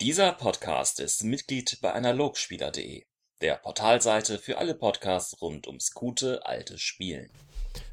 Dieser 0.00 0.30
Podcast 0.30 1.00
ist 1.00 1.24
Mitglied 1.24 1.80
bei 1.82 1.92
Analogspieler.de, 1.92 3.02
der 3.40 3.56
Portalseite 3.56 4.38
für 4.38 4.58
alle 4.58 4.76
Podcasts 4.76 5.42
rund 5.42 5.66
ums 5.66 5.92
gute 5.92 6.46
alte 6.46 6.78
Spielen. 6.78 7.28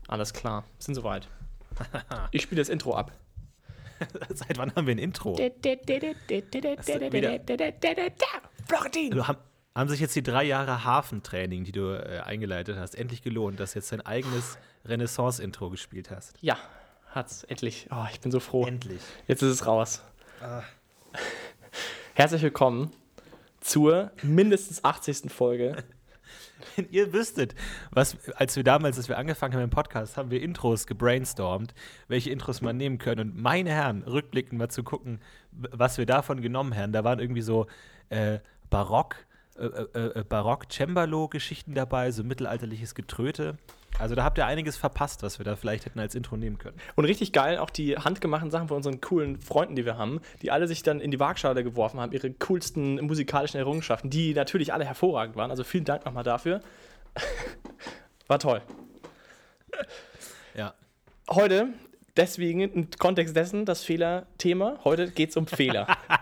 Alles 0.08 0.32
klar, 0.32 0.66
sind 0.78 0.94
soweit. 0.94 1.28
Ich 2.30 2.44
spiele 2.44 2.62
das 2.62 2.70
Intro 2.70 2.94
ab. 2.94 3.12
Seit 4.30 4.56
wann 4.60 4.76
haben 4.76 4.86
wir 4.86 4.94
ein 4.94 5.00
Intro? 5.00 5.36
Florentin! 8.68 9.12
Also 9.12 9.28
haben, 9.28 9.40
haben 9.74 9.90
sich 9.90 10.00
jetzt 10.00 10.16
die 10.16 10.22
drei 10.22 10.44
Jahre 10.44 10.84
Hafentraining, 10.84 11.64
die 11.64 11.72
du 11.72 11.90
äh, 11.90 12.20
eingeleitet 12.20 12.78
hast, 12.78 12.94
endlich 12.94 13.24
gelohnt, 13.24 13.60
dass 13.60 13.74
du 13.74 13.80
jetzt 13.80 13.92
dein 13.92 14.02
eigenes 14.02 14.60
Renaissance-Intro 14.86 15.72
gespielt 15.72 16.12
hast? 16.12 16.36
Ja, 16.42 16.60
hat's 17.10 17.44
endlich. 17.46 17.88
Oh, 17.90 18.06
ich 18.14 18.20
bin 18.20 18.32
so 18.32 18.40
froh. 18.40 18.68
Endlich. 18.68 19.02
Jetzt 19.28 19.42
ist 19.42 19.50
es 19.50 19.66
raus. 19.66 20.04
Herzlich 22.18 22.44
willkommen 22.44 22.92
zur 23.60 24.10
mindestens 24.24 24.86
80. 24.86 25.30
Folge. 25.30 25.76
Wenn 26.78 26.88
ihr 26.90 27.12
wüsstet, 27.12 27.56
was, 27.92 28.16
als 28.36 28.56
wir 28.56 28.64
damals, 28.64 28.96
als 28.96 29.10
wir 29.10 29.18
angefangen 29.18 29.54
haben 29.54 29.64
im 29.64 29.70
Podcast, 29.70 30.16
haben 30.16 30.32
wir 30.32 30.42
Intros 30.42 30.88
gebrainstormt, 30.88 31.74
welche 32.08 32.30
Intros 32.30 32.62
man 32.62 32.78
nehmen 32.78 33.00
können. 33.00 33.32
Und 33.32 33.42
meine 33.42 33.72
Herren, 33.72 34.04
rückblickend 34.04 34.58
mal 34.58 34.70
zu 34.70 34.82
gucken, 34.82 35.20
was 35.52 35.98
wir 35.98 36.06
davon 36.06 36.40
genommen 36.40 36.74
haben. 36.74 36.94
Da 36.94 37.04
waren 37.04 37.20
irgendwie 37.20 37.42
so 37.42 37.68
äh, 38.08 38.40
Barock, 38.70 39.18
äh, 39.58 39.66
äh, 39.66 40.20
äh, 40.20 40.24
Barock-Cembalo-Geschichten 40.24 41.74
dabei, 41.74 42.12
so 42.12 42.24
mittelalterliches 42.24 42.96
Getröte. 42.96 43.58
Also 44.00 44.16
da 44.16 44.24
habt 44.24 44.38
ihr 44.38 44.46
einiges 44.46 44.76
verpasst, 44.76 45.24
was 45.24 45.40
wir 45.40 45.46
da 45.46 45.56
vielleicht 45.56 45.86
hätten 45.86 46.00
als 46.00 46.16
Intro 46.16 46.36
nehmen 46.36 46.58
können. 46.58 46.78
Und 46.96 47.06
richtig 47.06 47.32
geil 47.32 47.58
auch 47.58 47.70
die 47.70 47.98
handgemachten 47.98 48.52
Sachen 48.52 48.68
von 48.68 48.78
unseren 48.78 49.00
coolen 49.02 49.40
Freunden, 49.40 49.76
die 49.76 49.86
wir 49.86 49.98
haben, 49.98 50.20
die 50.42 50.52
alle 50.52 50.68
sich 50.68 50.84
dann 50.84 51.00
in 51.00 51.12
die 51.12 51.20
Waagschale 51.20 51.64
geworfen 51.64 52.00
haben, 52.00 52.12
ihre 52.12 52.32
coolsten 52.32 52.96
musikalischen 53.06 53.58
Errungenschaften, 53.58 54.10
die 54.10 54.34
natürlich 54.34 54.74
alle 54.74 54.86
hervorragend 54.86 55.36
waren. 55.36 55.50
Also 55.50 55.64
vielen 55.64 55.86
Dank 55.86 56.06
nochmal 56.06 56.24
dafür. 56.24 56.62
War 58.28 58.40
toll. 58.40 58.62
Ja. 60.56 60.74
Heute, 61.30 61.70
deswegen 62.18 62.62
im 62.62 62.90
Kontext 62.98 63.36
dessen, 63.36 63.66
das 63.66 63.84
Fehlerthema, 63.84 64.80
heute 64.84 65.12
geht 65.12 65.30
es 65.30 65.38
um 65.38 65.48
Fehler. 65.48 65.88
Ein 66.08 66.18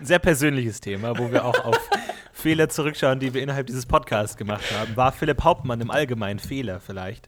sehr 0.04 0.18
persönliches 0.18 0.80
Thema, 0.80 1.18
wo 1.18 1.30
wir 1.30 1.44
auch 1.44 1.64
auf 1.64 1.90
Fehler 2.44 2.68
zurückschauen, 2.68 3.20
die 3.20 3.32
wir 3.32 3.42
innerhalb 3.42 3.68
dieses 3.68 3.86
Podcasts 3.86 4.36
gemacht 4.36 4.70
haben. 4.78 4.94
War 4.96 5.12
Philipp 5.12 5.44
Hauptmann 5.44 5.80
im 5.80 5.90
Allgemeinen 5.90 6.38
Fehler 6.38 6.78
vielleicht? 6.78 7.26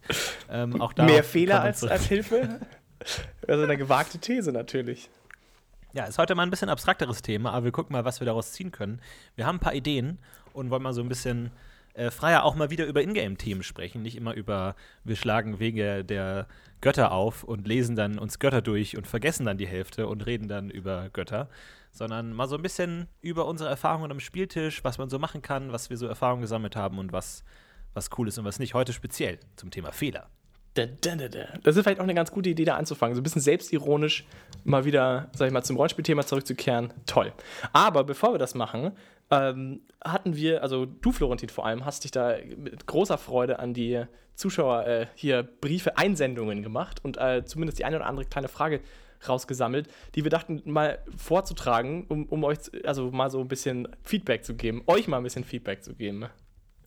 Ähm, 0.50 0.78
auch 0.78 0.92
darauf 0.92 1.11
Mehr 1.11 1.25
Fehler 1.25 1.62
als, 1.62 1.83
als 1.83 2.05
Hilfe? 2.09 2.61
Also 3.48 3.62
eine 3.62 3.78
gewagte 3.78 4.19
These 4.19 4.53
natürlich. 4.53 5.09
Ja, 5.94 6.05
ist 6.05 6.19
heute 6.19 6.34
mal 6.34 6.42
ein 6.42 6.50
bisschen 6.50 6.69
abstrakteres 6.69 7.22
Thema, 7.22 7.55
aber 7.55 7.64
wir 7.64 7.72
gucken 7.72 7.94
mal, 7.94 8.05
was 8.05 8.20
wir 8.20 8.27
daraus 8.27 8.53
ziehen 8.53 8.72
können. 8.72 9.00
Wir 9.37 9.47
haben 9.47 9.56
ein 9.56 9.61
paar 9.61 9.72
Ideen 9.72 10.19
und 10.53 10.69
wollen 10.69 10.83
mal 10.83 10.92
so 10.92 11.00
ein 11.00 11.09
bisschen 11.09 11.50
äh, 11.94 12.11
freier 12.11 12.44
auch 12.44 12.55
mal 12.55 12.69
wieder 12.69 12.84
über 12.84 13.00
Ingame-Themen 13.00 13.62
sprechen. 13.62 14.03
Nicht 14.03 14.19
immer 14.19 14.34
über, 14.34 14.77
wir 15.03 15.17
schlagen 15.17 15.59
Wege 15.59 16.05
der 16.05 16.47
Götter 16.83 17.11
auf 17.12 17.42
und 17.42 17.67
lesen 17.67 17.97
dann 17.97 18.19
uns 18.19 18.39
Götter 18.39 18.61
durch 18.61 18.98
und 18.98 19.06
vergessen 19.06 19.47
dann 19.47 19.56
die 19.56 19.67
Hälfte 19.67 20.09
und 20.09 20.27
reden 20.27 20.47
dann 20.47 20.69
über 20.69 21.09
Götter, 21.14 21.48
sondern 21.97 22.33
mal 22.33 22.47
so 22.47 22.56
ein 22.56 22.62
bisschen 22.62 23.08
über 23.20 23.47
unsere 23.47 23.70
Erfahrungen 23.70 24.11
am 24.11 24.20
Spieltisch, 24.20 24.84
was 24.84 24.98
man 24.98 25.08
so 25.08 25.19
machen 25.19 25.42
kann, 25.42 25.72
was 25.72 25.91
wir 25.91 25.97
so 25.97 26.06
Erfahrungen 26.06 26.42
gesammelt 26.42 26.77
haben 26.77 26.98
und 26.98 27.12
was, 27.12 27.42
was 27.94 28.11
cool 28.19 28.28
ist 28.28 28.38
und 28.38 28.44
was 28.44 28.58
nicht. 28.58 28.75
Heute 28.75 28.92
speziell 28.92 29.38
zum 29.56 29.70
Thema 29.70 29.92
Fehler. 29.92 30.28
Da, 30.75 30.84
da, 30.84 31.16
da, 31.16 31.28
da. 31.28 31.47
Das 31.62 31.75
ist 31.75 31.83
vielleicht 31.83 32.00
auch 32.00 32.05
eine 32.05 32.14
ganz 32.14 32.30
gute 32.30 32.50
Idee, 32.50 32.66
da 32.66 32.77
anzufangen. 32.77 33.14
So 33.14 33.20
ein 33.20 33.25
bisschen 33.25 33.41
selbstironisch 33.41 34.27
mal 34.64 34.84
wieder, 34.84 35.30
sag 35.34 35.47
ich 35.47 35.53
mal, 35.53 35.62
zum 35.62 35.77
Rollenspielthema 35.77 36.27
zurückzukehren. 36.27 36.92
Toll. 37.06 37.33
Aber 37.72 38.05
bevor 38.05 38.34
wir 38.34 38.38
das 38.38 38.55
machen, 38.55 38.92
ähm, 39.31 39.81
hatten 40.05 40.36
wir, 40.36 40.62
also 40.62 40.84
du, 40.84 41.12
Florentin, 41.12 41.48
vor 41.48 41.64
allem, 41.64 41.86
hast 41.86 42.05
dich 42.05 42.10
da 42.10 42.36
mit 42.58 42.86
großer 42.86 43.16
Freude 43.16 43.58
an 43.58 43.72
die 43.72 44.05
Zuschauer 44.34 44.86
äh, 44.86 45.06
hier 45.14 45.42
Briefe, 45.42 45.97
Einsendungen 45.97 46.62
gemacht 46.62 47.03
und 47.03 47.16
äh, 47.16 47.44
zumindest 47.47 47.78
die 47.78 47.87
eine 47.87 47.97
oder 47.97 48.06
andere 48.06 48.26
kleine 48.26 48.48
Frage 48.48 48.81
rausgesammelt, 49.28 49.88
die 50.14 50.25
wir 50.25 50.31
dachten, 50.31 50.62
mal 50.64 50.98
vorzutragen, 51.16 52.06
um, 52.09 52.26
um 52.26 52.44
euch, 52.44 52.59
also 52.84 53.10
mal 53.10 53.31
so 53.31 53.41
ein 53.41 53.48
bisschen 53.48 53.88
Feedback 54.03 54.44
zu 54.44 54.54
geben, 54.54 54.82
euch 54.87 55.09
mal 55.09 55.19
ein 55.19 55.22
bisschen 55.22 55.44
Feedback 55.44 55.84
zu 55.84 55.94
geben. 55.94 56.26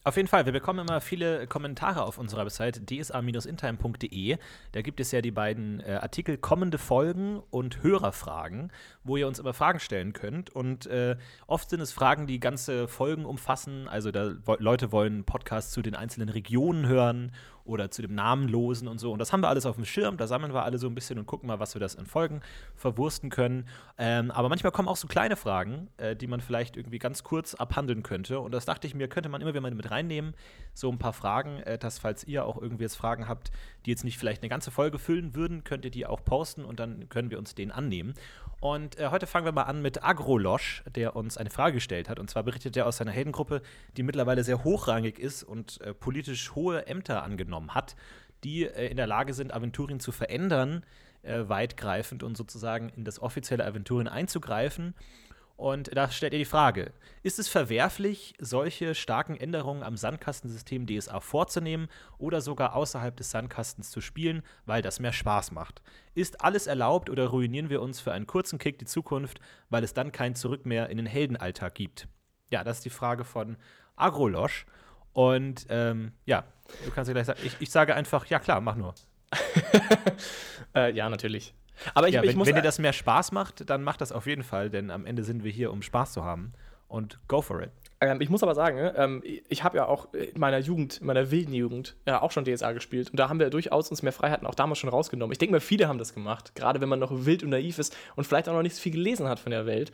Auf 0.06 0.16
jeden 0.16 0.30
Fall, 0.30 0.46
wir 0.46 0.54
bekommen 0.54 0.88
immer 0.88 1.02
viele 1.02 1.46
Kommentare 1.46 2.04
auf 2.04 2.18
unserer 2.18 2.46
Website 2.46 2.90
dsa-intime.de. 2.90 4.38
Da 4.72 4.82
gibt 4.82 5.02
es 5.02 5.12
ja 5.12 5.22
die 5.22 5.32
beiden 5.32 5.82
äh, 5.82 6.00
Artikel 6.02 6.38
kommende 6.38 6.78
Folgen 6.78 7.44
und 7.50 7.84
Hörerfragen, 7.84 8.72
wo 9.04 9.18
ihr 9.18 9.28
uns 9.28 9.40
immer 9.40 9.54
Fragen 9.54 9.82
stellen 9.82 10.14
könnt. 10.14 10.50
Und 10.50 10.86
äh, 10.88 11.18
oft 11.48 11.70
sind 11.70 11.82
es 11.82 11.92
Fragen, 11.92 12.28
die 12.28 12.40
ganze 12.40 12.88
Folgen 12.88 13.26
umfassen. 13.26 13.90
Also 13.90 14.12
da 14.12 14.36
Leute 14.60 14.94
wollen 14.94 15.26
Podcasts 15.26 15.74
zu 15.74 15.82
den 15.82 15.96
einzelnen 15.96 16.30
Regionen 16.30 16.88
hören 16.88 17.34
oder 17.70 17.92
zu 17.92 18.02
dem 18.02 18.16
Namenlosen 18.16 18.88
und 18.88 19.00
so. 19.00 19.12
Und 19.12 19.20
das 19.20 19.32
haben 19.32 19.42
wir 19.42 19.48
alles 19.48 19.66
auf 19.66 19.76
dem 19.76 19.86
Schirm. 19.86 20.18
Da 20.18 20.28
sammeln 20.28 20.54
wir 20.54 20.64
alle 20.64 20.78
so 20.78 20.88
ein 20.88 20.96
bisschen 20.96 21.20
und 21.20 21.28
gucken 21.28 21.48
mal, 21.48 21.60
was 21.60 21.76
wir 21.76 21.80
das 21.80 21.96
in 21.96 22.06
Folgen 22.06 22.42
verwursten 22.76 23.30
können. 23.30 23.68
Ähm, 23.98 24.32
aber 24.32 24.50
manchmal 24.50 24.72
kommen 24.72 24.88
auch 24.88 24.98
so 24.98 25.08
kleine 25.08 25.36
Fragen, 25.36 25.88
äh, 25.98 26.16
die 26.16 26.28
man 26.28 26.42
vielleicht 26.42 26.76
irgendwie 26.76 27.00
ganz 27.00 27.24
kurz 27.24 27.54
abhandeln 27.54 28.04
könnte. 28.04 28.40
Und 28.40 28.52
das 28.52 28.66
dachte 28.66 28.88
ich 28.88 28.96
mir, 28.96 29.08
könnte 29.08 29.30
man 29.30 29.42
immer 29.42 29.52
wieder 29.52 29.62
mal 29.62 29.72
mit 29.72 29.92
reinnehmen. 29.92 30.34
So 30.74 30.92
ein 30.92 30.98
paar 30.98 31.14
Fragen, 31.14 31.60
äh, 31.60 31.78
dass 31.78 32.00
falls 32.00 32.24
ihr 32.24 32.46
auch 32.46 32.60
irgendwie 32.60 32.84
jetzt 32.84 32.96
Fragen 32.96 33.28
habt, 33.28 33.52
die 33.86 33.92
jetzt 33.92 34.04
nicht 34.04 34.18
vielleicht 34.18 34.42
eine 34.42 34.50
ganze 34.50 34.72
Folge 34.72 34.98
füllen 34.98 35.36
würden, 35.36 35.64
könnt 35.64 35.86
ihr 35.86 35.92
die 35.92 36.06
auch 36.06 36.24
posten 36.26 36.66
und 36.66 36.80
dann 36.80 37.08
können 37.10 37.30
wir 37.30 37.38
uns 37.38 37.54
denen 37.54 37.72
annehmen. 37.72 38.14
Und 38.62 39.00
äh, 39.00 39.08
heute 39.10 39.26
fangen 39.26 39.46
wir 39.46 39.54
mal 39.54 39.64
an 39.64 39.82
mit 39.82 40.04
Agrolosch, 40.04 40.84
der 40.94 41.16
uns 41.16 41.38
eine 41.38 41.50
Frage 41.50 41.76
gestellt 41.76 42.10
hat. 42.10 42.20
Und 42.20 42.30
zwar 42.30 42.44
berichtet 42.44 42.76
er 42.76 42.88
aus 42.88 42.98
seiner 42.98 43.12
Heldengruppe, 43.12 43.62
die 43.96 44.04
mittlerweile 44.04 44.44
sehr 44.44 44.64
hochrangig 44.64 45.18
ist 45.18 45.44
und 45.44 45.80
äh, 45.82 45.94
politisch 45.94 46.56
hohe 46.56 46.86
Ämter 46.88 47.24
angenommen 47.24 47.59
hat, 47.68 47.96
die 48.44 48.66
äh, 48.66 48.88
in 48.88 48.98
der 48.98 49.08
Lage 49.08 49.34
sind, 49.34 49.54
Aventurien 49.54 50.00
zu 50.00 50.12
verändern, 50.12 50.84
äh, 51.24 51.48
weitgreifend 51.48 52.24
und 52.24 52.38
sozusagen 52.38 52.90
in 52.90 53.04
das 53.04 53.22
offizielle 53.22 53.66
Aventurien 53.66 54.08
einzugreifen. 54.08 54.94
Und 55.60 55.94
da 55.94 56.10
stellt 56.10 56.32
er 56.32 56.40
die 56.40 56.46
Frage: 56.46 56.94
Ist 57.22 57.38
es 57.38 57.50
verwerflich, 57.50 58.34
solche 58.40 58.96
starken 58.96 59.36
Änderungen 59.36 59.84
am 59.84 59.98
Sandkastensystem 59.98 60.88
DSA 60.88 61.20
vorzunehmen 61.20 61.90
oder 62.18 62.40
sogar 62.40 62.78
außerhalb 62.78 63.18
des 63.18 63.32
Sandkastens 63.32 63.92
zu 63.92 64.00
spielen, 64.00 64.42
weil 64.66 64.82
das 64.82 65.02
mehr 65.02 65.12
Spaß 65.12 65.52
macht? 65.52 65.82
Ist 66.16 66.46
alles 66.46 66.66
erlaubt 66.66 67.10
oder 67.10 67.28
ruinieren 67.28 67.70
wir 67.70 67.82
uns 67.82 68.00
für 68.00 68.14
einen 68.14 68.26
kurzen 68.26 68.58
Kick 68.58 68.80
die 68.80 68.86
Zukunft, 68.86 69.42
weil 69.70 69.84
es 69.84 69.94
dann 69.94 70.14
kein 70.14 70.34
Zurück 70.34 70.66
mehr 70.66 70.90
in 70.90 70.96
den 70.96 71.06
Heldenalltag 71.06 71.76
gibt? 71.76 72.08
Ja, 72.52 72.64
das 72.64 72.78
ist 72.78 72.86
die 72.86 72.90
Frage 72.90 73.26
von 73.26 73.58
Agrolosch. 73.98 74.66
Und 75.14 75.66
ähm, 75.70 76.12
ja, 76.26 76.44
du 76.86 76.92
kannst 76.92 77.08
ja 77.08 77.14
gleich 77.14 77.26
sagen, 77.26 77.40
ich, 77.44 77.56
ich 77.60 77.72
sage 77.72 77.96
einfach, 77.96 78.26
ja 78.28 78.40
klar, 78.40 78.62
mach 78.62 78.76
nur. 78.76 78.94
Äh, 80.76 80.94
ja, 80.94 81.10
natürlich. 81.10 81.56
Aber 81.96 82.08
ich, 82.08 82.14
ja, 82.14 82.22
ich 82.22 82.30
wenn, 82.30 82.38
muss 82.38 82.48
wenn 82.48 82.56
dir 82.56 82.62
das 82.62 82.78
mehr 82.78 82.94
Spaß 82.94 83.32
macht, 83.32 83.70
dann 83.70 83.84
macht 83.84 84.02
das 84.02 84.12
auf 84.12 84.28
jeden 84.28 84.44
Fall, 84.44 84.70
denn 84.70 84.92
am 84.92 85.06
Ende 85.06 85.24
sind 85.24 85.44
wir 85.44 85.52
hier, 85.52 85.72
um 85.72 85.82
Spaß 85.82 86.14
zu 86.14 86.24
haben. 86.24 86.54
Und 86.88 87.20
go 87.28 87.42
for 87.42 87.62
it. 87.62 87.72
Ähm, 88.02 88.20
ich 88.20 88.30
muss 88.30 88.42
aber 88.42 88.56
sagen, 88.56 88.78
ne, 88.78 88.94
ähm, 88.98 89.24
ich 89.24 89.64
habe 89.64 89.78
ja 89.78 89.86
auch 89.86 90.12
in 90.14 90.40
meiner 90.40 90.58
Jugend, 90.58 91.00
in 91.00 91.08
meiner 91.08 91.30
wilden 91.30 91.54
Jugend, 91.54 91.96
ja 92.08 92.22
auch 92.22 92.32
schon 92.32 92.46
DSA 92.46 92.72
gespielt. 92.72 93.12
Und 93.12 93.20
da 93.20 93.30
haben 93.30 93.40
wir 93.40 93.50
durchaus 93.50 93.90
uns 93.92 94.02
mehr 94.02 94.14
Freiheiten 94.14 94.48
auch 94.48 94.56
damals 94.56 94.80
schon 94.80 94.90
rausgenommen. 94.90 95.32
Ich 95.32 95.38
denke 95.38 95.52
mal, 95.52 95.60
viele 95.60 95.88
haben 95.88 96.00
das 96.00 96.14
gemacht. 96.14 96.56
Gerade 96.56 96.82
wenn 96.82 96.90
man 96.90 97.00
noch 97.00 97.12
wild 97.26 97.44
und 97.44 97.50
naiv 97.50 97.78
ist 97.78 97.96
und 98.16 98.26
vielleicht 98.26 98.50
auch 98.50 98.54
noch 98.54 98.64
nicht 98.64 98.76
so 98.76 98.82
viel 98.82 98.94
gelesen 98.94 99.28
hat 99.28 99.40
von 99.40 99.52
der 99.52 99.66
Welt. 99.66 99.92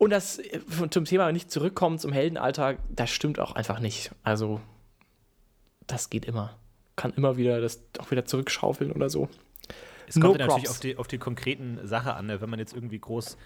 Und 0.00 0.08
das 0.08 0.38
äh, 0.38 0.60
zum 0.88 1.04
Thema 1.04 1.30
nicht 1.30 1.50
zurückkommen 1.50 1.98
zum 1.98 2.10
Heldenalltag, 2.10 2.78
das 2.88 3.10
stimmt 3.10 3.38
auch 3.38 3.52
einfach 3.52 3.80
nicht. 3.80 4.10
Also, 4.22 4.62
das 5.86 6.08
geht 6.08 6.24
immer. 6.24 6.56
Kann 6.96 7.12
immer 7.12 7.36
wieder 7.36 7.60
das 7.60 7.82
auch 7.98 8.10
wieder 8.10 8.24
zurückschaufeln 8.24 8.92
oder 8.92 9.10
so. 9.10 9.28
Es 10.08 10.14
kommt 10.14 10.38
No 10.38 10.40
ja 10.40 10.46
natürlich 10.46 10.70
auf 10.70 10.80
die, 10.80 10.96
auf 10.96 11.06
die 11.06 11.18
konkreten 11.18 11.86
Sache 11.86 12.14
an. 12.14 12.28
Ne? 12.28 12.40
Wenn 12.40 12.48
man 12.48 12.58
jetzt 12.58 12.72
irgendwie 12.72 12.98
groß, 12.98 13.36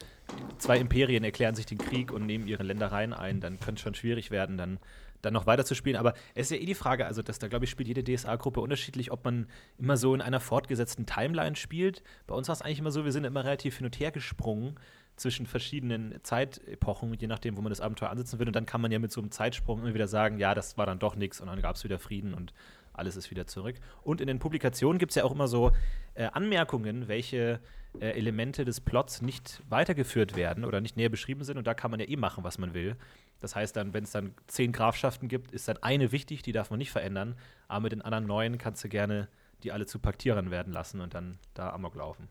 zwei 0.59 0.79
Imperien 0.79 1.25
erklären 1.25 1.57
sich 1.57 1.67
den 1.67 1.77
Krieg 1.77 2.13
und 2.13 2.25
nehmen 2.25 2.47
ihre 2.47 2.63
Ländereien 2.63 3.13
ein, 3.13 3.41
dann 3.41 3.59
könnte 3.59 3.81
es 3.81 3.81
schon 3.81 3.95
schwierig 3.97 4.31
werden, 4.31 4.57
dann, 4.57 4.79
dann 5.23 5.35
noch 5.35 5.47
weiter 5.47 5.65
zu 5.65 5.75
spielen. 5.75 5.97
Aber 5.97 6.15
es 6.37 6.47
ist 6.47 6.57
ja 6.57 6.63
eh 6.63 6.67
die 6.67 6.77
Frage, 6.77 7.05
also 7.05 7.21
dass 7.21 7.41
da, 7.41 7.49
glaube 7.49 7.65
ich, 7.65 7.71
spielt 7.73 7.89
jede 7.89 8.05
DSA-Gruppe 8.05 8.61
unterschiedlich, 8.61 9.11
ob 9.11 9.25
man 9.25 9.49
immer 9.77 9.97
so 9.97 10.15
in 10.15 10.21
einer 10.21 10.39
fortgesetzten 10.39 11.05
Timeline 11.05 11.57
spielt. 11.57 12.05
Bei 12.29 12.37
uns 12.37 12.47
war 12.47 12.53
es 12.53 12.63
eigentlich 12.63 12.79
immer 12.79 12.93
so, 12.93 13.05
wir 13.05 13.13
sind 13.13 13.25
immer 13.25 13.45
relativ 13.45 13.79
hin 13.79 13.87
und 13.87 13.99
her 13.99 14.13
gesprungen 14.13 14.77
zwischen 15.17 15.47
verschiedenen 15.47 16.19
Zeitepochen, 16.23 17.15
je 17.15 17.27
nachdem, 17.27 17.57
wo 17.57 17.61
man 17.61 17.71
das 17.71 17.81
Abenteuer 17.81 18.11
ansetzen 18.11 18.39
will. 18.39 18.47
Und 18.47 18.57
dann 18.57 18.67
kann 18.67 18.81
man 18.81 18.91
ja 18.91 18.99
mit 18.99 19.13
so 19.13 19.21
einem 19.21 19.31
Zeitsprung 19.31 19.81
immer 19.81 19.95
wieder 19.95 20.09
sagen, 20.09 20.39
ja, 20.39 20.55
das 20.55 20.77
war 20.77 20.87
dann 20.87 20.99
doch 20.99 21.17
nichts 21.17 21.41
und 21.41 21.47
dann 21.47 21.61
gab 21.63 21.77
es 21.77 21.85
wieder 21.85 21.99
Frieden 21.99 22.35
und 22.35 22.53
alles 22.93 23.17
ist 23.17 23.31
wieder 23.31 23.47
zurück. 23.47 23.77
Und 24.03 24.21
in 24.21 24.27
den 24.27 24.39
Publikationen 24.39 24.99
gibt 24.99 25.11
es 25.11 25.17
ja 25.17 25.25
auch 25.25 25.33
immer 25.33 25.49
so 25.49 25.73
äh, 26.15 26.27
Anmerkungen, 26.27 27.09
welche 27.09 27.61
äh, 28.01 28.11
Elemente 28.11 28.65
des 28.65 28.81
Plots 28.81 29.21
nicht 29.21 29.63
weitergeführt 29.69 30.37
werden 30.37 30.65
oder 30.65 30.81
nicht 30.81 30.97
näher 30.97 31.09
beschrieben 31.09 31.45
sind. 31.45 31.59
Und 31.59 31.67
da 31.67 31.75
kann 31.75 31.91
man 31.91 32.01
ja 32.01 32.09
eh 32.09 32.17
machen, 32.17 32.45
was 32.45 32.59
man 32.59 32.73
will. 32.73 32.97
Das 33.41 33.57
heißt 33.57 33.77
dann, 33.77 33.95
wenn 33.95 34.05
es 34.05 34.13
dann 34.13 34.35
zehn 34.47 34.73
Grafschaften 34.73 35.29
gibt, 35.29 35.51
ist 35.53 35.69
dann 35.69 35.77
eine 35.83 36.13
wichtig, 36.13 36.43
die 36.43 36.53
darf 36.53 36.71
man 36.71 36.79
nicht 36.79 36.93
verändern. 36.93 37.37
Aber 37.67 37.83
mit 37.83 37.93
den 37.93 38.03
anderen 38.03 38.27
neun 38.27 38.59
kannst 38.59 38.85
du 38.85 38.89
gerne 38.89 39.29
die 39.65 39.73
alle 39.73 39.87
zu 39.87 39.99
Paktierern 39.99 40.51
werden 40.51 40.73
lassen 40.73 41.01
und 41.01 41.15
dann 41.15 41.39
da 41.55 41.71
Amok 41.71 41.95
laufen. 41.95 42.29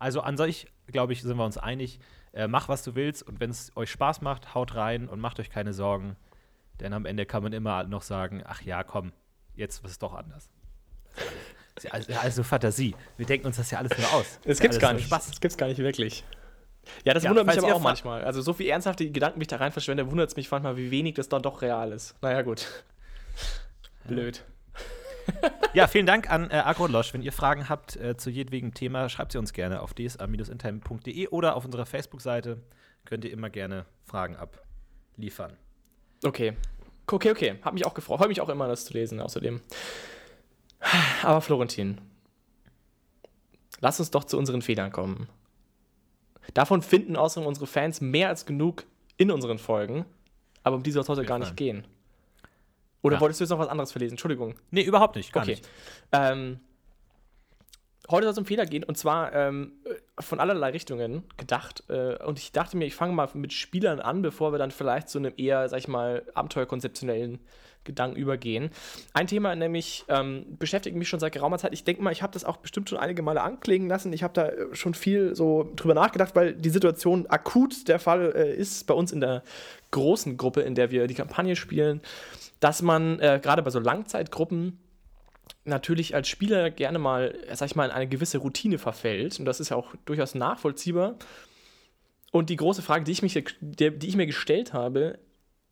Also 0.00 0.22
an 0.22 0.36
sich, 0.36 0.66
glaube 0.88 1.12
ich, 1.12 1.22
sind 1.22 1.36
wir 1.36 1.44
uns 1.44 1.56
einig, 1.58 2.00
Äh, 2.32 2.46
mach, 2.46 2.68
was 2.68 2.84
du 2.84 2.94
willst 2.94 3.24
und 3.24 3.40
wenn 3.40 3.50
es 3.50 3.72
euch 3.76 3.90
Spaß 3.90 4.20
macht, 4.20 4.54
haut 4.54 4.76
rein 4.76 5.08
und 5.08 5.18
macht 5.18 5.40
euch 5.40 5.50
keine 5.50 5.72
Sorgen. 5.72 6.16
Denn 6.78 6.92
am 6.92 7.04
Ende 7.04 7.26
kann 7.26 7.42
man 7.42 7.52
immer 7.52 7.82
noch 7.82 8.02
sagen, 8.02 8.44
ach 8.46 8.62
ja, 8.62 8.84
komm, 8.84 9.12
jetzt 9.56 9.84
ist 9.84 9.90
es 9.90 9.98
doch 9.98 10.14
anders. 10.14 10.48
Also, 11.90 12.12
also 12.14 12.42
Fantasie. 12.44 12.94
Wir 13.16 13.26
denken 13.26 13.48
uns 13.48 13.56
das 13.56 13.72
ja 13.72 13.78
alles 13.78 13.98
nur 13.98 14.12
aus. 14.12 14.38
Das 14.44 14.58
ja 14.58 14.62
gibt's 14.62 14.78
gar 14.78 14.92
nur 14.92 14.98
nicht. 14.98 15.06
Spaß. 15.08 15.26
Das 15.30 15.40
gibt's 15.40 15.56
gar 15.56 15.66
nicht 15.66 15.78
wirklich. 15.78 16.24
Ja, 17.04 17.14
das 17.14 17.24
Ja, 17.24 17.30
wundert 17.30 17.46
mich 17.46 17.58
aber 17.58 17.74
auch 17.74 17.80
manchmal. 17.80 18.22
Also 18.22 18.42
so 18.42 18.52
viel 18.52 18.68
ernsthafte 18.68 19.10
Gedanken 19.10 19.40
mich 19.40 19.48
da 19.48 19.56
rein 19.56 19.72
verschwende, 19.72 20.08
wundert 20.08 20.30
es 20.30 20.36
mich 20.36 20.48
manchmal, 20.50 20.76
wie 20.76 20.92
wenig 20.92 21.14
das 21.14 21.28
dann 21.28 21.42
doch 21.42 21.62
real 21.62 21.90
ist. 21.90 22.14
Naja, 22.22 22.42
gut. 22.42 22.84
Blöd. 24.04 24.36
Ja, 24.38 24.44
vielen 25.88 26.06
Dank 26.06 26.30
an 26.30 26.50
äh, 26.50 26.54
Agrolosch. 26.54 27.12
Wenn 27.14 27.22
ihr 27.22 27.32
Fragen 27.32 27.68
habt 27.68 27.96
äh, 27.96 28.16
zu 28.16 28.30
jedwegem 28.30 28.74
Thema, 28.74 29.08
schreibt 29.08 29.32
sie 29.32 29.38
uns 29.38 29.52
gerne 29.52 29.82
auf 29.82 29.94
dsa-intime.de 29.94 31.28
oder 31.28 31.56
auf 31.56 31.64
unserer 31.64 31.86
Facebook-Seite. 31.86 32.62
Könnt 33.04 33.24
ihr 33.24 33.32
immer 33.32 33.50
gerne 33.50 33.86
Fragen 34.04 34.36
abliefern. 34.36 35.56
Okay. 36.24 36.54
Okay, 37.06 37.30
okay. 37.30 37.58
Hab 37.62 37.74
mich 37.74 37.86
auch 37.86 37.94
gefreut. 37.94 38.18
Freue 38.18 38.28
mich 38.28 38.40
auch 38.40 38.48
immer, 38.48 38.68
das 38.68 38.84
zu 38.84 38.92
lesen, 38.92 39.20
außerdem. 39.20 39.60
Aber 41.22 41.40
Florentin, 41.40 42.00
lass 43.80 43.98
uns 44.00 44.10
doch 44.10 44.24
zu 44.24 44.38
unseren 44.38 44.62
Fehlern 44.62 44.92
kommen. 44.92 45.28
Davon 46.54 46.82
finden 46.82 47.16
außerdem 47.16 47.46
unsere 47.46 47.66
Fans 47.66 48.00
mehr 48.00 48.28
als 48.28 48.46
genug 48.46 48.84
in 49.16 49.30
unseren 49.30 49.58
Folgen, 49.58 50.04
aber 50.62 50.76
um 50.76 50.82
die 50.82 50.90
soll 50.90 51.02
es 51.02 51.08
heute 51.08 51.24
gar 51.24 51.38
nicht 51.38 51.56
gehen. 51.56 51.86
Oder 53.02 53.16
Ja. 53.16 53.20
wolltest 53.20 53.40
du 53.40 53.44
jetzt 53.44 53.50
noch 53.50 53.58
was 53.58 53.68
anderes 53.68 53.92
verlesen? 53.92 54.12
Entschuldigung. 54.14 54.54
Nee, 54.70 54.82
überhaupt 54.82 55.16
nicht. 55.16 55.32
Gar 55.32 55.44
okay. 55.44 55.52
nicht. 55.52 55.68
Ähm, 56.12 56.60
heute 58.10 58.24
soll 58.24 58.32
es 58.32 58.38
um 58.38 58.44
Fehler 58.44 58.66
gehen 58.66 58.84
und 58.84 58.98
zwar 58.98 59.32
ähm, 59.32 59.72
von 60.18 60.40
allerlei 60.40 60.70
Richtungen 60.70 61.24
gedacht. 61.36 61.84
Äh, 61.88 62.16
und 62.24 62.38
ich 62.38 62.52
dachte 62.52 62.76
mir, 62.76 62.84
ich 62.86 62.94
fange 62.94 63.12
mal 63.12 63.28
mit 63.34 63.52
Spielern 63.52 64.00
an, 64.00 64.22
bevor 64.22 64.52
wir 64.52 64.58
dann 64.58 64.70
vielleicht 64.70 65.08
zu 65.08 65.18
einem 65.18 65.32
eher, 65.36 65.68
sag 65.68 65.78
ich 65.78 65.88
mal, 65.88 66.22
abenteuerkonzeptionellen 66.34 67.38
Gedanken 67.84 68.16
übergehen. 68.16 68.68
Ein 69.14 69.26
Thema 69.26 69.56
nämlich 69.56 70.04
ähm, 70.08 70.44
beschäftigt 70.58 70.94
mich 70.96 71.08
schon 71.08 71.18
seit 71.18 71.32
geraumer 71.32 71.56
Zeit. 71.56 71.72
Ich 71.72 71.82
denke 71.82 72.02
mal, 72.02 72.12
ich 72.12 72.20
habe 72.22 72.32
das 72.34 72.44
auch 72.44 72.58
bestimmt 72.58 72.90
schon 72.90 72.98
einige 72.98 73.22
Male 73.22 73.40
anklingen 73.40 73.88
lassen. 73.88 74.12
Ich 74.12 74.22
habe 74.22 74.34
da 74.34 74.48
äh, 74.48 74.74
schon 74.74 74.92
viel 74.92 75.34
so 75.34 75.72
drüber 75.76 75.94
nachgedacht, 75.94 76.36
weil 76.36 76.52
die 76.52 76.68
Situation 76.68 77.26
akut 77.28 77.88
der 77.88 77.98
Fall 77.98 78.32
äh, 78.36 78.54
ist 78.54 78.86
bei 78.86 78.92
uns 78.92 79.12
in 79.12 79.20
der 79.20 79.42
großen 79.92 80.36
Gruppe, 80.36 80.60
in 80.60 80.74
der 80.74 80.90
wir 80.90 81.06
die 81.06 81.14
Kampagne 81.14 81.56
spielen, 81.56 82.02
dass 82.60 82.82
man 82.82 83.18
äh, 83.20 83.40
gerade 83.42 83.62
bei 83.62 83.70
so 83.70 83.78
Langzeitgruppen 83.78 84.78
natürlich 85.64 86.14
als 86.14 86.28
Spieler 86.28 86.70
gerne 86.70 86.98
mal, 86.98 87.34
sag 87.52 87.66
ich 87.66 87.76
mal, 87.76 87.86
in 87.86 87.90
eine 87.90 88.08
gewisse 88.08 88.38
Routine 88.38 88.78
verfällt. 88.78 89.38
Und 89.38 89.44
das 89.44 89.60
ist 89.60 89.70
ja 89.70 89.76
auch 89.76 89.94
durchaus 90.04 90.34
nachvollziehbar. 90.34 91.16
Und 92.32 92.50
die 92.50 92.56
große 92.56 92.82
Frage, 92.82 93.04
die 93.04 93.12
ich, 93.12 93.22
mich, 93.22 93.42
die 93.60 94.08
ich 94.08 94.16
mir 94.16 94.26
gestellt 94.26 94.72
habe 94.72 95.18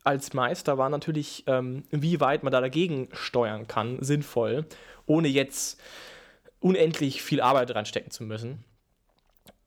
als 0.03 0.33
Meister, 0.33 0.77
war 0.77 0.89
natürlich, 0.89 1.43
ähm, 1.47 1.83
wie 1.91 2.19
weit 2.19 2.43
man 2.43 2.51
da 2.51 2.61
dagegen 2.61 3.07
steuern 3.13 3.67
kann, 3.67 4.01
sinnvoll, 4.01 4.65
ohne 5.05 5.27
jetzt 5.27 5.79
unendlich 6.59 7.21
viel 7.21 7.41
Arbeit 7.41 7.73
reinstecken 7.73 8.11
zu 8.11 8.23
müssen. 8.23 8.65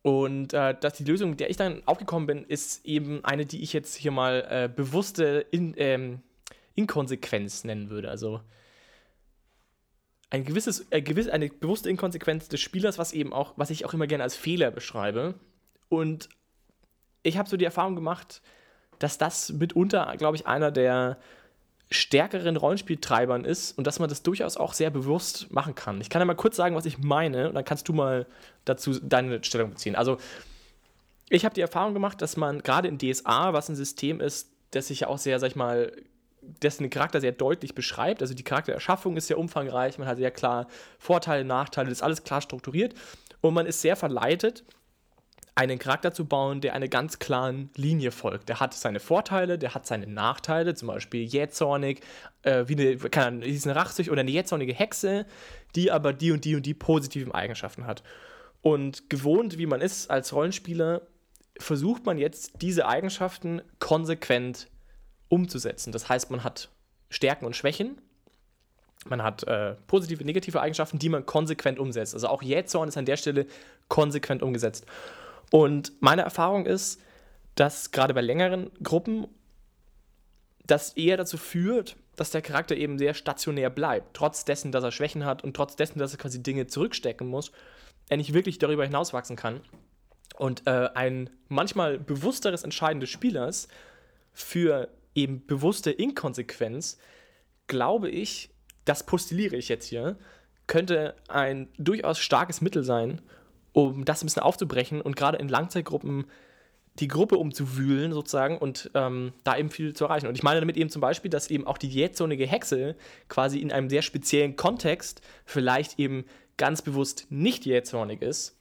Und 0.02 0.52
äh, 0.52 0.74
dass 0.78 0.94
die 0.94 1.04
Lösung, 1.04 1.30
mit 1.30 1.40
der 1.40 1.48
ich 1.48 1.56
dann 1.56 1.82
aufgekommen 1.86 2.26
bin, 2.26 2.44
ist 2.44 2.84
eben 2.84 3.24
eine, 3.24 3.46
die 3.46 3.62
ich 3.62 3.72
jetzt 3.72 3.94
hier 3.94 4.10
mal 4.10 4.46
äh, 4.50 4.68
bewusste 4.68 5.46
In, 5.50 5.74
ähm, 5.76 6.22
Inkonsequenz 6.74 7.64
nennen 7.64 7.90
würde. 7.90 8.10
Also 8.10 8.40
ein 10.30 10.44
gewisses, 10.44 10.86
äh, 10.90 11.02
gewiss, 11.02 11.28
eine 11.28 11.48
bewusste 11.48 11.90
Inkonsequenz 11.90 12.48
des 12.48 12.60
Spielers, 12.60 12.98
was 12.98 13.12
eben 13.12 13.32
auch, 13.32 13.52
was 13.56 13.70
ich 13.70 13.84
auch 13.84 13.92
immer 13.92 14.06
gerne 14.06 14.24
als 14.24 14.34
Fehler 14.34 14.70
beschreibe. 14.70 15.34
Und 15.88 16.30
ich 17.22 17.36
habe 17.36 17.48
so 17.48 17.56
die 17.56 17.66
Erfahrung 17.66 17.94
gemacht, 17.94 18.40
dass 18.98 19.18
das 19.18 19.52
mitunter, 19.52 20.14
glaube 20.16 20.36
ich, 20.36 20.46
einer 20.46 20.70
der 20.70 21.18
stärkeren 21.90 22.56
Rollenspieltreibern 22.56 23.44
ist 23.44 23.76
und 23.76 23.86
dass 23.86 23.98
man 23.98 24.08
das 24.08 24.22
durchaus 24.22 24.56
auch 24.56 24.72
sehr 24.72 24.90
bewusst 24.90 25.52
machen 25.52 25.74
kann. 25.74 26.00
Ich 26.00 26.08
kann 26.08 26.20
ja 26.20 26.24
mal 26.24 26.34
kurz 26.34 26.56
sagen, 26.56 26.74
was 26.74 26.86
ich 26.86 26.98
meine, 26.98 27.48
und 27.48 27.54
dann 27.54 27.64
kannst 27.64 27.88
du 27.88 27.92
mal 27.92 28.26
dazu 28.64 28.98
deine 29.00 29.44
Stellung 29.44 29.70
beziehen. 29.70 29.96
Also, 29.96 30.16
ich 31.28 31.44
habe 31.44 31.54
die 31.54 31.60
Erfahrung 31.60 31.92
gemacht, 31.92 32.22
dass 32.22 32.36
man 32.36 32.62
gerade 32.62 32.88
in 32.88 32.98
DSA, 32.98 33.52
was 33.52 33.68
ein 33.68 33.76
System 33.76 34.20
ist, 34.20 34.50
das 34.70 34.88
sich 34.88 35.00
ja 35.00 35.08
auch 35.08 35.18
sehr, 35.18 35.38
sag 35.38 35.48
ich 35.48 35.56
mal, 35.56 35.92
dessen 36.42 36.90
Charakter 36.90 37.20
sehr 37.20 37.32
deutlich 37.32 37.74
beschreibt. 37.74 38.20
Also 38.20 38.34
die 38.34 38.42
Charaktererschaffung 38.42 39.16
ist 39.16 39.28
sehr 39.28 39.38
umfangreich, 39.38 39.98
man 39.98 40.08
hat 40.08 40.18
sehr 40.18 40.30
klar 40.30 40.66
Vorteile, 40.98 41.44
Nachteile, 41.44 41.88
das 41.88 41.98
ist 41.98 42.02
alles 42.02 42.24
klar 42.24 42.40
strukturiert 42.40 42.94
und 43.40 43.54
man 43.54 43.66
ist 43.66 43.80
sehr 43.80 43.96
verleitet, 43.96 44.64
einen 45.54 45.78
Charakter 45.78 46.12
zu 46.12 46.24
bauen, 46.24 46.60
der 46.62 46.74
einer 46.74 46.88
ganz 46.88 47.18
klaren 47.18 47.70
Linie 47.76 48.10
folgt. 48.10 48.48
Der 48.48 48.58
hat 48.58 48.72
seine 48.72 49.00
Vorteile, 49.00 49.58
der 49.58 49.74
hat 49.74 49.86
seine 49.86 50.06
Nachteile, 50.06 50.74
zum 50.74 50.88
Beispiel 50.88 51.22
jähzornig, 51.24 52.00
äh, 52.42 52.64
wie 52.68 52.74
eine, 52.74 53.26
Ahnung, 53.26 53.42
ist 53.42 53.66
eine 53.66 53.76
Rachsüch 53.76 54.10
oder 54.10 54.20
eine 54.20 54.30
jähzornige 54.30 54.72
Hexe, 54.72 55.26
die 55.74 55.90
aber 55.90 56.14
die 56.14 56.32
und 56.32 56.44
die 56.46 56.56
und 56.56 56.64
die 56.64 56.74
positiven 56.74 57.32
Eigenschaften 57.32 57.86
hat. 57.86 58.02
Und 58.62 59.10
gewohnt, 59.10 59.58
wie 59.58 59.66
man 59.66 59.82
ist 59.82 60.10
als 60.10 60.32
Rollenspieler, 60.32 61.02
versucht 61.58 62.06
man 62.06 62.16
jetzt 62.16 62.62
diese 62.62 62.86
Eigenschaften 62.86 63.60
konsequent 63.78 64.68
umzusetzen. 65.32 65.92
Das 65.92 66.10
heißt, 66.10 66.30
man 66.30 66.44
hat 66.44 66.68
Stärken 67.08 67.46
und 67.46 67.56
Schwächen, 67.56 67.98
man 69.06 69.22
hat 69.22 69.42
äh, 69.44 69.74
positive, 69.86 70.22
negative 70.24 70.60
Eigenschaften, 70.60 70.98
die 70.98 71.08
man 71.08 71.24
konsequent 71.24 71.78
umsetzt. 71.78 72.14
Also 72.14 72.28
auch 72.28 72.42
Jähzorn 72.42 72.88
ist 72.88 72.98
an 72.98 73.06
der 73.06 73.16
Stelle 73.16 73.46
konsequent 73.88 74.42
umgesetzt. 74.42 74.84
Und 75.50 75.92
meine 76.00 76.22
Erfahrung 76.22 76.66
ist, 76.66 77.00
dass 77.54 77.90
gerade 77.90 78.12
bei 78.12 78.20
längeren 78.20 78.70
Gruppen 78.82 79.26
das 80.66 80.92
eher 80.92 81.16
dazu 81.16 81.38
führt, 81.38 81.96
dass 82.16 82.30
der 82.30 82.42
Charakter 82.42 82.76
eben 82.76 82.98
sehr 82.98 83.14
stationär 83.14 83.70
bleibt, 83.70 84.14
trotz 84.14 84.44
dessen, 84.44 84.70
dass 84.70 84.84
er 84.84 84.92
Schwächen 84.92 85.24
hat 85.24 85.42
und 85.42 85.56
trotz 85.56 85.76
dessen, 85.76 85.98
dass 85.98 86.12
er 86.12 86.18
quasi 86.18 86.42
Dinge 86.42 86.66
zurückstecken 86.66 87.26
muss, 87.26 87.52
er 88.10 88.18
nicht 88.18 88.34
wirklich 88.34 88.58
darüber 88.58 88.84
hinauswachsen 88.84 89.36
kann. 89.36 89.62
Und 90.36 90.66
äh, 90.66 90.90
ein 90.94 91.30
manchmal 91.48 91.98
bewussteres 91.98 92.62
Entscheiden 92.62 93.00
des 93.00 93.10
Spielers 93.10 93.68
für 94.32 94.88
eben 95.14 95.46
bewusste 95.46 95.90
Inkonsequenz, 95.90 96.98
glaube 97.66 98.08
ich, 98.08 98.50
das 98.84 99.04
postuliere 99.04 99.56
ich 99.56 99.68
jetzt 99.68 99.86
hier, 99.86 100.16
könnte 100.66 101.14
ein 101.28 101.68
durchaus 101.78 102.18
starkes 102.18 102.60
Mittel 102.60 102.82
sein, 102.82 103.20
um 103.72 104.04
das 104.04 104.22
ein 104.22 104.26
bisschen 104.26 104.42
aufzubrechen 104.42 105.00
und 105.00 105.16
gerade 105.16 105.38
in 105.38 105.48
Langzeitgruppen 105.48 106.26
die 106.98 107.08
Gruppe 107.08 107.38
umzuwühlen 107.38 108.12
sozusagen 108.12 108.58
und 108.58 108.90
ähm, 108.94 109.32
da 109.44 109.56
eben 109.56 109.70
viel 109.70 109.94
zu 109.94 110.04
erreichen. 110.04 110.26
Und 110.26 110.36
ich 110.36 110.42
meine 110.42 110.60
damit 110.60 110.76
eben 110.76 110.90
zum 110.90 111.00
Beispiel, 111.00 111.30
dass 111.30 111.48
eben 111.48 111.66
auch 111.66 111.78
die 111.78 111.88
jähzornige 111.88 112.46
Hexe 112.46 112.96
quasi 113.28 113.60
in 113.60 113.72
einem 113.72 113.88
sehr 113.88 114.02
speziellen 114.02 114.56
Kontext 114.56 115.22
vielleicht 115.46 115.98
eben 115.98 116.26
ganz 116.58 116.82
bewusst 116.82 117.26
nicht 117.30 117.64
jähzornig 117.64 118.20
ist 118.20 118.58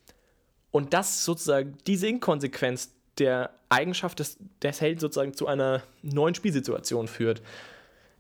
und 0.72 0.94
das 0.94 1.26
sozusagen 1.26 1.78
diese 1.88 2.08
Inkonsequenz 2.08 2.94
der 3.22 3.52
Eigenschaft 3.70 4.20
des, 4.20 4.38
des 4.62 4.82
Helden 4.82 5.00
sozusagen 5.00 5.34
zu 5.34 5.48
einer 5.48 5.84
neuen 6.02 6.36
Spielsituation 6.36 7.08
führt. 7.08 7.42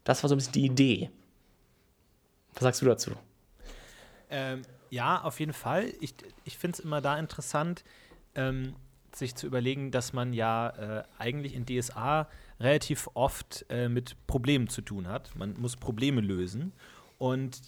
Das 0.04 0.24
war 0.24 0.30
so 0.30 0.36
ein 0.36 0.38
bisschen 0.38 0.54
die 0.54 0.66
Idee. 0.66 1.10
Was 2.54 2.64
sagst 2.64 2.82
du 2.82 2.86
dazu? 2.86 3.12
Ähm, 4.30 4.62
ja, 4.90 5.22
auf 5.22 5.40
jeden 5.40 5.54
Fall. 5.54 5.92
Ich, 6.00 6.14
ich 6.44 6.58
finde 6.58 6.78
es 6.78 6.84
immer 6.84 7.02
da 7.02 7.18
interessant, 7.18 7.84
ähm, 8.36 8.76
sich 9.14 9.36
zu 9.36 9.48
überlegen, 9.48 9.92
dass 9.92 10.14
man 10.14 10.34
ja 10.34 10.70
äh, 10.70 11.04
eigentlich 11.18 11.54
in 11.54 11.66
DSA 11.66 12.30
relativ 12.60 13.10
oft 13.14 13.66
äh, 13.70 13.90
mit 13.90 14.16
Problemen 14.28 14.70
zu 14.70 14.82
tun 14.82 15.08
hat. 15.08 15.36
Man 15.36 15.56
muss 15.60 15.76
Probleme 15.76 16.22
lösen. 16.22 16.72
Und 17.18 17.62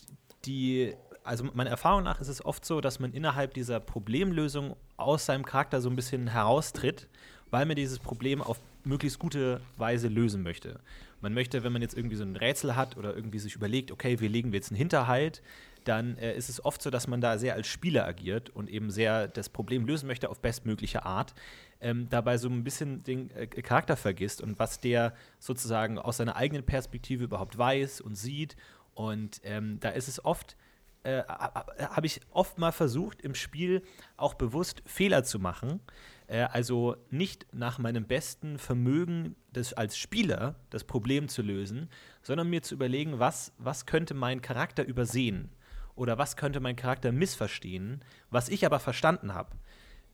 die, 0.46 0.96
also 1.24 1.46
meiner 1.54 1.70
Erfahrung 1.70 2.04
nach 2.04 2.20
ist 2.20 2.28
es 2.28 2.44
oft 2.44 2.66
so, 2.66 2.82
dass 2.82 3.00
man 3.00 3.14
innerhalb 3.14 3.54
dieser 3.54 3.80
Problemlösung 3.80 4.76
aus 4.98 5.26
seinem 5.26 5.46
Charakter 5.46 5.82
so 5.82 5.90
ein 5.90 5.96
bisschen 5.96 6.28
heraustritt, 6.28 7.08
weil 7.50 7.66
man 7.66 7.76
dieses 7.76 8.00
Problem 8.00 8.42
auf 8.42 8.60
möglichst 8.84 9.20
gute 9.20 9.62
Weise 9.78 10.08
lösen 10.08 10.44
möchte. 10.44 10.80
Man 11.22 11.34
möchte, 11.34 11.64
wenn 11.64 11.72
man 11.72 11.82
jetzt 11.82 11.96
irgendwie 11.96 12.16
so 12.18 12.24
ein 12.24 12.36
Rätsel 12.36 12.76
hat 12.76 12.98
oder 12.98 13.16
irgendwie 13.16 13.40
sich 13.40 13.56
überlegt, 13.56 13.92
okay, 13.92 14.20
wie 14.20 14.28
legen 14.28 14.52
wir 14.52 14.58
jetzt 14.58 14.72
einen 14.72 14.78
Hinterhalt, 14.78 15.42
dann 15.86 16.18
äh, 16.18 16.36
ist 16.36 16.50
es 16.50 16.64
oft 16.64 16.82
so, 16.82 16.90
dass 16.90 17.08
man 17.08 17.22
da 17.22 17.38
sehr 17.38 17.54
als 17.54 17.68
Spieler 17.68 18.06
agiert 18.06 18.50
und 18.50 18.70
eben 18.70 18.92
sehr 18.92 19.28
das 19.28 19.50
Problem 19.50 19.86
lösen 19.86 20.08
möchte 20.08 20.30
auf 20.30 20.40
bestmögliche 20.40 21.06
Art, 21.06 21.34
ähm, 21.82 22.08
dabei 22.10 22.38
so 22.38 22.50
ein 22.50 22.64
bisschen 22.64 23.04
den 23.04 23.30
äh, 23.32 23.48
Charakter 23.48 23.96
vergisst 23.96 24.42
und 24.42 24.60
was 24.60 24.80
der 24.80 25.14
sozusagen 25.40 26.00
aus 26.00 26.18
seiner 26.18 26.36
eigenen 26.36 26.66
Perspektive 26.66 27.26
überhaupt 27.26 27.58
weiß 27.58 28.02
und 28.02 28.16
sieht. 28.16 28.56
Und 28.94 29.42
ähm, 29.44 29.80
da 29.80 29.90
ist 29.90 30.08
es 30.08 30.24
oft, 30.24 30.56
äh, 31.04 31.24
habe 31.24 32.06
ich 32.06 32.22
oft 32.32 32.58
mal 32.58 32.72
versucht, 32.72 33.22
im 33.22 33.36
Spiel 33.36 33.84
auch 34.18 34.34
bewusst 34.34 34.82
Fehler 34.86 35.24
zu 35.24 35.40
machen. 35.40 35.82
Äh, 36.28 36.44
also 36.44 36.96
nicht 37.10 37.46
nach 37.54 37.78
meinem 37.78 38.06
besten 38.06 38.58
Vermögen 38.58 39.36
des, 39.52 39.74
als 39.74 39.98
Spieler 39.98 40.56
das 40.70 40.84
Problem 40.84 41.28
zu 41.28 41.42
lösen, 41.42 41.90
sondern 42.22 42.50
mir 42.50 42.62
zu 42.64 42.76
überlegen, 42.76 43.20
was, 43.20 43.54
was 43.58 43.86
könnte 43.86 44.14
mein 44.14 44.42
Charakter 44.42 44.86
übersehen 44.86 45.50
oder 45.96 46.18
was 46.18 46.38
könnte 46.38 46.60
mein 46.60 46.76
Charakter 46.76 47.12
missverstehen, 47.12 48.04
was 48.30 48.50
ich 48.50 48.66
aber 48.66 48.80
verstanden 48.80 49.34
habe. 49.34 49.58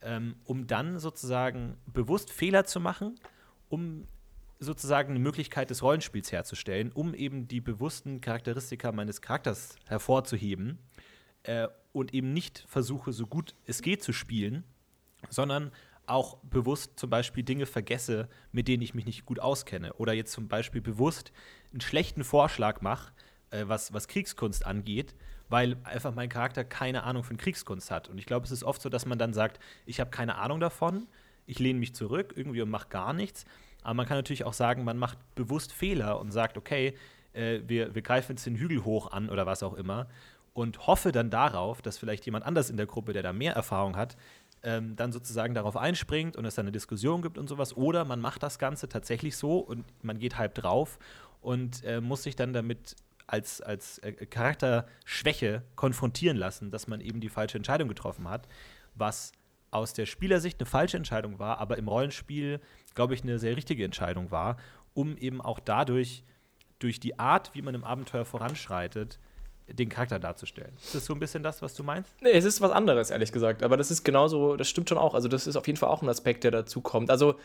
ähm, 0.02 0.36
um 0.46 0.68
dann 0.68 1.00
sozusagen 1.00 1.78
bewusst 1.86 2.32
Fehler 2.32 2.66
zu 2.66 2.80
machen, 2.80 3.20
um 3.70 4.08
sozusagen 4.60 5.12
eine 5.12 5.20
Möglichkeit 5.20 5.70
des 5.70 5.82
Rollenspiels 5.82 6.32
herzustellen, 6.32 6.92
um 6.92 7.14
eben 7.14 7.48
die 7.48 7.62
bewussten 7.62 8.22
Charakteristika 8.22 8.92
meines 8.92 9.22
Charakters 9.22 9.76
hervorzuheben 9.88 10.78
äh, 11.44 11.68
und 11.94 12.14
eben 12.14 12.34
nicht 12.34 12.66
versuche, 12.68 13.14
so 13.14 13.26
gut 13.26 13.56
es 13.66 13.82
geht 13.82 14.04
zu 14.04 14.12
spielen, 14.12 14.64
sondern 15.30 15.72
auch 16.06 16.38
bewusst 16.38 17.00
zum 17.00 17.10
Beispiel 17.10 17.44
Dinge 17.44 17.66
vergesse, 17.66 18.28
mit 18.52 18.68
denen 18.68 18.82
ich 18.82 18.94
mich 18.94 19.06
nicht 19.06 19.26
gut 19.26 19.40
auskenne. 19.40 19.94
Oder 19.94 20.14
jetzt 20.14 20.32
zum 20.32 20.48
Beispiel 20.48 20.82
bewusst 20.82 21.32
einen 21.72 21.82
schlechten 21.82 22.24
Vorschlag 22.24 22.82
mache, 22.82 23.14
äh, 23.52 23.64
was, 23.68 23.94
was 23.94 24.08
Kriegskunst 24.08 24.66
angeht, 24.66 25.16
weil 25.48 25.78
einfach 25.84 26.14
mein 26.14 26.30
Charakter 26.30 26.64
keine 26.64 27.04
Ahnung 27.04 27.24
von 27.24 27.38
Kriegskunst 27.38 27.92
hat. 27.92 28.10
Und 28.10 28.18
ich 28.18 28.26
glaube, 28.26 28.46
es 28.46 28.52
ist 28.52 28.64
oft 28.64 28.82
so, 28.82 28.90
dass 28.90 29.06
man 29.06 29.18
dann 29.18 29.34
sagt, 29.34 29.60
ich 29.86 30.00
habe 30.00 30.10
keine 30.10 30.36
Ahnung 30.36 30.60
davon, 30.60 31.08
ich 31.46 31.60
lehne 31.60 31.80
mich 31.80 31.96
zurück 31.96 32.34
irgendwie 32.36 32.62
und 32.62 32.70
mache 32.70 32.90
gar 32.90 33.14
nichts. 33.14 33.46
Aber 33.84 33.94
man 33.94 34.06
kann 34.06 34.18
natürlich 34.18 34.46
auch 34.46 34.54
sagen, 34.54 34.84
man 34.84 34.98
macht 34.98 35.18
bewusst 35.36 35.72
Fehler 35.72 36.20
und 36.20 36.32
sagt, 36.32 36.58
okay, 36.58 36.96
äh, 37.34 37.60
wir, 37.66 37.96
wir 37.96 38.02
greifen 38.02 38.34
jetzt 38.34 38.46
den 38.46 38.56
Hügel 38.56 38.84
hoch 38.84 39.12
an 39.12 39.30
oder 39.30 39.46
was 39.46 39.64
auch 39.64 39.74
immer 39.74 40.08
und 40.54 40.88
hoffe 40.88 41.12
dann 41.12 41.30
darauf, 41.30 41.82
dass 41.82 41.98
vielleicht 41.98 42.26
jemand 42.26 42.46
anders 42.46 42.70
in 42.70 42.78
der 42.78 42.86
Gruppe, 42.86 43.14
der 43.14 43.24
da 43.24 43.34
mehr 43.34 43.54
Erfahrung 43.54 43.96
hat, 43.96 44.18
ähm, 44.64 44.96
dann 44.96 45.12
sozusagen 45.12 45.54
darauf 45.54 45.78
einspringt 45.78 46.36
und 46.36 46.46
es 46.46 46.56
dann 46.56 46.64
eine 46.64 46.72
Diskussion 46.72 47.22
gibt 47.22 47.38
und 47.38 47.48
sowas. 47.48 47.78
Oder 47.78 48.04
man 48.04 48.20
macht 48.20 48.44
das 48.44 48.60
Ganze 48.60 48.90
tatsächlich 48.90 49.38
so 49.38 49.60
und 49.60 49.86
man 50.04 50.20
geht 50.20 50.38
halb 50.38 50.56
drauf 50.56 51.00
und 51.42 51.84
äh, 51.86 52.02
muss 52.02 52.24
sich 52.24 52.36
dann 52.36 52.52
damit 52.52 52.96
als, 53.26 53.62
als 53.62 54.00
äh, 54.00 54.12
Charakterschwäche 54.12 55.64
konfrontieren 55.76 56.36
lassen, 56.36 56.72
dass 56.72 56.88
man 56.88 57.00
eben 57.00 57.22
die 57.22 57.30
falsche 57.30 57.58
Entscheidung 57.58 57.88
getroffen 57.88 58.28
hat, 58.28 58.48
was 58.96 59.32
aus 59.72 59.94
der 59.94 60.06
Spielersicht 60.06 60.60
eine 60.60 60.66
falsche 60.66 60.98
Entscheidung 60.98 61.40
war, 61.40 61.60
aber 61.60 61.78
im 61.78 61.88
Rollenspiel, 61.88 62.60
glaube 62.96 63.14
ich, 63.14 63.24
eine 63.24 63.40
sehr 63.40 63.56
richtige 63.56 63.84
Entscheidung 63.84 64.32
war, 64.32 64.58
um 64.94 65.18
eben 65.18 65.42
auch 65.42 65.60
dadurch, 65.60 66.24
durch 66.80 67.00
die 67.00 67.20
Art, 67.20 67.52
wie 67.54 67.62
man 67.62 67.76
im 67.76 67.84
Abenteuer 67.84 68.26
voranschreitet, 68.26 69.20
den 69.68 69.90
Charakter 69.90 70.20
darzustellen. 70.20 70.74
Ist 70.82 70.96
das 70.96 71.06
so 71.06 71.14
ein 71.14 71.20
bisschen 71.20 71.44
das, 71.44 71.62
was 71.62 71.74
du 71.74 71.84
meinst? 71.84 72.12
Nee, 72.22 72.32
es 72.32 72.46
ist 72.46 72.62
was 72.62 72.72
anderes, 72.72 73.12
ehrlich 73.12 73.32
gesagt. 73.32 73.64
Aber 73.64 73.78
das 73.78 73.92
ist 73.92 74.04
genauso, 74.04 74.56
das 74.56 74.70
stimmt 74.70 74.90
schon 74.90 74.98
auch. 74.98 75.14
Also, 75.14 75.28
das 75.28 75.46
ist 75.46 75.56
auf 75.56 75.68
jeden 75.68 75.78
Fall 75.78 75.90
auch 75.90 76.02
ein 76.02 76.10
Aspekt, 76.10 76.44
der 76.44 76.52
dazu 76.52 76.82
kommt. 76.82 77.12
Also, 77.12 77.36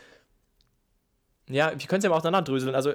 ja, 1.49 1.71
wir 1.71 1.87
können 1.87 1.99
es 1.99 2.05
ja 2.05 2.11
mal 2.11 2.17
auseinanderdröseln. 2.17 2.75
Also, 2.75 2.95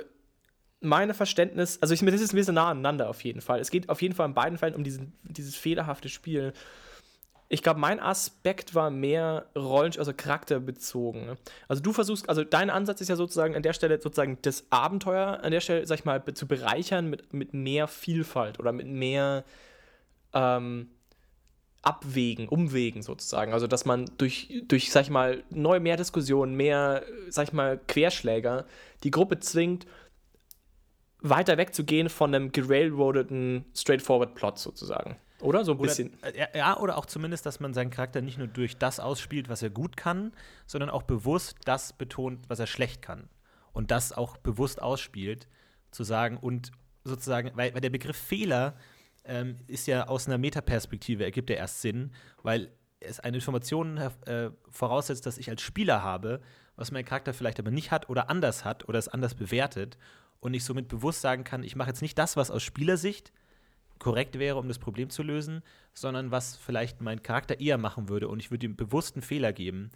meine 0.81 1.13
Verständnis, 1.13 1.77
also 1.81 1.93
ich, 1.93 1.99
das 1.99 2.21
ist 2.21 2.33
ein 2.33 2.37
bisschen 2.37 2.55
nah 2.55 2.69
aneinander 2.69 3.09
auf 3.09 3.23
jeden 3.23 3.41
Fall. 3.41 3.59
Es 3.59 3.69
geht 3.69 3.89
auf 3.89 4.01
jeden 4.01 4.15
Fall 4.15 4.27
in 4.27 4.33
beiden 4.33 4.57
Fällen 4.57 4.75
um 4.75 4.83
diesen, 4.83 5.13
dieses 5.23 5.55
fehlerhafte 5.55 6.09
Spiel. 6.09 6.53
Ich 7.51 7.63
glaube, 7.63 7.79
mein 7.79 7.99
Aspekt 7.99 8.75
war 8.75 8.91
mehr 8.91 9.47
Rollen, 9.57 9.91
also 9.97 10.13
charakterbezogen. 10.13 11.25
Ne? 11.25 11.37
Also 11.67 11.81
du 11.81 11.91
versuchst, 11.93 12.29
also 12.29 12.43
dein 12.43 12.69
Ansatz 12.69 13.01
ist 13.01 13.07
ja 13.07 13.15
sozusagen 13.15 13.55
an 13.55 13.63
der 13.63 13.73
Stelle 13.73 13.99
sozusagen 13.99 14.37
das 14.43 14.65
Abenteuer 14.69 15.39
an 15.41 15.51
der 15.51 15.59
Stelle, 15.59 15.85
sag 15.87 15.97
ich 15.97 16.05
mal, 16.05 16.23
zu 16.35 16.47
bereichern 16.47 17.09
mit, 17.09 17.33
mit 17.33 17.55
mehr 17.55 17.87
Vielfalt 17.87 18.59
oder 18.59 18.71
mit 18.71 18.85
mehr 18.85 19.43
ähm, 20.33 20.89
Abwägen, 21.81 22.47
Umwegen 22.47 23.01
sozusagen. 23.01 23.51
Also 23.51 23.65
dass 23.65 23.83
man 23.83 24.05
durch, 24.19 24.63
durch, 24.67 24.91
sag 24.91 25.01
ich 25.01 25.09
mal, 25.09 25.43
neu 25.49 25.79
mehr 25.79 25.97
Diskussionen, 25.97 26.53
mehr, 26.53 27.03
sag 27.29 27.47
ich 27.47 27.53
mal, 27.53 27.79
Querschläger 27.87 28.65
die 29.03 29.11
Gruppe 29.11 29.39
zwingt, 29.39 29.87
weiter 31.21 31.57
wegzugehen 31.57 32.09
von 32.09 32.33
einem 32.33 32.51
gerailroadeten 32.51 33.65
straightforward 33.75 34.35
Plot 34.35 34.59
sozusagen. 34.59 35.17
Oder 35.41 35.63
so 35.63 35.73
ein 35.73 35.77
bisschen. 35.77 36.21
äh, 36.23 36.57
ja, 36.57 36.77
oder 36.77 36.97
auch 36.97 37.05
zumindest, 37.05 37.45
dass 37.45 37.59
man 37.59 37.73
seinen 37.73 37.91
Charakter 37.91 38.21
nicht 38.21 38.37
nur 38.37 38.47
durch 38.47 38.77
das 38.77 38.99
ausspielt, 38.99 39.49
was 39.49 39.61
er 39.61 39.69
gut 39.69 39.97
kann, 39.97 40.33
sondern 40.65 40.89
auch 40.89 41.03
bewusst 41.03 41.55
das 41.65 41.93
betont, 41.93 42.49
was 42.49 42.59
er 42.59 42.67
schlecht 42.67 43.01
kann. 43.01 43.29
Und 43.71 43.91
das 43.91 44.11
auch 44.11 44.37
bewusst 44.37 44.81
ausspielt, 44.81 45.47
zu 45.91 46.03
sagen 46.03 46.37
und 46.37 46.71
sozusagen, 47.03 47.51
weil, 47.55 47.73
weil 47.73 47.81
der 47.81 47.89
Begriff 47.89 48.17
Fehler 48.17 48.75
ähm, 49.23 49.57
ist 49.67 49.87
ja 49.87 50.07
aus 50.07 50.27
einer 50.27 50.37
Metaperspektive, 50.37 51.23
ergibt 51.23 51.49
er 51.49 51.57
erst 51.57 51.81
Sinn, 51.81 52.11
weil 52.43 52.71
es 52.99 53.19
eine 53.19 53.37
Information 53.37 53.97
äh, 53.97 54.51
voraussetzt, 54.69 55.25
dass 55.25 55.37
ich 55.37 55.49
als 55.49 55.61
Spieler 55.61 56.03
habe, 56.03 56.41
was 56.75 56.91
mein 56.91 57.05
Charakter 57.05 57.33
vielleicht 57.33 57.59
aber 57.59 57.71
nicht 57.71 57.91
hat 57.91 58.09
oder 58.09 58.29
anders 58.29 58.65
hat 58.65 58.87
oder 58.87 58.99
es 58.99 59.07
anders 59.07 59.35
bewertet 59.35 59.97
und 60.39 60.53
ich 60.53 60.63
somit 60.63 60.87
bewusst 60.87 61.21
sagen 61.21 61.43
kann, 61.43 61.63
ich 61.63 61.75
mache 61.75 61.89
jetzt 61.89 62.01
nicht 62.01 62.17
das, 62.17 62.37
was 62.37 62.51
aus 62.51 62.63
Spielersicht 62.63 63.31
korrekt 63.99 64.39
wäre, 64.39 64.57
um 64.57 64.67
das 64.67 64.79
Problem 64.79 65.09
zu 65.09 65.23
lösen, 65.23 65.61
sondern 65.93 66.31
was 66.31 66.55
vielleicht 66.55 67.01
mein 67.01 67.21
Charakter 67.21 67.59
eher 67.59 67.77
machen 67.77 68.09
würde 68.09 68.27
und 68.27 68.39
ich 68.39 68.51
würde 68.51 68.65
ihm 68.65 68.75
bewussten 68.75 69.21
Fehler 69.21 69.53
geben, 69.53 69.91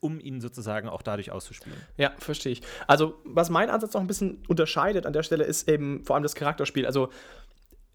um 0.00 0.18
ihn 0.18 0.40
sozusagen 0.40 0.88
auch 0.88 1.02
dadurch 1.02 1.30
auszuspielen. 1.30 1.78
Ja, 1.96 2.12
verstehe 2.18 2.52
ich. 2.52 2.62
Also, 2.88 3.14
was 3.24 3.50
mein 3.50 3.70
Ansatz 3.70 3.94
noch 3.94 4.00
ein 4.00 4.08
bisschen 4.08 4.42
unterscheidet 4.48 5.06
an 5.06 5.12
der 5.12 5.22
Stelle, 5.22 5.44
ist 5.44 5.68
eben 5.68 6.04
vor 6.04 6.16
allem 6.16 6.24
das 6.24 6.34
Charakterspiel. 6.34 6.84
Also, 6.86 7.10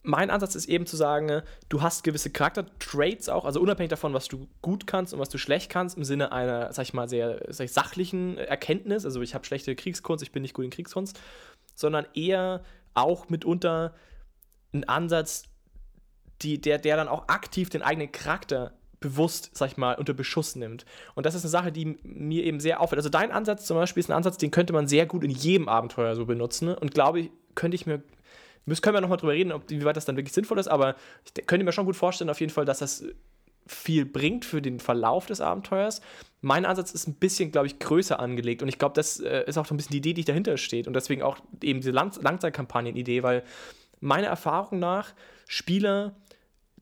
mein 0.03 0.29
Ansatz 0.29 0.55
ist 0.55 0.69
eben 0.69 0.86
zu 0.86 0.96
sagen, 0.96 1.41
du 1.67 1.81
hast 1.81 2.05
gewisse 2.05 2.29
Charaktertraits 2.29 3.27
auch, 3.27 3.43
also 3.43 3.60
unabhängig 3.60 3.89
davon, 3.89 4.13
was 4.13 4.29
du 4.29 4.48
gut 4.62 4.88
kannst 4.88 5.13
und 5.13 5.19
was 5.19 5.27
du 5.27 5.38
schlecht 5.38 5.69
kannst, 5.69 5.98
im 5.98 6.05
Sinne 6.05 6.31
einer, 6.31 6.72
sag 6.72 6.84
ich 6.84 6.93
mal, 6.93 7.10
sehr 7.10 7.41
sag 7.50 7.65
ich, 7.65 7.74
sachlichen 7.74 8.38
Erkenntnis. 8.38 9.03
Also, 9.03 9.22
ich 9.22 9.36
habe 9.36 9.46
schlechte 9.46 9.75
Kriegskunst, 9.75 10.24
ich 10.24 10.31
bin 10.31 10.43
nicht 10.43 10.53
gut 10.53 10.63
in 10.63 10.72
Kriegskunst, 10.72 11.19
sondern 11.75 12.05
eher 12.13 12.63
auch 12.93 13.27
mitunter 13.27 13.93
ein 14.74 14.84
Ansatz, 14.88 15.44
die, 16.42 16.62
der, 16.62 16.78
der 16.78 16.98
dann 16.98 17.08
auch 17.08 17.28
aktiv 17.28 17.70
den 17.70 17.82
eigenen 17.82 18.12
Charakter 18.12 18.74
bewusst, 19.00 19.52
sag 19.54 19.72
ich 19.72 19.78
mal, 19.78 19.96
unter 19.96 20.14
Beschuss 20.14 20.56
nimmt. 20.56 20.86
Und 21.16 21.26
das 21.26 21.36
ist 21.36 21.44
eine 21.44 21.52
Sache, 21.52 21.72
die 21.72 21.98
mir 22.04 22.44
eben 22.44 22.60
sehr 22.60 22.82
auffällt. 22.82 22.98
Also 22.98 23.10
dein 23.10 23.32
Ansatz 23.32 23.66
zum 23.66 23.78
Beispiel 23.78 24.02
ist 24.02 24.10
ein 24.10 24.16
Ansatz, 24.16 24.38
den 24.38 24.52
könnte 24.52 24.74
man 24.74 24.88
sehr 24.88 25.06
gut 25.06 25.24
in 25.24 25.30
jedem 25.30 25.70
Abenteuer 25.70 26.16
so 26.16 26.26
benutzen. 26.26 26.70
Und 26.70 26.94
glaube 26.94 27.20
ich, 27.20 27.32
könnte 27.56 27.76
ich 27.76 27.86
mir, 27.86 28.02
müssen, 28.66 28.82
können 28.82 28.96
wir 28.96 29.02
nochmal 29.02 29.18
drüber 29.18 29.34
reden, 29.34 29.52
ob, 29.52 29.70
wie 29.70 29.86
weit 29.86 29.98
das 29.98 30.06
dann 30.06 30.18
wirklich 30.18 30.34
sinnvoll 30.34 30.60
ist, 30.60 30.68
aber 30.68 30.96
ich 31.26 31.46
könnte 31.46 31.64
mir 31.64 31.72
schon 31.72 31.86
gut 31.86 31.96
vorstellen, 31.96 32.30
auf 32.30 32.40
jeden 32.40 32.52
Fall, 32.52 32.66
dass 32.66 32.80
das 32.80 33.06
viel 33.68 34.06
bringt 34.06 34.46
für 34.46 34.62
den 34.62 34.80
Verlauf 34.80 35.26
des 35.26 35.42
Abenteuers. 35.42 36.02
Mein 36.42 36.66
Ansatz 36.66 36.92
ist 36.92 37.08
ein 37.08 37.16
bisschen, 37.16 37.52
glaube 37.52 37.68
ich, 37.68 37.80
größer 37.80 38.20
angelegt 38.20 38.62
und 38.62 38.70
ich 38.70 38.80
glaube, 38.80 38.94
das 38.96 39.20
äh, 39.20 39.44
ist 39.46 39.58
auch 39.58 39.66
so 39.66 39.74
ein 39.74 39.78
bisschen 39.78 39.92
die 39.92 39.98
Idee, 39.98 40.14
die 40.14 40.24
dahinter 40.24 40.58
steht 40.58 40.88
und 40.88 40.94
deswegen 40.94 41.22
auch 41.22 41.38
eben 41.62 41.82
diese 41.82 41.92
Lang 41.92 42.12
Langzeitkampagnen-Idee, 42.22 43.24
weil 43.24 43.44
meiner 44.00 44.27
Erfahrung 44.27 44.80
nach 44.80 45.13
Spieler 45.48 46.16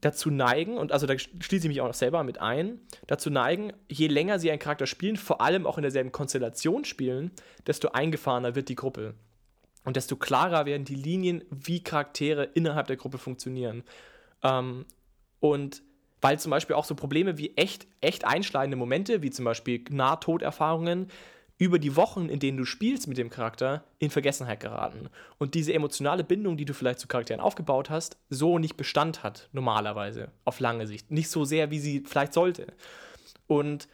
dazu 0.01 0.29
neigen, 0.29 0.77
und 0.77 0.91
also 0.91 1.07
da 1.07 1.17
schließe 1.17 1.65
ich 1.65 1.67
mich 1.67 1.81
auch 1.81 1.87
noch 1.87 1.93
selber 1.93 2.23
mit 2.23 2.39
ein, 2.39 2.79
dazu 3.07 3.29
neigen, 3.29 3.73
je 3.87 4.07
länger 4.07 4.39
sie 4.39 4.51
einen 4.51 4.59
Charakter 4.59 4.85
spielen, 4.85 5.15
vor 5.15 5.41
allem 5.41 5.65
auch 5.65 5.77
in 5.77 5.81
derselben 5.81 6.11
Konstellation 6.11 6.85
spielen, 6.85 7.31
desto 7.65 7.89
eingefahrener 7.89 8.55
wird 8.55 8.69
die 8.69 8.75
Gruppe. 8.75 9.15
Und 9.83 9.95
desto 9.95 10.15
klarer 10.15 10.65
werden 10.65 10.85
die 10.85 10.95
Linien, 10.95 11.43
wie 11.49 11.81
Charaktere 11.81 12.43
innerhalb 12.43 12.87
der 12.87 12.97
Gruppe 12.97 13.17
funktionieren. 13.17 13.83
Ähm, 14.43 14.85
und 15.39 15.81
weil 16.21 16.39
zum 16.39 16.49
Beispiel 16.49 16.75
auch 16.75 16.85
so 16.85 16.95
Probleme 16.95 17.37
wie 17.37 17.55
echt, 17.55 17.87
echt 18.01 18.25
einschneidende 18.25 18.77
Momente, 18.77 19.21
wie 19.21 19.29
zum 19.29 19.45
Beispiel 19.45 19.83
Nahtoderfahrungen, 19.89 21.07
über 21.57 21.79
die 21.79 21.95
Wochen, 21.95 22.27
in 22.27 22.39
denen 22.39 22.57
du 22.57 22.65
spielst 22.65 23.07
mit 23.07 23.17
dem 23.17 23.29
Charakter, 23.29 23.85
in 23.99 24.09
Vergessenheit 24.09 24.59
geraten. 24.59 25.09
Und 25.37 25.53
diese 25.53 25.73
emotionale 25.73 26.23
Bindung, 26.23 26.57
die 26.57 26.65
du 26.65 26.73
vielleicht 26.73 26.99
zu 26.99 27.07
Charakteren 27.07 27.39
aufgebaut 27.39 27.89
hast, 27.89 28.17
so 28.29 28.59
nicht 28.59 28.75
Bestand 28.75 29.23
hat, 29.23 29.49
normalerweise, 29.53 30.31
auf 30.43 30.59
lange 30.59 30.85
Sicht. 30.85 31.11
Nicht 31.11 31.29
so 31.29 31.45
sehr, 31.45 31.71
wie 31.71 31.79
sie 31.79 32.03
vielleicht 32.05 32.33
sollte. 32.33 32.67
Und 33.47 33.87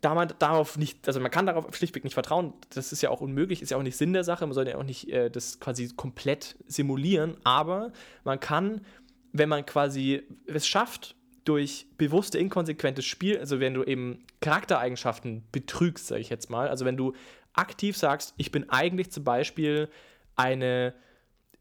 da 0.00 0.14
man 0.14 0.32
darauf 0.38 0.76
nicht, 0.76 1.06
also 1.06 1.20
man 1.20 1.30
kann 1.30 1.46
darauf 1.46 1.74
schlichtweg 1.74 2.04
nicht 2.04 2.14
vertrauen, 2.14 2.52
das 2.70 2.92
ist 2.92 3.02
ja 3.02 3.10
auch 3.10 3.20
unmöglich, 3.20 3.62
ist 3.62 3.70
ja 3.70 3.76
auch 3.76 3.82
nicht 3.82 3.96
Sinn 3.96 4.12
der 4.12 4.24
Sache, 4.24 4.46
man 4.46 4.54
soll 4.54 4.68
ja 4.68 4.76
auch 4.76 4.82
nicht 4.82 5.08
äh, 5.10 5.30
das 5.30 5.60
quasi 5.60 5.88
komplett 5.88 6.56
simulieren, 6.66 7.36
aber 7.44 7.92
man 8.22 8.38
kann, 8.38 8.84
wenn 9.32 9.48
man 9.48 9.64
quasi 9.64 10.22
es 10.46 10.66
schafft, 10.66 11.16
durch 11.44 11.86
bewusste, 11.98 12.38
inkonsequentes 12.38 13.04
Spiel, 13.04 13.38
also 13.38 13.60
wenn 13.60 13.74
du 13.74 13.84
eben 13.84 14.24
Charaktereigenschaften 14.40 15.44
betrügst, 15.52 16.06
sage 16.06 16.20
ich 16.20 16.30
jetzt 16.30 16.50
mal, 16.50 16.68
also 16.68 16.84
wenn 16.84 16.96
du 16.96 17.14
aktiv 17.52 17.96
sagst, 17.96 18.34
ich 18.36 18.50
bin 18.50 18.68
eigentlich 18.70 19.10
zum 19.10 19.24
Beispiel 19.24 19.88
eine 20.36 20.94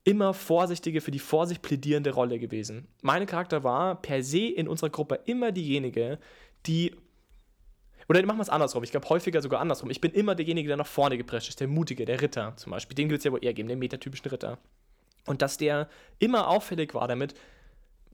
immer 0.03 0.33
vorsichtige, 0.33 1.01
für 1.01 1.11
die 1.11 1.19
Vorsicht 1.19 1.61
plädierende 1.61 2.11
Rolle 2.11 2.39
gewesen. 2.39 2.87
Mein 3.01 3.25
Charakter 3.25 3.63
war 3.63 4.01
per 4.01 4.23
se 4.23 4.47
in 4.47 4.67
unserer 4.67 4.89
Gruppe 4.89 5.19
immer 5.25 5.51
diejenige, 5.51 6.19
die 6.65 6.95
oder 8.09 8.25
machen 8.25 8.37
wir 8.37 8.43
es 8.43 8.49
andersrum. 8.49 8.83
Ich 8.83 8.91
glaube 8.91 9.07
häufiger 9.07 9.41
sogar 9.41 9.61
andersrum. 9.61 9.89
Ich 9.89 10.01
bin 10.01 10.11
immer 10.11 10.35
derjenige, 10.35 10.67
der 10.67 10.75
nach 10.75 10.87
vorne 10.87 11.17
geprescht 11.17 11.47
ist, 11.47 11.61
der 11.61 11.69
Mutige, 11.69 12.03
der 12.03 12.21
Ritter 12.21 12.53
zum 12.57 12.71
Beispiel. 12.71 12.95
Den 12.95 13.09
wird 13.09 13.19
es 13.19 13.23
ja 13.23 13.31
wohl 13.31 13.43
eher 13.43 13.53
geben, 13.53 13.69
den 13.69 13.79
metatypischen 13.79 14.29
Ritter. 14.29 14.57
Und 15.25 15.41
dass 15.41 15.57
der 15.57 15.87
immer 16.19 16.49
auffällig 16.49 16.93
war 16.93 17.07
damit, 17.07 17.33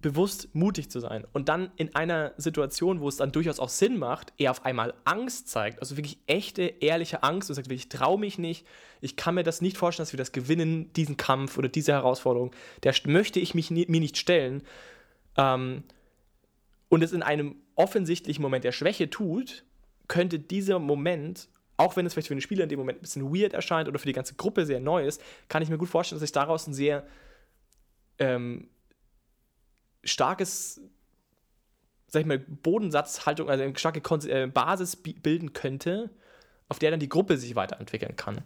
bewusst 0.01 0.53
mutig 0.53 0.89
zu 0.89 0.99
sein 0.99 1.25
und 1.33 1.49
dann 1.49 1.71
in 1.75 1.93
einer 1.95 2.33
Situation, 2.37 3.01
wo 3.01 3.09
es 3.09 3.17
dann 3.17 3.31
durchaus 3.31 3.59
auch 3.59 3.69
Sinn 3.69 3.97
macht, 3.97 4.33
er 4.37 4.51
auf 4.51 4.65
einmal 4.65 4.93
Angst 5.03 5.49
zeigt, 5.49 5.81
also 5.81 5.97
wirklich 5.97 6.19
echte, 6.27 6.61
ehrliche 6.61 7.23
Angst 7.23 7.49
und 7.49 7.55
sagt, 7.55 7.71
ich 7.71 7.89
traue 7.89 8.19
mich 8.19 8.37
nicht, 8.37 8.65
ich 9.01 9.15
kann 9.15 9.35
mir 9.35 9.43
das 9.43 9.61
nicht 9.61 9.77
vorstellen, 9.77 10.05
dass 10.05 10.13
wir 10.13 10.17
das 10.17 10.31
gewinnen, 10.31 10.91
diesen 10.93 11.17
Kampf 11.17 11.57
oder 11.57 11.67
diese 11.67 11.91
Herausforderung, 11.91 12.51
der 12.83 12.93
möchte 13.05 13.39
ich 13.39 13.53
mich 13.55 13.71
nie, 13.71 13.85
mir 13.87 13.99
nicht 13.99 14.17
stellen. 14.17 14.63
Ähm, 15.37 15.83
und 16.87 17.03
es 17.03 17.11
in 17.11 17.21
einem 17.23 17.57
offensichtlichen 17.75 18.41
Moment 18.41 18.63
der 18.63 18.71
Schwäche 18.71 19.09
tut, 19.09 19.63
könnte 20.07 20.39
dieser 20.39 20.79
Moment, 20.79 21.49
auch 21.77 21.95
wenn 21.95 22.05
es 22.05 22.13
vielleicht 22.13 22.27
für 22.27 22.35
den 22.35 22.41
Spieler 22.41 22.63
in 22.63 22.69
dem 22.69 22.79
Moment 22.79 22.99
ein 22.99 23.01
bisschen 23.01 23.33
weird 23.33 23.53
erscheint 23.53 23.87
oder 23.87 23.99
für 23.99 24.07
die 24.07 24.13
ganze 24.13 24.35
Gruppe 24.35 24.65
sehr 24.65 24.79
neu 24.79 25.05
ist, 25.05 25.21
kann 25.49 25.61
ich 25.61 25.69
mir 25.69 25.77
gut 25.77 25.89
vorstellen, 25.89 26.17
dass 26.17 26.27
sich 26.27 26.31
daraus 26.31 26.67
ein 26.67 26.73
sehr 26.73 27.05
ähm, 28.17 28.69
starkes, 30.03 30.81
sag 32.07 32.21
ich 32.21 32.25
mal, 32.25 32.39
Bodensatzhaltung, 32.39 33.49
also 33.49 33.63
eine 33.63 33.77
starke 33.77 34.01
Kon 34.01 34.21
äh, 34.27 34.47
Basis 34.47 34.95
bilden 34.95 35.53
könnte, 35.53 36.09
auf 36.67 36.79
der 36.79 36.91
dann 36.91 36.99
die 36.99 37.09
Gruppe 37.09 37.37
sich 37.37 37.55
weiterentwickeln 37.55 38.15
kann. 38.15 38.41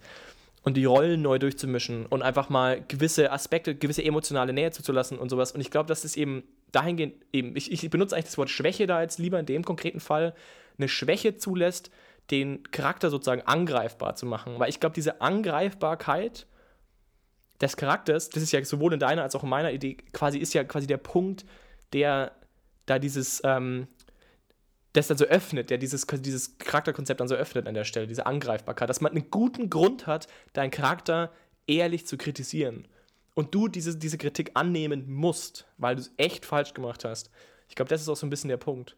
Und 0.63 0.77
die 0.77 0.85
Rollen 0.85 1.21
neu 1.21 1.39
durchzumischen 1.39 2.05
und 2.05 2.21
einfach 2.21 2.49
mal 2.49 2.81
gewisse 2.87 3.31
Aspekte, 3.31 3.75
gewisse 3.75 4.03
emotionale 4.03 4.53
Nähe 4.53 4.71
zuzulassen 4.71 5.19
und 5.19 5.29
sowas. 5.29 5.51
Und 5.51 5.59
ich 5.59 5.71
glaube, 5.71 5.87
das 5.87 6.05
ist 6.05 6.15
eben 6.15 6.43
dahingehend 6.71 7.15
eben, 7.33 7.55
ich, 7.57 7.71
ich 7.71 7.89
benutze 7.89 8.15
eigentlich 8.15 8.25
das 8.25 8.37
Wort 8.37 8.49
Schwäche 8.49 8.87
da 8.87 9.01
jetzt 9.01 9.19
lieber 9.19 9.39
in 9.39 9.45
dem 9.45 9.65
konkreten 9.65 9.99
Fall, 9.99 10.33
eine 10.77 10.87
Schwäche 10.87 11.35
zulässt, 11.35 11.91
den 12.31 12.63
Charakter 12.71 13.09
sozusagen 13.09 13.41
angreifbar 13.41 14.15
zu 14.15 14.25
machen. 14.25 14.57
Weil 14.57 14.69
ich 14.69 14.79
glaube, 14.79 14.95
diese 14.95 15.19
Angreifbarkeit 15.19 16.47
des 17.61 17.77
Charakters, 17.77 18.29
das 18.29 18.43
ist 18.43 18.51
ja 18.51 18.63
sowohl 18.63 18.93
in 18.93 18.99
deiner 18.99 19.23
als 19.23 19.35
auch 19.35 19.43
in 19.43 19.49
meiner 19.49 19.71
Idee, 19.71 19.97
quasi 20.11 20.37
ist 20.39 20.53
ja 20.53 20.63
quasi 20.63 20.87
der 20.87 20.97
Punkt, 20.97 21.45
der 21.93 22.33
da 22.85 22.99
dieses, 22.99 23.41
ähm, 23.45 23.87
das 24.93 25.07
dann 25.07 25.17
so 25.17 25.25
öffnet, 25.25 25.69
der 25.69 25.77
dieses, 25.77 26.05
dieses 26.05 26.57
Charakterkonzept 26.57 27.19
dann 27.19 27.27
so 27.27 27.35
öffnet 27.35 27.67
an 27.67 27.73
der 27.73 27.83
Stelle, 27.83 28.07
diese 28.07 28.25
Angreifbarkeit, 28.25 28.89
dass 28.89 29.01
man 29.01 29.11
einen 29.11 29.29
guten 29.29 29.69
Grund 29.69 30.07
hat, 30.07 30.27
deinen 30.53 30.71
Charakter 30.71 31.31
ehrlich 31.67 32.05
zu 32.05 32.17
kritisieren. 32.17 32.87
Und 33.33 33.55
du 33.55 33.67
diese, 33.67 33.97
diese 33.97 34.19
Kritik 34.19 34.51
annehmen 34.53 35.11
musst, 35.11 35.65
weil 35.77 35.95
du 35.95 36.01
es 36.01 36.11
echt 36.17 36.45
falsch 36.45 36.73
gemacht 36.75 37.03
hast. 37.03 37.31
Ich 37.67 37.75
glaube, 37.75 37.89
das 37.89 38.01
ist 38.01 38.09
auch 38.09 38.15
so 38.15 38.27
ein 38.27 38.29
bisschen 38.29 38.49
der 38.49 38.57
Punkt. 38.57 38.95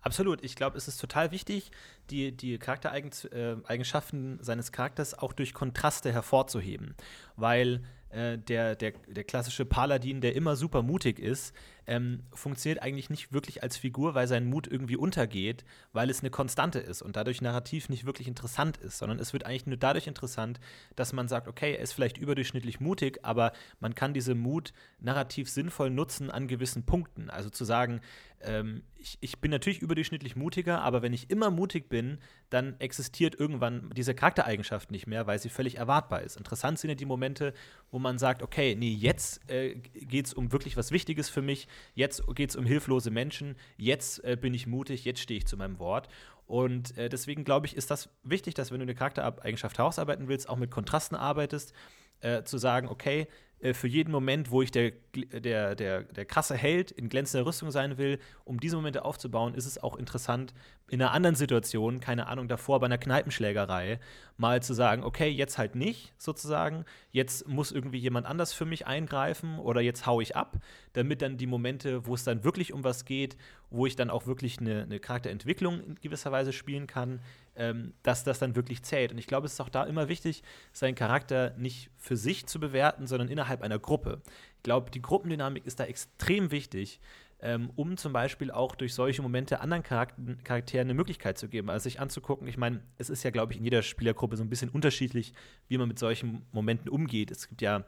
Absolut. 0.00 0.44
Ich 0.44 0.54
glaube, 0.56 0.76
es 0.76 0.88
ist 0.88 1.00
total 1.00 1.30
wichtig, 1.30 1.70
die, 2.10 2.32
die 2.32 2.58
Charaktereigenschaften 2.58 4.40
äh, 4.40 4.44
seines 4.44 4.72
Charakters 4.72 5.18
auch 5.18 5.32
durch 5.32 5.54
Kontraste 5.54 6.12
hervorzuheben. 6.12 6.94
Weil 7.36 7.82
äh, 8.10 8.38
der, 8.38 8.76
der, 8.76 8.92
der 9.08 9.24
klassische 9.24 9.64
Paladin, 9.64 10.20
der 10.20 10.34
immer 10.34 10.56
super 10.56 10.82
mutig 10.82 11.18
ist, 11.18 11.54
ähm, 11.86 12.22
funktioniert 12.32 12.82
eigentlich 12.82 13.10
nicht 13.10 13.32
wirklich 13.32 13.62
als 13.62 13.76
Figur, 13.76 14.14
weil 14.14 14.26
sein 14.26 14.46
Mut 14.46 14.66
irgendwie 14.66 14.96
untergeht, 14.96 15.64
weil 15.92 16.10
es 16.10 16.20
eine 16.20 16.30
Konstante 16.30 16.78
ist 16.78 17.02
und 17.02 17.16
dadurch 17.16 17.40
narrativ 17.40 17.88
nicht 17.88 18.06
wirklich 18.06 18.28
interessant 18.28 18.76
ist, 18.78 18.98
sondern 18.98 19.18
es 19.18 19.32
wird 19.32 19.46
eigentlich 19.46 19.66
nur 19.66 19.76
dadurch 19.76 20.06
interessant, 20.06 20.60
dass 20.96 21.12
man 21.12 21.28
sagt, 21.28 21.48
okay, 21.48 21.74
er 21.74 21.80
ist 21.80 21.92
vielleicht 21.92 22.18
überdurchschnittlich 22.18 22.80
mutig, 22.80 23.20
aber 23.22 23.52
man 23.80 23.94
kann 23.94 24.14
diese 24.14 24.34
Mut 24.34 24.72
narrativ 25.00 25.48
sinnvoll 25.48 25.90
nutzen 25.90 26.30
an 26.30 26.48
gewissen 26.48 26.84
Punkten. 26.84 27.30
Also 27.30 27.50
zu 27.50 27.64
sagen, 27.64 28.00
ähm, 28.40 28.82
ich, 28.96 29.18
ich 29.20 29.40
bin 29.40 29.50
natürlich 29.50 29.80
überdurchschnittlich 29.80 30.36
mutiger, 30.36 30.80
aber 30.80 31.02
wenn 31.02 31.12
ich 31.12 31.30
immer 31.30 31.50
mutig 31.50 31.88
bin, 31.88 32.18
dann 32.50 32.78
existiert 32.80 33.38
irgendwann 33.38 33.90
diese 33.96 34.14
Charaktereigenschaft 34.14 34.90
nicht 34.90 35.06
mehr, 35.06 35.26
weil 35.26 35.38
sie 35.38 35.48
völlig 35.48 35.76
erwartbar 35.76 36.22
ist. 36.22 36.36
Interessant 36.36 36.78
sind 36.78 36.90
ja 36.90 36.96
die 36.96 37.06
Momente, 37.06 37.54
wo 37.90 37.98
man 37.98 38.18
sagt, 38.18 38.42
okay, 38.42 38.74
nee, 38.74 38.92
jetzt 38.92 39.48
äh, 39.50 39.74
geht 39.74 40.26
es 40.26 40.34
um 40.34 40.52
wirklich 40.52 40.76
was 40.76 40.90
Wichtiges 40.90 41.28
für 41.28 41.42
mich, 41.42 41.68
jetzt 41.94 42.22
geht 42.34 42.50
es 42.50 42.56
um 42.56 42.64
hilflose 42.66 43.10
Menschen, 43.10 43.56
jetzt 43.76 44.24
äh, 44.24 44.36
bin 44.40 44.54
ich 44.54 44.66
mutig, 44.66 45.04
jetzt 45.04 45.20
stehe 45.20 45.38
ich 45.38 45.46
zu 45.46 45.56
meinem 45.56 45.78
Wort. 45.78 46.08
Und 46.46 46.96
äh, 46.96 47.08
deswegen 47.08 47.44
glaube 47.44 47.66
ich, 47.66 47.76
ist 47.76 47.90
das 47.90 48.08
wichtig, 48.22 48.54
dass 48.54 48.70
wenn 48.70 48.78
du 48.78 48.84
eine 48.84 48.94
Charaktereigenschaft 48.94 49.78
herausarbeiten 49.78 50.28
willst, 50.28 50.48
auch 50.48 50.56
mit 50.56 50.70
Kontrasten 50.70 51.16
arbeitest, 51.16 51.72
äh, 52.20 52.42
zu 52.42 52.58
sagen, 52.58 52.88
okay, 52.88 53.26
äh, 53.60 53.74
für 53.74 53.88
jeden 53.88 54.10
Moment, 54.10 54.50
wo 54.50 54.62
ich 54.62 54.70
der, 54.70 54.92
der, 55.14 55.74
der, 55.74 56.02
der 56.02 56.24
krasse 56.24 56.54
Held 56.54 56.90
in 56.90 57.08
glänzender 57.08 57.46
Rüstung 57.46 57.70
sein 57.70 57.98
will, 57.98 58.18
um 58.44 58.60
diese 58.60 58.76
Momente 58.76 59.04
aufzubauen, 59.04 59.54
ist 59.54 59.66
es 59.66 59.82
auch 59.82 59.96
interessant, 59.96 60.52
in 60.88 61.00
einer 61.02 61.12
anderen 61.12 61.34
Situation, 61.36 61.98
keine 62.00 62.26
Ahnung, 62.26 62.48
davor 62.48 62.80
bei 62.80 62.86
einer 62.86 62.98
Kneipenschlägerei, 62.98 63.98
mal 64.36 64.62
zu 64.62 64.74
sagen, 64.74 65.02
okay, 65.02 65.28
jetzt 65.28 65.58
halt 65.58 65.74
nicht, 65.74 66.12
sozusagen, 66.18 66.84
jetzt 67.10 67.48
muss 67.48 67.72
irgendwie 67.72 67.98
jemand 67.98 68.26
anders 68.26 68.52
für 68.52 68.66
mich 68.66 68.86
eingreifen 68.86 69.58
oder 69.58 69.80
jetzt 69.80 70.06
hau 70.06 70.20
ich 70.20 70.36
ab, 70.36 70.58
damit 70.92 71.22
dann 71.22 71.38
die 71.38 71.46
Momente, 71.46 72.06
wo 72.06 72.14
es 72.14 72.24
dann 72.24 72.44
wirklich 72.44 72.72
um 72.72 72.84
was 72.84 73.04
geht, 73.04 73.36
wo 73.70 73.86
ich 73.86 73.96
dann 73.96 74.10
auch 74.10 74.26
wirklich 74.26 74.60
eine, 74.60 74.82
eine 74.82 75.00
Charakterentwicklung 75.00 75.80
in 75.80 75.94
gewisser 75.96 76.30
Weise 76.30 76.52
spielen 76.52 76.86
kann, 76.86 77.20
ähm, 77.56 77.94
dass 78.02 78.24
das 78.24 78.38
dann 78.38 78.56
wirklich 78.56 78.82
zählt. 78.82 79.12
Und 79.12 79.18
ich 79.18 79.26
glaube, 79.26 79.46
es 79.46 79.54
ist 79.54 79.60
auch 79.60 79.68
da 79.68 79.84
immer 79.84 80.08
wichtig, 80.08 80.42
seinen 80.72 80.94
Charakter 80.94 81.54
nicht 81.56 81.90
für 81.96 82.16
sich 82.16 82.46
zu 82.46 82.60
bewerten, 82.60 83.06
sondern 83.06 83.28
innerhalb 83.28 83.62
einer 83.62 83.78
Gruppe. 83.78 84.22
Ich 84.56 84.62
glaube, 84.62 84.90
die 84.90 85.02
Gruppendynamik 85.02 85.66
ist 85.66 85.80
da 85.80 85.84
extrem 85.84 86.50
wichtig, 86.50 87.00
ähm, 87.40 87.70
um 87.76 87.96
zum 87.96 88.12
Beispiel 88.12 88.50
auch 88.50 88.74
durch 88.74 88.94
solche 88.94 89.22
Momente 89.22 89.60
anderen 89.60 89.82
Charakter 89.82 90.16
Charakteren 90.42 90.86
eine 90.86 90.94
Möglichkeit 90.94 91.36
zu 91.36 91.48
geben, 91.48 91.68
also 91.68 91.84
sich 91.84 92.00
anzugucken. 92.00 92.48
Ich 92.48 92.56
meine, 92.56 92.82
es 92.96 93.10
ist 93.10 93.22
ja, 93.22 93.30
glaube 93.30 93.52
ich, 93.52 93.58
in 93.58 93.64
jeder 93.64 93.82
Spielergruppe 93.82 94.36
so 94.36 94.44
ein 94.44 94.50
bisschen 94.50 94.70
unterschiedlich, 94.70 95.34
wie 95.68 95.76
man 95.78 95.88
mit 95.88 95.98
solchen 95.98 96.46
Momenten 96.52 96.88
umgeht. 96.88 97.30
Es 97.30 97.48
gibt 97.48 97.60
ja 97.60 97.84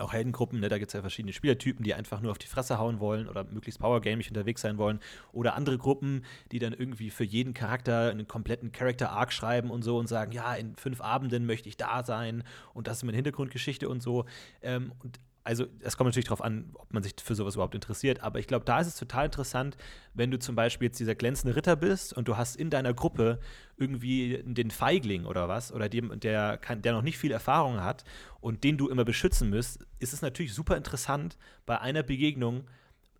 auch 0.00 0.12
Heldengruppen, 0.12 0.60
ne, 0.60 0.68
da 0.68 0.78
gibt 0.78 0.90
es 0.90 0.94
ja 0.94 1.00
verschiedene 1.00 1.32
Spielertypen, 1.32 1.84
die 1.84 1.94
einfach 1.94 2.20
nur 2.20 2.30
auf 2.30 2.38
die 2.38 2.46
Fresse 2.46 2.78
hauen 2.78 3.00
wollen 3.00 3.28
oder 3.28 3.44
möglichst 3.44 3.80
powergamig 3.80 4.28
unterwegs 4.28 4.62
sein 4.62 4.78
wollen. 4.78 5.00
Oder 5.32 5.54
andere 5.54 5.78
Gruppen, 5.78 6.24
die 6.52 6.58
dann 6.58 6.72
irgendwie 6.72 7.10
für 7.10 7.24
jeden 7.24 7.54
Charakter 7.54 8.10
einen 8.10 8.28
kompletten 8.28 8.72
Character-Arc 8.72 9.32
schreiben 9.32 9.70
und 9.70 9.82
so 9.82 9.98
und 9.98 10.08
sagen, 10.08 10.32
ja, 10.32 10.54
in 10.54 10.76
fünf 10.76 11.00
Abenden 11.00 11.46
möchte 11.46 11.68
ich 11.68 11.76
da 11.76 12.04
sein 12.04 12.44
und 12.72 12.86
das 12.86 12.98
ist 12.98 13.04
meine 13.04 13.16
Hintergrundgeschichte 13.16 13.88
und 13.88 14.02
so. 14.02 14.24
Ähm, 14.62 14.92
und 15.02 15.18
also 15.44 15.66
es 15.80 15.96
kommt 15.96 16.08
natürlich 16.08 16.24
darauf 16.24 16.42
an, 16.42 16.70
ob 16.72 16.92
man 16.92 17.02
sich 17.02 17.14
für 17.22 17.34
sowas 17.34 17.54
überhaupt 17.54 17.74
interessiert, 17.74 18.22
aber 18.22 18.38
ich 18.38 18.46
glaube, 18.46 18.64
da 18.64 18.80
ist 18.80 18.86
es 18.86 18.96
total 18.96 19.26
interessant, 19.26 19.76
wenn 20.14 20.30
du 20.30 20.38
zum 20.38 20.56
Beispiel 20.56 20.86
jetzt 20.86 20.98
dieser 20.98 21.14
glänzende 21.14 21.54
Ritter 21.54 21.76
bist 21.76 22.14
und 22.14 22.28
du 22.28 22.38
hast 22.38 22.56
in 22.56 22.70
deiner 22.70 22.94
Gruppe 22.94 23.38
irgendwie 23.76 24.42
den 24.42 24.70
Feigling 24.70 25.26
oder 25.26 25.46
was, 25.46 25.70
oder 25.70 25.90
dem, 25.90 26.18
der, 26.18 26.56
kann, 26.56 26.80
der 26.80 26.94
noch 26.94 27.02
nicht 27.02 27.18
viel 27.18 27.30
Erfahrung 27.30 27.82
hat 27.82 28.04
und 28.40 28.64
den 28.64 28.78
du 28.78 28.88
immer 28.88 29.04
beschützen 29.04 29.50
müsst, 29.50 29.86
ist 29.98 30.14
es 30.14 30.22
natürlich 30.22 30.54
super 30.54 30.78
interessant, 30.78 31.36
bei 31.66 31.78
einer 31.78 32.02
Begegnung 32.02 32.64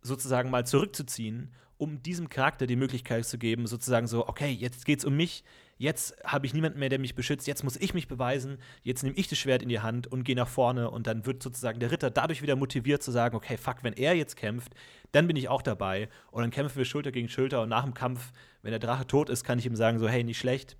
sozusagen 0.01 0.49
mal 0.49 0.65
zurückzuziehen, 0.65 1.51
um 1.77 2.01
diesem 2.01 2.29
Charakter 2.29 2.65
die 2.65 2.75
Möglichkeit 2.75 3.25
zu 3.25 3.37
geben, 3.37 3.67
sozusagen 3.67 4.07
so, 4.07 4.27
okay, 4.27 4.49
jetzt 4.49 4.85
geht's 4.85 5.05
um 5.05 5.15
mich, 5.15 5.43
jetzt 5.77 6.15
habe 6.23 6.45
ich 6.45 6.53
niemanden 6.53 6.79
mehr, 6.79 6.89
der 6.89 6.99
mich 6.99 7.15
beschützt, 7.15 7.47
jetzt 7.47 7.63
muss 7.63 7.77
ich 7.77 7.93
mich 7.93 8.07
beweisen, 8.07 8.57
jetzt 8.81 9.03
nehme 9.03 9.15
ich 9.15 9.27
das 9.27 9.37
Schwert 9.37 9.61
in 9.61 9.69
die 9.69 9.79
Hand 9.79 10.07
und 10.07 10.23
gehe 10.23 10.35
nach 10.35 10.47
vorne 10.47 10.89
und 10.89 11.07
dann 11.07 11.25
wird 11.25 11.43
sozusagen 11.43 11.79
der 11.79 11.91
Ritter 11.91 12.09
dadurch 12.09 12.41
wieder 12.41 12.55
motiviert 12.55 13.03
zu 13.03 13.11
sagen, 13.11 13.35
okay, 13.35 13.57
fuck, 13.57 13.83
wenn 13.83 13.93
er 13.93 14.15
jetzt 14.15 14.35
kämpft, 14.35 14.73
dann 15.11 15.27
bin 15.27 15.35
ich 15.35 15.49
auch 15.49 15.61
dabei 15.61 16.09
und 16.31 16.41
dann 16.41 16.51
kämpfen 16.51 16.77
wir 16.77 16.85
Schulter 16.85 17.11
gegen 17.11 17.29
Schulter 17.29 17.61
und 17.61 17.69
nach 17.69 17.83
dem 17.83 17.93
Kampf, 17.93 18.31
wenn 18.61 18.71
der 18.71 18.79
Drache 18.79 19.05
tot 19.05 19.29
ist, 19.29 19.43
kann 19.43 19.59
ich 19.59 19.65
ihm 19.65 19.75
sagen, 19.75 19.99
so, 19.99 20.07
hey, 20.07 20.23
nicht 20.23 20.39
schlecht, 20.39 20.77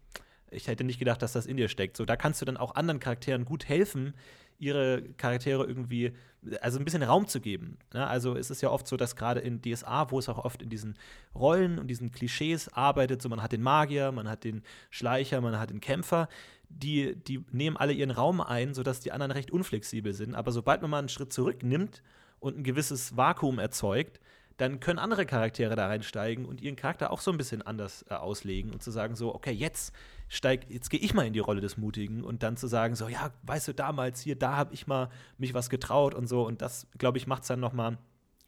ich 0.51 0.67
hätte 0.67 0.83
nicht 0.83 0.99
gedacht, 0.99 1.21
dass 1.21 1.33
das 1.33 1.45
in 1.45 1.57
dir 1.57 1.67
steckt. 1.67 1.97
So, 1.97 2.05
da 2.05 2.15
kannst 2.15 2.41
du 2.41 2.45
dann 2.45 2.57
auch 2.57 2.75
anderen 2.75 2.99
Charakteren 2.99 3.45
gut 3.45 3.67
helfen, 3.67 4.13
ihre 4.59 5.01
Charaktere 5.17 5.65
irgendwie, 5.65 6.13
also 6.61 6.79
ein 6.79 6.85
bisschen 6.85 7.03
Raum 7.03 7.27
zu 7.27 7.41
geben. 7.41 7.77
Ne? 7.93 8.05
Also 8.07 8.35
es 8.35 8.49
ist 8.49 8.61
ja 8.61 8.69
oft 8.69 8.87
so, 8.87 8.97
dass 8.97 9.15
gerade 9.15 9.39
in 9.39 9.61
DSA, 9.61 10.11
wo 10.11 10.19
es 10.19 10.29
auch 10.29 10.43
oft 10.43 10.61
in 10.61 10.69
diesen 10.69 10.97
Rollen 11.33 11.79
und 11.79 11.87
diesen 11.87 12.11
Klischees 12.11 12.69
arbeitet, 12.69 13.21
so 13.21 13.29
man 13.29 13.41
hat 13.41 13.51
den 13.51 13.61
Magier, 13.61 14.11
man 14.11 14.29
hat 14.29 14.43
den 14.43 14.63
Schleicher, 14.89 15.41
man 15.41 15.59
hat 15.59 15.69
den 15.69 15.81
Kämpfer, 15.81 16.29
die, 16.69 17.15
die 17.15 17.43
nehmen 17.51 17.77
alle 17.77 17.93
ihren 17.93 18.11
Raum 18.11 18.41
ein, 18.41 18.73
sodass 18.73 18.99
die 18.99 19.11
anderen 19.11 19.31
recht 19.31 19.51
unflexibel 19.51 20.13
sind. 20.13 20.35
Aber 20.35 20.51
sobald 20.51 20.81
man 20.81 20.91
mal 20.91 20.99
einen 20.99 21.09
Schritt 21.09 21.33
zurücknimmt 21.33 22.01
und 22.39 22.57
ein 22.57 22.63
gewisses 22.63 23.15
Vakuum 23.15 23.59
erzeugt, 23.59 24.19
dann 24.57 24.79
können 24.79 24.99
andere 24.99 25.25
Charaktere 25.25 25.75
da 25.75 25.87
reinsteigen 25.87 26.45
und 26.45 26.61
ihren 26.61 26.75
Charakter 26.75 27.11
auch 27.11 27.19
so 27.19 27.31
ein 27.31 27.37
bisschen 27.37 27.61
anders 27.61 28.05
äh, 28.09 28.13
auslegen 28.13 28.71
und 28.71 28.81
zu 28.81 28.91
sagen 28.91 29.15
so, 29.15 29.35
okay, 29.35 29.51
jetzt 29.51 29.93
steig, 30.27 30.69
jetzt 30.69 30.89
gehe 30.89 30.99
ich 30.99 31.13
mal 31.13 31.25
in 31.25 31.33
die 31.33 31.39
Rolle 31.39 31.61
des 31.61 31.77
Mutigen 31.77 32.23
und 32.23 32.43
dann 32.43 32.57
zu 32.57 32.67
sagen 32.67 32.95
so, 32.95 33.07
ja, 33.07 33.31
weißt 33.43 33.67
du, 33.67 33.73
damals 33.73 34.21
hier, 34.21 34.35
da 34.35 34.55
habe 34.55 34.73
ich 34.73 34.87
mal 34.87 35.09
mich 35.37 35.53
was 35.53 35.69
getraut 35.69 36.13
und 36.13 36.27
so 36.27 36.45
und 36.45 36.61
das, 36.61 36.87
glaube 36.97 37.17
ich, 37.17 37.27
macht 37.27 37.43
es 37.43 37.47
dann 37.47 37.59
noch 37.59 37.73
mal 37.73 37.97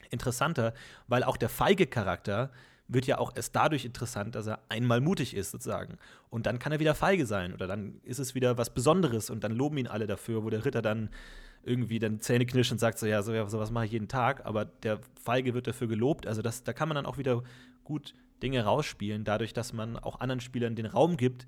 interessanter, 0.09 0.73
weil 1.07 1.23
auch 1.23 1.37
der 1.37 1.49
feige 1.49 1.87
Charakter 1.87 2.51
wird 2.87 3.05
ja 3.05 3.17
auch 3.17 3.35
erst 3.35 3.55
dadurch 3.55 3.83
interessant, 3.83 4.35
dass 4.35 4.47
er 4.47 4.59
einmal 4.69 5.01
mutig 5.01 5.35
ist 5.35 5.51
sozusagen 5.51 5.97
und 6.29 6.45
dann 6.45 6.57
kann 6.57 6.71
er 6.71 6.79
wieder 6.79 6.95
feige 6.95 7.25
sein 7.25 7.53
oder 7.53 7.67
dann 7.67 7.99
ist 8.03 8.19
es 8.19 8.33
wieder 8.33 8.57
was 8.57 8.73
Besonderes 8.73 9.29
und 9.29 9.43
dann 9.43 9.51
loben 9.51 9.77
ihn 9.77 9.87
alle 9.87 10.07
dafür, 10.07 10.43
wo 10.43 10.49
der 10.49 10.63
Ritter 10.63 10.81
dann 10.81 11.09
irgendwie 11.63 11.99
dann 11.99 12.21
Zähne 12.21 12.45
knirscht 12.45 12.71
und 12.71 12.79
sagt 12.79 12.97
so, 12.97 13.05
ja, 13.05 13.21
so, 13.21 13.33
ja, 13.33 13.47
sowas 13.49 13.71
mache 13.71 13.85
ich 13.85 13.91
jeden 13.91 14.07
Tag, 14.07 14.45
aber 14.45 14.65
der 14.65 14.99
Feige 15.21 15.53
wird 15.53 15.67
dafür 15.67 15.87
gelobt. 15.87 16.25
Also 16.25 16.41
das, 16.41 16.63
da 16.63 16.71
kann 16.71 16.87
man 16.87 16.95
dann 16.95 17.05
auch 17.05 17.17
wieder 17.17 17.43
gut 17.83 18.13
Dinge 18.43 18.63
rausspielen, 18.63 19.23
dadurch, 19.23 19.54
dass 19.54 19.73
man 19.73 19.97
auch 19.97 20.19
anderen 20.19 20.39
Spielern 20.39 20.76
den 20.76 20.86
Raum 20.86 21.17
gibt, 21.17 21.47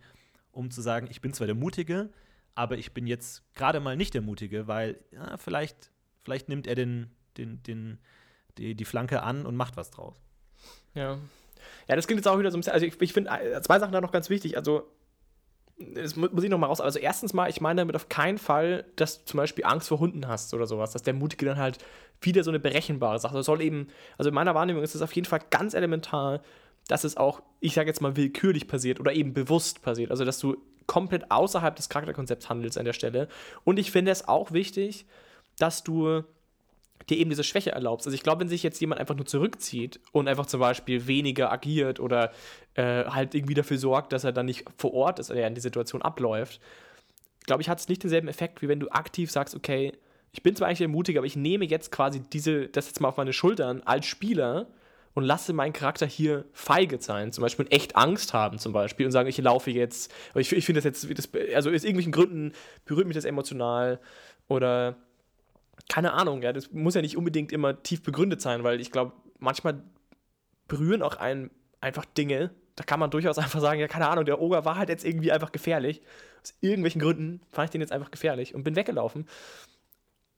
um 0.52 0.71
zu 0.71 0.82
sagen, 0.82 1.08
ich 1.10 1.21
bin 1.21 1.34
zwar 1.34 1.47
der 1.47 1.56
Mutige, 1.56 2.10
aber 2.56 2.78
ich 2.78 2.93
bin 2.93 3.08
jetzt 3.08 3.43
gerade 3.56 3.80
mal 3.80 3.95
nicht 3.95 4.13
der 4.13 4.21
Mutige, 4.21 4.67
weil 4.67 4.99
ja, 5.12 5.38
vielleicht, 5.38 5.91
vielleicht 6.23 6.49
nimmt 6.49 6.67
er 6.67 6.75
den, 6.75 7.12
den, 7.38 7.63
den, 7.63 7.99
die, 8.58 8.75
die 8.75 8.86
Flanke 8.86 9.23
an 9.23 9.45
und 9.45 9.56
macht 9.56 9.78
was 9.78 9.91
draus. 9.91 10.21
Ja. 10.93 11.17
Ja, 11.88 11.95
das 11.95 12.08
klingt 12.08 12.19
jetzt 12.19 12.28
auch 12.28 12.39
wieder 12.39 12.52
so 12.52 12.58
ein 12.58 12.62
bisschen, 12.62 12.73
also 12.73 12.86
ich, 12.86 12.99
ich 13.02 13.13
finde 13.13 13.32
äh, 13.32 13.62
zwei 13.62 13.80
Sachen 13.80 13.91
da 13.91 14.02
noch 14.02 14.12
ganz 14.12 14.30
wichtig. 14.30 14.58
Also 14.58 14.88
das 15.80 16.15
muss 16.17 16.43
ich 16.43 16.49
noch 16.49 16.58
mal 16.58 16.67
raus. 16.67 16.82
Also 16.82 16.99
erstens 16.99 17.34
mal, 17.34 17.49
ich 17.49 17.62
meine 17.62 17.82
damit 17.82 17.95
auf 17.95 18.10
keinen 18.10 18.38
Fall, 18.38 18.86
dass 18.97 19.19
du 19.19 19.25
zum 19.25 19.38
Beispiel 19.38 19.63
Angst 19.63 19.88
vor 19.88 19.99
Hunden 19.99 20.28
hast 20.28 20.54
oder 20.54 20.67
sowas, 20.67 20.91
dass 20.91 21.04
der 21.04 21.13
Mutige 21.13 21.45
dann 21.45 21.58
halt 21.58 21.78
wieder 22.21 22.43
so 22.43 22.52
eine 22.52 22.60
berechenbare 22.60 23.19
Sache. 23.19 23.36
Das 23.36 23.45
soll 23.45 23.62
eben, 23.62 23.88
also 24.17 24.28
in 24.30 24.36
meiner 24.36 24.56
Wahrnehmung 24.56 24.84
ist 24.84 24.95
es 24.95 25.02
auf 25.02 25.13
jeden 25.13 25.28
Fall 25.28 25.39
ganz 25.49 25.73
elementar, 25.73 26.41
dass 26.89 27.06
es 27.06 27.15
auch, 27.15 27.41
ich 27.62 27.75
sage 27.75 27.88
jetzt 27.88 28.02
mal, 28.02 28.17
willkürlich 28.17 28.67
passiert 28.67 28.99
oder 28.99 29.13
eben 29.13 29.34
bewusst 29.34 29.82
passiert. 29.82 30.12
Also, 30.12 30.25
dass 30.25 30.39
du 30.39 30.58
komplett 30.88 31.30
außerhalb 31.30 31.75
des 31.75 31.88
Charakterkonzepts 31.88 32.49
handelst 32.49 32.78
an 32.78 32.84
der 32.84 32.93
Stelle. 32.93 33.30
Und 33.63 33.78
ich 33.78 33.91
finde 33.91 34.12
es 34.12 34.28
auch 34.28 34.52
wichtig, 34.52 35.06
dass 35.60 35.84
du 35.84 36.23
dir 37.08 37.17
eben 37.17 37.30
diese 37.30 37.43
Schwäche 37.43 37.71
erlaubst. 37.71 38.08
Also 38.08 38.15
ich 38.15 38.23
glaube, 38.23 38.41
wenn 38.41 38.49
sich 38.49 38.63
jetzt 38.63 38.82
jemand 38.82 38.99
einfach 38.99 39.15
nur 39.15 39.28
zurückzieht 39.28 39.99
und 40.12 40.28
einfach 40.28 40.47
zum 40.47 40.60
Beispiel 40.60 41.06
weniger 41.06 41.52
agiert 41.52 41.99
oder 41.99 42.32
äh, 42.73 43.06
halt 43.06 43.36
irgendwie 43.36 43.54
dafür 43.54 43.78
sorgt, 43.78 44.13
dass 44.13 44.23
er 44.23 44.32
dann 44.32 44.47
nicht 44.47 44.65
vor 44.78 44.93
Ort 44.95 45.19
ist, 45.19 45.30
oder 45.30 45.41
er 45.41 45.47
in 45.47 45.56
die 45.56 45.62
Situation 45.62 46.02
abläuft, 46.02 46.60
glaube 47.45 47.62
ich, 47.62 47.69
hat 47.69 47.80
es 47.80 47.88
nicht 47.88 48.04
denselben 48.04 48.28
Effekt, 48.28 48.63
wie 48.63 48.67
wenn 48.67 48.80
du 48.80 48.89
aktiv 48.89 49.30
sagst, 49.30 49.56
okay, 49.56 49.93
ich 50.32 50.41
bin 50.41 50.56
zwar 50.56 50.67
eigentlich 50.67 50.82
ermutigt, 50.82 51.19
aber 51.19 51.28
ich 51.28 51.36
nehme 51.36 51.65
jetzt 51.65 51.91
quasi 51.91 52.21
diese, 52.34 52.67
das 52.67 52.88
jetzt 52.88 52.99
mal 52.99 53.10
auf 53.10 53.17
meine 53.17 53.34
Schultern 53.34 53.82
als 53.86 54.08
Spieler 54.08 54.67
und 55.13 55.23
lasse 55.23 55.53
meinen 55.53 55.73
Charakter 55.73 56.05
hier 56.05 56.45
feige 56.53 57.01
sein, 57.01 57.31
zum 57.31 57.41
Beispiel 57.41 57.67
echt 57.69 57.95
Angst 57.95 58.33
haben 58.33 58.59
zum 58.59 58.73
Beispiel 58.73 59.05
und 59.05 59.11
sagen, 59.11 59.27
ich 59.27 59.37
laufe 59.37 59.71
jetzt, 59.71 60.13
ich, 60.35 60.51
ich 60.51 60.65
finde 60.65 60.81
das 60.81 60.85
jetzt, 60.85 61.17
das, 61.17 61.29
also 61.53 61.69
aus 61.69 61.83
irgendwelchen 61.83 62.11
Gründen 62.11 62.53
berührt 62.85 63.07
mich 63.07 63.15
das 63.15 63.25
emotional 63.25 63.99
oder 64.47 64.95
keine 65.87 66.13
Ahnung, 66.13 66.41
ja, 66.41 66.53
das 66.53 66.71
muss 66.71 66.95
ja 66.95 67.01
nicht 67.01 67.17
unbedingt 67.17 67.51
immer 67.51 67.81
tief 67.81 68.03
begründet 68.03 68.41
sein, 68.41 68.63
weil 68.63 68.79
ich 68.79 68.91
glaube, 68.91 69.13
manchmal 69.39 69.81
berühren 70.67 71.01
auch 71.01 71.15
einen 71.15 71.49
einfach 71.81 72.05
Dinge, 72.05 72.51
da 72.75 72.83
kann 72.83 72.99
man 72.99 73.11
durchaus 73.11 73.37
einfach 73.39 73.59
sagen, 73.59 73.79
ja, 73.79 73.87
keine 73.87 74.07
Ahnung, 74.07 74.25
der 74.25 74.39
Oger 74.39 74.65
war 74.65 74.77
halt 74.77 74.89
jetzt 74.89 75.05
irgendwie 75.05 75.31
einfach 75.31 75.51
gefährlich. 75.51 76.01
Aus 76.41 76.53
irgendwelchen 76.61 77.01
Gründen 77.01 77.41
fand 77.51 77.65
ich 77.65 77.71
den 77.71 77.81
jetzt 77.81 77.91
einfach 77.91 78.11
gefährlich 78.11 78.55
und 78.55 78.63
bin 78.63 78.75
weggelaufen. 78.75 79.27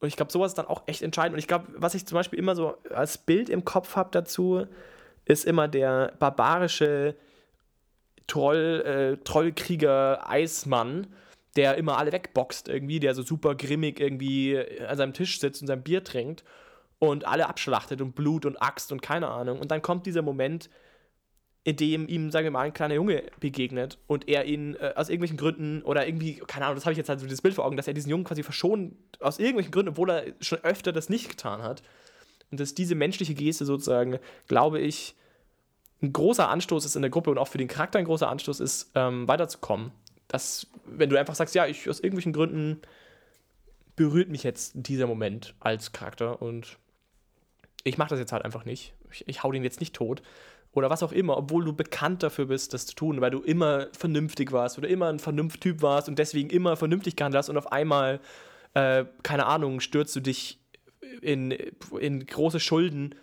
Und 0.02 0.08
ich 0.08 0.16
glaube, 0.16 0.32
sowas 0.32 0.52
ist 0.52 0.58
dann 0.58 0.66
auch 0.66 0.84
echt 0.88 1.04
entscheidend. 1.04 1.34
Und 1.34 1.40
ich 1.40 1.48
glaube, 1.48 1.68
was 1.78 1.94
ich 1.94 2.06
zum 2.06 2.16
Beispiel 2.16 2.40
immer 2.40 2.56
so 2.56 2.76
als 2.90 3.20
Bild 3.20 3.50
im 3.50 3.64
Kopf 3.64 3.96
habe 3.96 4.10
dazu, 4.12 4.66
ist 5.26 5.46
immer 5.46 5.68
der 5.68 6.14
barbarische 6.20 7.16
Troll, 8.26 8.82
äh, 8.86 9.24
Trollkrieger 9.24 10.28
Eismann, 10.28 11.08
der 11.56 11.76
immer 11.76 11.98
alle 11.98 12.12
wegboxt 12.12 12.68
irgendwie, 12.68 13.00
der 13.00 13.14
so 13.14 13.22
super 13.22 13.54
grimmig 13.56 14.00
irgendwie 14.00 14.60
an 14.88 14.98
seinem 14.98 15.14
Tisch 15.14 15.40
sitzt 15.40 15.62
und 15.62 15.68
sein 15.68 15.84
Bier 15.84 16.04
trinkt 16.04 16.44
und 16.98 17.26
alle 17.28 17.48
abschlachtet 17.48 18.02
und 18.02 18.16
Blut 18.16 18.46
und 18.46 18.62
Axt 18.62 18.92
und 18.92 19.02
keine 19.02 19.28
Ahnung. 19.28 19.60
Und 19.60 19.70
dann 19.70 19.82
kommt 19.84 20.08
dieser 20.08 20.24
Moment, 20.24 20.70
in 21.64 21.76
dem 21.76 22.08
ihm, 22.08 22.32
sagen 22.32 22.46
wir 22.46 22.52
mal, 22.52 22.62
ein 22.62 22.74
kleiner 22.74 22.96
Junge 22.96 23.24
begegnet 23.40 24.00
und 24.08 24.28
er 24.28 24.46
ihn 24.46 24.76
äh, 24.76 24.94
aus 24.96 25.10
irgendwelchen 25.10 25.38
Gründen 25.38 25.84
oder 25.84 26.08
irgendwie, 26.08 26.36
keine 26.48 26.66
Ahnung, 26.66 26.76
das 26.76 26.86
habe 26.86 26.94
ich 26.94 26.98
jetzt 26.98 27.10
halt 27.10 27.20
so 27.20 27.26
dieses 27.26 27.42
Bild 27.42 27.54
vor 27.54 27.66
Augen, 27.66 27.78
dass 27.78 27.88
er 27.88 27.94
diesen 27.94 28.10
Jungen 28.10 28.24
quasi 28.24 28.42
verschont 28.42 28.96
aus 29.20 29.38
irgendwelchen 29.38 29.72
Gründen, 29.72 29.90
obwohl 29.90 30.10
er 30.10 30.26
schon 30.40 30.60
öfter 30.64 30.92
das 30.92 31.10
nicht 31.10 31.30
getan 31.30 31.62
hat. 31.62 31.84
Und 32.50 32.60
dass 32.60 32.74
diese 32.74 32.96
menschliche 32.96 33.36
Geste 33.36 33.66
sozusagen, 33.66 34.18
glaube 34.48 34.80
ich, 34.80 35.16
ein 36.02 36.12
großer 36.12 36.50
Anstoß 36.50 36.84
ist 36.86 36.96
in 36.96 37.04
der 37.04 37.12
Gruppe 37.12 37.30
und 37.30 37.38
auch 37.38 37.48
für 37.48 37.60
den 37.60 37.68
Charakter 37.68 38.00
ein 38.00 38.06
großer 38.06 38.28
Anstoß 38.28 38.60
ist, 38.60 38.92
ähm, 38.96 39.28
weiterzukommen. 39.28 39.92
Dass, 40.28 40.66
wenn 40.86 41.12
du 41.12 41.20
einfach 41.20 41.36
sagst, 41.36 41.54
ja, 41.54 41.68
ich 41.68 41.88
aus 41.88 42.00
irgendwelchen 42.00 42.34
Gründen 42.34 42.82
berührt 43.96 44.30
mich 44.30 44.42
jetzt 44.42 44.72
dieser 44.74 45.06
Moment 45.06 45.54
als 45.60 45.92
Charakter 45.92 46.42
und 46.42 46.78
ich 47.84 48.00
mache 48.00 48.10
das 48.10 48.20
jetzt 48.20 48.32
halt 48.32 48.44
einfach 48.46 48.66
nicht. 48.66 48.94
Ich, 49.12 49.28
ich 49.28 49.44
hau 49.44 49.52
den 49.52 49.64
jetzt 49.64 49.80
nicht 49.80 49.94
tot 49.94 50.24
oder 50.74 50.90
was 50.90 51.04
auch 51.04 51.12
immer, 51.12 51.38
obwohl 51.38 51.66
du 51.66 51.74
bekannt 51.74 52.24
dafür 52.24 52.46
bist, 52.46 52.74
das 52.74 52.86
zu 52.86 52.96
tun, 52.96 53.20
weil 53.22 53.32
du 53.32 53.42
immer 53.42 53.88
vernünftig 53.92 54.52
warst 54.52 54.78
oder 54.78 54.88
immer 54.88 55.08
ein 55.08 55.20
Vernunfttyp 55.20 55.82
warst 55.82 56.08
und 56.08 56.18
deswegen 56.18 56.50
immer 56.50 56.78
vernünftig 56.78 57.16
gehandelt 57.16 57.40
hast 57.40 57.50
und 57.50 57.58
auf 57.58 57.72
einmal, 57.72 58.20
äh, 58.74 59.06
keine 59.24 59.48
Ahnung, 59.48 59.82
stürzt 59.82 60.16
du 60.16 60.22
dich 60.22 60.60
in, 61.22 61.52
in 62.00 62.26
große 62.26 62.60
Schulden, 62.60 63.16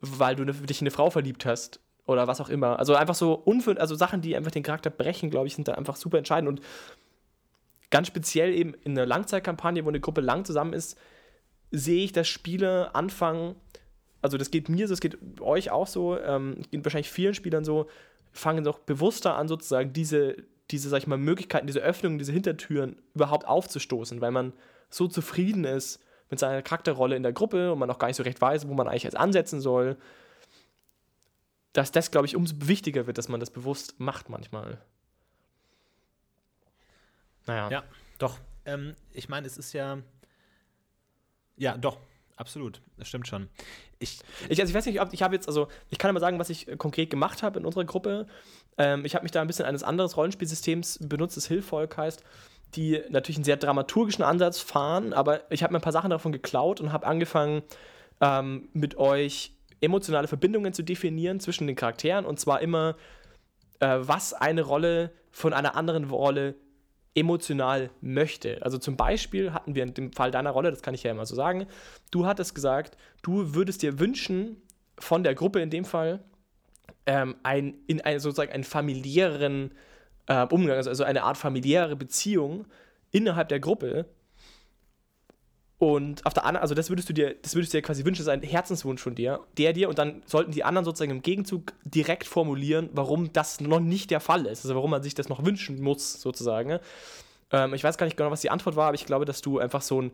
weil 0.00 0.36
du 0.36 0.44
ne, 0.44 0.52
dich 0.52 0.80
in 0.80 0.84
eine 0.84 0.92
Frau 0.92 1.10
verliebt 1.10 1.46
hast 1.46 1.80
oder 2.06 2.28
was 2.28 2.40
auch 2.40 2.48
immer. 2.48 2.78
Also 2.78 2.94
einfach 2.94 3.14
so 3.14 3.34
unfün 3.34 3.78
also 3.78 3.96
Sachen, 3.96 4.20
die 4.20 4.36
einfach 4.36 4.52
den 4.52 4.62
Charakter 4.62 4.90
brechen, 4.90 5.30
glaube 5.30 5.48
ich, 5.48 5.54
sind 5.56 5.66
da 5.66 5.72
einfach 5.72 5.96
super 5.96 6.18
entscheidend 6.18 6.48
und 6.48 6.60
ganz 7.90 8.06
speziell 8.06 8.52
eben 8.54 8.74
in 8.84 8.92
einer 8.92 9.06
Langzeitkampagne, 9.06 9.84
wo 9.84 9.88
eine 9.88 10.00
Gruppe 10.00 10.20
lang 10.20 10.44
zusammen 10.44 10.74
ist, 10.74 10.96
sehe 11.70 12.04
ich, 12.04 12.12
dass 12.12 12.28
Spiele 12.28 12.94
anfangen, 12.94 13.56
also 14.24 14.38
das 14.38 14.50
geht 14.50 14.70
mir 14.70 14.88
so, 14.88 14.94
es 14.94 15.00
geht 15.00 15.18
euch 15.42 15.70
auch 15.70 15.86
so, 15.86 16.18
ähm, 16.18 16.62
geht 16.70 16.82
wahrscheinlich 16.82 17.10
vielen 17.10 17.34
Spielern 17.34 17.62
so, 17.62 17.90
fangen 18.32 18.64
doch 18.64 18.78
bewusster 18.78 19.36
an, 19.36 19.48
sozusagen 19.48 19.92
diese, 19.92 20.36
diese, 20.70 20.88
sag 20.88 21.00
ich 21.00 21.06
mal, 21.06 21.18
Möglichkeiten, 21.18 21.66
diese 21.66 21.80
Öffnungen, 21.80 22.16
diese 22.16 22.32
Hintertüren 22.32 22.96
überhaupt 23.14 23.46
aufzustoßen, 23.46 24.22
weil 24.22 24.30
man 24.30 24.54
so 24.88 25.08
zufrieden 25.08 25.64
ist 25.64 26.02
mit 26.30 26.38
seiner 26.38 26.62
Charakterrolle 26.62 27.16
in 27.16 27.22
der 27.22 27.34
Gruppe 27.34 27.70
und 27.70 27.78
man 27.78 27.90
auch 27.90 27.98
gar 27.98 28.06
nicht 28.06 28.16
so 28.16 28.22
recht 28.22 28.40
weiß, 28.40 28.66
wo 28.66 28.72
man 28.72 28.88
eigentlich 28.88 29.02
jetzt 29.02 29.16
ansetzen 29.16 29.60
soll, 29.60 29.98
dass 31.74 31.92
das, 31.92 32.10
glaube 32.10 32.26
ich, 32.26 32.34
umso 32.34 32.54
wichtiger 32.66 33.06
wird, 33.06 33.18
dass 33.18 33.28
man 33.28 33.40
das 33.40 33.50
bewusst 33.50 34.00
macht 34.00 34.30
manchmal. 34.30 34.80
Naja. 37.44 37.70
Ja, 37.70 37.84
doch. 38.16 38.38
Ähm, 38.64 38.96
ich 39.12 39.28
meine, 39.28 39.46
es 39.46 39.58
ist 39.58 39.74
ja. 39.74 39.98
Ja, 41.58 41.76
doch. 41.76 41.98
Absolut, 42.36 42.80
das 42.96 43.08
stimmt 43.08 43.28
schon. 43.28 43.48
Ich, 44.04 44.20
ich, 44.48 44.60
also 44.60 44.70
ich 44.70 44.74
weiß 44.74 44.86
nicht, 44.86 45.00
ob 45.00 45.12
ich 45.12 45.22
habe 45.22 45.34
jetzt, 45.34 45.48
also 45.48 45.68
ich 45.90 45.98
kann 45.98 46.10
immer 46.10 46.20
sagen, 46.20 46.38
was 46.38 46.50
ich 46.50 46.68
äh, 46.68 46.76
konkret 46.76 47.10
gemacht 47.10 47.42
habe 47.42 47.58
in 47.58 47.66
unserer 47.66 47.84
Gruppe. 47.84 48.26
Ähm, 48.78 49.04
ich 49.04 49.14
habe 49.14 49.24
mich 49.24 49.32
da 49.32 49.40
ein 49.40 49.46
bisschen 49.46 49.66
eines 49.66 49.82
anderen 49.82 50.10
Rollenspielsystems 50.10 51.00
benutzt, 51.02 51.36
das 51.36 51.46
Hilfvolk 51.46 51.96
heißt, 51.96 52.22
die 52.74 53.00
natürlich 53.08 53.36
einen 53.36 53.44
sehr 53.44 53.56
dramaturgischen 53.56 54.24
Ansatz 54.24 54.60
fahren, 54.60 55.12
aber 55.12 55.50
ich 55.50 55.62
habe 55.62 55.72
mir 55.72 55.78
ein 55.78 55.82
paar 55.82 55.92
Sachen 55.92 56.10
davon 56.10 56.32
geklaut 56.32 56.80
und 56.80 56.92
habe 56.92 57.06
angefangen, 57.06 57.62
ähm, 58.20 58.68
mit 58.72 58.96
euch 58.96 59.52
emotionale 59.80 60.28
Verbindungen 60.28 60.72
zu 60.72 60.82
definieren 60.82 61.40
zwischen 61.40 61.66
den 61.66 61.76
Charakteren 61.76 62.24
und 62.24 62.40
zwar 62.40 62.60
immer, 62.60 62.96
äh, 63.80 63.98
was 64.00 64.32
eine 64.32 64.62
Rolle 64.62 65.12
von 65.30 65.52
einer 65.52 65.76
anderen 65.76 66.04
Rolle 66.10 66.54
emotional 67.14 67.90
möchte. 68.00 68.62
Also 68.62 68.78
zum 68.78 68.96
Beispiel 68.96 69.52
hatten 69.52 69.74
wir 69.74 69.82
in 69.82 69.94
dem 69.94 70.12
Fall 70.12 70.30
deiner 70.30 70.50
Rolle, 70.50 70.70
das 70.70 70.82
kann 70.82 70.94
ich 70.94 71.02
ja 71.02 71.10
immer 71.10 71.26
so 71.26 71.34
sagen, 71.34 71.66
du 72.10 72.26
hattest 72.26 72.54
gesagt, 72.54 72.96
du 73.22 73.54
würdest 73.54 73.82
dir 73.82 73.98
wünschen, 73.98 74.56
von 74.98 75.24
der 75.24 75.34
Gruppe 75.34 75.60
in 75.60 75.70
dem 75.70 75.84
Fall, 75.84 76.22
ähm, 77.06 77.36
ein, 77.42 77.74
in 77.86 78.00
ein, 78.00 78.20
sozusagen 78.20 78.52
einen 78.52 78.64
familiären 78.64 79.72
äh, 80.26 80.46
Umgang, 80.46 80.76
also, 80.76 80.90
also 80.90 81.04
eine 81.04 81.24
Art 81.24 81.36
familiäre 81.36 81.96
Beziehung 81.96 82.66
innerhalb 83.10 83.48
der 83.48 83.60
Gruppe, 83.60 84.06
und 85.84 86.24
auf 86.24 86.32
der 86.32 86.46
anderen, 86.46 86.62
also 86.62 86.74
das 86.74 86.88
würdest 86.88 87.10
du 87.10 87.12
dir, 87.12 87.34
das 87.42 87.54
würdest 87.54 87.74
du 87.74 87.76
dir 87.76 87.82
quasi 87.82 88.06
wünschen, 88.06 88.24
das 88.24 88.34
ist 88.34 88.42
ein 88.42 88.48
Herzenswunsch 88.48 89.02
von 89.02 89.14
dir, 89.14 89.40
der 89.58 89.74
dir, 89.74 89.90
und 89.90 89.98
dann 89.98 90.22
sollten 90.24 90.50
die 90.50 90.64
anderen 90.64 90.86
sozusagen 90.86 91.10
im 91.10 91.20
Gegenzug 91.20 91.74
direkt 91.84 92.26
formulieren, 92.26 92.88
warum 92.94 93.34
das 93.34 93.60
noch 93.60 93.80
nicht 93.80 94.10
der 94.10 94.20
Fall 94.20 94.46
ist, 94.46 94.64
also 94.64 94.74
warum 94.76 94.90
man 94.90 95.02
sich 95.02 95.14
das 95.14 95.28
noch 95.28 95.44
wünschen 95.44 95.82
muss, 95.82 96.22
sozusagen. 96.22 96.78
Ähm, 97.52 97.74
ich 97.74 97.84
weiß 97.84 97.98
gar 97.98 98.06
nicht 98.06 98.16
genau, 98.16 98.30
was 98.30 98.40
die 98.40 98.48
Antwort 98.48 98.76
war, 98.76 98.86
aber 98.86 98.94
ich 98.94 99.04
glaube, 99.04 99.26
dass 99.26 99.42
du 99.42 99.58
einfach 99.58 99.82
so 99.82 100.00
ein, 100.00 100.12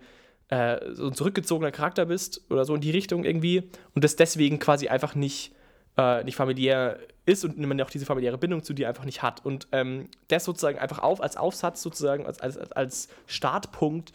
äh, 0.49 0.93
so 0.93 1.07
ein 1.07 1.15
zurückgezogener 1.15 1.71
Charakter 1.71 2.05
bist 2.05 2.43
oder 2.51 2.65
so 2.65 2.75
in 2.75 2.81
die 2.81 2.91
Richtung 2.91 3.23
irgendwie 3.23 3.71
und 3.95 4.03
das 4.03 4.17
deswegen 4.17 4.59
quasi 4.59 4.89
einfach 4.89 5.15
nicht, 5.15 5.53
äh, 5.97 6.25
nicht 6.25 6.35
familiär 6.35 6.99
ist 7.27 7.45
und 7.45 7.59
man 7.59 7.81
auch 7.81 7.91
diese 7.91 8.07
familiäre 8.07 8.39
Bindung 8.39 8.65
zu 8.65 8.75
dir 8.75 8.89
einfach 8.89 9.05
nicht 9.05 9.23
hat. 9.23 9.47
Und 9.47 9.69
ähm, 9.71 10.09
das 10.27 10.47
sozusagen 10.47 10.81
einfach 10.81 10.99
auf, 10.99 11.23
als 11.23 11.37
Aufsatz 11.37 11.81
sozusagen, 11.81 12.27
als, 12.27 12.41
als, 12.41 12.59
als 12.73 13.09
Startpunkt 13.29 14.13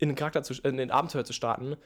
in 0.00 0.08
den 0.08 0.16
Charakter 0.16 0.42
zu, 0.42 0.54
in 0.62 0.76
den 0.76 0.90
Abenteuer 0.90 1.24
zu 1.24 1.32
starten. 1.32 1.76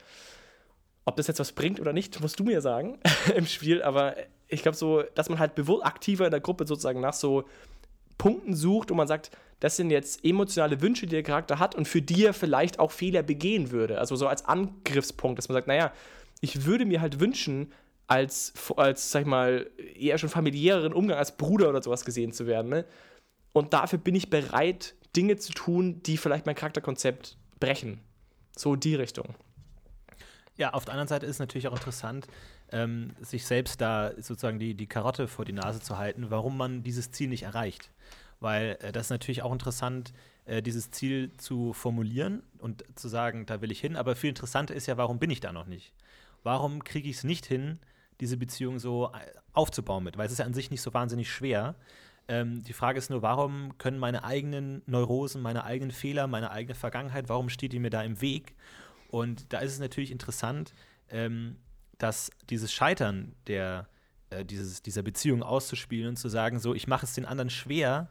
Ob 1.05 1.17
das 1.17 1.27
jetzt 1.27 1.41
was 1.41 1.53
bringt 1.53 1.81
oder 1.81 1.93
nicht, 1.93 2.21
musst 2.21 2.41
du 2.41 2.45
mir 2.45 2.63
sagen 2.63 2.99
im 3.37 3.47
Spiel, 3.47 3.83
aber 3.83 4.17
ich 4.49 4.63
glaube 4.63 4.77
so, 4.77 5.03
dass 5.15 5.29
man 5.29 5.39
halt 5.39 5.55
bewusst 5.55 5.85
aktiver 5.85 6.25
in 6.25 6.31
der 6.31 6.41
Gruppe 6.41 6.67
sozusagen 6.67 7.01
nach 7.01 7.13
so 7.13 7.45
Punkten 8.17 8.55
sucht 8.55 8.91
und 8.91 8.97
man 8.97 9.09
sagt, 9.09 9.31
das 9.61 9.77
sind 9.77 9.91
jetzt 9.91 10.25
emotionale 10.25 10.81
Wünsche, 10.81 11.07
die 11.07 11.15
der 11.15 11.23
Charakter 11.23 11.59
hat 11.59 11.75
und 11.75 11.89
für 11.89 12.01
die 12.01 12.25
er 12.25 12.33
vielleicht 12.33 12.79
auch 12.79 12.93
Fehler 12.93 13.23
begehen 13.23 13.71
würde. 13.71 13.99
Also 13.99 14.17
so 14.17 14.29
als 14.29 14.45
Angriffspunkt, 14.45 15.39
dass 15.39 15.49
man 15.49 15.55
sagt, 15.55 15.67
naja, 15.67 15.93
ich 16.41 16.65
würde 16.65 16.85
mir 16.85 17.01
halt 17.01 17.21
wünschen, 17.21 17.73
als, 18.07 18.53
als 18.77 19.11
sag 19.11 19.23
ich 19.23 19.27
mal, 19.27 19.71
eher 19.99 20.19
schon 20.19 20.29
familiäreren 20.29 20.93
Umgang 20.93 21.19
als 21.19 21.37
Bruder 21.37 21.71
oder 21.71 21.83
sowas 21.83 22.05
gesehen 22.05 22.33
zu 22.33 22.47
werden. 22.47 22.69
Ne? 22.69 22.85
Und 23.53 23.73
dafür 23.73 23.99
bin 23.99 24.15
ich 24.15 24.31
bereit, 24.31 24.95
Dinge 25.17 25.37
zu 25.37 25.53
tun, 25.53 26.03
die 26.03 26.17
vielleicht 26.17 26.47
mein 26.47 26.55
Charakterkonzept 26.55 27.39
brechen. 27.67 28.01
So 28.57 28.77
die 28.77 28.95
Richtung. 28.95 29.35
Ja, 30.57 30.73
auf 30.73 30.85
der 30.85 30.95
anderen 30.95 31.09
Seite 31.09 31.27
ist 31.27 31.37
es 31.37 31.39
natürlich 31.41 31.67
auch 31.67 31.75
interessant, 31.75 32.29
ähm, 32.71 33.11
sich 33.21 33.45
selbst 33.45 33.81
da 33.81 34.13
sozusagen 34.17 34.59
die, 34.59 34.75
die 34.75 34.87
Karotte 34.87 35.27
vor 35.27 35.45
die 35.45 35.53
Nase 35.53 35.81
zu 35.81 35.99
halten, 35.99 36.31
warum 36.31 36.57
man 36.57 36.83
dieses 36.83 37.11
Ziel 37.11 37.29
nicht 37.29 37.43
erreicht. 37.43 37.91
Weil 38.41 38.79
äh, 38.81 38.93
das 38.93 39.07
ist 39.07 39.11
natürlich 39.11 39.43
auch 39.43 39.53
interessant, 39.53 40.13
äh, 40.45 40.63
dieses 40.63 40.91
Ziel 40.91 41.33
zu 41.39 41.73
formulieren 41.73 42.43
und 42.59 42.85
zu 42.95 43.09
sagen, 43.09 43.47
da 43.47 43.61
will 43.61 43.73
ich 43.73 43.81
hin. 43.81 43.97
Aber 43.97 44.15
viel 44.15 44.31
interessanter 44.31 44.75
ist 44.75 44.87
ja, 44.87 44.97
warum 44.97 45.19
bin 45.19 45.31
ich 45.31 45.41
da 45.41 45.53
noch 45.53 45.67
nicht? 45.67 45.93
Warum 46.43 46.85
kriege 46.85 47.09
ich 47.09 47.17
es 47.17 47.25
nicht 47.25 47.47
hin, 47.47 47.81
diese 48.21 48.37
Beziehung 48.37 48.79
so 48.79 49.11
äh, 49.13 49.19
aufzubauen 49.53 50.05
mit? 50.05 50.17
Weil 50.17 50.27
es 50.27 50.33
ist 50.33 50.39
ja 50.39 50.45
an 50.45 50.55
sich 50.55 50.71
nicht 50.71 50.83
so 50.83 50.95
wahnsinnig 50.95 51.33
schwer. 51.33 51.75
Ähm, 52.29 52.63
die 52.63 52.73
Frage 52.73 52.99
ist 52.99 53.11
nur, 53.11 53.23
warum 53.23 53.77
können 53.79 53.99
meine 53.99 54.25
eigenen 54.25 54.83
Neurosen, 54.87 55.43
meine 55.43 55.65
eigenen 55.65 55.91
Fehler, 55.91 56.27
meine 56.27 56.51
eigene 56.51 56.75
Vergangenheit, 56.75 57.29
warum 57.29 57.49
steht 57.49 57.73
die 57.73 57.79
mir 57.79 57.91
da 57.91 58.03
im 58.03 58.21
Weg? 58.21 58.55
Und 59.09 59.53
da 59.53 59.59
ist 59.59 59.73
es 59.73 59.79
natürlich 59.79 60.11
interessant, 60.11 60.73
ähm, 61.11 61.57
dass 61.99 62.31
dieses 62.51 62.73
Scheitern 62.73 63.35
der, 63.47 63.89
äh, 64.31 64.45
dieses, 64.45 64.83
dieser 64.83 65.03
Beziehung 65.03 65.43
auszuspielen 65.43 66.09
und 66.09 66.17
zu 66.17 66.29
sagen, 66.29 66.59
so, 66.59 66.75
ich 66.75 66.87
mache 66.87 67.07
es 67.07 67.15
den 67.15 67.27
anderen 67.27 67.51
schwer, 67.51 68.11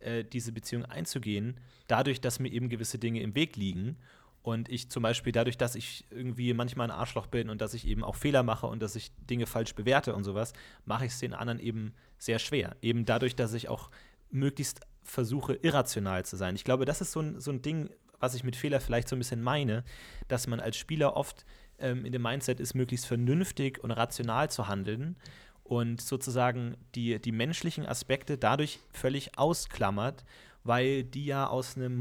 äh, 0.00 0.24
diese 0.24 0.52
Beziehung 0.52 0.84
einzugehen, 0.84 1.58
dadurch, 1.86 2.20
dass 2.20 2.40
mir 2.40 2.50
eben 2.50 2.68
gewisse 2.68 2.98
Dinge 2.98 3.20
im 3.20 3.34
Weg 3.34 3.56
liegen. 3.56 3.96
Und 4.42 4.68
ich 4.68 4.90
zum 4.90 5.04
Beispiel 5.04 5.32
dadurch, 5.32 5.56
dass 5.56 5.76
ich 5.76 6.04
irgendwie 6.10 6.52
manchmal 6.52 6.90
ein 6.90 6.96
Arschloch 6.96 7.28
bin 7.28 7.48
und 7.48 7.60
dass 7.60 7.74
ich 7.74 7.86
eben 7.86 8.02
auch 8.02 8.16
Fehler 8.16 8.42
mache 8.42 8.66
und 8.66 8.82
dass 8.82 8.96
ich 8.96 9.12
Dinge 9.30 9.46
falsch 9.46 9.74
bewerte 9.74 10.14
und 10.14 10.24
sowas, 10.24 10.52
mache 10.84 11.06
ich 11.06 11.12
es 11.12 11.20
den 11.20 11.32
anderen 11.32 11.60
eben 11.60 11.94
sehr 12.18 12.40
schwer. 12.40 12.76
Eben 12.82 13.04
dadurch, 13.04 13.36
dass 13.36 13.54
ich 13.54 13.68
auch 13.68 13.90
möglichst 14.30 14.80
versuche, 15.04 15.54
irrational 15.54 16.24
zu 16.24 16.36
sein. 16.36 16.56
Ich 16.56 16.64
glaube, 16.64 16.84
das 16.84 17.00
ist 17.00 17.12
so 17.12 17.20
ein, 17.20 17.40
so 17.40 17.52
ein 17.52 17.62
Ding, 17.62 17.90
was 18.18 18.34
ich 18.34 18.42
mit 18.42 18.56
Fehler 18.56 18.80
vielleicht 18.80 19.08
so 19.08 19.16
ein 19.16 19.20
bisschen 19.20 19.42
meine, 19.42 19.84
dass 20.28 20.46
man 20.46 20.60
als 20.60 20.76
Spieler 20.76 21.16
oft 21.16 21.44
ähm, 21.78 22.04
in 22.04 22.12
dem 22.12 22.22
Mindset 22.22 22.60
ist, 22.60 22.74
möglichst 22.74 23.06
vernünftig 23.06 23.82
und 23.82 23.90
rational 23.90 24.50
zu 24.50 24.68
handeln 24.68 25.16
und 25.64 26.00
sozusagen 26.00 26.76
die, 26.94 27.20
die 27.20 27.32
menschlichen 27.32 27.86
Aspekte 27.86 28.38
dadurch 28.38 28.80
völlig 28.92 29.38
ausklammert, 29.38 30.24
weil 30.64 31.04
die 31.04 31.26
ja 31.26 31.46
aus 31.46 31.76
einem 31.76 31.96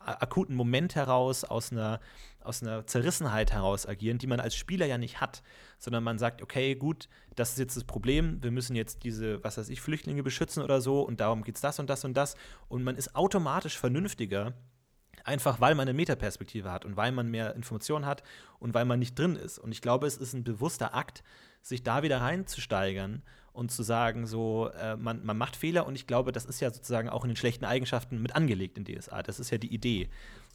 akuten 0.00 0.56
Moment 0.56 0.94
heraus, 0.94 1.44
aus 1.44 1.72
einer, 1.72 2.00
aus 2.42 2.62
einer 2.62 2.86
Zerrissenheit 2.86 3.52
heraus 3.52 3.86
agieren, 3.86 4.18
die 4.18 4.26
man 4.26 4.40
als 4.40 4.54
Spieler 4.54 4.86
ja 4.86 4.98
nicht 4.98 5.20
hat, 5.20 5.42
sondern 5.78 6.02
man 6.02 6.18
sagt, 6.18 6.42
okay, 6.42 6.74
gut, 6.74 7.08
das 7.36 7.50
ist 7.52 7.58
jetzt 7.58 7.76
das 7.76 7.84
Problem, 7.84 8.42
wir 8.42 8.50
müssen 8.50 8.74
jetzt 8.76 9.04
diese, 9.04 9.42
was 9.44 9.58
weiß 9.58 9.68
ich, 9.68 9.80
Flüchtlinge 9.80 10.22
beschützen 10.22 10.62
oder 10.62 10.80
so 10.80 11.02
und 11.02 11.20
darum 11.20 11.44
geht 11.44 11.56
es 11.56 11.60
das 11.60 11.78
und 11.78 11.90
das 11.90 12.04
und 12.04 12.14
das 12.14 12.34
und 12.68 12.82
man 12.82 12.96
ist 12.96 13.14
automatisch 13.14 13.78
vernünftiger, 13.78 14.54
einfach 15.24 15.60
weil 15.60 15.74
man 15.74 15.88
eine 15.88 15.96
Metaperspektive 15.96 16.70
hat 16.72 16.84
und 16.84 16.96
weil 16.96 17.12
man 17.12 17.28
mehr 17.28 17.54
Informationen 17.54 18.06
hat 18.06 18.22
und 18.58 18.72
weil 18.72 18.86
man 18.86 18.98
nicht 18.98 19.18
drin 19.18 19.36
ist. 19.36 19.58
Und 19.58 19.72
ich 19.72 19.82
glaube, 19.82 20.06
es 20.06 20.16
ist 20.16 20.32
ein 20.32 20.44
bewusster 20.44 20.94
Akt, 20.94 21.22
sich 21.62 21.82
da 21.82 22.02
wieder 22.02 22.22
reinzusteigern 22.22 23.22
und 23.52 23.70
zu 23.70 23.82
sagen, 23.82 24.26
so, 24.26 24.70
äh, 24.80 24.96
man, 24.96 25.24
man 25.24 25.36
macht 25.36 25.56
Fehler 25.56 25.86
und 25.86 25.94
ich 25.94 26.06
glaube, 26.06 26.32
das 26.32 26.44
ist 26.44 26.60
ja 26.60 26.70
sozusagen 26.70 27.08
auch 27.08 27.24
in 27.24 27.30
den 27.30 27.36
schlechten 27.36 27.64
Eigenschaften 27.64 28.22
mit 28.22 28.34
angelegt 28.36 28.78
in 28.78 28.84
DSA. 28.84 29.22
Das 29.22 29.40
ist 29.40 29.50
ja 29.50 29.58
die 29.58 29.72
Idee. 29.72 30.08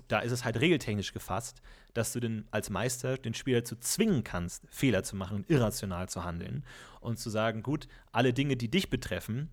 Da 0.07 0.19
ist 0.19 0.31
es 0.31 0.45
halt 0.45 0.59
regeltechnisch 0.59 1.13
gefasst, 1.13 1.61
dass 1.93 2.13
du 2.13 2.19
den 2.19 2.47
als 2.51 2.69
Meister 2.69 3.17
den 3.17 3.33
Spieler 3.33 3.63
zu 3.63 3.75
zwingen 3.77 4.23
kannst, 4.23 4.63
Fehler 4.69 5.03
zu 5.03 5.15
machen 5.15 5.45
irrational 5.47 6.09
zu 6.09 6.23
handeln 6.23 6.65
und 7.01 7.19
zu 7.19 7.29
sagen, 7.29 7.63
gut, 7.63 7.87
alle 8.11 8.33
Dinge, 8.33 8.55
die 8.55 8.69
dich 8.69 8.89
betreffen, 8.89 9.49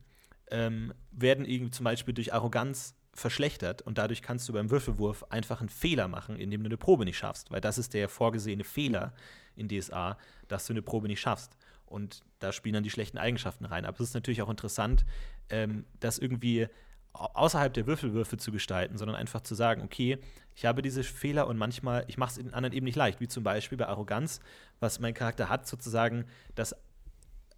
ähm, 0.50 0.92
werden 1.10 1.44
irgendwie 1.44 1.70
zum 1.70 1.84
Beispiel 1.84 2.14
durch 2.14 2.32
Arroganz 2.32 2.94
verschlechtert 3.14 3.82
und 3.82 3.98
dadurch 3.98 4.22
kannst 4.22 4.48
du 4.48 4.52
beim 4.52 4.70
Würfelwurf 4.70 5.24
einfach 5.30 5.60
einen 5.60 5.68
Fehler 5.68 6.08
machen, 6.08 6.36
indem 6.36 6.62
du 6.62 6.68
eine 6.68 6.76
Probe 6.76 7.04
nicht 7.04 7.18
schaffst, 7.18 7.50
weil 7.50 7.60
das 7.60 7.76
ist 7.76 7.92
der 7.94 8.08
vorgesehene 8.08 8.64
Fehler 8.64 9.12
in 9.54 9.68
DSA, 9.68 10.16
dass 10.48 10.66
du 10.66 10.72
eine 10.72 10.82
Probe 10.82 11.08
nicht 11.08 11.20
schaffst. 11.20 11.56
Und 11.92 12.22
da 12.38 12.52
spielen 12.52 12.74
dann 12.74 12.82
die 12.82 12.90
schlechten 12.90 13.18
Eigenschaften 13.18 13.64
rein. 13.64 13.84
Aber 13.84 14.00
es 14.00 14.08
ist 14.08 14.14
natürlich 14.14 14.42
auch 14.42 14.50
interessant, 14.50 15.04
ähm, 15.50 15.84
das 16.00 16.18
irgendwie 16.18 16.68
außerhalb 17.12 17.72
der 17.74 17.86
Würfelwürfe 17.86 18.38
zu 18.38 18.50
gestalten, 18.50 18.96
sondern 18.96 19.16
einfach 19.16 19.42
zu 19.42 19.54
sagen, 19.54 19.82
okay, 19.82 20.18
ich 20.54 20.64
habe 20.64 20.80
diese 20.80 21.04
Fehler 21.04 21.46
und 21.46 21.58
manchmal, 21.58 22.04
ich 22.08 22.16
mache 22.16 22.30
es 22.30 22.36
den 22.36 22.54
anderen 22.54 22.74
eben 22.74 22.84
nicht 22.84 22.96
leicht, 22.96 23.20
wie 23.20 23.28
zum 23.28 23.44
Beispiel 23.44 23.76
bei 23.76 23.86
Arroganz, 23.86 24.40
was 24.80 24.98
mein 24.98 25.12
Charakter 25.12 25.48
hat, 25.50 25.66
sozusagen, 25.66 26.24
dass, 26.54 26.74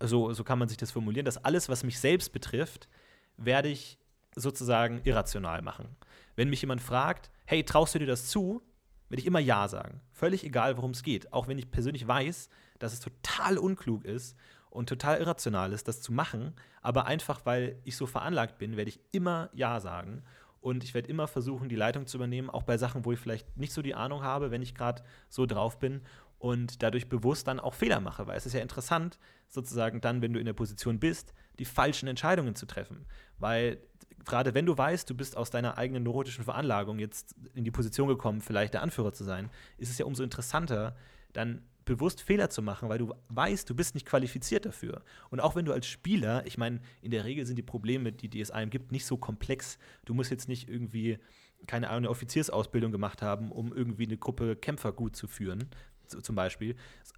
so, 0.00 0.32
so 0.32 0.42
kann 0.42 0.58
man 0.58 0.68
sich 0.68 0.76
das 0.76 0.90
formulieren, 0.90 1.24
dass 1.24 1.44
alles, 1.44 1.68
was 1.68 1.84
mich 1.84 2.00
selbst 2.00 2.32
betrifft, 2.32 2.88
werde 3.36 3.68
ich 3.68 3.98
sozusagen 4.34 5.00
irrational 5.04 5.62
machen. 5.62 5.96
Wenn 6.34 6.50
mich 6.50 6.60
jemand 6.60 6.80
fragt, 6.80 7.30
hey, 7.46 7.62
traust 7.62 7.94
du 7.94 8.00
dir 8.00 8.06
das 8.06 8.28
zu, 8.28 8.60
werde 9.08 9.20
ich 9.20 9.26
immer 9.26 9.38
Ja 9.38 9.68
sagen. 9.68 10.00
Völlig 10.10 10.44
egal, 10.44 10.76
worum 10.76 10.90
es 10.90 11.04
geht. 11.04 11.32
Auch 11.32 11.46
wenn 11.46 11.58
ich 11.58 11.70
persönlich 11.70 12.08
weiß, 12.08 12.48
dass 12.84 12.92
es 12.92 13.00
total 13.00 13.58
unklug 13.58 14.04
ist 14.04 14.36
und 14.70 14.88
total 14.88 15.18
irrational 15.18 15.72
ist, 15.72 15.88
das 15.88 16.02
zu 16.02 16.12
machen. 16.12 16.54
Aber 16.82 17.06
einfach, 17.06 17.40
weil 17.44 17.78
ich 17.84 17.96
so 17.96 18.06
veranlagt 18.06 18.58
bin, 18.58 18.76
werde 18.76 18.90
ich 18.90 19.00
immer 19.12 19.50
Ja 19.54 19.80
sagen. 19.80 20.22
Und 20.60 20.82
ich 20.82 20.94
werde 20.94 21.08
immer 21.08 21.28
versuchen, 21.28 21.68
die 21.68 21.76
Leitung 21.76 22.06
zu 22.06 22.16
übernehmen, 22.16 22.50
auch 22.50 22.62
bei 22.62 22.78
Sachen, 22.78 23.04
wo 23.04 23.12
ich 23.12 23.18
vielleicht 23.18 23.56
nicht 23.56 23.72
so 23.72 23.82
die 23.82 23.94
Ahnung 23.94 24.22
habe, 24.22 24.50
wenn 24.50 24.62
ich 24.62 24.74
gerade 24.74 25.02
so 25.28 25.46
drauf 25.46 25.78
bin 25.78 26.02
und 26.38 26.82
dadurch 26.82 27.08
bewusst 27.08 27.46
dann 27.46 27.60
auch 27.60 27.74
Fehler 27.74 28.00
mache. 28.00 28.26
Weil 28.26 28.36
es 28.36 28.46
ist 28.46 28.52
ja 28.52 28.60
interessant, 28.60 29.18
sozusagen 29.48 30.00
dann, 30.00 30.22
wenn 30.22 30.32
du 30.32 30.40
in 30.40 30.46
der 30.46 30.52
Position 30.52 30.98
bist, 30.98 31.32
die 31.58 31.64
falschen 31.64 32.08
Entscheidungen 32.08 32.54
zu 32.54 32.66
treffen. 32.66 33.06
Weil 33.38 33.78
gerade 34.24 34.54
wenn 34.54 34.66
du 34.66 34.76
weißt, 34.76 35.08
du 35.08 35.14
bist 35.14 35.36
aus 35.36 35.50
deiner 35.50 35.78
eigenen 35.78 36.02
neurotischen 36.02 36.44
Veranlagung 36.44 36.98
jetzt 36.98 37.34
in 37.54 37.64
die 37.64 37.70
Position 37.70 38.08
gekommen, 38.08 38.40
vielleicht 38.40 38.74
der 38.74 38.82
Anführer 38.82 39.12
zu 39.12 39.24
sein, 39.24 39.50
ist 39.78 39.90
es 39.90 39.98
ja 39.98 40.06
umso 40.06 40.22
interessanter, 40.22 40.96
dann 41.32 41.62
bewusst 41.84 42.22
Fehler 42.22 42.50
zu 42.50 42.62
machen, 42.62 42.88
weil 42.88 42.98
du 42.98 43.14
weißt, 43.28 43.68
du 43.68 43.74
bist 43.74 43.94
nicht 43.94 44.06
qualifiziert 44.06 44.66
dafür. 44.66 45.02
Und 45.30 45.40
auch 45.40 45.56
wenn 45.56 45.64
du 45.64 45.72
als 45.72 45.86
Spieler, 45.86 46.44
ich 46.46 46.58
meine, 46.58 46.80
in 47.02 47.10
der 47.10 47.24
Regel 47.24 47.46
sind 47.46 47.56
die 47.56 47.62
Probleme, 47.62 48.12
die, 48.12 48.40
es 48.40 48.50
einem 48.50 48.70
gibt, 48.70 48.92
nicht 48.92 49.06
so 49.06 49.16
komplex. 49.16 49.78
Du 50.04 50.14
musst 50.14 50.30
jetzt 50.30 50.48
nicht 50.48 50.68
irgendwie 50.68 51.18
keine 51.66 51.90
eine 51.90 52.10
Offiziersausbildung 52.10 52.92
gemacht 52.92 53.22
haben, 53.22 53.50
um 53.50 53.72
irgendwie 53.72 54.04
eine 54.04 54.18
Gruppe 54.18 54.56
Kämpfer 54.56 54.92
gut 54.92 55.16
zu 55.16 55.26
führen, 55.26 55.70
zum 56.06 56.34
Beispiel, 56.34 56.76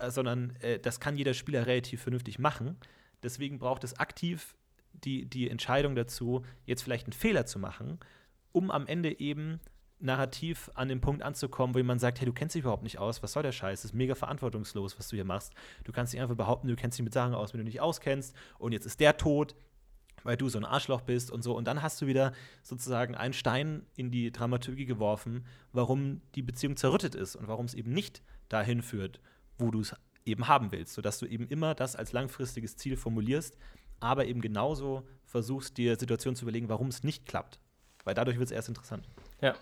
sondern 0.08 0.54
äh, 0.60 0.78
das 0.78 1.00
kann 1.00 1.16
jeder 1.16 1.34
Spieler 1.34 1.66
relativ 1.66 2.02
vernünftig 2.02 2.38
machen. 2.38 2.76
Deswegen 3.22 3.58
braucht 3.58 3.82
es 3.82 3.98
aktiv 3.98 4.54
die, 4.92 5.26
die 5.26 5.50
Entscheidung 5.50 5.96
dazu, 5.96 6.44
jetzt 6.64 6.82
vielleicht 6.82 7.06
einen 7.06 7.12
Fehler 7.12 7.46
zu 7.46 7.58
machen, 7.58 7.98
um 8.52 8.70
am 8.70 8.86
Ende 8.86 9.18
eben 9.18 9.60
narrativ 9.98 10.70
an 10.74 10.88
den 10.88 11.00
Punkt 11.00 11.22
anzukommen, 11.22 11.74
wo 11.74 11.78
jemand 11.78 12.00
sagt, 12.00 12.20
hey, 12.20 12.26
du 12.26 12.32
kennst 12.32 12.54
dich 12.54 12.62
überhaupt 12.62 12.82
nicht 12.82 12.98
aus, 12.98 13.22
was 13.22 13.32
soll 13.32 13.42
der 13.42 13.52
Scheiß? 13.52 13.82
Das 13.82 13.92
ist 13.92 13.94
mega 13.94 14.14
verantwortungslos, 14.14 14.98
was 14.98 15.08
du 15.08 15.16
hier 15.16 15.24
machst. 15.24 15.52
Du 15.84 15.92
kannst 15.92 16.12
dich 16.12 16.20
einfach 16.20 16.36
behaupten, 16.36 16.68
du 16.68 16.76
kennst 16.76 16.98
dich 16.98 17.04
mit 17.04 17.14
Sachen 17.14 17.34
aus, 17.34 17.52
wenn 17.52 17.60
du 17.60 17.64
dich 17.64 17.80
auskennst 17.80 18.34
und 18.58 18.72
jetzt 18.72 18.86
ist 18.86 19.00
der 19.00 19.16
tot, 19.16 19.54
weil 20.22 20.36
du 20.36 20.48
so 20.48 20.58
ein 20.58 20.64
Arschloch 20.64 21.02
bist 21.02 21.30
und 21.30 21.42
so. 21.42 21.56
Und 21.56 21.66
dann 21.66 21.82
hast 21.82 22.02
du 22.02 22.06
wieder 22.06 22.32
sozusagen 22.62 23.14
einen 23.14 23.32
Stein 23.32 23.86
in 23.94 24.10
die 24.10 24.32
Dramaturgie 24.32 24.84
geworfen, 24.84 25.46
warum 25.72 26.20
die 26.34 26.42
Beziehung 26.42 26.76
zerrüttet 26.76 27.14
ist 27.14 27.36
und 27.36 27.48
warum 27.48 27.66
es 27.66 27.74
eben 27.74 27.92
nicht 27.92 28.22
dahin 28.48 28.82
führt, 28.82 29.20
wo 29.56 29.70
du 29.70 29.80
es 29.80 29.94
eben 30.24 30.48
haben 30.48 30.72
willst, 30.72 30.94
sodass 30.94 31.18
du 31.18 31.26
eben 31.26 31.46
immer 31.46 31.74
das 31.74 31.96
als 31.96 32.12
langfristiges 32.12 32.76
Ziel 32.76 32.96
formulierst, 32.96 33.56
aber 34.00 34.26
eben 34.26 34.40
genauso 34.40 35.06
versuchst, 35.24 35.78
dir 35.78 35.96
Situationen 35.96 36.36
zu 36.36 36.44
überlegen, 36.44 36.68
warum 36.68 36.88
es 36.88 37.04
nicht 37.04 37.24
klappt. 37.26 37.60
Weil 38.04 38.14
dadurch 38.14 38.38
wird 38.38 38.46
es 38.46 38.52
erst 38.52 38.68
interessant. 38.68 39.08
Ja. 39.40 39.54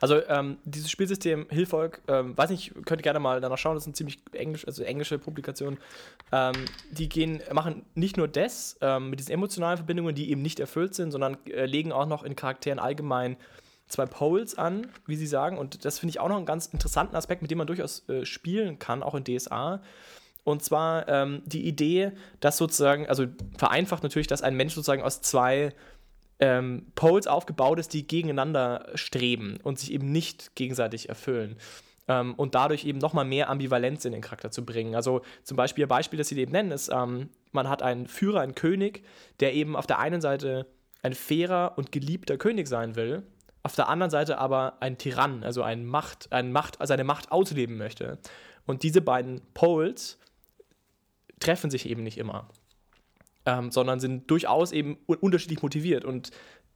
Also 0.00 0.20
ähm, 0.28 0.58
dieses 0.64 0.90
Spielsystem 0.90 1.46
Hilfolk, 1.48 2.02
ähm, 2.08 2.36
weiß 2.36 2.50
nicht, 2.50 2.74
könnt 2.84 3.00
ihr 3.00 3.04
gerne 3.04 3.20
mal 3.20 3.40
danach 3.40 3.58
schauen, 3.58 3.74
das 3.74 3.84
sind 3.84 3.96
ziemlich 3.96 4.18
englisch, 4.32 4.66
also 4.66 4.82
englische 4.82 5.18
Publikationen. 5.18 5.78
Ähm, 6.30 6.54
die 6.90 7.08
gehen, 7.08 7.40
machen 7.52 7.84
nicht 7.94 8.16
nur 8.16 8.28
das 8.28 8.76
ähm, 8.80 9.10
mit 9.10 9.20
diesen 9.20 9.32
emotionalen 9.32 9.78
Verbindungen, 9.78 10.14
die 10.14 10.30
eben 10.30 10.42
nicht 10.42 10.60
erfüllt 10.60 10.94
sind, 10.94 11.10
sondern 11.10 11.36
äh, 11.46 11.66
legen 11.66 11.92
auch 11.92 12.06
noch 12.06 12.22
in 12.22 12.36
Charakteren 12.36 12.78
allgemein 12.78 13.36
zwei 13.88 14.06
Poles 14.06 14.56
an, 14.56 14.88
wie 15.06 15.16
sie 15.16 15.26
sagen. 15.26 15.58
Und 15.58 15.84
das 15.84 15.98
finde 15.98 16.10
ich 16.10 16.20
auch 16.20 16.28
noch 16.28 16.36
einen 16.36 16.46
ganz 16.46 16.66
interessanten 16.66 17.16
Aspekt, 17.16 17.42
mit 17.42 17.50
dem 17.50 17.58
man 17.58 17.66
durchaus 17.66 18.08
äh, 18.08 18.24
spielen 18.24 18.78
kann, 18.78 19.02
auch 19.02 19.14
in 19.14 19.24
DSA. 19.24 19.82
Und 20.44 20.64
zwar 20.64 21.08
ähm, 21.08 21.42
die 21.46 21.66
Idee, 21.66 22.12
dass 22.40 22.56
sozusagen, 22.56 23.06
also 23.06 23.26
vereinfacht 23.56 24.02
natürlich, 24.02 24.26
dass 24.26 24.42
ein 24.42 24.56
Mensch 24.56 24.74
sozusagen 24.74 25.02
aus 25.02 25.20
zwei 25.20 25.72
ähm, 26.42 26.86
Poles 26.96 27.28
aufgebaut 27.28 27.78
ist, 27.78 27.94
die 27.94 28.04
gegeneinander 28.04 28.88
streben 28.96 29.58
und 29.62 29.78
sich 29.78 29.92
eben 29.92 30.10
nicht 30.10 30.56
gegenseitig 30.56 31.08
erfüllen. 31.08 31.56
Ähm, 32.08 32.34
und 32.34 32.56
dadurch 32.56 32.84
eben 32.84 32.98
nochmal 32.98 33.24
mehr 33.24 33.48
Ambivalenz 33.48 34.04
in 34.04 34.12
den 34.12 34.22
Charakter 34.22 34.50
zu 34.50 34.66
bringen. 34.66 34.96
Also 34.96 35.22
zum 35.44 35.56
Beispiel, 35.56 35.84
ein 35.84 35.88
Beispiel, 35.88 36.18
das 36.18 36.26
sie 36.26 36.38
eben 36.40 36.50
nennen, 36.50 36.72
ist, 36.72 36.90
ähm, 36.92 37.28
man 37.52 37.68
hat 37.68 37.84
einen 37.84 38.08
Führer, 38.08 38.40
einen 38.40 38.56
König, 38.56 39.04
der 39.38 39.54
eben 39.54 39.76
auf 39.76 39.86
der 39.86 40.00
einen 40.00 40.20
Seite 40.20 40.66
ein 41.02 41.14
fairer 41.14 41.74
und 41.76 41.92
geliebter 41.92 42.36
König 42.36 42.66
sein 42.66 42.96
will, 42.96 43.22
auf 43.62 43.76
der 43.76 43.88
anderen 43.88 44.10
Seite 44.10 44.38
aber 44.38 44.78
ein 44.80 44.98
Tyrann, 44.98 45.44
also 45.44 45.62
ein 45.62 45.86
Macht, 45.86 46.32
ein 46.32 46.50
Macht, 46.50 46.76
seine 46.82 47.04
Macht 47.04 47.30
ausleben 47.30 47.76
möchte. 47.76 48.18
Und 48.66 48.82
diese 48.82 49.00
beiden 49.00 49.40
Poles 49.54 50.18
treffen 51.38 51.70
sich 51.70 51.88
eben 51.88 52.02
nicht 52.02 52.18
immer, 52.18 52.48
ähm, 53.46 53.70
sondern 53.70 54.00
sind 54.00 54.30
durchaus 54.30 54.72
eben 54.72 54.98
unterschiedlich 55.06 55.62
motiviert. 55.62 56.04
Und 56.04 56.30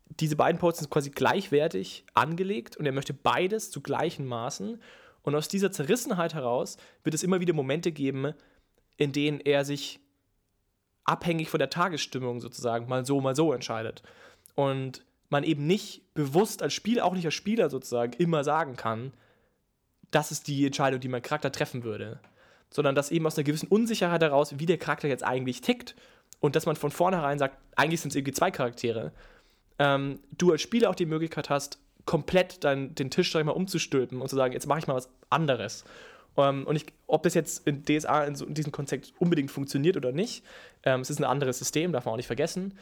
diese 0.09 0.37
beiden 0.37 0.59
Poles 0.59 0.79
sind 0.79 0.91
quasi 0.91 1.11
gleichwertig 1.11 2.05
angelegt 2.15 2.77
und 2.77 2.87
er 2.87 2.93
möchte 2.93 3.15
beides 3.15 3.71
zu 3.71 3.81
gleichen 3.81 4.27
Maßen. 4.27 4.81
Und 5.23 5.35
aus 5.35 5.49
dieser 5.49 5.73
Zerrissenheit 5.73 6.35
heraus 6.35 6.77
wird 7.03 7.15
es 7.15 7.23
immer 7.23 7.41
wieder 7.41 7.53
Momente 7.53 7.93
geben, 7.93 8.33
in 8.97 9.13
denen 9.13 9.41
er 9.41 9.65
sich 9.65 10.01
abhängig 11.05 11.51
von 11.51 11.59
der 11.59 11.71
Tagesstimmung 11.71 12.41
sozusagen 12.41 12.89
mal 12.89 13.05
so, 13.05 13.21
mal 13.21 13.37
so 13.37 13.53
entscheidet. 13.53 14.03
Und 14.55 15.05
man 15.29 15.45
eben 15.45 15.67
nicht 15.67 16.15
bewusst 16.15 16.63
als 16.63 16.73
Spieler, 16.73 17.05
auch 17.05 17.15
nicht 17.15 17.27
als 17.27 17.35
Spieler 17.35 17.69
sozusagen, 17.69 18.13
immer 18.15 18.45
sagen 18.45 18.77
kann, 18.77 19.13
das 20.13 20.31
ist 20.31 20.47
die 20.47 20.65
Entscheidung, 20.65 21.01
die 21.01 21.09
mein 21.09 21.23
Charakter 21.23 21.51
treffen 21.51 21.83
würde 21.83 22.21
sondern 22.71 22.95
dass 22.95 23.11
eben 23.11 23.27
aus 23.27 23.37
einer 23.37 23.45
gewissen 23.45 23.69
Unsicherheit 23.69 24.23
heraus, 24.23 24.59
wie 24.59 24.67
der 24.67 24.79
Charakter 24.79 25.09
jetzt 25.09 25.25
eigentlich 25.25 25.61
tickt 25.61 25.95
und 26.41 26.57
dass 26.57 26.67
man 26.67 26.77
von 26.77 26.91
vornherein 26.91 27.39
sagt, 27.39 27.59
eigentlich 27.77 28.01
sind 28.01 28.11
es 28.11 28.17
irgendwie 28.17 28.33
zwei 28.33 28.51
Charaktere, 28.51 29.13
ähm, 29.79 30.21
du 30.37 30.53
als 30.53 30.63
Spieler 30.63 30.91
auch 30.91 30.95
die 30.95 31.07
Möglichkeit 31.07 31.51
hast, 31.51 31.79
komplett 32.05 32.65
dein, 32.65 32.95
den 32.95 33.11
Tisch, 33.11 33.33
sag 33.33 33.41
ich 33.41 33.47
mal, 33.47 33.53
umzustülpen 33.53 34.21
und 34.21 34.29
zu 34.29 34.37
sagen, 34.37 34.53
jetzt 34.53 34.67
mache 34.67 34.79
ich 34.79 34.87
mal 34.87 34.95
was 34.95 35.11
anderes. 35.29 35.85
Ähm, 36.37 36.67
und 36.67 36.77
ich, 36.77 36.87
ob 37.07 37.23
das 37.25 37.35
jetzt 37.35 37.67
in 37.67 37.85
DSA 37.85 38.25
in, 38.25 38.37
so, 38.37 38.47
in 38.47 38.55
diesem 38.55 38.73
Konzept 38.73 39.13
unbedingt 39.19 39.51
funktioniert 39.51 39.97
oder 39.97 40.13
nicht, 40.13 40.45
ähm, 40.85 41.01
es 41.01 41.11
ist 41.11 41.19
ein 41.19 41.25
anderes 41.25 41.59
System, 41.59 41.93
darf 41.93 42.05
man 42.05 42.13
auch 42.13 42.17
nicht 42.17 42.27
vergessen, 42.27 42.79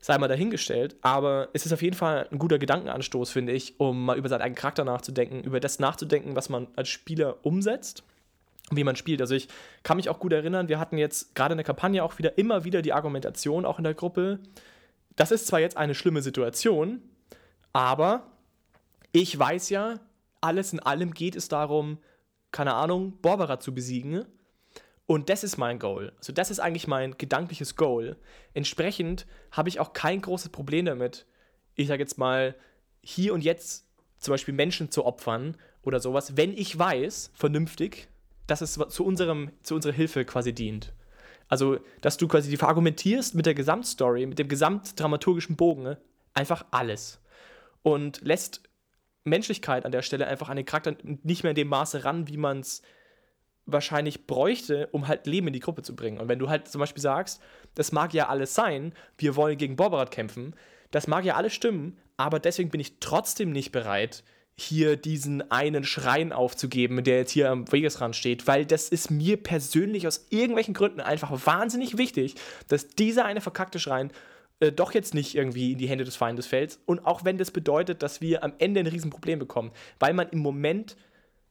sei 0.00 0.16
mal 0.18 0.28
dahingestellt. 0.28 0.96
Aber 1.02 1.48
es 1.52 1.66
ist 1.66 1.72
auf 1.72 1.82
jeden 1.82 1.96
Fall 1.96 2.28
ein 2.32 2.38
guter 2.38 2.58
Gedankenanstoß, 2.58 3.30
finde 3.30 3.52
ich, 3.52 3.78
um 3.78 4.06
mal 4.06 4.16
über 4.16 4.28
seinen 4.28 4.42
eigenen 4.42 4.56
Charakter 4.56 4.84
nachzudenken, 4.84 5.44
über 5.44 5.60
das 5.60 5.78
nachzudenken, 5.78 6.34
was 6.34 6.48
man 6.48 6.68
als 6.76 6.88
Spieler 6.88 7.44
umsetzt 7.44 8.04
wie 8.76 8.84
man 8.84 8.96
spielt. 8.96 9.20
Also 9.20 9.34
ich 9.34 9.48
kann 9.82 9.96
mich 9.96 10.08
auch 10.08 10.18
gut 10.18 10.32
erinnern, 10.32 10.68
wir 10.68 10.78
hatten 10.78 10.98
jetzt 10.98 11.34
gerade 11.34 11.52
in 11.52 11.58
der 11.58 11.64
Kampagne 11.64 12.02
auch 12.02 12.18
wieder 12.18 12.38
immer 12.38 12.64
wieder 12.64 12.82
die 12.82 12.92
Argumentation, 12.92 13.64
auch 13.64 13.78
in 13.78 13.84
der 13.84 13.94
Gruppe, 13.94 14.40
das 15.16 15.30
ist 15.30 15.46
zwar 15.46 15.60
jetzt 15.60 15.76
eine 15.76 15.94
schlimme 15.94 16.22
Situation, 16.22 17.02
aber 17.72 18.26
ich 19.12 19.38
weiß 19.38 19.70
ja, 19.70 20.00
alles 20.40 20.72
in 20.72 20.80
allem 20.80 21.14
geht 21.14 21.36
es 21.36 21.48
darum, 21.48 21.98
keine 22.50 22.74
Ahnung, 22.74 23.18
Borbera 23.20 23.60
zu 23.60 23.74
besiegen. 23.74 24.24
Und 25.06 25.28
das 25.28 25.44
ist 25.44 25.58
mein 25.58 25.78
Goal. 25.78 26.12
Also 26.18 26.32
das 26.32 26.50
ist 26.50 26.60
eigentlich 26.60 26.86
mein 26.86 27.18
gedankliches 27.18 27.76
Goal. 27.76 28.16
Entsprechend 28.54 29.26
habe 29.50 29.68
ich 29.68 29.80
auch 29.80 29.92
kein 29.92 30.20
großes 30.20 30.50
Problem 30.50 30.86
damit, 30.86 31.26
ich 31.74 31.88
sage 31.88 32.02
jetzt 32.02 32.18
mal, 32.18 32.54
hier 33.02 33.34
und 33.34 33.42
jetzt 33.42 33.86
zum 34.18 34.32
Beispiel 34.32 34.54
Menschen 34.54 34.90
zu 34.90 35.04
opfern 35.04 35.56
oder 35.82 36.00
sowas, 36.00 36.36
wenn 36.36 36.56
ich 36.56 36.78
weiß, 36.78 37.32
vernünftig, 37.34 38.08
dass 38.46 38.60
es 38.60 38.74
zu, 38.74 39.04
unserem, 39.04 39.50
zu 39.62 39.74
unserer 39.74 39.92
Hilfe 39.92 40.24
quasi 40.24 40.52
dient. 40.52 40.92
Also, 41.48 41.78
dass 42.00 42.16
du 42.16 42.28
quasi 42.28 42.50
die 42.50 42.56
verargumentierst 42.56 43.34
mit 43.34 43.46
der 43.46 43.54
Gesamtstory, 43.54 44.26
mit 44.26 44.38
dem 44.38 44.48
gesamtdramaturgischen 44.48 45.56
Bogen, 45.56 45.82
ne? 45.82 45.98
einfach 46.34 46.64
alles. 46.70 47.20
Und 47.82 48.20
lässt 48.22 48.62
Menschlichkeit 49.24 49.84
an 49.84 49.92
der 49.92 50.02
Stelle 50.02 50.26
einfach 50.26 50.48
an 50.48 50.56
den 50.56 50.66
Charakter 50.66 50.96
nicht 51.02 51.42
mehr 51.42 51.50
in 51.50 51.56
dem 51.56 51.68
Maße 51.68 52.04
ran, 52.04 52.28
wie 52.28 52.36
man 52.36 52.60
es 52.60 52.82
wahrscheinlich 53.66 54.26
bräuchte, 54.26 54.88
um 54.92 55.06
halt 55.08 55.26
Leben 55.26 55.46
in 55.46 55.52
die 55.52 55.60
Gruppe 55.60 55.82
zu 55.82 55.94
bringen. 55.94 56.18
Und 56.18 56.28
wenn 56.28 56.38
du 56.38 56.48
halt 56.48 56.68
zum 56.68 56.80
Beispiel 56.80 57.02
sagst, 57.02 57.40
das 57.74 57.92
mag 57.92 58.12
ja 58.12 58.28
alles 58.28 58.54
sein, 58.54 58.92
wir 59.18 59.36
wollen 59.36 59.56
gegen 59.56 59.76
Borberat 59.76 60.10
kämpfen, 60.10 60.56
das 60.90 61.06
mag 61.06 61.24
ja 61.24 61.36
alles 61.36 61.54
stimmen, 61.54 61.98
aber 62.16 62.40
deswegen 62.40 62.70
bin 62.70 62.80
ich 62.80 62.98
trotzdem 62.98 63.52
nicht 63.52 63.72
bereit, 63.72 64.24
hier 64.56 64.96
diesen 64.96 65.50
einen 65.50 65.84
Schrein 65.84 66.32
aufzugeben, 66.32 67.02
der 67.04 67.18
jetzt 67.18 67.30
hier 67.30 67.50
am 67.50 67.70
Wegesrand 67.72 68.14
steht, 68.14 68.46
weil 68.46 68.66
das 68.66 68.88
ist 68.88 69.10
mir 69.10 69.36
persönlich 69.36 70.06
aus 70.06 70.26
irgendwelchen 70.30 70.74
Gründen 70.74 71.00
einfach 71.00 71.46
wahnsinnig 71.46 71.96
wichtig, 71.96 72.34
dass 72.68 72.88
dieser 72.88 73.24
eine 73.24 73.40
verkackte 73.40 73.78
Schrein 73.78 74.12
äh, 74.60 74.70
doch 74.70 74.92
jetzt 74.92 75.14
nicht 75.14 75.34
irgendwie 75.34 75.72
in 75.72 75.78
die 75.78 75.88
Hände 75.88 76.04
des 76.04 76.16
Feindes 76.16 76.46
fällt. 76.46 76.78
Und 76.86 77.06
auch 77.06 77.24
wenn 77.24 77.38
das 77.38 77.50
bedeutet, 77.50 78.02
dass 78.02 78.20
wir 78.20 78.44
am 78.44 78.52
Ende 78.58 78.80
ein 78.80 78.86
Riesenproblem 78.86 79.38
bekommen, 79.38 79.72
weil 79.98 80.12
man 80.12 80.28
im 80.28 80.38
Moment 80.38 80.96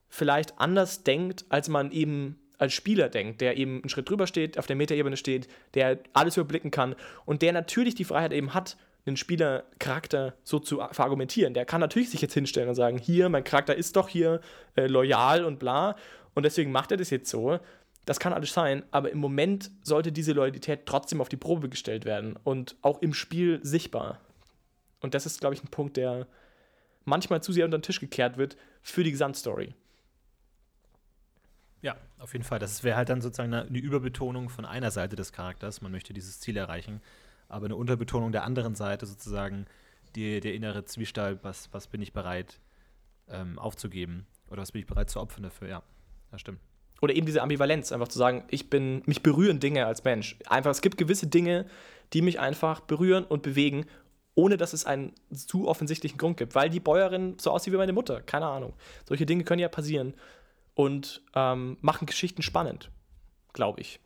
vielleicht 0.08 0.58
anders 0.58 1.02
denkt, 1.02 1.44
als 1.48 1.68
man 1.68 1.90
eben 1.90 2.38
als 2.58 2.72
Spieler 2.74 3.08
denkt, 3.08 3.40
der 3.40 3.56
eben 3.56 3.80
einen 3.80 3.88
Schritt 3.88 4.08
drüber 4.08 4.26
steht, 4.26 4.58
auf 4.58 4.66
der 4.66 4.76
Metaebene 4.76 5.16
steht, 5.16 5.48
der 5.74 5.98
alles 6.12 6.36
überblicken 6.36 6.70
kann 6.70 6.94
und 7.24 7.42
der 7.42 7.52
natürlich 7.52 7.96
die 7.96 8.04
Freiheit 8.04 8.32
eben 8.32 8.54
hat, 8.54 8.76
einen 9.04 9.16
Spielercharakter 9.16 10.34
so 10.44 10.58
zu 10.58 10.76
verargumentieren. 10.92 11.54
Der 11.54 11.64
kann 11.64 11.80
natürlich 11.80 12.10
sich 12.10 12.20
jetzt 12.20 12.34
hinstellen 12.34 12.68
und 12.68 12.74
sagen, 12.74 12.98
hier, 12.98 13.28
mein 13.28 13.44
Charakter 13.44 13.74
ist 13.74 13.96
doch 13.96 14.08
hier 14.08 14.40
äh, 14.76 14.86
loyal 14.86 15.44
und 15.44 15.58
bla 15.58 15.96
und 16.34 16.44
deswegen 16.44 16.70
macht 16.70 16.92
er 16.92 16.96
das 16.96 17.10
jetzt 17.10 17.28
so. 17.28 17.58
Das 18.04 18.18
kann 18.20 18.32
alles 18.32 18.52
sein, 18.52 18.84
aber 18.90 19.10
im 19.10 19.18
Moment 19.18 19.70
sollte 19.82 20.12
diese 20.12 20.32
Loyalität 20.32 20.86
trotzdem 20.86 21.20
auf 21.20 21.28
die 21.28 21.36
Probe 21.36 21.68
gestellt 21.68 22.04
werden 22.04 22.36
und 22.44 22.76
auch 22.82 23.00
im 23.00 23.14
Spiel 23.14 23.60
sichtbar. 23.62 24.20
Und 25.00 25.14
das 25.14 25.26
ist, 25.26 25.40
glaube 25.40 25.54
ich, 25.54 25.62
ein 25.62 25.68
Punkt, 25.68 25.96
der 25.96 26.26
manchmal 27.04 27.42
zu 27.42 27.52
sehr 27.52 27.64
unter 27.64 27.78
den 27.78 27.82
Tisch 27.82 28.00
gekehrt 28.00 28.36
wird 28.36 28.56
für 28.82 29.04
die 29.04 29.10
Gesamtstory. 29.10 29.74
Ja, 31.80 31.96
auf 32.18 32.32
jeden 32.32 32.44
Fall. 32.44 32.60
Das 32.60 32.84
wäre 32.84 32.96
halt 32.96 33.08
dann 33.08 33.20
sozusagen 33.20 33.52
eine, 33.52 33.66
eine 33.66 33.78
Überbetonung 33.78 34.48
von 34.48 34.64
einer 34.64 34.92
Seite 34.92 35.16
des 35.16 35.32
Charakters. 35.32 35.80
Man 35.80 35.90
möchte 35.90 36.12
dieses 36.12 36.38
Ziel 36.38 36.56
erreichen 36.56 37.00
aber 37.52 37.66
eine 37.66 37.76
Unterbetonung 37.76 38.32
der 38.32 38.44
anderen 38.44 38.74
Seite 38.74 39.06
sozusagen, 39.06 39.66
die, 40.16 40.40
der 40.40 40.54
innere 40.54 40.84
Zwiespalt, 40.84 41.40
was, 41.42 41.72
was 41.72 41.86
bin 41.86 42.00
ich 42.02 42.12
bereit 42.12 42.60
ähm, 43.28 43.58
aufzugeben 43.58 44.26
oder 44.50 44.62
was 44.62 44.72
bin 44.72 44.80
ich 44.80 44.86
bereit 44.86 45.10
zu 45.10 45.20
opfern 45.20 45.42
dafür, 45.42 45.68
ja, 45.68 45.82
das 46.30 46.40
stimmt. 46.40 46.60
Oder 47.02 47.14
eben 47.14 47.26
diese 47.26 47.42
Ambivalenz, 47.42 47.92
einfach 47.92 48.08
zu 48.08 48.18
sagen, 48.18 48.44
ich 48.48 48.70
bin, 48.70 49.02
mich 49.06 49.22
berühren 49.22 49.60
Dinge 49.60 49.86
als 49.86 50.04
Mensch. 50.04 50.38
Einfach, 50.46 50.70
es 50.70 50.80
gibt 50.80 50.96
gewisse 50.98 51.26
Dinge, 51.26 51.66
die 52.12 52.22
mich 52.22 52.38
einfach 52.38 52.80
berühren 52.80 53.24
und 53.24 53.42
bewegen, 53.42 53.86
ohne 54.34 54.56
dass 54.56 54.72
es 54.72 54.86
einen 54.86 55.12
zu 55.34 55.66
offensichtlichen 55.66 56.16
Grund 56.16 56.36
gibt. 56.36 56.54
Weil 56.54 56.70
die 56.70 56.78
Bäuerin 56.78 57.36
so 57.40 57.50
aussieht 57.50 57.72
wie 57.72 57.78
meine 57.78 57.92
Mutter, 57.92 58.22
keine 58.22 58.46
Ahnung. 58.46 58.74
Solche 59.04 59.26
Dinge 59.26 59.42
können 59.42 59.58
ja 59.58 59.68
passieren 59.68 60.14
und 60.74 61.22
ähm, 61.34 61.76
machen 61.80 62.06
Geschichten 62.06 62.42
spannend, 62.42 62.90
glaube 63.52 63.80
ich. 63.80 63.98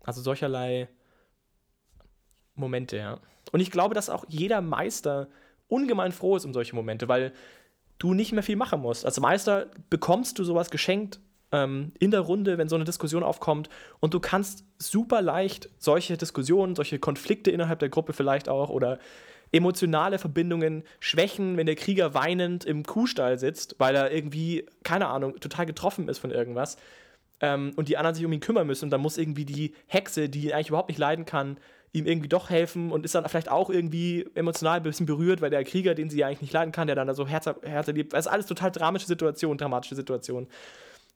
Also 0.00 0.22
solcherlei 0.22 0.88
Momente, 2.54 2.96
ja. 2.96 3.18
Und 3.52 3.60
ich 3.60 3.70
glaube, 3.70 3.94
dass 3.94 4.10
auch 4.10 4.24
jeder 4.28 4.60
Meister 4.60 5.28
ungemein 5.68 6.12
froh 6.12 6.36
ist 6.36 6.44
um 6.44 6.52
solche 6.52 6.74
Momente, 6.74 7.08
weil 7.08 7.32
du 7.98 8.14
nicht 8.14 8.32
mehr 8.32 8.42
viel 8.42 8.56
machen 8.56 8.80
musst. 8.80 9.04
Als 9.04 9.18
Meister 9.20 9.66
bekommst 9.90 10.38
du 10.38 10.44
sowas 10.44 10.70
geschenkt 10.70 11.20
ähm, 11.52 11.92
in 11.98 12.10
der 12.10 12.20
Runde, 12.20 12.58
wenn 12.58 12.68
so 12.68 12.76
eine 12.76 12.84
Diskussion 12.84 13.22
aufkommt 13.22 13.68
und 14.00 14.14
du 14.14 14.20
kannst 14.20 14.64
super 14.78 15.22
leicht 15.22 15.70
solche 15.78 16.16
Diskussionen, 16.16 16.74
solche 16.74 16.98
Konflikte 16.98 17.50
innerhalb 17.50 17.78
der 17.78 17.90
Gruppe 17.90 18.12
vielleicht 18.12 18.48
auch 18.48 18.70
oder 18.70 18.98
emotionale 19.52 20.18
Verbindungen 20.18 20.82
schwächen, 20.98 21.56
wenn 21.56 21.66
der 21.66 21.76
Krieger 21.76 22.14
weinend 22.14 22.64
im 22.64 22.84
Kuhstall 22.84 23.38
sitzt, 23.38 23.76
weil 23.78 23.94
er 23.94 24.10
irgendwie, 24.10 24.66
keine 24.82 25.08
Ahnung, 25.08 25.38
total 25.40 25.66
getroffen 25.66 26.08
ist 26.08 26.18
von 26.18 26.30
irgendwas 26.30 26.78
ähm, 27.40 27.72
und 27.76 27.88
die 27.88 27.98
anderen 27.98 28.14
sich 28.14 28.24
um 28.24 28.32
ihn 28.32 28.40
kümmern 28.40 28.66
müssen 28.66 28.86
und 28.86 28.90
dann 28.90 29.02
muss 29.02 29.18
irgendwie 29.18 29.44
die 29.44 29.74
Hexe, 29.86 30.30
die 30.30 30.46
ihn 30.46 30.52
eigentlich 30.52 30.68
überhaupt 30.68 30.88
nicht 30.88 30.98
leiden 30.98 31.26
kann, 31.26 31.58
ihm 31.92 32.06
irgendwie 32.06 32.28
doch 32.28 32.48
helfen 32.48 32.90
und 32.90 33.04
ist 33.04 33.14
dann 33.14 33.28
vielleicht 33.28 33.50
auch 33.50 33.68
irgendwie 33.68 34.26
emotional 34.34 34.78
ein 34.78 34.82
bisschen 34.82 35.06
berührt, 35.06 35.42
weil 35.42 35.50
der 35.50 35.62
Krieger, 35.64 35.94
den 35.94 36.08
sie 36.08 36.18
ja 36.18 36.26
eigentlich 36.26 36.40
nicht 36.42 36.52
leiden 36.52 36.72
kann, 36.72 36.86
der 36.86 36.96
dann 36.96 37.06
da 37.06 37.14
so 37.14 37.26
Herz, 37.26 37.46
Herz 37.62 37.86
erlebt. 37.86 38.14
Das 38.14 38.26
ist 38.26 38.32
alles 38.32 38.46
total 38.46 38.70
dramatische 38.70 39.08
Situation, 39.08 39.58
dramatische 39.58 39.94
Situation. 39.94 40.48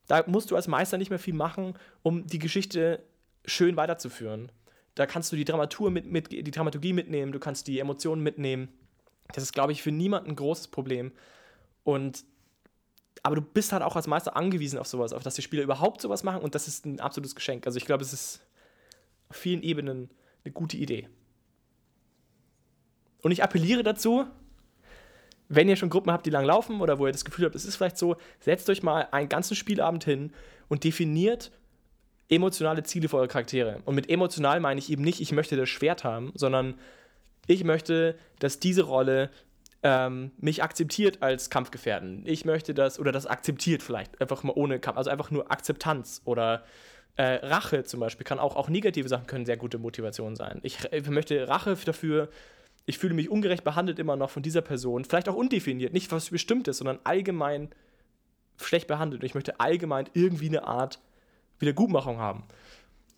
Da 0.06 0.22
musst 0.26 0.50
du 0.50 0.56
als 0.56 0.68
Meister 0.68 0.98
nicht 0.98 1.10
mehr 1.10 1.18
viel 1.18 1.34
machen, 1.34 1.74
um 2.02 2.26
die 2.26 2.38
Geschichte 2.38 3.02
schön 3.46 3.76
weiterzuführen. 3.76 4.52
Da 4.94 5.06
kannst 5.06 5.32
du 5.32 5.36
die 5.36 5.44
Dramatur 5.44 5.90
mit, 5.90 6.06
mit 6.06 6.30
die 6.30 6.50
Dramaturgie 6.50 6.92
mitnehmen, 6.92 7.32
du 7.32 7.38
kannst 7.38 7.66
die 7.66 7.78
Emotionen 7.78 8.22
mitnehmen. 8.22 8.68
Das 9.32 9.42
ist, 9.42 9.52
glaube 9.52 9.72
ich, 9.72 9.82
für 9.82 9.92
niemanden 9.92 10.30
ein 10.30 10.36
großes 10.36 10.68
Problem. 10.68 11.12
Und 11.84 12.24
aber 13.22 13.34
du 13.34 13.42
bist 13.42 13.72
halt 13.72 13.82
auch 13.82 13.96
als 13.96 14.06
Meister 14.06 14.36
angewiesen 14.36 14.78
auf 14.78 14.86
sowas, 14.86 15.12
auf 15.12 15.22
dass 15.22 15.34
die 15.34 15.42
Spieler 15.42 15.62
überhaupt 15.62 16.00
sowas 16.00 16.22
machen 16.22 16.42
und 16.42 16.54
das 16.54 16.68
ist 16.68 16.86
ein 16.86 17.00
absolutes 17.00 17.34
Geschenk. 17.34 17.66
Also 17.66 17.76
ich 17.78 17.84
glaube, 17.84 18.04
es 18.04 18.12
ist 18.12 18.40
auf 19.30 19.36
vielen 19.36 19.62
Ebenen 19.62 20.10
eine 20.46 20.52
gute 20.52 20.76
Idee. 20.76 21.08
Und 23.22 23.32
ich 23.32 23.42
appelliere 23.42 23.82
dazu, 23.82 24.24
wenn 25.48 25.68
ihr 25.68 25.76
schon 25.76 25.90
Gruppen 25.90 26.12
habt, 26.12 26.26
die 26.26 26.30
lang 26.30 26.44
laufen 26.44 26.80
oder 26.80 26.98
wo 26.98 27.06
ihr 27.06 27.12
das 27.12 27.24
Gefühl 27.24 27.44
habt, 27.44 27.54
es 27.54 27.64
ist 27.64 27.76
vielleicht 27.76 27.98
so, 27.98 28.16
setzt 28.40 28.68
euch 28.70 28.82
mal 28.82 29.08
einen 29.10 29.28
ganzen 29.28 29.54
Spielabend 29.54 30.04
hin 30.04 30.32
und 30.68 30.84
definiert 30.84 31.50
emotionale 32.28 32.82
Ziele 32.82 33.08
für 33.08 33.18
eure 33.18 33.28
Charaktere. 33.28 33.80
Und 33.84 33.94
mit 33.94 34.10
emotional 34.10 34.60
meine 34.60 34.80
ich 34.80 34.90
eben 34.90 35.02
nicht, 35.02 35.20
ich 35.20 35.32
möchte 35.32 35.56
das 35.56 35.68
Schwert 35.68 36.02
haben, 36.02 36.32
sondern 36.34 36.74
ich 37.46 37.62
möchte, 37.62 38.18
dass 38.40 38.58
diese 38.58 38.82
Rolle 38.82 39.30
ähm, 39.84 40.32
mich 40.38 40.64
akzeptiert 40.64 41.22
als 41.22 41.50
Kampfgefährden. 41.50 42.22
Ich 42.26 42.44
möchte 42.44 42.74
das, 42.74 42.98
oder 42.98 43.12
das 43.12 43.26
akzeptiert 43.26 43.82
vielleicht, 43.82 44.20
einfach 44.20 44.42
mal 44.42 44.52
ohne 44.56 44.80
Kampf, 44.80 44.98
also 44.98 45.10
einfach 45.10 45.30
nur 45.30 45.50
Akzeptanz 45.52 46.22
oder 46.24 46.64
äh, 47.16 47.46
Rache 47.46 47.84
zum 47.84 48.00
Beispiel 48.00 48.24
kann 48.24 48.38
auch, 48.38 48.56
auch 48.56 48.68
negative 48.68 49.08
Sachen 49.08 49.26
können 49.26 49.46
sehr 49.46 49.56
gute 49.56 49.78
Motivation 49.78 50.36
sein. 50.36 50.60
Ich, 50.62 50.78
ich 50.92 51.08
möchte 51.08 51.48
Rache 51.48 51.76
dafür, 51.84 52.28
ich 52.84 52.98
fühle 52.98 53.14
mich 53.14 53.30
ungerecht 53.30 53.64
behandelt 53.64 53.98
immer 53.98 54.16
noch 54.16 54.30
von 54.30 54.42
dieser 54.42 54.62
Person, 54.62 55.04
vielleicht 55.04 55.28
auch 55.28 55.34
undefiniert, 55.34 55.92
nicht 55.92 56.12
was 56.12 56.30
Bestimmtes, 56.30 56.78
sondern 56.78 56.98
allgemein 57.04 57.70
schlecht 58.58 58.86
behandelt. 58.86 59.22
Und 59.22 59.26
ich 59.26 59.34
möchte 59.34 59.60
allgemein 59.60 60.08
irgendwie 60.12 60.48
eine 60.48 60.64
Art 60.64 60.98
Wiedergutmachung 61.58 62.18
haben. 62.18 62.44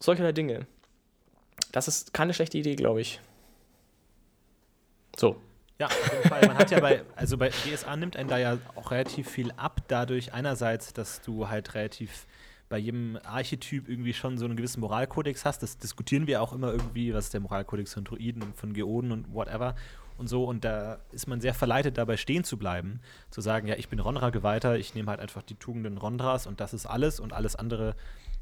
Solcherlei 0.00 0.32
Dinge. 0.32 0.66
Das 1.72 1.88
ist 1.88 2.14
keine 2.14 2.34
schlechte 2.34 2.58
Idee, 2.58 2.76
glaube 2.76 3.00
ich. 3.00 3.20
So. 5.16 5.36
Ja, 5.80 5.86
auf 5.86 6.12
jeden 6.12 6.28
Fall. 6.28 6.46
Man 6.46 6.58
hat 6.58 6.70
ja 6.70 6.80
bei, 6.80 7.02
also 7.14 7.36
bei 7.36 7.50
DSA 7.50 7.96
nimmt 7.96 8.16
einen 8.16 8.28
da 8.28 8.38
ja 8.38 8.58
auch 8.74 8.90
relativ 8.90 9.28
viel 9.28 9.52
ab, 9.56 9.82
dadurch 9.88 10.32
einerseits, 10.32 10.92
dass 10.92 11.20
du 11.20 11.48
halt 11.48 11.74
relativ 11.74 12.26
bei 12.68 12.78
jedem 12.78 13.18
Archetyp 13.24 13.88
irgendwie 13.88 14.12
schon 14.12 14.38
so 14.38 14.44
einen 14.44 14.56
gewissen 14.56 14.80
Moralkodex 14.80 15.44
hast. 15.44 15.62
Das 15.62 15.78
diskutieren 15.78 16.26
wir 16.26 16.42
auch 16.42 16.52
immer 16.52 16.72
irgendwie, 16.72 17.14
was 17.14 17.26
ist 17.26 17.34
der 17.34 17.40
Moralkodex 17.40 17.94
von 17.94 18.04
Druiden 18.04 18.42
und 18.42 18.56
von 18.56 18.72
Geoden 18.72 19.12
und 19.12 19.32
whatever 19.32 19.74
und 20.18 20.28
so. 20.28 20.44
Und 20.44 20.64
da 20.64 20.98
ist 21.12 21.26
man 21.26 21.40
sehr 21.40 21.54
verleitet, 21.54 21.96
dabei 21.96 22.16
stehen 22.16 22.44
zu 22.44 22.58
bleiben. 22.58 23.00
Zu 23.30 23.40
sagen, 23.40 23.68
ja, 23.68 23.76
ich 23.76 23.88
bin 23.88 24.00
Ronra-Geweihter, 24.00 24.76
ich 24.76 24.94
nehme 24.94 25.10
halt 25.10 25.20
einfach 25.20 25.42
die 25.42 25.54
Tugenden 25.54 25.96
Rondras 25.96 26.46
und 26.46 26.60
das 26.60 26.74
ist 26.74 26.86
alles 26.86 27.20
und 27.20 27.32
alles 27.32 27.56
andere 27.56 27.94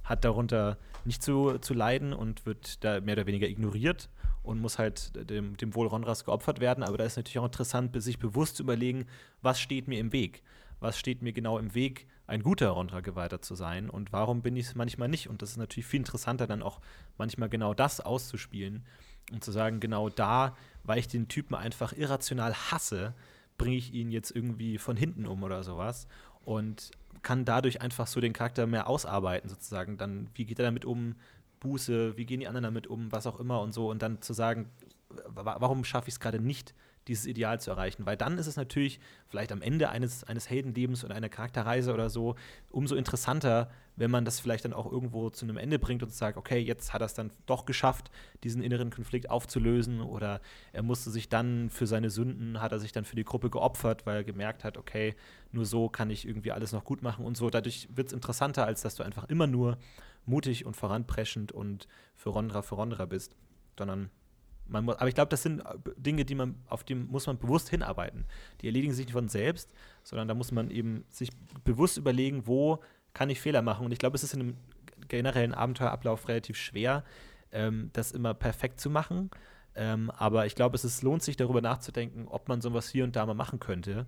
hat 0.02 0.24
darunter 0.24 0.78
nicht 1.04 1.22
zu, 1.22 1.58
zu 1.58 1.74
leiden 1.74 2.12
und 2.12 2.46
wird 2.46 2.84
da 2.84 3.00
mehr 3.00 3.14
oder 3.14 3.26
weniger 3.26 3.48
ignoriert 3.48 4.08
und 4.44 4.60
muss 4.60 4.78
halt 4.78 5.30
dem, 5.30 5.56
dem 5.56 5.74
Wohl 5.74 5.88
Rondras 5.88 6.24
geopfert 6.24 6.60
werden. 6.60 6.84
Aber 6.84 6.96
da 6.96 7.04
ist 7.04 7.16
natürlich 7.16 7.38
auch 7.38 7.44
interessant, 7.44 8.00
sich 8.00 8.18
bewusst 8.18 8.56
zu 8.56 8.62
überlegen, 8.62 9.06
was 9.42 9.60
steht 9.60 9.88
mir 9.88 9.98
im 9.98 10.12
Weg 10.12 10.42
was 10.80 10.98
steht 10.98 11.22
mir 11.22 11.32
genau 11.32 11.58
im 11.58 11.74
Weg, 11.74 12.06
ein 12.26 12.42
guter 12.42 12.70
Rondra-Geweihter 12.70 13.40
zu 13.40 13.54
sein 13.54 13.88
und 13.88 14.12
warum 14.12 14.42
bin 14.42 14.56
ich 14.56 14.66
es 14.66 14.74
manchmal 14.74 15.08
nicht. 15.08 15.28
Und 15.28 15.42
das 15.42 15.50
ist 15.50 15.56
natürlich 15.56 15.86
viel 15.86 16.00
interessanter, 16.00 16.46
dann 16.46 16.62
auch 16.62 16.80
manchmal 17.18 17.48
genau 17.48 17.74
das 17.74 18.00
auszuspielen 18.00 18.84
und 19.32 19.44
zu 19.44 19.52
sagen, 19.52 19.80
genau 19.80 20.08
da, 20.08 20.56
weil 20.84 20.98
ich 20.98 21.08
den 21.08 21.28
Typen 21.28 21.54
einfach 21.54 21.92
irrational 21.92 22.54
hasse, 22.54 23.14
bringe 23.58 23.76
ich 23.76 23.92
ihn 23.94 24.10
jetzt 24.10 24.30
irgendwie 24.34 24.78
von 24.78 24.96
hinten 24.96 25.26
um 25.26 25.42
oder 25.42 25.62
sowas 25.62 26.06
und 26.44 26.90
kann 27.22 27.44
dadurch 27.44 27.80
einfach 27.80 28.06
so 28.06 28.20
den 28.20 28.32
Charakter 28.32 28.66
mehr 28.66 28.88
ausarbeiten, 28.88 29.48
sozusagen. 29.48 29.96
Dann, 29.96 30.28
wie 30.34 30.44
geht 30.44 30.58
er 30.58 30.64
damit 30.64 30.84
um? 30.84 31.16
Buße, 31.60 32.16
wie 32.16 32.26
gehen 32.26 32.40
die 32.40 32.46
anderen 32.46 32.64
damit 32.64 32.86
um, 32.86 33.10
was 33.10 33.26
auch 33.26 33.40
immer 33.40 33.60
und 33.62 33.72
so. 33.72 33.90
Und 33.90 34.02
dann 34.02 34.20
zu 34.20 34.32
sagen, 34.32 34.70
warum 35.34 35.84
schaffe 35.84 36.08
ich 36.08 36.14
es 36.14 36.20
gerade 36.20 36.38
nicht, 36.38 36.74
dieses 37.08 37.26
Ideal 37.26 37.60
zu 37.60 37.70
erreichen. 37.70 38.06
Weil 38.06 38.16
dann 38.16 38.38
ist 38.38 38.46
es 38.46 38.56
natürlich 38.56 39.00
vielleicht 39.28 39.52
am 39.52 39.62
Ende 39.62 39.88
eines, 39.88 40.24
eines 40.24 40.50
Heldenlebens 40.50 41.04
oder 41.04 41.14
einer 41.14 41.28
Charakterreise 41.28 41.92
oder 41.92 42.10
so 42.10 42.36
umso 42.70 42.94
interessanter, 42.94 43.70
wenn 43.96 44.10
man 44.10 44.24
das 44.24 44.40
vielleicht 44.40 44.64
dann 44.64 44.72
auch 44.72 44.90
irgendwo 44.90 45.30
zu 45.30 45.46
einem 45.46 45.56
Ende 45.56 45.78
bringt 45.78 46.02
und 46.02 46.12
sagt, 46.12 46.36
okay, 46.36 46.58
jetzt 46.58 46.92
hat 46.92 47.02
er 47.02 47.06
es 47.06 47.14
dann 47.14 47.30
doch 47.46 47.64
geschafft, 47.64 48.10
diesen 48.44 48.62
inneren 48.62 48.90
Konflikt 48.90 49.30
aufzulösen 49.30 50.00
oder 50.00 50.40
er 50.72 50.82
musste 50.82 51.10
sich 51.10 51.28
dann 51.28 51.70
für 51.70 51.86
seine 51.86 52.10
Sünden, 52.10 52.60
hat 52.60 52.72
er 52.72 52.78
sich 52.78 52.92
dann 52.92 53.04
für 53.04 53.16
die 53.16 53.24
Gruppe 53.24 53.50
geopfert, 53.50 54.04
weil 54.04 54.16
er 54.16 54.24
gemerkt 54.24 54.64
hat, 54.64 54.76
okay, 54.76 55.14
nur 55.52 55.64
so 55.64 55.88
kann 55.88 56.10
ich 56.10 56.28
irgendwie 56.28 56.52
alles 56.52 56.72
noch 56.72 56.84
gut 56.84 57.02
machen 57.02 57.24
und 57.24 57.36
so. 57.36 57.48
Dadurch 57.48 57.88
wird 57.94 58.08
es 58.08 58.12
interessanter, 58.12 58.66
als 58.66 58.82
dass 58.82 58.96
du 58.96 59.02
einfach 59.02 59.24
immer 59.28 59.46
nur 59.46 59.78
mutig 60.26 60.66
und 60.66 60.76
voranpreschend 60.76 61.52
und 61.52 61.88
für 62.14 62.30
Rondra 62.30 62.62
für 62.62 62.74
Rondra 62.74 63.06
bist, 63.06 63.36
sondern 63.78 64.10
muss, 64.68 64.96
aber 64.96 65.08
ich 65.08 65.14
glaube, 65.14 65.28
das 65.28 65.42
sind 65.42 65.60
äh, 65.60 65.64
Dinge, 65.96 66.24
die 66.24 66.34
man, 66.34 66.56
auf 66.68 66.84
die 66.84 66.94
muss 66.94 67.26
man 67.26 67.38
bewusst 67.38 67.68
hinarbeiten. 67.68 68.24
Die 68.60 68.66
erledigen 68.66 68.92
sich 68.92 69.06
nicht 69.06 69.12
von 69.12 69.28
selbst, 69.28 69.70
sondern 70.02 70.28
da 70.28 70.34
muss 70.34 70.52
man 70.52 70.70
eben 70.70 71.04
sich 71.10 71.30
bewusst 71.64 71.96
überlegen, 71.96 72.46
wo 72.46 72.80
kann 73.14 73.30
ich 73.30 73.40
Fehler 73.40 73.62
machen. 73.62 73.86
Und 73.86 73.92
ich 73.92 73.98
glaube, 73.98 74.16
es 74.16 74.24
ist 74.24 74.34
in 74.34 74.40
einem 74.40 74.56
generellen 75.08 75.54
Abenteuerablauf 75.54 76.28
relativ 76.28 76.56
schwer, 76.56 77.04
ähm, 77.52 77.90
das 77.92 78.12
immer 78.12 78.34
perfekt 78.34 78.80
zu 78.80 78.90
machen. 78.90 79.30
Ähm, 79.74 80.10
aber 80.10 80.46
ich 80.46 80.54
glaube, 80.54 80.74
es 80.74 80.84
ist, 80.84 81.02
lohnt 81.02 81.22
sich 81.22 81.36
darüber 81.36 81.60
nachzudenken, 81.60 82.28
ob 82.28 82.48
man 82.48 82.60
sowas 82.60 82.88
hier 82.88 83.04
und 83.04 83.14
da 83.14 83.26
mal 83.26 83.34
machen 83.34 83.60
könnte. 83.60 84.06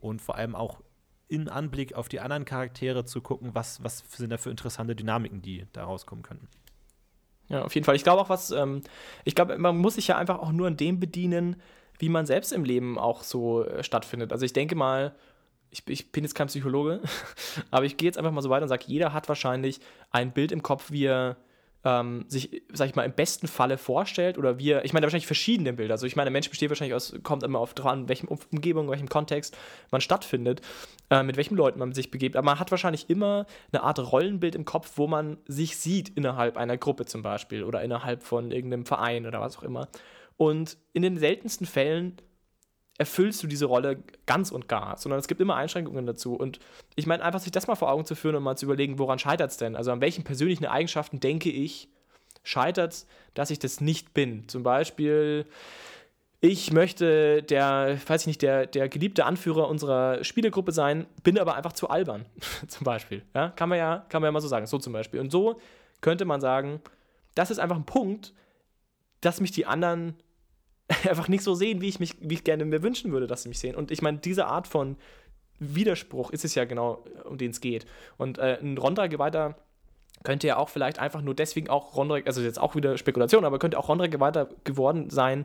Und 0.00 0.22
vor 0.22 0.36
allem 0.36 0.54
auch 0.54 0.80
in 1.28 1.48
Anblick 1.48 1.94
auf 1.94 2.08
die 2.08 2.20
anderen 2.20 2.44
Charaktere 2.44 3.04
zu 3.04 3.20
gucken, 3.20 3.54
was, 3.54 3.82
was 3.84 4.04
sind 4.16 4.30
da 4.30 4.38
für 4.38 4.50
interessante 4.50 4.96
Dynamiken, 4.96 5.42
die 5.42 5.66
da 5.72 5.84
rauskommen 5.84 6.22
könnten. 6.22 6.48
Ja, 7.48 7.62
auf 7.62 7.74
jeden 7.74 7.84
Fall. 7.84 7.96
Ich 7.96 8.04
glaube 8.04 8.20
auch, 8.20 8.28
was, 8.28 8.50
ähm, 8.50 8.82
ich 9.24 9.34
glaube, 9.34 9.56
man 9.58 9.76
muss 9.78 9.94
sich 9.94 10.08
ja 10.08 10.18
einfach 10.18 10.38
auch 10.38 10.52
nur 10.52 10.66
an 10.66 10.76
dem 10.76 11.00
bedienen, 11.00 11.56
wie 11.98 12.08
man 12.08 12.26
selbst 12.26 12.52
im 12.52 12.64
Leben 12.64 12.98
auch 12.98 13.22
so 13.22 13.64
äh, 13.64 13.82
stattfindet. 13.82 14.32
Also 14.32 14.44
ich 14.44 14.52
denke 14.52 14.74
mal, 14.74 15.14
ich, 15.70 15.82
ich, 15.88 16.12
bin 16.12 16.24
jetzt 16.24 16.34
kein 16.34 16.46
Psychologe, 16.48 17.00
aber 17.70 17.86
ich 17.86 17.96
gehe 17.96 18.06
jetzt 18.06 18.18
einfach 18.18 18.32
mal 18.32 18.42
so 18.42 18.50
weiter 18.50 18.62
und 18.64 18.68
sage, 18.68 18.84
jeder 18.86 19.12
hat 19.12 19.28
wahrscheinlich 19.28 19.80
ein 20.10 20.32
Bild 20.32 20.52
im 20.52 20.62
Kopf, 20.62 20.90
wie 20.90 21.06
er 21.06 21.36
ähm, 21.84 22.24
sich, 22.28 22.62
sag 22.72 22.88
ich 22.88 22.96
mal, 22.96 23.04
im 23.04 23.12
besten 23.12 23.46
Falle 23.46 23.78
vorstellt 23.78 24.36
oder 24.36 24.58
wir, 24.58 24.84
ich 24.84 24.92
meine, 24.92 25.04
wahrscheinlich 25.04 25.26
verschiedene 25.26 25.72
Bilder. 25.72 25.94
Also 25.94 26.06
ich 26.06 26.16
meine, 26.16 26.26
der 26.26 26.32
Mensch 26.32 26.50
besteht 26.50 26.70
wahrscheinlich 26.70 26.94
aus, 26.94 27.14
kommt 27.22 27.42
immer 27.42 27.60
auf 27.60 27.74
dran, 27.74 28.02
in 28.02 28.08
welchem 28.08 28.28
Umgebung, 28.28 28.86
in 28.86 28.90
welchem 28.90 29.08
Kontext 29.08 29.56
man 29.90 30.00
stattfindet, 30.00 30.60
äh, 31.10 31.22
mit 31.22 31.36
welchen 31.36 31.56
Leuten 31.56 31.78
man 31.78 31.92
sich 31.92 32.10
begebt. 32.10 32.36
Aber 32.36 32.44
man 32.44 32.58
hat 32.58 32.70
wahrscheinlich 32.70 33.08
immer 33.08 33.46
eine 33.72 33.82
Art 33.82 33.98
Rollenbild 34.00 34.54
im 34.54 34.64
Kopf, 34.64 34.92
wo 34.96 35.06
man 35.06 35.38
sich 35.46 35.76
sieht 35.76 36.08
innerhalb 36.10 36.56
einer 36.56 36.76
Gruppe 36.76 37.06
zum 37.06 37.22
Beispiel 37.22 37.62
oder 37.62 37.82
innerhalb 37.82 38.22
von 38.22 38.50
irgendeinem 38.50 38.84
Verein 38.84 39.26
oder 39.26 39.40
was 39.40 39.58
auch 39.58 39.62
immer. 39.62 39.88
Und 40.36 40.78
in 40.92 41.02
den 41.02 41.18
seltensten 41.18 41.66
Fällen 41.66 42.16
erfüllst 42.98 43.42
du 43.42 43.46
diese 43.46 43.66
Rolle 43.66 44.02
ganz 44.26 44.50
und 44.50 44.68
gar, 44.68 44.98
sondern 44.98 45.20
es 45.20 45.28
gibt 45.28 45.40
immer 45.40 45.54
Einschränkungen 45.54 46.04
dazu. 46.04 46.34
Und 46.34 46.58
ich 46.96 47.06
meine, 47.06 47.22
einfach 47.22 47.40
sich 47.40 47.52
das 47.52 47.68
mal 47.68 47.76
vor 47.76 47.90
Augen 47.90 48.04
zu 48.04 48.16
führen 48.16 48.34
und 48.34 48.42
mal 48.42 48.56
zu 48.56 48.66
überlegen, 48.66 48.98
woran 48.98 49.20
scheitert 49.20 49.52
es 49.52 49.56
denn? 49.56 49.76
Also 49.76 49.92
an 49.92 50.00
welchen 50.00 50.24
persönlichen 50.24 50.66
Eigenschaften 50.66 51.20
denke 51.20 51.48
ich, 51.48 51.88
scheitert 52.42 52.92
es, 52.92 53.06
dass 53.34 53.50
ich 53.50 53.60
das 53.60 53.80
nicht 53.80 54.14
bin? 54.14 54.48
Zum 54.48 54.64
Beispiel, 54.64 55.46
ich 56.40 56.72
möchte 56.72 57.44
der, 57.44 57.98
weiß 58.04 58.22
ich 58.22 58.26
nicht, 58.26 58.42
der, 58.42 58.66
der 58.66 58.88
geliebte 58.88 59.24
Anführer 59.24 59.68
unserer 59.68 60.24
Spielegruppe 60.24 60.72
sein, 60.72 61.06
bin 61.22 61.38
aber 61.38 61.54
einfach 61.54 61.72
zu 61.72 61.88
albern, 61.90 62.26
zum 62.66 62.84
Beispiel. 62.84 63.22
Ja? 63.32 63.50
Kann, 63.50 63.68
man 63.68 63.78
ja, 63.78 64.06
kann 64.08 64.20
man 64.22 64.28
ja 64.28 64.32
mal 64.32 64.40
so 64.40 64.48
sagen, 64.48 64.66
so 64.66 64.78
zum 64.78 64.92
Beispiel. 64.92 65.20
Und 65.20 65.30
so 65.30 65.60
könnte 66.00 66.24
man 66.24 66.40
sagen, 66.40 66.80
das 67.36 67.52
ist 67.52 67.60
einfach 67.60 67.76
ein 67.76 67.86
Punkt, 67.86 68.34
dass 69.20 69.40
mich 69.40 69.52
die 69.52 69.66
anderen 69.66 70.16
einfach 71.08 71.28
nicht 71.28 71.42
so 71.42 71.54
sehen, 71.54 71.80
wie 71.80 71.88
ich 71.88 72.00
mich, 72.00 72.16
wie 72.20 72.34
ich 72.34 72.44
gerne 72.44 72.64
mir 72.64 72.82
wünschen 72.82 73.12
würde, 73.12 73.26
dass 73.26 73.42
sie 73.42 73.48
mich 73.48 73.58
sehen. 73.58 73.74
Und 73.74 73.90
ich 73.90 74.02
meine, 74.02 74.18
diese 74.18 74.46
Art 74.46 74.66
von 74.66 74.96
Widerspruch 75.58 76.30
ist 76.30 76.44
es 76.44 76.54
ja 76.54 76.64
genau, 76.64 77.04
um 77.24 77.38
den 77.38 77.50
es 77.50 77.60
geht. 77.60 77.86
Und 78.16 78.38
äh, 78.38 78.58
ein 78.60 78.78
Rondra-Geweihter 78.78 79.56
könnte 80.22 80.46
ja 80.46 80.56
auch 80.56 80.68
vielleicht 80.68 80.98
einfach 80.98 81.22
nur 81.22 81.34
deswegen 81.34 81.68
auch 81.68 81.96
Rondra, 81.96 82.18
also 82.24 82.40
jetzt 82.40 82.60
auch 82.60 82.74
wieder 82.74 82.98
Spekulation, 82.98 83.44
aber 83.44 83.58
könnte 83.58 83.78
auch 83.78 83.88
Rondra-Geweihter 83.88 84.48
geworden 84.64 85.10
sein, 85.10 85.44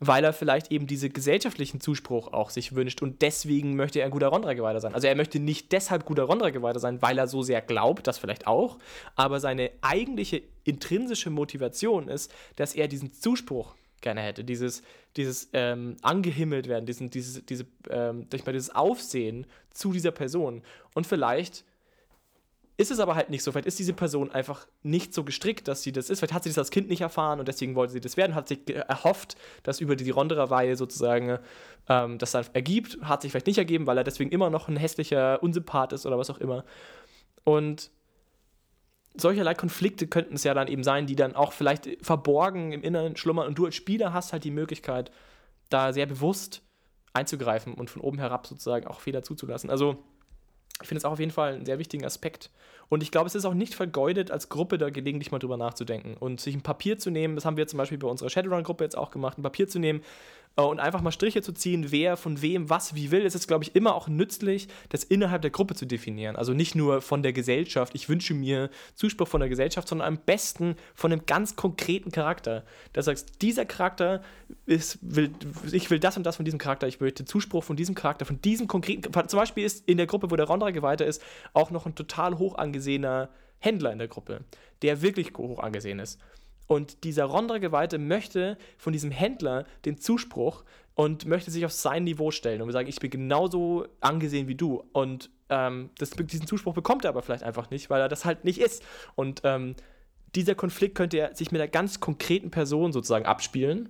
weil 0.00 0.24
er 0.24 0.32
vielleicht 0.32 0.72
eben 0.72 0.86
diesen 0.86 1.12
gesellschaftlichen 1.12 1.80
Zuspruch 1.80 2.32
auch 2.32 2.50
sich 2.50 2.74
wünscht 2.74 3.02
und 3.02 3.22
deswegen 3.22 3.76
möchte 3.76 4.00
er 4.00 4.06
ein 4.06 4.10
guter 4.10 4.28
Rondra-Geweihter 4.28 4.80
sein. 4.80 4.94
Also 4.94 5.06
er 5.06 5.14
möchte 5.14 5.38
nicht 5.38 5.70
deshalb 5.70 6.04
guter 6.04 6.24
Rondra-Geweihter 6.24 6.80
sein, 6.80 7.00
weil 7.00 7.18
er 7.18 7.28
so 7.28 7.42
sehr 7.42 7.62
glaubt, 7.62 8.06
das 8.06 8.18
vielleicht 8.18 8.46
auch, 8.46 8.78
aber 9.14 9.38
seine 9.38 9.70
eigentliche 9.80 10.42
intrinsische 10.64 11.30
Motivation 11.30 12.08
ist, 12.08 12.34
dass 12.56 12.74
er 12.74 12.88
diesen 12.88 13.12
Zuspruch 13.12 13.74
gerne 14.02 14.20
hätte. 14.20 14.44
Dieses, 14.44 14.82
dieses 15.16 15.48
ähm, 15.52 15.96
angehimmelt 16.02 16.68
werden, 16.68 16.86
diesen, 16.86 17.10
dieses, 17.10 17.44
diese, 17.46 17.66
ähm, 17.90 18.28
dieses 18.30 18.74
Aufsehen 18.74 19.46
zu 19.70 19.92
dieser 19.92 20.10
Person. 20.10 20.62
Und 20.94 21.06
vielleicht 21.06 21.64
ist 22.76 22.90
es 22.90 23.00
aber 23.00 23.14
halt 23.14 23.30
nicht 23.30 23.42
so. 23.42 23.52
Vielleicht 23.52 23.66
ist 23.66 23.78
diese 23.78 23.92
Person 23.92 24.30
einfach 24.30 24.66
nicht 24.82 25.14
so 25.14 25.24
gestrickt, 25.24 25.68
dass 25.68 25.82
sie 25.82 25.92
das 25.92 26.10
ist. 26.10 26.18
Vielleicht 26.18 26.32
hat 26.34 26.42
sie 26.42 26.50
das 26.50 26.58
als 26.58 26.70
Kind 26.70 26.88
nicht 26.88 27.02
erfahren 27.02 27.38
und 27.38 27.46
deswegen 27.46 27.74
wollte 27.74 27.92
sie 27.92 28.00
das 28.00 28.16
werden, 28.16 28.34
hat 28.34 28.48
sich 28.48 28.68
erhofft, 28.68 29.36
dass 29.62 29.80
über 29.80 29.94
die 29.94 30.10
Ronderer-Weihe 30.10 30.76
sozusagen 30.76 31.38
ähm, 31.88 32.18
das 32.18 32.32
dann 32.32 32.44
ergibt, 32.54 32.98
hat 33.02 33.22
sich 33.22 33.30
vielleicht 33.30 33.46
nicht 33.46 33.58
ergeben, 33.58 33.86
weil 33.86 33.98
er 33.98 34.04
deswegen 34.04 34.30
immer 34.30 34.50
noch 34.50 34.68
ein 34.68 34.76
hässlicher 34.76 35.42
Unsympath 35.42 35.92
ist 35.92 36.06
oder 36.06 36.18
was 36.18 36.30
auch 36.30 36.38
immer. 36.38 36.64
Und 37.44 37.90
solcherlei 39.14 39.54
Konflikte 39.54 40.06
könnten 40.06 40.34
es 40.34 40.44
ja 40.44 40.54
dann 40.54 40.68
eben 40.68 40.84
sein, 40.84 41.06
die 41.06 41.16
dann 41.16 41.34
auch 41.34 41.52
vielleicht 41.52 41.88
verborgen 42.00 42.72
im 42.72 42.82
Inneren 42.82 43.16
schlummern 43.16 43.46
und 43.46 43.58
du 43.58 43.66
als 43.66 43.74
Spieler 43.74 44.12
hast 44.12 44.32
halt 44.32 44.44
die 44.44 44.50
Möglichkeit, 44.50 45.10
da 45.68 45.92
sehr 45.92 46.06
bewusst 46.06 46.62
einzugreifen 47.12 47.74
und 47.74 47.90
von 47.90 48.02
oben 48.02 48.18
herab 48.18 48.46
sozusagen 48.46 48.86
auch 48.86 49.00
Fehler 49.00 49.22
zuzulassen. 49.22 49.70
Also 49.70 50.02
ich 50.80 50.88
finde 50.88 50.98
es 50.98 51.04
auch 51.04 51.12
auf 51.12 51.20
jeden 51.20 51.30
Fall 51.30 51.54
einen 51.54 51.66
sehr 51.66 51.78
wichtigen 51.78 52.04
Aspekt. 52.04 52.50
Und 52.92 53.02
ich 53.02 53.10
glaube, 53.10 53.26
es 53.26 53.34
ist 53.34 53.46
auch 53.46 53.54
nicht 53.54 53.74
vergeudet, 53.74 54.30
als 54.30 54.50
Gruppe 54.50 54.76
da 54.76 54.90
gelegentlich 54.90 55.32
mal 55.32 55.38
drüber 55.38 55.56
nachzudenken 55.56 56.14
und 56.20 56.42
sich 56.42 56.54
ein 56.54 56.60
Papier 56.60 56.98
zu 56.98 57.08
nehmen, 57.08 57.36
das 57.36 57.46
haben 57.46 57.56
wir 57.56 57.66
zum 57.66 57.78
Beispiel 57.78 57.96
bei 57.96 58.06
unserer 58.06 58.28
Shadowrun-Gruppe 58.28 58.84
jetzt 58.84 58.98
auch 58.98 59.10
gemacht, 59.10 59.38
ein 59.38 59.42
Papier 59.42 59.66
zu 59.66 59.78
nehmen 59.78 60.02
äh, 60.56 60.62
und 60.62 60.80
einfach 60.80 61.00
mal 61.00 61.10
Striche 61.10 61.42
zu 61.42 61.52
ziehen, 61.52 61.90
wer 61.90 62.16
von 62.16 62.42
wem 62.42 62.68
was 62.68 62.94
wie 62.94 63.10
will. 63.10 63.24
Es 63.24 63.34
ist, 63.34 63.48
glaube 63.48 63.64
ich, 63.64 63.74
immer 63.74 63.94
auch 63.94 64.08
nützlich, 64.08 64.68
das 64.90 65.04
innerhalb 65.04 65.42
der 65.42 65.50
Gruppe 65.50 65.74
zu 65.74 65.86
definieren. 65.86 66.36
Also 66.36 66.52
nicht 66.52 66.74
nur 66.74 67.00
von 67.00 67.22
der 67.22 67.32
Gesellschaft, 67.32 67.94
ich 67.94 68.08
wünsche 68.08 68.34
mir 68.34 68.70
Zuspruch 68.94 69.28
von 69.28 69.40
der 69.40 69.48
Gesellschaft, 69.48 69.88
sondern 69.88 70.08
am 70.08 70.18
besten 70.18 70.76
von 70.94 71.12
einem 71.12 71.24
ganz 71.26 71.56
konkreten 71.56 72.10
Charakter. 72.10 72.64
Da 72.92 73.02
sagst, 73.02 73.40
dieser 73.42 73.64
Charakter 73.64 74.22
ist, 74.66 74.98
will, 75.00 75.30
ich 75.72 75.90
will 75.90 75.98
das 75.98 76.16
und 76.16 76.24
das 76.24 76.36
von 76.36 76.44
diesem 76.44 76.58
Charakter, 76.58 76.86
ich 76.86 77.00
möchte 77.00 77.24
Zuspruch 77.24 77.64
von 77.64 77.76
diesem 77.76 77.94
Charakter, 77.94 78.26
von 78.26 78.40
diesem 78.42 78.68
konkreten. 78.68 79.10
Zum 79.28 79.38
Beispiel 79.38 79.64
ist 79.64 79.88
in 79.88 79.96
der 79.96 80.06
Gruppe, 80.06 80.30
wo 80.30 80.36
der 80.36 80.46
Rondra 80.46 80.70
geweihter 80.70 81.06
ist, 81.06 81.22
auch 81.54 81.70
noch 81.70 81.86
ein 81.86 81.94
total 81.94 82.38
hoch 82.38 82.56
angesehener 82.56 82.81
Händler 83.58 83.92
in 83.92 83.98
der 83.98 84.08
Gruppe, 84.08 84.44
der 84.82 85.02
wirklich 85.02 85.32
hoch 85.36 85.60
angesehen 85.60 85.98
ist. 85.98 86.20
Und 86.66 87.04
dieser 87.04 87.24
Rondra-Geweihte 87.24 87.98
möchte 87.98 88.56
von 88.78 88.92
diesem 88.92 89.10
Händler 89.10 89.66
den 89.84 89.98
Zuspruch 89.98 90.64
und 90.94 91.26
möchte 91.26 91.50
sich 91.50 91.64
auf 91.64 91.72
sein 91.72 92.04
Niveau 92.04 92.30
stellen 92.30 92.62
und 92.62 92.70
sagen, 92.72 92.88
ich 92.88 93.00
bin 93.00 93.10
genauso 93.10 93.86
angesehen 94.00 94.48
wie 94.48 94.54
du. 94.54 94.82
Und 94.92 95.30
ähm, 95.48 95.90
das, 95.98 96.10
diesen 96.10 96.46
Zuspruch 96.46 96.74
bekommt 96.74 97.04
er 97.04 97.10
aber 97.10 97.22
vielleicht 97.22 97.42
einfach 97.42 97.70
nicht, 97.70 97.90
weil 97.90 98.00
er 98.00 98.08
das 98.08 98.24
halt 98.24 98.44
nicht 98.44 98.58
ist. 98.58 98.82
Und 99.14 99.42
ähm, 99.44 99.74
dieser 100.34 100.54
Konflikt 100.54 100.94
könnte 100.94 101.18
er 101.18 101.34
sich 101.34 101.52
mit 101.52 101.60
einer 101.60 101.70
ganz 101.70 102.00
konkreten 102.00 102.50
Person 102.50 102.92
sozusagen 102.92 103.26
abspielen. 103.26 103.88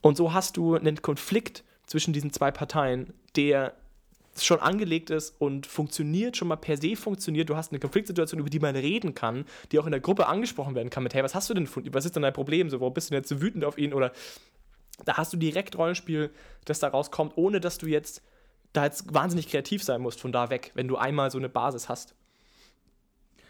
Und 0.00 0.16
so 0.16 0.32
hast 0.32 0.56
du 0.56 0.76
einen 0.76 1.02
Konflikt 1.02 1.64
zwischen 1.86 2.12
diesen 2.12 2.32
zwei 2.32 2.50
Parteien, 2.50 3.12
der 3.36 3.74
schon 4.44 4.60
angelegt 4.60 5.10
ist 5.10 5.34
und 5.40 5.66
funktioniert, 5.66 6.36
schon 6.36 6.48
mal 6.48 6.56
per 6.56 6.76
se 6.76 6.96
funktioniert. 6.96 7.48
Du 7.48 7.56
hast 7.56 7.72
eine 7.72 7.78
Konfliktsituation, 7.78 8.40
über 8.40 8.50
die 8.50 8.60
man 8.60 8.76
reden 8.76 9.14
kann, 9.14 9.44
die 9.72 9.78
auch 9.78 9.86
in 9.86 9.92
der 9.92 10.00
Gruppe 10.00 10.26
angesprochen 10.26 10.74
werden 10.74 10.90
kann 10.90 11.02
mit, 11.02 11.14
hey, 11.14 11.22
was 11.22 11.34
hast 11.34 11.50
du 11.50 11.54
denn 11.54 11.66
von 11.66 11.84
Was 11.92 12.04
ist 12.04 12.16
denn 12.16 12.22
dein 12.22 12.32
Problem? 12.32 12.70
So, 12.70 12.80
warum 12.80 12.94
bist 12.94 13.10
du 13.10 13.12
denn 13.12 13.20
jetzt 13.20 13.28
so 13.28 13.40
wütend 13.40 13.64
auf 13.64 13.78
ihn? 13.78 13.92
Oder 13.92 14.12
da 15.04 15.16
hast 15.16 15.32
du 15.32 15.36
direkt 15.36 15.78
Rollenspiel, 15.78 16.30
das 16.64 16.80
da 16.80 16.88
rauskommt, 16.88 17.32
ohne 17.36 17.60
dass 17.60 17.78
du 17.78 17.86
jetzt 17.86 18.22
da 18.72 18.84
jetzt 18.84 19.12
wahnsinnig 19.14 19.48
kreativ 19.48 19.82
sein 19.82 20.00
musst 20.00 20.20
von 20.20 20.32
da 20.32 20.50
weg, 20.50 20.72
wenn 20.74 20.88
du 20.88 20.96
einmal 20.96 21.30
so 21.30 21.38
eine 21.38 21.48
Basis 21.48 21.88
hast. 21.88 22.14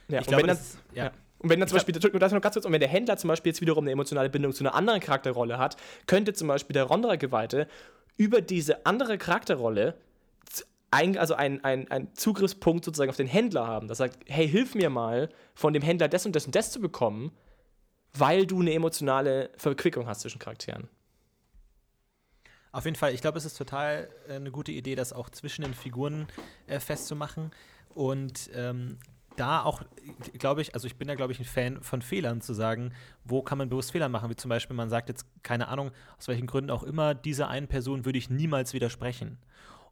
Ja, 0.09 0.21
ich 0.21 0.27
und 0.27 0.29
glaube, 0.29 0.43
wenn 0.43 0.49
das, 0.49 0.79
ja. 0.95 1.05
ja. 1.07 1.13
Und 1.39 1.51
wenn 1.51 1.61
dann 1.61 1.69
zum 1.69 1.77
Beispiel, 1.77 1.95
das 1.95 2.33
noch 2.33 2.41
ganz 2.41 2.55
kurz, 2.55 2.67
und 2.67 2.73
wenn 2.73 2.81
der 2.81 2.89
Händler 2.89 3.17
zum 3.17 3.29
Beispiel 3.29 3.51
jetzt 3.51 3.61
wiederum 3.61 3.85
eine 3.85 3.93
emotionale 3.93 4.29
Bindung 4.29 4.53
zu 4.53 4.65
einer 4.65 4.75
anderen 4.75 5.01
Charakterrolle 5.01 5.59
hat, 5.59 5.77
könnte 6.07 6.33
zum 6.33 6.49
Beispiel 6.49 6.75
der 6.75 6.85
Rondra-Geweihte 6.85 7.69
über 8.17 8.41
diese 8.41 8.85
andere 8.87 9.19
Charakterrolle 9.19 9.95
ein, 10.91 11.19
also 11.19 11.35
ein, 11.35 11.63
ein, 11.65 11.91
ein 11.91 12.15
Zugriffspunkt 12.15 12.85
sozusagen 12.85 13.11
auf 13.11 13.17
den 13.17 13.27
Händler 13.27 13.67
haben, 13.67 13.89
das 13.89 13.99
sagt, 13.99 14.19
hey, 14.27 14.49
hilf 14.49 14.75
mir 14.75 14.91
mal, 14.91 15.29
von 15.55 15.73
dem 15.73 15.83
Händler 15.83 16.09
das 16.09 16.25
und 16.27 16.35
das 16.35 16.47
und 16.47 16.55
das 16.55 16.73
zu 16.73 16.81
bekommen, 16.81 17.33
weil 18.15 18.47
du 18.47 18.61
eine 18.61 18.73
emotionale 18.73 19.51
Verquickung 19.57 20.07
hast 20.07 20.21
zwischen 20.21 20.39
Charakteren. 20.39 20.89
Auf 22.73 22.85
jeden 22.85 22.97
Fall, 22.97 23.15
ich 23.15 23.21
glaube, 23.21 23.39
es 23.39 23.45
ist 23.45 23.57
total 23.57 24.09
äh, 24.29 24.35
eine 24.35 24.51
gute 24.51 24.73
Idee, 24.73 24.95
das 24.95 25.13
auch 25.13 25.31
zwischen 25.31 25.63
den 25.63 25.75
Figuren 25.75 26.27
äh, 26.67 26.81
festzumachen. 26.81 27.51
Und 27.95 28.51
ähm, 28.55 28.99
da 29.37 29.63
auch, 29.63 29.83
glaube 30.35 30.63
ich, 30.63 30.75
also 30.75 30.87
ich 30.87 30.97
bin 30.97 31.09
da, 31.09 31.15
glaube 31.15 31.33
ich, 31.33 31.39
ein 31.39 31.45
Fan 31.45 31.83
von 31.83 32.03
Fehlern, 32.03 32.41
zu 32.41 32.53
sagen, 32.53 32.93
wo 33.25 33.43
kann 33.43 33.59
man 33.59 33.69
bewusst 33.69 33.93
Fehler 33.93 34.09
machen, 34.09 34.29
wie 34.31 34.37
zum 34.37 34.49
Beispiel, 34.49 34.77
man 34.77 34.91
sagt 34.91 35.09
jetzt, 35.09 35.27
keine 35.43 35.69
Ahnung, 35.69 35.93
aus 36.19 36.29
welchen 36.29 36.47
Gründen 36.47 36.71
auch 36.71 36.83
immer, 36.83 37.15
dieser 37.15 37.49
einen 37.49 37.69
Person 37.69 38.05
würde 38.05 38.19
ich 38.19 38.31
niemals 38.31 38.75
widersprechen. 38.75 39.39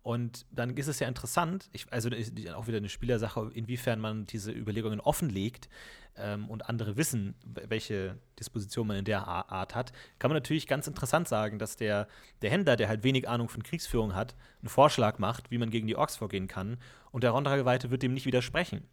Und 0.06 0.46
dann 0.52 0.76
ist 0.76 0.86
es 0.86 1.00
ja 1.00 1.08
interessant, 1.08 1.68
ich, 1.72 1.92
also 1.92 2.10
auch 2.54 2.68
wieder 2.68 2.76
eine 2.76 2.88
Spielersache, 2.88 3.50
inwiefern 3.52 3.98
man 3.98 4.24
diese 4.24 4.52
Überlegungen 4.52 5.00
offenlegt 5.00 5.68
ähm, 6.16 6.48
und 6.48 6.68
andere 6.68 6.96
wissen, 6.96 7.34
welche 7.44 8.16
Disposition 8.38 8.86
man 8.86 8.98
in 8.98 9.04
der 9.04 9.26
Art 9.26 9.74
hat, 9.74 9.92
kann 10.20 10.30
man 10.30 10.36
natürlich 10.36 10.68
ganz 10.68 10.86
interessant 10.86 11.26
sagen, 11.26 11.58
dass 11.58 11.74
der, 11.74 12.06
der 12.40 12.50
Händler, 12.50 12.76
der 12.76 12.86
halt 12.88 13.02
wenig 13.02 13.28
Ahnung 13.28 13.48
von 13.48 13.64
Kriegsführung 13.64 14.14
hat, 14.14 14.36
einen 14.60 14.68
Vorschlag 14.68 15.18
macht, 15.18 15.50
wie 15.50 15.58
man 15.58 15.70
gegen 15.70 15.88
die 15.88 15.96
Orks 15.96 16.14
vorgehen 16.14 16.46
kann 16.46 16.78
und 17.10 17.24
der 17.24 17.32
Rondrageweite 17.32 17.90
wird 17.90 18.04
dem 18.04 18.14
nicht 18.14 18.26
widersprechen. 18.26 18.84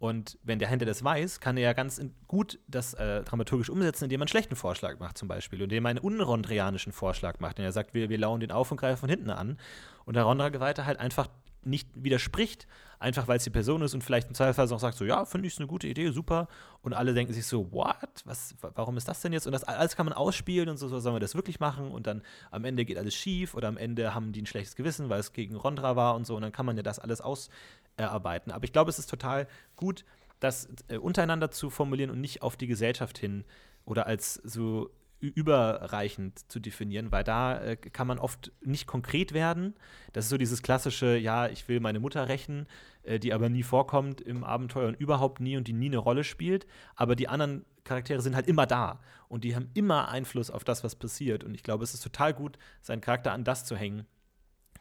Und 0.00 0.38
wenn 0.42 0.58
der 0.58 0.68
Händler 0.68 0.86
das 0.86 1.04
weiß, 1.04 1.40
kann 1.40 1.58
er 1.58 1.62
ja 1.62 1.72
ganz 1.74 2.00
gut 2.26 2.58
das 2.66 2.94
äh, 2.94 3.22
dramaturgisch 3.22 3.68
umsetzen, 3.68 4.04
indem 4.04 4.20
er 4.20 4.22
einen 4.22 4.28
schlechten 4.28 4.56
Vorschlag 4.56 4.98
macht, 4.98 5.18
zum 5.18 5.28
Beispiel. 5.28 5.60
Indem 5.60 5.84
er 5.84 5.90
einen 5.90 5.98
unrondrianischen 5.98 6.94
Vorschlag 6.94 7.38
macht. 7.38 7.58
Und 7.58 7.66
er 7.66 7.72
sagt, 7.72 7.92
wir, 7.92 8.08
wir 8.08 8.16
lauern 8.16 8.40
den 8.40 8.50
auf 8.50 8.70
und 8.70 8.78
greifen 8.78 8.98
von 8.98 9.10
hinten 9.10 9.28
an. 9.28 9.58
Und 10.06 10.16
der 10.16 10.22
Rondra-Geweihte 10.22 10.86
halt 10.86 10.98
einfach 10.98 11.28
nicht 11.62 11.88
widerspricht, 11.94 12.66
einfach 12.98 13.28
weil 13.28 13.38
es 13.38 13.44
die 13.44 13.50
Person 13.50 13.82
ist 13.82 13.94
und 13.94 14.02
vielleicht 14.02 14.28
im 14.28 14.34
Zweifelsfall 14.34 14.74
auch 14.74 14.80
sagt, 14.80 14.96
so, 14.96 15.04
ja, 15.04 15.24
finde 15.24 15.46
ich 15.46 15.54
es 15.54 15.58
eine 15.58 15.66
gute 15.66 15.86
Idee, 15.86 16.10
super. 16.10 16.48
Und 16.82 16.94
alle 16.94 17.14
denken 17.14 17.32
sich 17.32 17.46
so, 17.46 17.70
what? 17.72 17.96
Was, 18.24 18.54
warum 18.60 18.96
ist 18.96 19.08
das 19.08 19.20
denn 19.22 19.32
jetzt? 19.32 19.46
Und 19.46 19.52
das 19.52 19.64
alles 19.64 19.96
kann 19.96 20.06
man 20.06 20.12
ausspielen 20.12 20.68
und 20.68 20.76
so, 20.76 20.88
so 20.88 21.00
sollen 21.00 21.14
wir 21.14 21.20
das 21.20 21.34
wirklich 21.34 21.60
machen? 21.60 21.90
Und 21.90 22.06
dann 22.06 22.22
am 22.50 22.64
Ende 22.64 22.84
geht 22.84 22.98
alles 22.98 23.14
schief 23.14 23.54
oder 23.54 23.68
am 23.68 23.76
Ende 23.76 24.14
haben 24.14 24.32
die 24.32 24.42
ein 24.42 24.46
schlechtes 24.46 24.76
Gewissen, 24.76 25.08
weil 25.08 25.20
es 25.20 25.32
gegen 25.32 25.56
Rondra 25.56 25.96
war 25.96 26.14
und 26.14 26.26
so. 26.26 26.36
Und 26.36 26.42
dann 26.42 26.52
kann 26.52 26.66
man 26.66 26.76
ja 26.76 26.82
das 26.82 26.98
alles 26.98 27.20
aus, 27.20 27.50
erarbeiten. 27.96 28.50
Aber 28.50 28.64
ich 28.64 28.72
glaube, 28.72 28.90
es 28.90 28.98
ist 28.98 29.10
total 29.10 29.46
gut, 29.76 30.04
das 30.40 30.68
äh, 30.88 30.96
untereinander 30.96 31.50
zu 31.50 31.70
formulieren 31.70 32.10
und 32.10 32.20
nicht 32.20 32.42
auf 32.42 32.56
die 32.56 32.66
Gesellschaft 32.66 33.18
hin 33.18 33.44
oder 33.84 34.06
als 34.06 34.34
so 34.34 34.90
überreichend 35.20 36.50
zu 36.50 36.60
definieren, 36.60 37.12
weil 37.12 37.24
da 37.24 37.60
äh, 37.60 37.76
kann 37.76 38.06
man 38.06 38.18
oft 38.18 38.52
nicht 38.62 38.86
konkret 38.86 39.32
werden. 39.32 39.74
Das 40.12 40.24
ist 40.24 40.30
so 40.30 40.38
dieses 40.38 40.62
klassische, 40.62 41.16
ja, 41.16 41.48
ich 41.48 41.68
will 41.68 41.80
meine 41.80 42.00
Mutter 42.00 42.28
rächen, 42.28 42.66
äh, 43.02 43.18
die 43.18 43.32
aber 43.32 43.48
nie 43.48 43.62
vorkommt 43.62 44.20
im 44.20 44.44
Abenteuer 44.44 44.88
und 44.88 44.98
überhaupt 44.98 45.40
nie 45.40 45.56
und 45.56 45.68
die 45.68 45.72
nie 45.72 45.86
eine 45.86 45.98
Rolle 45.98 46.24
spielt. 46.24 46.66
Aber 46.96 47.16
die 47.16 47.28
anderen 47.28 47.64
Charaktere 47.84 48.22
sind 48.22 48.34
halt 48.34 48.46
immer 48.46 48.66
da 48.66 49.00
und 49.28 49.44
die 49.44 49.54
haben 49.54 49.70
immer 49.74 50.08
Einfluss 50.08 50.50
auf 50.50 50.64
das, 50.64 50.84
was 50.84 50.94
passiert. 50.94 51.44
Und 51.44 51.54
ich 51.54 51.62
glaube, 51.62 51.84
es 51.84 51.94
ist 51.94 52.02
total 52.02 52.34
gut, 52.34 52.58
seinen 52.80 53.00
Charakter 53.00 53.32
an 53.32 53.44
das 53.44 53.64
zu 53.64 53.76
hängen 53.76 54.06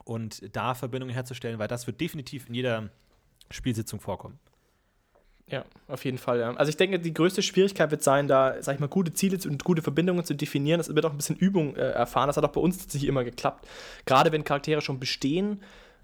und 0.06 0.56
da 0.56 0.74
Verbindungen 0.74 1.14
herzustellen, 1.14 1.60
weil 1.60 1.68
das 1.68 1.86
wird 1.86 2.00
definitiv 2.02 2.48
in 2.48 2.54
jeder 2.54 2.90
Spielsitzung 3.52 4.00
vorkommen. 4.00 4.40
Ja, 5.50 5.66
auf 5.88 6.06
jeden 6.06 6.20
Fall. 6.20 6.40
Ja. 6.40 6.54
Also 6.54 6.70
ich 6.70 6.78
denke, 6.78 7.00
die 7.00 7.14
größte 7.14 7.42
Schwierigkeit 7.42 7.90
wird 7.90 8.04
sein, 8.04 8.28
da, 8.28 8.62
sag 8.62 8.76
ich 8.76 8.80
mal, 8.80 8.88
gute 8.88 9.14
Ziele 9.14 9.38
und 9.48 9.64
gute 9.64 9.82
Verbindungen 9.82 10.24
zu 10.24 10.36
definieren. 10.36 10.78
Das 10.78 10.94
wird 10.94 11.06
auch 11.06 11.12
ein 11.12 11.18
bisschen 11.18 11.38
Übung 11.38 11.76
äh, 11.76 11.92
erfahren. 11.92 12.28
Das 12.28 12.38
hat 12.38 12.44
auch 12.44 12.52
bei 12.52 12.62
uns 12.62 12.78
tatsächlich 12.78 13.10
immer 13.10 13.24
geklappt. 13.24 13.68
Gerade 14.06 14.32
wenn 14.32 14.44
Charaktere 14.44 14.82
schon 14.82 15.00
bestehen, 15.00 15.62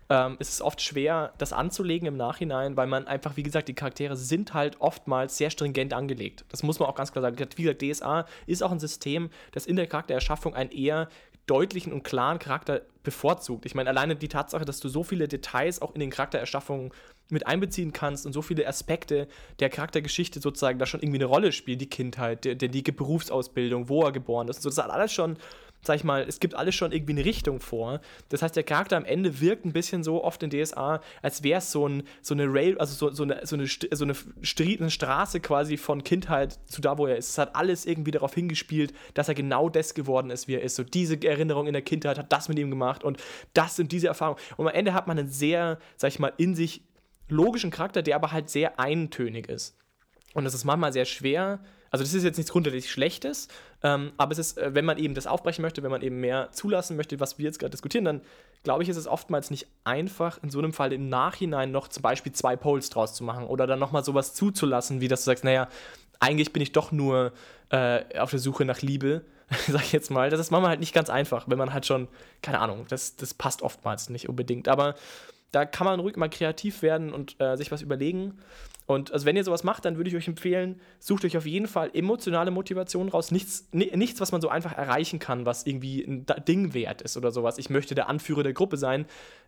ähm, 0.09 0.37
ist 0.39 0.49
es 0.49 0.61
oft 0.61 0.81
schwer, 0.81 1.33
das 1.37 1.53
anzulegen 1.53 2.07
im 2.07 2.17
Nachhinein, 2.17 2.77
weil 2.77 2.87
man 2.87 3.07
einfach, 3.07 3.37
wie 3.37 3.43
gesagt, 3.43 3.67
die 3.67 3.73
Charaktere 3.73 4.15
sind 4.15 4.53
halt 4.53 4.79
oftmals 4.79 5.37
sehr 5.37 5.49
stringent 5.49 5.93
angelegt. 5.93 6.45
Das 6.49 6.63
muss 6.63 6.79
man 6.79 6.89
auch 6.89 6.95
ganz 6.95 7.11
klar 7.11 7.21
sagen. 7.21 7.37
Wie 7.55 7.63
gesagt, 7.63 7.81
DSA 7.81 8.25
ist 8.45 8.63
auch 8.63 8.71
ein 8.71 8.79
System, 8.79 9.29
das 9.51 9.65
in 9.65 9.75
der 9.75 9.87
Charaktererschaffung 9.87 10.55
einen 10.55 10.71
eher 10.71 11.07
deutlichen 11.45 11.93
und 11.93 12.03
klaren 12.03 12.39
Charakter 12.39 12.81
bevorzugt. 13.03 13.65
Ich 13.65 13.75
meine, 13.75 13.89
alleine 13.89 14.15
die 14.15 14.27
Tatsache, 14.27 14.65
dass 14.65 14.79
du 14.79 14.89
so 14.89 15.03
viele 15.03 15.27
Details 15.27 15.81
auch 15.81 15.93
in 15.93 15.99
den 15.99 16.09
Charaktererschaffungen 16.09 16.91
mit 17.29 17.47
einbeziehen 17.47 17.93
kannst 17.93 18.25
und 18.25 18.33
so 18.33 18.41
viele 18.41 18.67
Aspekte 18.67 19.27
der 19.59 19.69
Charaktergeschichte 19.69 20.39
sozusagen 20.39 20.79
da 20.79 20.85
schon 20.85 21.01
irgendwie 21.01 21.19
eine 21.19 21.25
Rolle 21.25 21.51
spielen, 21.51 21.79
die 21.79 21.89
Kindheit, 21.89 22.45
der 22.45 22.55
die 22.55 22.81
Berufsausbildung, 22.81 23.89
wo 23.89 24.03
er 24.03 24.11
geboren 24.11 24.47
ist 24.47 24.57
und 24.57 24.63
so, 24.63 24.69
das 24.69 24.83
hat 24.83 24.91
alles 24.91 25.13
schon 25.13 25.37
sag 25.86 25.95
ich 25.95 26.03
mal, 26.03 26.25
es 26.27 26.39
gibt 26.39 26.55
alles 26.55 26.75
schon 26.75 26.91
irgendwie 26.91 27.13
eine 27.13 27.25
Richtung 27.25 27.59
vor. 27.59 28.01
Das 28.29 28.41
heißt, 28.41 28.55
der 28.55 28.63
Charakter 28.63 28.97
am 28.97 29.05
Ende 29.05 29.39
wirkt 29.39 29.65
ein 29.65 29.73
bisschen 29.73 30.03
so 30.03 30.23
oft 30.23 30.41
in 30.43 30.49
DSA, 30.49 31.01
als 31.21 31.43
wäre 31.43 31.59
es 31.59 31.71
so, 31.71 31.88
ein, 31.88 32.03
so 32.21 32.33
eine 32.33 32.45
Rail, 32.51 32.77
also 32.77 32.93
so, 32.93 33.13
so 33.13 33.23
eine, 33.23 33.45
so 33.45 33.55
eine, 33.55 33.67
so 33.67 34.03
eine, 34.03 34.15
Strie 34.41 34.77
eine 34.79 34.89
Straße 34.89 35.39
quasi 35.39 35.77
von 35.77 36.03
Kindheit 36.03 36.59
zu 36.65 36.81
da, 36.81 36.97
wo 36.97 37.07
er 37.07 37.17
ist. 37.17 37.29
Es 37.29 37.38
hat 37.38 37.55
alles 37.55 37.86
irgendwie 37.86 38.11
darauf 38.11 38.33
hingespielt, 38.33 38.93
dass 39.13 39.27
er 39.27 39.36
genau 39.36 39.69
das 39.69 39.93
geworden 39.93 40.29
ist, 40.29 40.47
wie 40.47 40.55
er 40.55 40.61
ist. 40.61 40.75
So 40.75 40.83
diese 40.83 41.21
Erinnerung 41.21 41.67
in 41.67 41.73
der 41.73 41.81
Kindheit 41.81 42.17
hat 42.17 42.31
das 42.31 42.49
mit 42.49 42.59
ihm 42.59 42.69
gemacht 42.69 43.03
und 43.03 43.17
das 43.53 43.75
sind 43.75 43.91
diese 43.91 44.07
Erfahrungen. 44.07 44.39
Und 44.57 44.67
am 44.67 44.73
Ende 44.73 44.93
hat 44.93 45.07
man 45.07 45.19
einen 45.19 45.29
sehr, 45.29 45.79
sag 45.97 46.09
ich 46.09 46.19
mal, 46.19 46.33
in 46.38 46.55
sich 46.55 46.81
logischen 47.27 47.71
Charakter, 47.71 48.01
der 48.01 48.15
aber 48.15 48.31
halt 48.31 48.49
sehr 48.49 48.79
eintönig 48.79 49.49
ist. 49.49 49.77
Und 50.33 50.43
das 50.43 50.53
ist 50.53 50.65
manchmal 50.65 50.93
sehr 50.93 51.05
schwer, 51.05 51.59
also 51.95 52.03
das 52.03 52.13
ist 52.13 52.25
jetzt 52.25 52.36
nichts 52.36 52.51
grundsätzlich 52.51 52.91
Schlechtes, 52.91 53.47
ähm, 53.86 54.13
aber 54.17 54.31
es 54.31 54.39
ist, 54.39 54.57
äh, 54.57 54.73
wenn 54.73 54.83
man 54.83 54.97
eben 54.97 55.13
das 55.13 55.27
aufbrechen 55.27 55.61
möchte, 55.61 55.83
wenn 55.83 55.91
man 55.91 56.01
eben 56.01 56.19
mehr 56.19 56.51
zulassen 56.51 56.97
möchte, 56.97 57.19
was 57.19 57.38
wir 57.38 57.45
jetzt 57.45 57.59
gerade 57.59 57.69
diskutieren, 57.69 58.03
dann 58.03 58.21
glaube 58.63 58.81
ich, 58.81 58.89
ist 58.89 58.97
es 58.97 59.05
oftmals 59.05 59.51
nicht 59.51 59.67
einfach, 59.83 60.41
in 60.41 60.49
so 60.49 60.57
einem 60.57 60.73
Fall 60.73 60.91
im 60.91 61.07
Nachhinein 61.07 61.71
noch 61.71 61.88
zum 61.88 62.01
Beispiel 62.01 62.31
zwei 62.31 62.55
Polls 62.55 62.89
draus 62.89 63.13
zu 63.13 63.23
machen 63.23 63.45
oder 63.45 63.67
dann 63.67 63.77
nochmal 63.77 64.03
sowas 64.03 64.33
zuzulassen, 64.33 65.01
wie 65.01 65.07
dass 65.07 65.21
du 65.21 65.25
sagst, 65.25 65.43
naja, 65.43 65.67
eigentlich 66.19 66.51
bin 66.51 66.63
ich 66.63 66.71
doch 66.71 66.91
nur 66.91 67.31
äh, 67.69 68.17
auf 68.17 68.31
der 68.31 68.39
Suche 68.39 68.65
nach 68.65 68.81
Liebe, 68.81 69.21
sag 69.67 69.83
ich 69.83 69.91
jetzt 69.91 70.09
mal. 70.09 70.31
Das 70.31 70.39
ist 70.39 70.49
manchmal 70.49 70.69
halt 70.69 70.79
nicht 70.79 70.95
ganz 70.95 71.11
einfach, 71.11 71.47
wenn 71.47 71.59
man 71.59 71.71
halt 71.71 71.86
schon, 71.86 72.07
keine 72.41 72.61
Ahnung, 72.61 72.88
das, 72.89 73.17
das 73.17 73.36
passt 73.36 73.61
oftmals 73.61 74.09
nicht 74.09 74.27
unbedingt. 74.27 74.67
Aber 74.67 74.95
da 75.51 75.63
kann 75.63 75.86
man 75.86 75.99
ruhig 75.99 76.15
mal 76.17 76.29
kreativ 76.29 76.81
werden 76.81 77.13
und 77.13 77.39
äh, 77.39 77.55
sich 77.55 77.71
was 77.71 77.83
überlegen. 77.83 78.39
Und 78.86 79.11
also 79.11 79.25
wenn 79.25 79.36
ihr 79.36 79.43
sowas 79.43 79.63
macht, 79.63 79.86
dann 79.86 79.97
würde 79.97 80.09
ich 80.09 80.15
euch 80.15 80.27
empfehlen, 80.27 80.79
sucht 80.99 81.25
euch 81.25 81.38
auf 81.38 81.45
jeden 81.45 81.67
Fall 81.67 81.89
emotionale 81.93 82.51
Motivation 82.51 83.09
raus. 83.09 83.31
Nichts, 83.31 83.67
nichts, 83.71 84.21
was 84.21 84.31
man 84.31 84.41
so 84.41 84.49
einfach 84.49 84.73
erreichen 84.73 85.17
kann, 85.17 85.45
was 85.45 85.65
irgendwie 85.65 86.03
ein 86.03 86.25
Ding 86.47 86.73
wert 86.73 87.01
ist 87.01 87.17
oder 87.17 87.31
sowas. 87.31 87.57
Ich 87.57 87.69
möchte 87.69 87.95
der 87.95 88.09
Anführer 88.09 88.43
der 88.43 88.53
Gruppe 88.53 88.77
sein, 88.77 89.05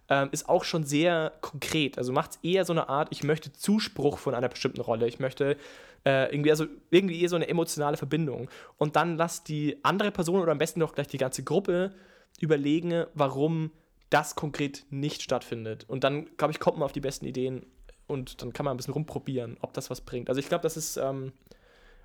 ähm, 0.09 0.29
ist 0.31 0.49
auch 0.49 0.63
schon 0.63 0.83
sehr 0.83 1.33
konkret. 1.41 1.97
Also 1.97 2.11
macht 2.13 2.39
eher 2.41 2.65
so 2.65 2.73
eine 2.73 2.89
Art, 2.89 3.09
ich 3.11 3.23
möchte 3.23 3.53
Zuspruch 3.53 4.17
von 4.17 4.33
einer 4.33 4.49
bestimmten 4.49 4.81
Rolle. 4.81 5.07
Ich 5.07 5.19
möchte 5.19 5.57
äh, 6.05 6.33
irgendwie, 6.33 6.49
also 6.49 6.65
irgendwie 6.89 7.21
eher 7.21 7.29
so 7.29 7.35
eine 7.35 7.47
emotionale 7.47 7.97
Verbindung. 7.97 8.49
Und 8.77 8.95
dann 8.95 9.17
lasst 9.17 9.49
die 9.49 9.77
andere 9.83 10.11
Person 10.11 10.41
oder 10.41 10.51
am 10.51 10.57
besten 10.57 10.79
doch 10.79 10.95
gleich 10.95 11.07
die 11.07 11.17
ganze 11.17 11.43
Gruppe 11.43 11.93
überlegen, 12.39 13.05
warum 13.13 13.71
das 14.09 14.35
konkret 14.35 14.85
nicht 14.89 15.21
stattfindet. 15.21 15.85
Und 15.88 16.03
dann, 16.03 16.27
glaube 16.38 16.51
ich, 16.51 16.59
kommt 16.59 16.77
man 16.77 16.85
auf 16.85 16.93
die 16.93 17.01
besten 17.01 17.25
Ideen 17.25 17.65
und 18.07 18.41
dann 18.41 18.53
kann 18.53 18.63
man 18.65 18.73
ein 18.73 18.77
bisschen 18.77 18.93
rumprobieren, 18.93 19.57
ob 19.61 19.73
das 19.73 19.89
was 19.89 20.01
bringt. 20.01 20.29
Also 20.29 20.39
ich 20.39 20.49
glaube, 20.49 20.63
das 20.63 20.77
ist 20.77 20.97
ähm, 20.97 21.33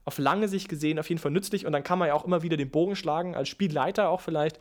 auf 0.05 0.19
lange 0.19 0.49
Sicht 0.49 0.69
gesehen 0.69 0.99
auf 0.99 1.09
jeden 1.09 1.21
Fall 1.21 1.31
nützlich 1.31 1.67
und 1.67 1.73
dann 1.73 1.85
kann 1.85 1.99
man 1.99 2.09
ja 2.09 2.15
auch 2.15 2.25
immer 2.25 2.43
wieder 2.43 2.57
den 2.57 2.71
Bogen 2.71 2.97
schlagen, 2.97 3.35
als 3.35 3.49
Spielleiter 3.49 4.09
auch 4.09 4.21
vielleicht 4.21 4.59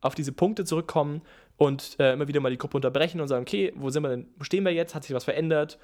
auf 0.00 0.14
diese 0.14 0.32
Punkte 0.32 0.64
zurückkommen 0.64 1.22
und 1.56 1.98
äh, 2.00 2.14
immer 2.14 2.26
wieder 2.26 2.40
mal 2.40 2.50
die 2.50 2.58
Gruppe 2.58 2.78
unterbrechen 2.78 3.20
und 3.20 3.28
sagen, 3.28 3.42
okay, 3.42 3.72
wo 3.76 3.90
sind 3.90 4.02
wir 4.02 4.08
denn, 4.08 4.28
wo 4.36 4.44
stehen 4.44 4.64
wir 4.64 4.72
jetzt, 4.72 4.94
hat 4.94 5.04
sich 5.04 5.14
was 5.14 5.24
verändert, 5.24 5.78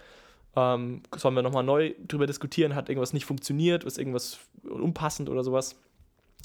ähm, 0.56 1.02
sollen 1.14 1.34
wir 1.34 1.42
nochmal 1.42 1.64
neu 1.64 1.94
drüber 2.08 2.26
diskutieren, 2.26 2.74
hat 2.74 2.88
irgendwas 2.88 3.12
nicht 3.12 3.26
funktioniert, 3.26 3.84
ist 3.84 3.98
irgendwas 3.98 4.38
unpassend 4.64 5.28
oder 5.28 5.44
sowas. 5.44 5.76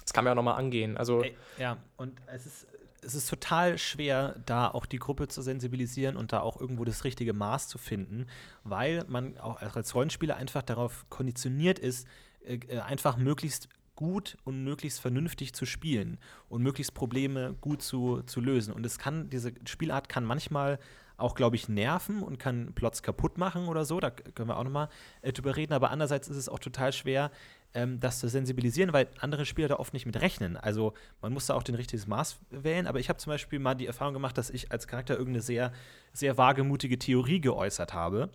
Das 0.03 0.13
kann 0.13 0.23
man 0.23 0.29
ja 0.29 0.33
auch 0.33 0.43
nochmal 0.43 0.59
angehen. 0.59 0.97
Also, 0.97 1.23
ja, 1.57 1.77
und 1.95 2.19
es 2.27 2.45
ist 2.45 2.67
es 3.01 3.15
ist 3.15 3.29
total 3.29 3.77
schwer, 3.77 4.35
da 4.45 4.69
auch 4.69 4.85
die 4.85 4.99
Gruppe 4.99 5.27
zu 5.27 5.41
sensibilisieren 5.41 6.15
und 6.15 6.33
da 6.33 6.41
auch 6.41 6.59
irgendwo 6.59 6.85
das 6.85 7.03
richtige 7.03 7.33
Maß 7.33 7.67
zu 7.67 7.77
finden, 7.77 8.27
weil 8.63 9.03
man 9.07 9.37
auch 9.39 9.61
als 9.61 9.95
Rollenspieler 9.95 10.35
einfach 10.35 10.61
darauf 10.61 11.05
konditioniert 11.09 11.79
ist, 11.79 12.07
äh, 12.45 12.59
äh, 12.67 12.79
einfach 12.79 13.17
möglichst 13.17 13.69
gut 13.95 14.37
und 14.45 14.63
möglichst 14.63 14.99
vernünftig 14.99 15.53
zu 15.53 15.65
spielen 15.65 16.17
und 16.49 16.63
möglichst 16.63 16.93
Probleme 16.93 17.55
gut 17.61 17.81
zu, 17.81 18.21
zu 18.23 18.39
lösen. 18.39 18.73
Und 18.73 18.85
es 18.85 18.97
kann, 18.97 19.29
diese 19.29 19.53
Spielart 19.65 20.09
kann 20.09 20.25
manchmal 20.25 20.79
auch, 21.17 21.35
glaube 21.35 21.55
ich, 21.55 21.69
nerven 21.69 22.23
und 22.23 22.39
kann 22.39 22.73
Plots 22.73 23.03
kaputt 23.03 23.37
machen 23.37 23.67
oder 23.67 23.85
so. 23.85 23.99
Da 23.99 24.09
können 24.09 24.49
wir 24.49 24.57
auch 24.57 24.63
nochmal 24.63 24.89
äh, 25.21 25.31
drüber 25.31 25.55
reden. 25.55 25.73
Aber 25.73 25.91
andererseits 25.91 26.27
ist 26.27 26.37
es 26.37 26.49
auch 26.49 26.59
total 26.59 26.93
schwer, 26.93 27.31
ähm, 27.73 27.99
das 27.99 28.19
zu 28.19 28.27
sensibilisieren, 28.27 28.93
weil 28.93 29.07
andere 29.19 29.45
Spieler 29.45 29.69
da 29.69 29.75
oft 29.75 29.93
nicht 29.93 30.05
mit 30.05 30.19
rechnen. 30.19 30.57
Also 30.57 30.93
man 31.21 31.33
muss 31.33 31.45
da 31.45 31.53
auch 31.53 31.63
den 31.63 31.75
richtigen 31.75 32.03
Maß 32.07 32.39
wählen. 32.49 32.87
Aber 32.87 32.99
ich 32.99 33.09
habe 33.09 33.17
zum 33.17 33.31
Beispiel 33.31 33.59
mal 33.59 33.75
die 33.75 33.87
Erfahrung 33.87 34.13
gemacht, 34.13 34.37
dass 34.37 34.49
ich 34.49 34.71
als 34.71 34.87
Charakter 34.87 35.13
irgendeine 35.13 35.41
sehr, 35.41 35.71
sehr 36.13 36.37
wagemutige 36.37 36.99
Theorie 36.99 37.39
geäußert 37.39 37.93
habe, 37.93 38.29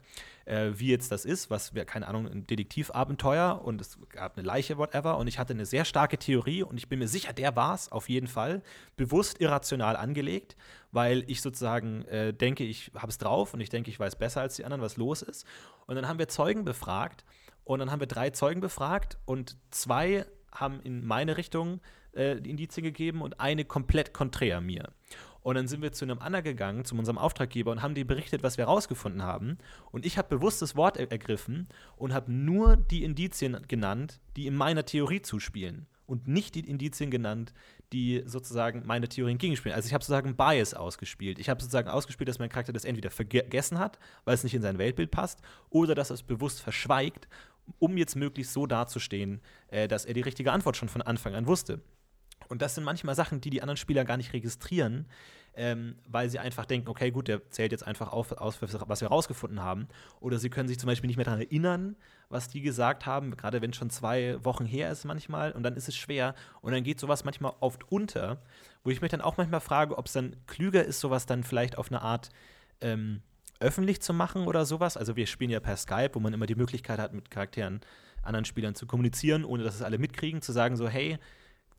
äh, 0.46 0.70
wie 0.74 0.88
jetzt 0.88 1.12
das 1.12 1.24
ist, 1.24 1.50
was 1.50 1.74
wäre, 1.74 1.84
keine 1.84 2.08
Ahnung, 2.08 2.26
ein 2.26 2.46
Detektivabenteuer 2.46 3.60
und 3.62 3.80
es 3.80 3.98
gab 4.08 4.38
eine 4.38 4.46
Leiche, 4.46 4.78
whatever. 4.78 5.18
Und 5.18 5.26
ich 5.26 5.38
hatte 5.38 5.52
eine 5.52 5.66
sehr 5.66 5.84
starke 5.84 6.18
Theorie 6.18 6.62
und 6.62 6.78
ich 6.78 6.88
bin 6.88 6.98
mir 6.98 7.08
sicher, 7.08 7.32
der 7.32 7.56
war 7.56 7.74
es 7.74 7.92
auf 7.92 8.08
jeden 8.08 8.28
Fall, 8.28 8.62
bewusst 8.96 9.40
irrational 9.40 9.96
angelegt, 9.96 10.56
weil 10.92 11.24
ich 11.26 11.42
sozusagen 11.42 12.04
äh, 12.06 12.32
denke, 12.32 12.64
ich 12.64 12.90
habe 12.94 13.08
es 13.08 13.18
drauf 13.18 13.52
und 13.52 13.60
ich 13.60 13.68
denke, 13.68 13.90
ich 13.90 14.00
weiß 14.00 14.16
besser 14.16 14.40
als 14.40 14.56
die 14.56 14.64
anderen, 14.64 14.80
was 14.80 14.96
los 14.96 15.20
ist. 15.20 15.46
Und 15.86 15.96
dann 15.96 16.08
haben 16.08 16.18
wir 16.18 16.28
Zeugen 16.28 16.64
befragt 16.64 17.24
und 17.66 17.80
dann 17.80 17.90
haben 17.90 17.98
wir 17.98 18.06
drei 18.06 18.30
Zeugen 18.30 18.60
befragt 18.60 19.18
und 19.24 19.56
zwei 19.72 20.24
haben 20.52 20.80
in 20.80 21.04
meine 21.04 21.36
Richtung 21.36 21.80
äh, 22.14 22.38
Indizien 22.38 22.84
gegeben 22.84 23.22
und 23.22 23.40
eine 23.40 23.64
komplett 23.64 24.14
konträr 24.14 24.60
mir. 24.60 24.92
Und 25.42 25.56
dann 25.56 25.66
sind 25.66 25.82
wir 25.82 25.92
zu 25.92 26.04
einem 26.04 26.20
anderen 26.20 26.44
gegangen, 26.44 26.84
zu 26.84 26.94
unserem 26.96 27.18
Auftraggeber 27.18 27.72
und 27.72 27.82
haben 27.82 27.94
dem 27.94 28.06
berichtet, 28.06 28.44
was 28.44 28.56
wir 28.56 28.66
herausgefunden 28.66 29.22
haben. 29.22 29.58
Und 29.90 30.06
ich 30.06 30.16
habe 30.16 30.28
bewusst 30.28 30.62
das 30.62 30.76
Wort 30.76 30.96
er 30.96 31.10
ergriffen 31.10 31.66
und 31.96 32.14
habe 32.14 32.32
nur 32.32 32.76
die 32.76 33.02
Indizien 33.02 33.60
genannt, 33.66 34.20
die 34.36 34.46
in 34.46 34.54
meiner 34.54 34.84
Theorie 34.84 35.22
zuspielen. 35.22 35.86
Und 36.06 36.28
nicht 36.28 36.54
die 36.54 36.68
Indizien 36.68 37.10
genannt, 37.10 37.52
die 37.92 38.22
sozusagen 38.26 38.84
meine 38.86 39.08
Theorien 39.08 39.38
gegenspielen. 39.38 39.74
Also 39.74 39.88
ich 39.88 39.94
habe 39.94 40.04
sozusagen 40.04 40.36
Bias 40.36 40.72
ausgespielt. 40.72 41.40
Ich 41.40 41.48
habe 41.48 41.60
sozusagen 41.60 41.88
ausgespielt, 41.88 42.28
dass 42.28 42.38
mein 42.38 42.48
Charakter 42.48 42.72
das 42.72 42.84
entweder 42.84 43.10
vergessen 43.10 43.80
hat, 43.80 43.98
weil 44.24 44.34
es 44.34 44.44
nicht 44.44 44.54
in 44.54 44.62
sein 44.62 44.78
Weltbild 44.78 45.10
passt, 45.10 45.40
oder 45.68 45.96
dass 45.96 46.10
er 46.10 46.14
es 46.14 46.22
bewusst 46.22 46.60
verschweigt 46.60 47.28
um 47.78 47.96
jetzt 47.96 48.16
möglichst 48.16 48.52
so 48.52 48.66
dazustehen, 48.66 49.40
äh, 49.68 49.88
dass 49.88 50.04
er 50.04 50.14
die 50.14 50.20
richtige 50.20 50.52
Antwort 50.52 50.76
schon 50.76 50.88
von 50.88 51.02
Anfang 51.02 51.34
an 51.34 51.46
wusste. 51.46 51.80
Und 52.48 52.62
das 52.62 52.74
sind 52.74 52.84
manchmal 52.84 53.14
Sachen, 53.14 53.40
die 53.40 53.50
die 53.50 53.62
anderen 53.62 53.76
Spieler 53.76 54.04
gar 54.04 54.16
nicht 54.16 54.32
registrieren, 54.32 55.06
ähm, 55.54 55.96
weil 56.06 56.28
sie 56.28 56.38
einfach 56.38 56.66
denken, 56.66 56.88
okay, 56.88 57.10
gut, 57.10 57.28
der 57.28 57.50
zählt 57.50 57.72
jetzt 57.72 57.86
einfach 57.86 58.12
auf, 58.12 58.32
aus, 58.32 58.60
was 58.60 59.00
wir 59.00 59.08
rausgefunden 59.08 59.62
haben. 59.62 59.88
Oder 60.20 60.38
sie 60.38 60.50
können 60.50 60.68
sich 60.68 60.78
zum 60.78 60.86
Beispiel 60.86 61.08
nicht 61.08 61.16
mehr 61.16 61.24
daran 61.24 61.40
erinnern, 61.40 61.96
was 62.28 62.48
die 62.48 62.60
gesagt 62.60 63.06
haben, 63.06 63.36
gerade 63.36 63.62
wenn 63.62 63.70
es 63.70 63.76
schon 63.76 63.90
zwei 63.90 64.44
Wochen 64.44 64.66
her 64.66 64.90
ist 64.90 65.04
manchmal. 65.04 65.52
Und 65.52 65.62
dann 65.62 65.74
ist 65.74 65.88
es 65.88 65.96
schwer. 65.96 66.34
Und 66.60 66.72
dann 66.72 66.84
geht 66.84 67.00
sowas 67.00 67.24
manchmal 67.24 67.54
oft 67.60 67.90
unter, 67.90 68.42
wo 68.84 68.90
ich 68.90 69.00
mich 69.00 69.10
dann 69.10 69.22
auch 69.22 69.38
manchmal 69.38 69.60
frage, 69.60 69.96
ob 69.96 70.06
es 70.06 70.12
dann 70.12 70.36
klüger 70.46 70.84
ist, 70.84 71.00
sowas 71.00 71.26
dann 71.26 71.42
vielleicht 71.42 71.78
auf 71.78 71.90
eine 71.90 72.02
Art 72.02 72.28
ähm, 72.80 73.22
öffentlich 73.60 74.00
zu 74.00 74.12
machen 74.12 74.46
oder 74.46 74.64
sowas. 74.64 74.96
Also 74.96 75.16
wir 75.16 75.26
spielen 75.26 75.50
ja 75.50 75.60
per 75.60 75.76
Skype, 75.76 76.10
wo 76.14 76.20
man 76.20 76.32
immer 76.32 76.46
die 76.46 76.54
Möglichkeit 76.54 76.98
hat, 76.98 77.12
mit 77.12 77.30
Charakteren, 77.30 77.80
anderen 78.22 78.44
Spielern 78.44 78.74
zu 78.74 78.86
kommunizieren, 78.86 79.44
ohne 79.44 79.64
dass 79.64 79.74
es 79.74 79.82
alle 79.82 79.98
mitkriegen, 79.98 80.42
zu 80.42 80.52
sagen 80.52 80.76
so, 80.76 80.88
hey, 80.88 81.18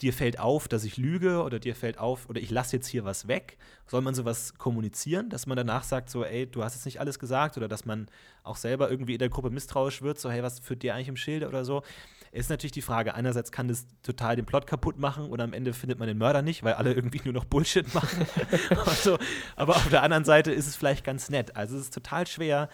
dir 0.01 0.13
fällt 0.13 0.39
auf, 0.39 0.67
dass 0.67 0.84
ich 0.84 0.97
lüge 0.97 1.41
oder 1.41 1.59
dir 1.59 1.75
fällt 1.75 1.97
auf 1.97 2.30
oder 2.30 2.39
ich 2.39 2.51
lasse 2.51 2.75
jetzt 2.75 2.88
hier 2.88 3.03
was 3.03 3.28
weg. 3.28 3.57
Soll 3.88 4.01
man 4.01 4.13
sowas 4.13 4.53
kommunizieren, 4.57 5.30
dass 5.30 5.47
man 5.47 5.57
danach 5.57 5.84
sagt 5.84 6.09
so, 6.09 6.23
ey, 6.23 6.45
du 6.45 6.63
hast 6.63 6.75
jetzt 6.75 6.86
nicht 6.86 6.99
alles 6.99 7.19
gesagt 7.19 7.57
oder 7.57 7.67
dass 7.67 7.86
man 7.86 8.07
auch 8.43 8.57
selber 8.57 8.91
irgendwie 8.91 9.13
in 9.13 9.19
der 9.19 9.30
Gruppe 9.30 9.49
misstrauisch 9.49 10.01
wird, 10.01 10.19
so, 10.19 10.30
hey, 10.30 10.43
was 10.43 10.59
führt 10.59 10.84
dir 10.84 10.93
eigentlich 10.93 11.07
im 11.07 11.17
Schilde 11.17 11.47
oder 11.47 11.65
so 11.65 11.82
ist 12.38 12.49
natürlich 12.49 12.71
die 12.71 12.81
Frage, 12.81 13.15
einerseits 13.15 13.51
kann 13.51 13.67
das 13.67 13.88
total 14.03 14.35
den 14.35 14.45
Plot 14.45 14.67
kaputt 14.67 14.99
machen 14.99 15.25
und 15.29 15.39
am 15.41 15.53
Ende 15.53 15.73
findet 15.73 15.99
man 15.99 16.07
den 16.07 16.17
Mörder 16.17 16.41
nicht, 16.41 16.63
weil 16.63 16.73
alle 16.73 16.93
irgendwie 16.93 17.21
nur 17.23 17.33
noch 17.33 17.45
Bullshit 17.45 17.93
machen. 17.93 18.25
also, 18.85 19.17
aber 19.55 19.75
auf 19.75 19.89
der 19.89 20.03
anderen 20.03 20.25
Seite 20.25 20.51
ist 20.51 20.67
es 20.67 20.75
vielleicht 20.75 21.03
ganz 21.03 21.29
nett. 21.29 21.55
Also 21.55 21.75
es 21.75 21.83
ist 21.83 21.93
total 21.93 22.27
schwer, 22.27 22.69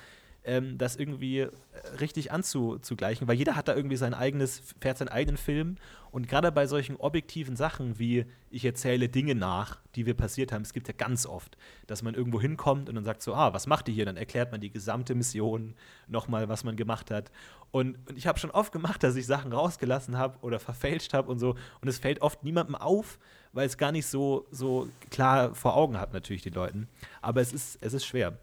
ähm, 0.46 0.78
das 0.78 0.96
irgendwie 0.96 1.40
äh, 1.40 1.52
richtig 2.00 2.32
anzugleichen, 2.32 3.28
weil 3.28 3.38
jeder 3.38 3.56
hat 3.56 3.68
da 3.68 3.76
irgendwie 3.76 3.96
sein 3.96 4.14
eigenes, 4.14 4.62
fährt 4.82 4.98
seinen 4.98 5.10
eigenen 5.10 5.38
Film. 5.38 5.78
Und 6.12 6.28
gerade 6.28 6.52
bei 6.52 6.68
solchen 6.68 6.98
objektiven 6.98 7.56
Sachen 7.56 7.98
wie 7.98 8.26
ich 8.52 8.66
erzähle 8.66 9.10
Dinge 9.10 9.34
nach, 9.34 9.80
die 9.96 10.06
wir 10.06 10.14
passiert 10.14 10.52
haben, 10.52 10.62
es 10.62 10.74
gibt 10.74 10.88
ja 10.88 10.94
ganz 10.96 11.26
oft, 11.26 11.58
dass 11.88 12.04
man 12.04 12.14
irgendwo 12.14 12.40
hinkommt 12.40 12.88
und 12.88 12.96
dann 12.96 13.04
sagt 13.04 13.24
so, 13.24 13.34
ah, 13.34 13.54
was 13.54 13.66
macht 13.66 13.88
ihr 13.88 13.96
hier? 13.96 14.06
Dann 14.06 14.18
erklärt 14.18 14.52
man 14.52 14.62
die 14.62 14.70
gesamte 14.70 15.16
Mission 15.16 15.74
nochmal, 16.08 16.50
was 16.50 16.64
man 16.64 16.76
gemacht 16.76 17.10
hat. 17.10 17.32
Und, 17.74 17.98
und 18.08 18.20
ich 18.20 18.28
habe 18.28 18.38
schon 18.38 18.52
oft 18.52 18.72
gemacht, 18.72 19.02
dass 19.02 19.16
ich 19.16 19.26
Sachen 19.26 19.52
rausgelassen 19.52 20.16
habe 20.16 20.38
oder 20.42 20.60
verfälscht 20.60 21.16
habe 21.16 21.32
und 21.32 21.40
so. 21.40 21.56
Und 21.82 21.88
es 21.88 21.98
fällt 21.98 22.22
oft 22.22 22.44
niemandem 22.44 22.76
auf, 22.76 23.18
weil 23.52 23.66
es 23.66 23.80
gar 23.80 23.92
nicht 23.92 24.06
so, 24.06 24.46
so 24.52 24.88
klar 25.10 25.56
vor 25.56 25.76
Augen 25.76 26.00
hat, 26.00 26.14
natürlich 26.14 26.44
die 26.44 26.52
Leuten. 26.52 26.88
Aber 27.24 27.42
es 27.42 27.52
ist, 27.52 27.80
es 27.82 27.94
ist 27.94 28.06
schwer. 28.06 28.38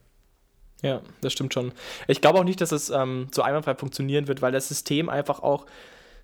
Ja, 0.82 1.00
das 1.20 1.32
stimmt 1.32 1.54
schon. 1.54 1.70
Ich 2.08 2.20
glaube 2.20 2.40
auch 2.40 2.44
nicht, 2.44 2.60
dass 2.60 2.72
es 2.72 2.90
ähm, 2.90 3.28
so 3.30 3.42
einwandfrei 3.42 3.76
funktionieren 3.76 4.26
wird, 4.26 4.42
weil 4.42 4.50
das 4.50 4.66
System 4.66 5.08
einfach 5.08 5.38
auch 5.38 5.64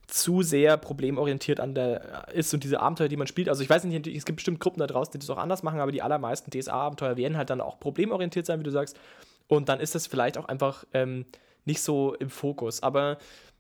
zu 0.09 0.43
sehr 0.43 0.77
problemorientiert 0.77 1.61
an 1.61 1.77
der 1.77 2.27
ist 2.35 2.53
und 2.55 2.65
diese 2.65 2.81
Abenteuer, 2.81 3.07
die 3.07 3.17
man 3.17 3.29
spielt. 3.29 3.49
Also 3.49 3.63
ich 3.63 3.71
weiß 3.71 3.85
nicht, 3.85 4.09
es 4.09 4.25
gibt 4.25 4.37
bestimmt 4.37 4.59
Gruppen 4.59 4.81
da 4.81 4.89
draußen, 4.89 5.13
die 5.13 5.21
das 5.21 5.31
auch 5.31 5.39
anders 5.39 5.63
machen, 5.63 5.79
aber 5.79 5.93
die 5.93 6.03
allermeisten 6.03 6.51
DSA-Abenteuer 6.51 7.17
werden 7.17 7.37
halt 7.37 7.51
dann 7.51 7.61
auch 7.61 7.79
problemorientiert 7.79 8.47
sein, 8.47 8.59
wie 8.59 8.65
du 8.65 8.73
sagst. 8.73 8.99
Und 9.47 9.69
dann 9.69 9.79
ist 9.79 9.95
das 9.95 10.09
vielleicht 10.09 10.39
auch 10.39 10.47
einfach 10.47 10.85
ähm, 10.93 11.25
nicht 11.67 11.83
so 11.83 12.15
im 12.15 12.31
Fokus. 12.31 12.83
Aber 12.83 13.19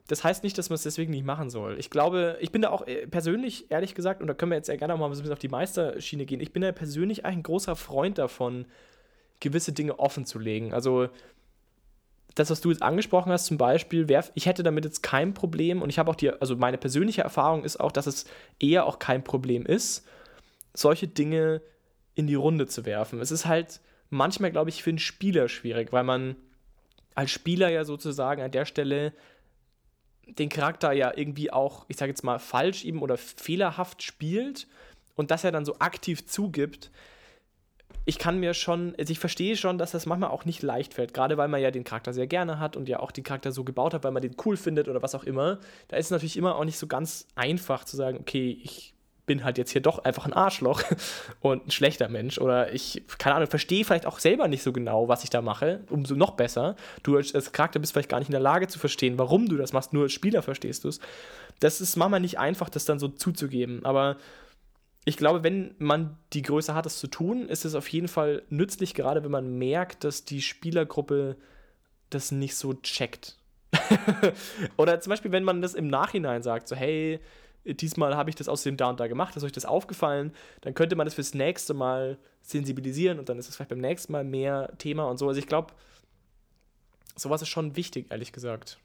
das 0.09 0.25
heißt 0.25 0.45
nicht, 0.45 0.57
dass 0.57 0.71
man 0.71 0.77
es 0.77 0.85
deswegen 0.85 1.11
nicht 1.11 1.27
machen 1.27 1.51
soll. 1.51 1.77
Ich 1.79 1.91
glaube, 1.91 2.39
ich 2.41 2.53
bin 2.53 2.63
da 2.63 2.71
auch 2.71 2.87
äh, 2.87 3.07
persönlich, 3.07 3.71
ehrlich 3.71 3.95
gesagt, 3.95 4.21
und 4.21 4.29
da 4.29 4.35
können 4.35 4.53
wir 4.53 4.57
jetzt 4.57 4.69
ja 4.69 4.77
gerne 4.77 4.97
mal 4.97 5.07
ein 5.07 5.11
bisschen 5.11 5.33
auf 5.33 5.39
die 5.39 5.49
Meisterschiene 5.49 6.27
gehen, 6.27 6.41
ich 6.41 6.53
bin 6.53 6.63
da 6.63 6.73
persönlich 6.73 7.25
ein 7.25 7.43
großer 7.43 7.77
Freund 7.77 8.19
davon, 8.19 8.67
gewisse 9.41 9.73
Dinge 9.73 9.99
offen 9.99 10.25
zu 10.25 10.39
legen. 10.39 10.73
Also 10.73 11.09
das, 12.37 12.51
was 12.51 12.61
du 12.61 12.71
jetzt 12.71 12.83
angesprochen 12.83 13.33
hast, 13.33 13.47
zum 13.47 13.59
Beispiel, 13.59 14.09
wär, 14.09 14.25
ich 14.35 14.47
hätte 14.47 14.63
damit 14.63 14.85
jetzt 14.85 15.03
kein 15.03 15.35
Problem 15.35 15.83
und 15.83 15.89
ich 15.89 15.99
habe 15.99 16.11
auch 16.11 16.17
die, 16.17 16.31
also 16.31 16.55
meine 16.57 16.79
persönliche 16.79 17.23
Erfahrung 17.23 17.65
ist 17.65 17.81
auch, 17.81 17.93
dass 17.93 18.07
es 18.07 18.27
eher 18.61 18.87
auch 18.87 18.99
kein 18.99 19.25
Problem 19.25 19.67
ist, 19.67 20.07
solche 20.75 21.09
Dinge 21.09 21.63
in 22.15 22.27
die 22.27 22.35
Runde 22.35 22.67
zu 22.67 22.85
werfen. 22.85 23.21
Es 23.21 23.31
ist 23.31 23.47
halt 23.47 23.81
manchmal, 24.11 24.53
glaube 24.53 24.71
ich, 24.71 24.83
für 24.83 24.91
einen 24.91 24.99
Spieler 24.99 25.49
schwierig, 25.49 25.93
weil 25.93 26.05
man 26.05 26.37
als 27.17 27.33
Spieler 27.33 27.69
ja 27.71 27.85
sozusagen 27.85 28.43
an 28.43 28.53
der 28.53 28.65
Stelle 28.67 29.13
den 30.27 30.49
Charakter 30.49 30.93
ja 30.93 31.13
irgendwie 31.17 31.53
auch, 31.53 31.85
ich 31.89 31.97
sage 31.97 32.11
jetzt 32.11 32.25
mal, 32.25 32.39
falsch 32.39 32.85
eben 32.85 33.03
oder 33.03 33.17
fehlerhaft 33.17 34.03
spielt 34.03 34.69
und 35.15 35.31
das 35.31 35.45
er 35.45 35.53
dann 35.53 35.65
so 35.65 35.79
aktiv 35.79 36.27
zugibt, 36.27 36.91
ich 38.05 38.19
kann 38.19 38.39
mir 38.39 38.55
schon, 38.55 38.95
also 38.99 39.11
ich 39.11 39.19
verstehe 39.19 39.57
schon, 39.57 39.79
dass 39.79 39.91
das 39.91 40.07
manchmal 40.07 40.31
auch 40.31 40.45
nicht 40.45 40.63
leicht 40.63 40.95
fällt, 40.95 41.13
gerade 41.13 41.37
weil 41.37 41.49
man 41.49 41.61
ja 41.61 41.73
den 41.73 41.85
Charakter 41.85 42.13
sehr 42.13 42.27
gerne 42.27 42.61
hat 42.61 42.77
und 42.77 42.89
ja 42.89 43.01
auch 43.01 43.11
den 43.11 43.25
Charakter 43.25 43.51
so 43.51 43.65
gebaut 43.65 43.95
hat, 43.95 44.05
weil 44.05 44.13
man 44.13 44.23
den 44.23 44.37
cool 44.45 44.57
findet 44.57 44.89
oder 44.89 45.03
was 45.03 45.15
auch 45.15 45.25
immer. 45.25 45.59
Da 45.89 45.97
ist 45.97 46.07
es 46.07 46.11
natürlich 46.11 46.37
immer 46.37 46.57
auch 46.57 46.65
nicht 46.65 46.79
so 46.79 46.87
ganz 46.87 47.27
einfach 47.35 47.85
zu 47.85 47.97
sagen, 47.97 48.19
okay, 48.21 48.61
ich 48.63 48.95
bin 49.27 49.45
halt 49.45 49.59
jetzt 49.59 49.73
hier 49.73 49.83
doch 49.83 50.05
einfach 50.05 50.25
ein 50.25 50.33
Arschloch 50.33 50.83
und 51.41 51.67
ein 51.67 51.71
schlechter 51.71 52.09
Mensch 52.09 52.39
oder 52.39 52.73
ich, 52.73 53.03
keine 53.19 53.37
Ahnung, 53.37 53.49
verstehe 53.49 53.85
vielleicht 53.85 54.07
auch 54.07 54.19
selber 54.19 54.49
nicht 54.49 54.63
so 54.63 54.73
genau, 54.73 55.09
was 55.09 55.25
ich 55.25 55.31
da 55.31 55.43
mache, 55.43 55.81
umso 55.91 56.15
noch 56.15 56.33
besser. 56.33 56.77
Du 57.03 57.17
als, 57.17 57.53
Charakter 57.53 57.79
bist 57.79 57.93
vielleicht 57.93 58.09
gar 58.09 58.21
nicht 58.21 58.29
in 58.29 58.33
der 58.33 58.41
Lage 58.41 58.69
zu 58.69 58.79
verstehen, 58.79 59.19
warum 59.19 59.49
du 59.49 59.57
das 59.57 59.73
machst, 59.73 59.93
nur 59.93 60.05
als 60.05 60.13
Spieler 60.13 60.43
verstehst 60.43 60.85
du 60.85 60.89
es. 60.89 61.01
Das 61.61 61.81
ist 61.81 61.97
manchmal 61.97 62.21
nicht 62.21 62.39
einfach, 62.39 62.69
das 62.69 62.85
dann 62.85 62.99
so 62.99 63.09
zuzugeben, 63.09 63.85
aber 63.85 64.17
ich 65.05 65.17
glaube, 65.17 65.45
wenn 65.45 65.75
man 65.79 66.19
die 66.33 66.43
Größe 66.43 66.75
hat, 66.75 66.85
das 66.85 66.99
zu 66.99 67.07
tun, 67.07 67.49
ist 67.49 67.65
es 67.65 67.77
auf 67.77 67.89
jeden 67.89 68.09
Fall 68.09 68.43
nützlich, 68.49 68.93
gerade 68.93 69.23
wenn 69.23 69.31
man 69.31 69.57
merkt, 69.57 70.03
dass 70.03 70.25
die 70.25 70.43
Spielergruppe 70.43 71.37
das 72.11 72.33
nicht 72.33 72.57
so 72.57 72.75
checkt. 72.75 73.37
Oder 74.77 75.01
zum 75.01 75.11
Beispiel, 75.11 75.31
wenn 75.33 75.45
man 75.45 75.63
das 75.63 75.75
im 75.75 75.87
Nachhinein 75.87 76.43
sagt, 76.43 76.67
so 76.67 76.75
hey, 76.75 77.21
diesmal 77.67 78.17
habe 78.17 78.31
ich 78.31 78.37
das 78.37 78.49
aus 78.49 78.63
dem 78.63 78.77
da 78.77 78.89
und 78.91 79.01
da 79.01 79.07
gemacht, 79.07 79.37
ist 79.37 79.45
euch 79.45 79.53
das 79.53 79.65
aufgefallen, 79.65 80.33
dann 80.61 80.75
könnte 80.75 80.97
man 80.97 81.07
das 81.07 81.15
fürs 81.15 81.35
nächste 81.35 81.75
Mal 81.75 82.19
sensibilisieren 82.43 83.19
und 83.19 83.29
dann 83.29 83.39
ist 83.39 83.49
es 83.49 83.57
vielleicht 83.57 83.71
beim 83.71 83.81
nächsten 83.81 84.13
Mal 84.13 84.25
mehr 84.25 84.73
Thema 84.79 85.09
und 85.09 85.19
so. 85.19 85.29
Also 85.29 85.41
ich 85.41 85.47
glaube, 85.47 85.75
sowas 87.17 87.43
ist 87.43 87.49
schon 87.49 87.77
wichtig, 87.77 88.07
ehrlich 88.11 88.33
gesagt. 88.33 88.79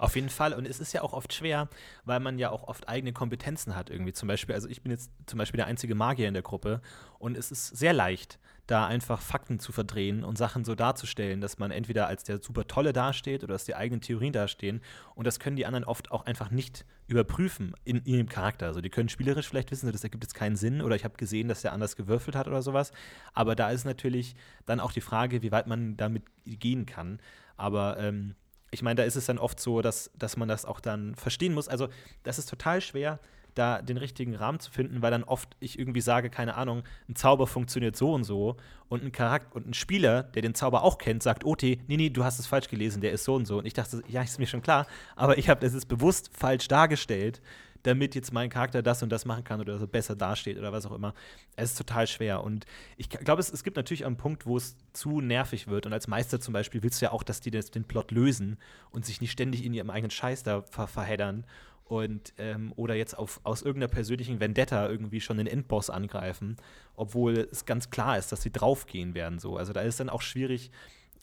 Auf 0.00 0.16
jeden 0.16 0.30
Fall. 0.30 0.54
Und 0.54 0.66
es 0.66 0.80
ist 0.80 0.94
ja 0.94 1.02
auch 1.02 1.12
oft 1.12 1.34
schwer, 1.34 1.68
weil 2.06 2.20
man 2.20 2.38
ja 2.38 2.48
auch 2.48 2.62
oft 2.64 2.88
eigene 2.88 3.12
Kompetenzen 3.12 3.76
hat 3.76 3.90
irgendwie. 3.90 4.14
Zum 4.14 4.28
Beispiel, 4.28 4.54
also 4.54 4.66
ich 4.66 4.82
bin 4.82 4.90
jetzt 4.90 5.10
zum 5.26 5.38
Beispiel 5.38 5.58
der 5.58 5.66
einzige 5.66 5.94
Magier 5.94 6.26
in 6.26 6.32
der 6.32 6.42
Gruppe 6.42 6.80
und 7.18 7.36
es 7.36 7.50
ist 7.52 7.66
sehr 7.66 7.92
leicht, 7.92 8.38
da 8.66 8.86
einfach 8.86 9.20
Fakten 9.20 9.58
zu 9.58 9.72
verdrehen 9.72 10.24
und 10.24 10.38
Sachen 10.38 10.64
so 10.64 10.74
darzustellen, 10.74 11.42
dass 11.42 11.58
man 11.58 11.70
entweder 11.70 12.06
als 12.06 12.24
der 12.24 12.40
super 12.40 12.66
Tolle 12.66 12.94
dasteht 12.94 13.44
oder 13.44 13.52
dass 13.52 13.66
die 13.66 13.74
eigenen 13.74 14.00
Theorien 14.00 14.32
dastehen. 14.32 14.80
Und 15.14 15.26
das 15.26 15.38
können 15.38 15.56
die 15.56 15.66
anderen 15.66 15.84
oft 15.84 16.10
auch 16.10 16.24
einfach 16.24 16.50
nicht 16.50 16.86
überprüfen 17.06 17.74
in, 17.84 18.02
ihrem 18.06 18.30
Charakter. 18.30 18.68
Also 18.68 18.80
die 18.80 18.88
können 18.88 19.10
spielerisch 19.10 19.50
vielleicht 19.50 19.70
wissen, 19.70 19.92
das 19.92 20.02
ergibt 20.02 20.24
jetzt 20.24 20.34
keinen 20.34 20.56
Sinn 20.56 20.80
oder 20.80 20.96
ich 20.96 21.04
habe 21.04 21.18
gesehen, 21.18 21.48
dass 21.48 21.60
der 21.60 21.74
anders 21.74 21.94
gewürfelt 21.94 22.36
hat 22.36 22.48
oder 22.48 22.62
sowas. 22.62 22.90
Aber 23.34 23.54
da 23.54 23.70
ist 23.70 23.84
natürlich 23.84 24.34
dann 24.64 24.80
auch 24.80 24.92
die 24.92 25.02
Frage, 25.02 25.42
wie 25.42 25.52
weit 25.52 25.66
man 25.66 25.98
damit 25.98 26.22
gehen 26.46 26.86
kann. 26.86 27.20
Aber 27.58 27.98
ähm, 27.98 28.34
ich 28.70 28.82
meine, 28.82 28.96
da 28.96 29.02
ist 29.02 29.16
es 29.16 29.26
dann 29.26 29.38
oft 29.38 29.60
so, 29.60 29.82
dass, 29.82 30.10
dass 30.16 30.36
man 30.36 30.48
das 30.48 30.64
auch 30.64 30.80
dann 30.80 31.14
verstehen 31.14 31.54
muss. 31.54 31.68
Also, 31.68 31.88
das 32.22 32.38
ist 32.38 32.48
total 32.48 32.80
schwer, 32.80 33.18
da 33.54 33.82
den 33.82 33.96
richtigen 33.96 34.34
Rahmen 34.34 34.60
zu 34.60 34.70
finden, 34.70 35.02
weil 35.02 35.10
dann 35.10 35.24
oft 35.24 35.56
ich 35.60 35.78
irgendwie 35.78 36.00
sage, 36.00 36.30
keine 36.30 36.54
Ahnung, 36.54 36.84
ein 37.08 37.16
Zauber 37.16 37.46
funktioniert 37.46 37.96
so 37.96 38.12
und 38.12 38.24
so 38.24 38.56
und 38.88 39.02
ein 39.02 39.12
Charakter 39.12 39.56
und 39.56 39.68
ein 39.68 39.74
Spieler, 39.74 40.22
der 40.22 40.42
den 40.42 40.54
Zauber 40.54 40.82
auch 40.82 40.98
kennt, 40.98 41.22
sagt, 41.22 41.44
OT, 41.44 41.62
nee, 41.62 41.78
nee, 41.88 42.10
du 42.10 42.24
hast 42.24 42.38
es 42.38 42.46
falsch 42.46 42.68
gelesen, 42.68 43.00
der 43.00 43.12
ist 43.12 43.24
so 43.24 43.34
und 43.34 43.46
so. 43.46 43.58
Und 43.58 43.66
ich 43.66 43.74
dachte, 43.74 44.02
ja, 44.08 44.22
ist 44.22 44.38
mir 44.38 44.46
schon 44.46 44.62
klar, 44.62 44.86
aber 45.16 45.38
ich 45.38 45.48
habe 45.48 45.60
das 45.60 45.74
jetzt 45.74 45.88
bewusst 45.88 46.30
falsch 46.32 46.68
dargestellt, 46.68 47.40
damit 47.82 48.14
jetzt 48.14 48.32
mein 48.32 48.50
Charakter 48.50 48.82
das 48.82 49.02
und 49.02 49.10
das 49.10 49.24
machen 49.24 49.44
kann 49.44 49.60
oder 49.60 49.78
so 49.78 49.86
besser 49.86 50.16
dasteht 50.16 50.58
oder 50.58 50.72
was 50.72 50.86
auch 50.86 50.92
immer. 50.92 51.14
Es 51.56 51.70
ist 51.70 51.78
total 51.78 52.06
schwer. 52.06 52.42
Und 52.44 52.66
ich 52.96 53.08
glaube, 53.08 53.40
es, 53.40 53.52
es 53.52 53.64
gibt 53.64 53.76
natürlich 53.76 54.06
einen 54.06 54.16
Punkt, 54.16 54.46
wo 54.46 54.56
es 54.56 54.76
zu 54.92 55.20
nervig 55.20 55.66
wird. 55.68 55.86
Und 55.86 55.92
als 55.92 56.08
Meister 56.08 56.40
zum 56.40 56.52
Beispiel 56.52 56.82
willst 56.82 57.00
du 57.00 57.06
ja 57.06 57.12
auch, 57.12 57.22
dass 57.22 57.40
die 57.40 57.50
das, 57.50 57.70
den 57.70 57.84
Plot 57.84 58.10
lösen 58.10 58.58
und 58.90 59.06
sich 59.06 59.20
nicht 59.20 59.32
ständig 59.32 59.64
in 59.64 59.74
ihrem 59.74 59.90
eigenen 59.90 60.10
Scheiß 60.10 60.42
da 60.42 60.62
ver 60.62 60.86
verheddern 60.86 61.44
und 61.90 62.34
ähm, 62.38 62.72
oder 62.76 62.94
jetzt 62.94 63.18
auf, 63.18 63.40
aus 63.42 63.62
irgendeiner 63.62 63.90
persönlichen 63.90 64.38
Vendetta 64.38 64.88
irgendwie 64.88 65.20
schon 65.20 65.38
den 65.38 65.48
Endboss 65.48 65.90
angreifen, 65.90 66.56
obwohl 66.94 67.48
es 67.50 67.64
ganz 67.64 67.90
klar 67.90 68.16
ist, 68.16 68.30
dass 68.30 68.42
sie 68.42 68.52
draufgehen 68.52 69.14
werden. 69.14 69.40
So. 69.40 69.56
Also 69.56 69.72
da 69.72 69.80
ist 69.80 69.98
dann 69.98 70.08
auch 70.08 70.22
schwierig, 70.22 70.70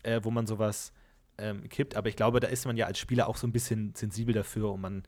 äh, 0.04 0.20
wo 0.24 0.30
man 0.30 0.46
sowas 0.46 0.92
ähm, 1.38 1.70
kippt. 1.70 1.96
Aber 1.96 2.10
ich 2.10 2.18
glaube, 2.18 2.42
da 2.42 2.48
ist 2.48 2.66
man 2.66 2.76
ja 2.76 2.86
als 2.86 3.00
Spieler 3.00 3.30
auch 3.30 3.38
so 3.38 3.48
ein 3.48 3.54
bisschen 3.54 3.94
sensibel 3.96 4.34
dafür 4.34 4.72
und 4.74 4.82
man 4.82 5.04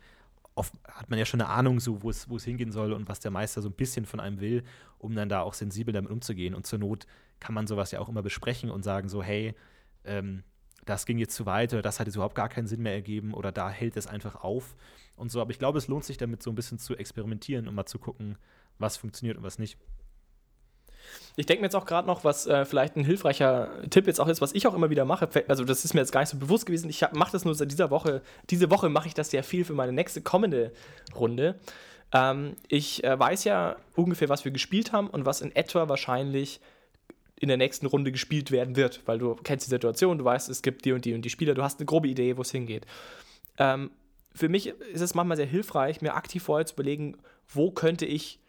oft 0.60 0.74
hat 0.86 1.10
man 1.10 1.18
ja 1.18 1.26
schon 1.26 1.40
eine 1.40 1.50
Ahnung, 1.50 1.80
so 1.80 2.04
wo 2.04 2.10
es, 2.10 2.44
hingehen 2.44 2.74
soll 2.74 2.92
und 2.92 3.08
was 3.08 3.22
der 3.22 3.32
Meister 3.32 3.62
so 3.62 3.70
ein 3.70 3.76
bisschen 3.76 4.06
von 4.06 4.20
einem 4.20 4.42
will, 4.42 4.64
um 4.98 5.16
dann 5.16 5.30
da 5.30 5.42
auch 5.42 5.54
sensibel 5.54 5.94
damit 5.94 6.12
umzugehen. 6.12 6.54
Und 6.54 6.68
zur 6.68 6.80
Not 6.80 7.08
kann 7.40 7.56
man 7.56 7.66
sowas 7.66 7.92
ja 7.92 8.00
auch 8.00 8.10
immer 8.10 8.22
besprechen 8.22 8.70
und 8.70 8.84
sagen 8.84 9.08
so, 9.08 9.24
hey, 9.24 9.56
ähm, 10.04 10.44
das 10.86 11.06
ging 11.06 11.18
jetzt 11.18 11.34
zu 11.34 11.46
weit 11.46 11.72
oder 11.72 11.82
das 11.82 12.00
hat 12.00 12.08
jetzt 12.08 12.16
überhaupt 12.16 12.36
gar 12.36 12.50
keinen 12.50 12.68
Sinn 12.68 12.82
mehr 12.82 12.94
ergeben 12.94 13.34
oder 13.34 13.54
da 13.54 13.70
hält 13.70 13.96
es 13.96 14.06
einfach 14.06 14.36
auf 14.36 14.76
und 15.16 15.32
so. 15.32 15.40
Aber 15.40 15.52
ich 15.52 15.60
glaube, 15.60 15.78
es 15.78 15.88
lohnt 15.88 16.04
sich 16.04 16.18
damit 16.18 16.44
so 16.44 16.52
ein 16.52 16.56
bisschen 16.56 16.78
zu 16.78 16.96
experimentieren 16.98 17.68
und 17.68 17.76
mal 17.76 17.86
zu 17.86 17.98
gucken, 17.98 18.38
was 18.80 18.98
funktioniert 18.98 19.38
und 19.38 19.44
was 19.44 19.60
nicht. 19.60 19.78
Ich 21.36 21.46
denke 21.46 21.62
mir 21.62 21.68
jetzt 21.68 21.76
auch 21.76 21.86
gerade 21.86 22.08
noch, 22.08 22.24
was 22.24 22.48
äh, 22.48 22.66
vielleicht 22.66 22.96
ein 22.96 23.06
hilfreicher 23.06 23.70
Tipp 23.90 24.08
jetzt 24.08 24.20
auch 24.20 24.28
ist, 24.28 24.42
was 24.42 24.54
ich 24.54 24.68
auch 24.68 24.74
immer 24.74 24.90
wieder 24.90 25.06
mache. 25.06 25.30
Also, 25.48 25.64
das 25.64 25.86
ist 25.86 25.94
mir 25.94 26.02
jetzt 26.02 26.12
gar 26.12 26.22
nicht 26.22 26.30
so 26.30 26.38
bewusst 26.38 26.66
gewesen. 26.66 26.90
Ich 26.90 27.06
mache 27.14 27.32
das 27.32 27.46
nur 27.46 27.56
seit 27.56 27.72
dieser 27.72 27.90
Woche. 27.90 28.22
Diese 28.50 28.70
Woche 28.70 28.90
mache 28.90 29.08
ich 29.08 29.14
das 29.14 29.30
sehr 29.30 29.44
viel 29.44 29.64
für 29.64 29.74
meine 29.74 29.94
nächste 29.94 30.22
kommende 30.22 30.72
Runde. 31.16 31.56
Ähm, 32.12 32.56
ich 32.68 33.04
äh, 33.04 33.18
weiß 33.18 33.44
ja 33.44 33.76
ungefähr, 33.96 34.30
was 34.30 34.46
wir 34.46 34.52
gespielt 34.52 34.92
haben 34.92 35.08
und 35.08 35.26
was 35.26 35.42
in 35.42 35.56
etwa 35.56 35.88
wahrscheinlich 35.88 36.60
in 37.40 37.48
der 37.48 37.58
nächsten 37.58 37.86
Runde 37.86 38.12
gespielt 38.12 38.52
werden 38.52 38.76
wird, 38.76 39.02
weil 39.06 39.18
du 39.18 39.36
kennst 39.36 39.66
die 39.66 39.70
Situation, 39.70 40.18
du 40.18 40.26
weißt, 40.26 40.50
es 40.50 40.62
gibt 40.62 40.84
die 40.86 40.92
und 40.92 41.06
die 41.06 41.14
und 41.14 41.24
die 41.24 41.30
Spieler, 41.30 41.54
du 41.54 41.64
hast 41.64 41.80
eine 41.80 41.86
grobe 41.86 42.08
Idee, 42.10 42.36
wo 42.36 42.42
es 42.42 42.52
hingeht. 42.52 42.86
Ähm, 43.58 43.92
für 44.34 44.50
mich 44.50 44.68
ist 44.68 45.02
es 45.02 45.16
manchmal 45.16 45.38
sehr 45.38 45.46
hilfreich, 45.46 46.02
mir 46.02 46.16
aktiv 46.16 46.44
vorher 46.44 46.66
zu 46.66 46.74
überlegen, 46.74 47.18
wo 47.48 47.72
könnte 47.72 48.06
ich 48.06 48.40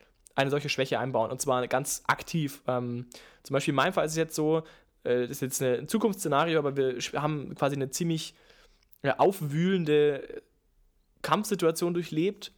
eine 0.41 0.51
solche 0.51 0.68
Schwäche 0.68 0.99
einbauen. 0.99 1.30
Und 1.30 1.41
zwar 1.41 1.66
ganz 1.68 2.03
aktiv. 2.07 2.62
Ähm, 2.66 3.07
zum 3.43 3.55
Beispiel 3.55 3.72
in 3.72 3.76
meinem 3.76 3.93
Fall 3.93 4.07
ist 4.07 4.12
es 4.12 4.18
jetzt 4.18 4.34
so, 4.34 4.59
äh, 5.05 5.22
das 5.22 5.30
ist 5.30 5.41
jetzt 5.43 5.62
ein 5.62 5.88
Zukunftsszenario, 5.88 6.59
aber 6.59 6.76
wir 6.76 6.99
haben 7.14 7.55
quasi 7.55 7.76
eine 7.76 7.91
ziemlich 7.91 8.34
aufwühlende 9.16 10.43
Kampfsituation 11.22 11.95
durchlebt. 11.95 12.53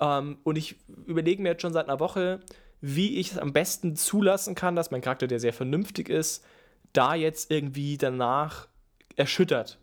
Ähm, 0.00 0.38
und 0.42 0.56
ich 0.56 0.76
überlege 1.06 1.42
mir 1.42 1.50
jetzt 1.50 1.62
schon 1.62 1.72
seit 1.72 1.88
einer 1.88 2.00
Woche, 2.00 2.40
wie 2.80 3.18
ich 3.18 3.32
es 3.32 3.38
am 3.38 3.52
besten 3.52 3.96
zulassen 3.96 4.54
kann, 4.54 4.74
dass 4.74 4.90
mein 4.90 5.00
Charakter, 5.00 5.26
der 5.26 5.40
sehr 5.40 5.52
vernünftig 5.52 6.08
ist, 6.08 6.44
da 6.92 7.14
jetzt 7.14 7.50
irgendwie 7.50 7.96
danach 7.96 8.68
erschüttert 9.16 9.78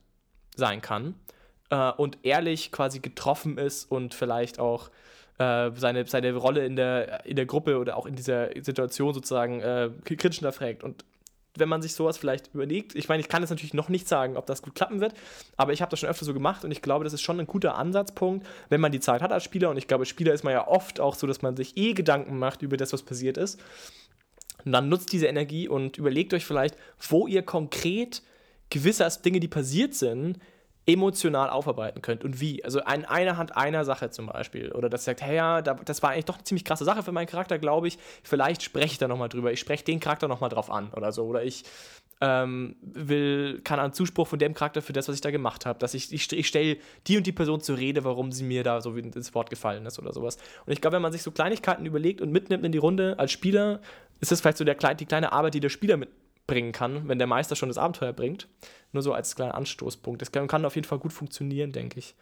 sein 0.55 0.81
kann 0.81 1.15
äh, 1.69 1.91
und 1.91 2.17
ehrlich 2.23 2.71
quasi 2.71 2.99
getroffen 2.99 3.57
ist 3.57 3.89
und 3.89 4.13
vielleicht 4.13 4.59
auch 4.59 4.89
äh, 5.39 5.71
seine, 5.75 6.05
seine 6.05 6.33
Rolle 6.35 6.65
in 6.65 6.75
der, 6.75 7.25
in 7.25 7.35
der 7.35 7.45
Gruppe 7.45 7.79
oder 7.79 7.97
auch 7.97 8.05
in 8.05 8.15
dieser 8.15 8.49
Situation 8.61 9.13
sozusagen 9.13 9.61
äh, 9.61 9.89
kritisch 10.03 10.39
hinterfragt. 10.39 10.83
Und 10.83 11.05
wenn 11.55 11.69
man 11.69 11.81
sich 11.81 11.93
sowas 11.93 12.17
vielleicht 12.17 12.53
überlegt, 12.53 12.93
ich 12.95 13.09
meine, 13.09 13.21
ich 13.21 13.27
kann 13.27 13.41
jetzt 13.41 13.49
natürlich 13.49 13.73
noch 13.73 13.89
nicht 13.89 14.07
sagen, 14.07 14.37
ob 14.37 14.45
das 14.45 14.61
gut 14.61 14.75
klappen 14.75 15.01
wird, 15.01 15.13
aber 15.57 15.73
ich 15.73 15.81
habe 15.81 15.89
das 15.89 15.99
schon 15.99 16.09
öfter 16.09 16.25
so 16.25 16.33
gemacht 16.33 16.63
und 16.63 16.71
ich 16.71 16.81
glaube, 16.81 17.03
das 17.03 17.13
ist 17.13 17.21
schon 17.21 17.39
ein 17.39 17.47
guter 17.47 17.75
Ansatzpunkt, 17.75 18.45
wenn 18.69 18.81
man 18.81 18.91
die 18.91 18.99
Zeit 18.99 19.21
hat 19.21 19.31
als 19.31 19.43
Spieler. 19.43 19.69
Und 19.69 19.77
ich 19.77 19.87
glaube, 19.87 20.05
Spieler 20.05 20.33
ist 20.33 20.43
man 20.43 20.53
ja 20.53 20.67
oft 20.67 20.99
auch 20.99 21.15
so, 21.15 21.25
dass 21.25 21.41
man 21.41 21.55
sich 21.55 21.75
eh 21.77 21.93
Gedanken 21.93 22.37
macht 22.37 22.61
über 22.61 22.77
das, 22.77 22.93
was 22.93 23.03
passiert 23.03 23.37
ist. 23.37 23.59
Und 24.65 24.73
dann 24.73 24.89
nutzt 24.89 25.11
diese 25.13 25.27
Energie 25.27 25.67
und 25.67 25.97
überlegt 25.97 26.33
euch 26.33 26.45
vielleicht, 26.45 26.75
wo 27.09 27.27
ihr 27.27 27.43
konkret 27.43 28.21
gewisse 28.69 29.07
Dinge, 29.23 29.39
die 29.39 29.47
passiert 29.47 29.95
sind, 29.95 30.37
emotional 30.89 31.49
aufarbeiten 31.49 32.01
könnt 32.01 32.23
und 32.23 32.41
wie. 32.41 32.63
Also 32.63 32.81
an 32.81 33.05
einer 33.05 33.37
Hand 33.37 33.55
einer 33.55 33.85
Sache 33.85 34.09
zum 34.09 34.27
Beispiel. 34.27 34.71
Oder 34.71 34.89
das 34.89 35.05
sagt, 35.05 35.21
hey 35.21 35.35
ja, 35.35 35.61
das 35.61 36.01
war 36.01 36.11
eigentlich 36.11 36.25
doch 36.25 36.35
eine 36.35 36.43
ziemlich 36.43 36.65
krasse 36.65 36.85
Sache 36.85 37.03
für 37.03 37.11
meinen 37.11 37.27
Charakter, 37.27 37.59
glaube 37.59 37.87
ich. 37.87 37.97
Vielleicht 38.23 38.63
spreche 38.63 38.93
ich 38.93 38.97
da 38.97 39.07
nochmal 39.07 39.29
drüber. 39.29 39.51
Ich 39.51 39.59
spreche 39.59 39.83
den 39.83 39.99
Charakter 39.99 40.27
nochmal 40.27 40.49
drauf 40.49 40.71
an 40.71 40.91
oder 40.95 41.11
so. 41.11 41.25
Oder 41.25 41.43
ich 41.43 41.63
ähm, 42.21 42.75
will, 42.81 43.61
keine 43.63 43.81
Ahnung, 43.81 43.93
Zuspruch 43.93 44.27
von 44.27 44.39
dem 44.39 44.53
Charakter 44.53 44.81
für 44.81 44.91
das, 44.91 45.07
was 45.07 45.15
ich 45.15 45.21
da 45.21 45.31
gemacht 45.31 45.65
habe. 45.65 45.79
Dass 45.79 45.93
ich, 45.93 46.11
ich, 46.11 46.31
ich 46.33 46.47
stelle 46.47 46.77
die 47.07 47.17
und 47.17 47.27
die 47.27 47.31
Person 47.31 47.61
zur 47.61 47.77
Rede, 47.77 48.03
warum 48.03 48.31
sie 48.31 48.43
mir 48.43 48.63
da 48.63 48.81
so 48.81 48.95
ins 48.95 49.33
Wort 49.35 49.49
gefallen 49.49 49.85
ist 49.85 49.99
oder 49.99 50.11
sowas. 50.11 50.37
Und 50.65 50.73
ich 50.73 50.81
glaube, 50.81 50.95
wenn 50.95 51.01
man 51.01 51.11
sich 51.11 51.21
so 51.21 51.31
Kleinigkeiten 51.31 51.85
überlegt 51.85 52.21
und 52.21 52.31
mitnimmt 52.31 52.65
in 52.65 52.71
die 52.71 52.77
Runde 52.77 53.17
als 53.17 53.31
Spieler, 53.31 53.79
ist 54.19 54.31
das 54.31 54.41
vielleicht 54.41 54.57
so 54.57 54.65
der, 54.65 54.75
die 54.95 55.05
kleine 55.05 55.31
Arbeit, 55.31 55.53
die 55.53 55.59
der 55.59 55.69
Spieler 55.69 55.95
mit, 55.95 56.09
bringen 56.49 56.71
kann, 56.71 57.07
wenn 57.07 57.17
der 57.17 57.27
Meister 57.27 57.55
schon 57.55 57.69
das 57.69 57.77
Abenteuer 57.77 58.13
bringt. 58.13 58.47
Nur 58.91 59.03
so 59.03 59.13
als 59.13 59.35
kleiner 59.35 59.55
Anstoßpunkt. 59.55 60.21
Das 60.21 60.31
kann, 60.31 60.47
kann 60.47 60.65
auf 60.65 60.75
jeden 60.75 60.87
Fall 60.87 60.99
gut 60.99 61.13
funktionieren, 61.13 61.71
denke 61.71 61.99
ich. 61.99 62.15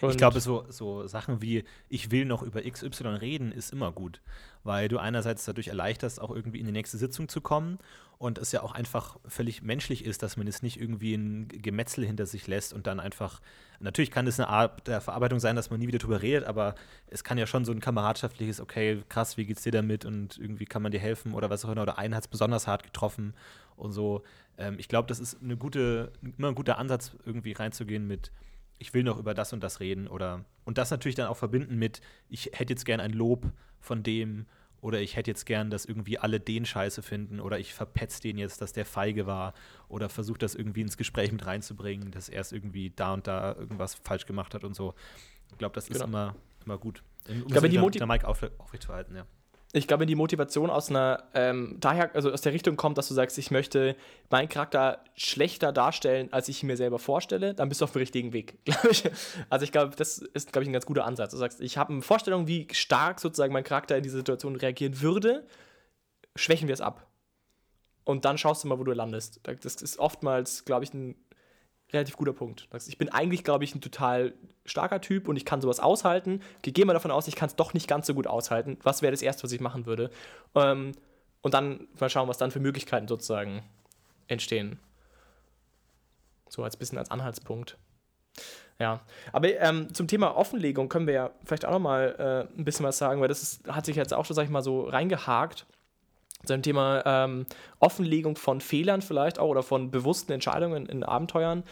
Und 0.00 0.10
ich 0.10 0.16
glaube, 0.16 0.40
so, 0.40 0.64
so 0.68 1.06
Sachen 1.06 1.42
wie 1.42 1.64
ich 1.88 2.10
will 2.10 2.24
noch 2.24 2.42
über 2.42 2.62
XY 2.62 3.08
reden, 3.20 3.52
ist 3.52 3.72
immer 3.72 3.92
gut, 3.92 4.20
weil 4.64 4.88
du 4.88 4.98
einerseits 4.98 5.44
dadurch 5.44 5.68
erleichterst, 5.68 6.20
auch 6.20 6.30
irgendwie 6.30 6.60
in 6.60 6.66
die 6.66 6.72
nächste 6.72 6.98
Sitzung 6.98 7.28
zu 7.28 7.40
kommen 7.40 7.78
und 8.18 8.38
es 8.38 8.52
ja 8.52 8.62
auch 8.62 8.72
einfach 8.72 9.16
völlig 9.26 9.62
menschlich 9.62 10.04
ist, 10.04 10.22
dass 10.22 10.36
man 10.36 10.46
es 10.46 10.62
nicht 10.62 10.80
irgendwie 10.80 11.14
ein 11.14 11.48
Gemetzel 11.48 12.06
hinter 12.06 12.26
sich 12.26 12.46
lässt 12.46 12.72
und 12.72 12.86
dann 12.86 13.00
einfach, 13.00 13.40
natürlich 13.80 14.10
kann 14.12 14.26
es 14.26 14.38
eine 14.38 14.48
Art 14.48 14.86
der 14.86 15.00
Verarbeitung 15.00 15.40
sein, 15.40 15.56
dass 15.56 15.70
man 15.70 15.80
nie 15.80 15.88
wieder 15.88 15.98
drüber 15.98 16.22
redet, 16.22 16.44
aber 16.44 16.76
es 17.08 17.24
kann 17.24 17.38
ja 17.38 17.46
schon 17.46 17.64
so 17.64 17.72
ein 17.72 17.80
kameradschaftliches, 17.80 18.60
okay, 18.60 19.02
krass, 19.08 19.36
wie 19.36 19.44
geht's 19.44 19.62
dir 19.62 19.72
damit 19.72 20.04
und 20.04 20.38
irgendwie 20.38 20.66
kann 20.66 20.82
man 20.82 20.92
dir 20.92 21.00
helfen 21.00 21.34
oder 21.34 21.50
was 21.50 21.64
auch 21.64 21.70
immer, 21.70 21.82
oder 21.82 21.98
einen 21.98 22.14
hat 22.14 22.22
es 22.22 22.28
besonders 22.28 22.68
hart 22.68 22.84
getroffen 22.84 23.34
und 23.76 23.92
so. 23.92 24.22
Ähm, 24.56 24.76
ich 24.78 24.86
glaube, 24.86 25.08
das 25.08 25.18
ist 25.18 25.42
eine 25.42 25.56
gute, 25.56 26.12
immer 26.38 26.48
ein 26.48 26.54
guter 26.54 26.78
Ansatz, 26.78 27.16
irgendwie 27.26 27.52
reinzugehen 27.52 28.06
mit, 28.06 28.30
ich 28.82 28.92
will 28.94 29.04
noch 29.04 29.16
über 29.16 29.32
das 29.32 29.52
und 29.52 29.62
das 29.62 29.78
reden 29.78 30.08
oder 30.08 30.44
und 30.64 30.76
das 30.76 30.90
natürlich 30.90 31.14
dann 31.14 31.28
auch 31.28 31.36
verbinden 31.36 31.76
mit, 31.76 32.00
ich 32.28 32.50
hätte 32.52 32.72
jetzt 32.72 32.84
gern 32.84 32.98
ein 32.98 33.12
Lob 33.12 33.52
von 33.80 34.02
dem 34.02 34.46
oder 34.80 35.00
ich 35.00 35.14
hätte 35.14 35.30
jetzt 35.30 35.46
gern, 35.46 35.70
dass 35.70 35.84
irgendwie 35.84 36.18
alle 36.18 36.40
den 36.40 36.66
scheiße 36.66 37.02
finden 37.02 37.38
oder 37.38 37.60
ich 37.60 37.72
verpetz 37.74 38.18
den 38.18 38.38
jetzt, 38.38 38.60
dass 38.60 38.72
der 38.72 38.84
feige 38.84 39.26
war 39.26 39.54
oder 39.88 40.08
versuche 40.08 40.38
das 40.38 40.56
irgendwie 40.56 40.80
ins 40.80 40.96
Gespräch 40.96 41.30
mit 41.30 41.46
reinzubringen, 41.46 42.10
dass 42.10 42.28
er 42.28 42.40
es 42.40 42.50
irgendwie 42.50 42.90
da 42.90 43.14
und 43.14 43.28
da 43.28 43.54
irgendwas 43.54 43.94
falsch 43.94 44.26
gemacht 44.26 44.52
hat 44.52 44.64
und 44.64 44.74
so. 44.74 44.94
Ich 45.52 45.58
glaube, 45.58 45.76
das 45.76 45.88
ist 45.88 45.94
genau. 45.94 46.06
immer, 46.06 46.36
immer 46.64 46.78
gut. 46.78 47.04
Um 47.28 47.42
ich 47.42 47.46
glaube, 47.46 47.68
die 47.68 47.78
Dynamik 47.78 48.24
aufrechtzuerhalten, 48.24 49.14
ja 49.14 49.26
ich 49.74 49.88
glaube, 49.88 50.02
wenn 50.02 50.08
die 50.08 50.14
Motivation 50.14 50.68
aus 50.68 50.90
einer, 50.90 51.24
ähm, 51.32 51.76
daher, 51.80 52.14
also 52.14 52.30
aus 52.30 52.42
der 52.42 52.52
Richtung 52.52 52.76
kommt, 52.76 52.98
dass 52.98 53.08
du 53.08 53.14
sagst, 53.14 53.38
ich 53.38 53.50
möchte 53.50 53.96
meinen 54.28 54.50
Charakter 54.50 55.02
schlechter 55.16 55.72
darstellen, 55.72 56.30
als 56.30 56.48
ich 56.48 56.62
ihn 56.62 56.66
mir 56.66 56.76
selber 56.76 56.98
vorstelle, 56.98 57.54
dann 57.54 57.70
bist 57.70 57.80
du 57.80 57.86
auf 57.86 57.92
dem 57.92 58.00
richtigen 58.00 58.34
Weg, 58.34 58.58
glaube 58.64 58.90
ich. 58.90 59.04
Also 59.48 59.64
ich 59.64 59.72
glaube, 59.72 59.96
das 59.96 60.18
ist, 60.18 60.52
glaube 60.52 60.64
ich, 60.64 60.68
ein 60.68 60.74
ganz 60.74 60.84
guter 60.84 61.06
Ansatz. 61.06 61.30
Du 61.30 61.38
sagst, 61.38 61.62
ich 61.62 61.78
habe 61.78 61.92
eine 61.92 62.02
Vorstellung, 62.02 62.46
wie 62.46 62.68
stark 62.72 63.18
sozusagen 63.18 63.52
mein 63.54 63.64
Charakter 63.64 63.96
in 63.96 64.02
diese 64.02 64.18
Situation 64.18 64.56
reagieren 64.56 65.00
würde, 65.00 65.46
schwächen 66.36 66.68
wir 66.68 66.74
es 66.74 66.82
ab. 66.82 67.06
Und 68.04 68.26
dann 68.26 68.36
schaust 68.36 68.64
du 68.64 68.68
mal, 68.68 68.78
wo 68.78 68.84
du 68.84 68.92
landest. 68.92 69.40
Das 69.62 69.76
ist 69.76 69.98
oftmals, 69.98 70.66
glaube 70.66 70.84
ich, 70.84 70.92
ein 70.92 71.14
relativ 71.92 72.16
guter 72.16 72.32
Punkt. 72.32 72.68
Ich 72.86 72.98
bin 72.98 73.08
eigentlich, 73.10 73.44
glaube 73.44 73.64
ich, 73.64 73.74
ein 73.74 73.80
total 73.80 74.34
starker 74.64 75.00
Typ 75.00 75.28
und 75.28 75.36
ich 75.36 75.44
kann 75.44 75.60
sowas 75.60 75.80
aushalten. 75.80 76.40
Ich 76.64 76.74
gehe 76.74 76.84
mal 76.84 76.92
davon 76.92 77.10
aus, 77.10 77.28
ich 77.28 77.36
kann 77.36 77.48
es 77.48 77.56
doch 77.56 77.74
nicht 77.74 77.88
ganz 77.88 78.06
so 78.06 78.14
gut 78.14 78.26
aushalten. 78.26 78.78
Was 78.82 79.02
wäre 79.02 79.10
das 79.10 79.22
Erste, 79.22 79.44
was 79.44 79.52
ich 79.52 79.60
machen 79.60 79.86
würde? 79.86 80.10
Ähm, 80.54 80.92
und 81.42 81.54
dann 81.54 81.88
mal 81.98 82.08
schauen, 82.08 82.28
was 82.28 82.38
dann 82.38 82.50
für 82.50 82.60
Möglichkeiten 82.60 83.08
sozusagen 83.08 83.62
entstehen. 84.28 84.78
So 86.48 86.62
als 86.62 86.76
bisschen 86.76 86.98
als 86.98 87.10
Anhaltspunkt. 87.10 87.76
Ja, 88.78 89.00
aber 89.32 89.48
ähm, 89.60 89.92
zum 89.94 90.08
Thema 90.08 90.36
Offenlegung 90.36 90.88
können 90.88 91.06
wir 91.06 91.14
ja 91.14 91.30
vielleicht 91.44 91.64
auch 91.64 91.72
noch 91.72 91.78
mal 91.78 92.48
äh, 92.54 92.58
ein 92.58 92.64
bisschen 92.64 92.86
was 92.86 92.98
sagen, 92.98 93.20
weil 93.20 93.28
das 93.28 93.42
ist, 93.42 93.68
hat 93.68 93.86
sich 93.86 93.96
jetzt 93.96 94.14
auch 94.14 94.24
schon, 94.24 94.34
sag 94.34 94.44
ich 94.44 94.50
mal, 94.50 94.62
so 94.62 94.84
reingehakt 94.88 95.66
dem 96.48 96.62
Thema 96.62 97.02
ähm, 97.04 97.46
Offenlegung 97.78 98.36
von 98.36 98.60
Fehlern 98.60 99.02
vielleicht 99.02 99.38
auch 99.38 99.48
oder 99.48 99.62
von 99.62 99.90
bewussten 99.90 100.32
Entscheidungen 100.32 100.86
in 100.86 101.04
Abenteuern. 101.04 101.64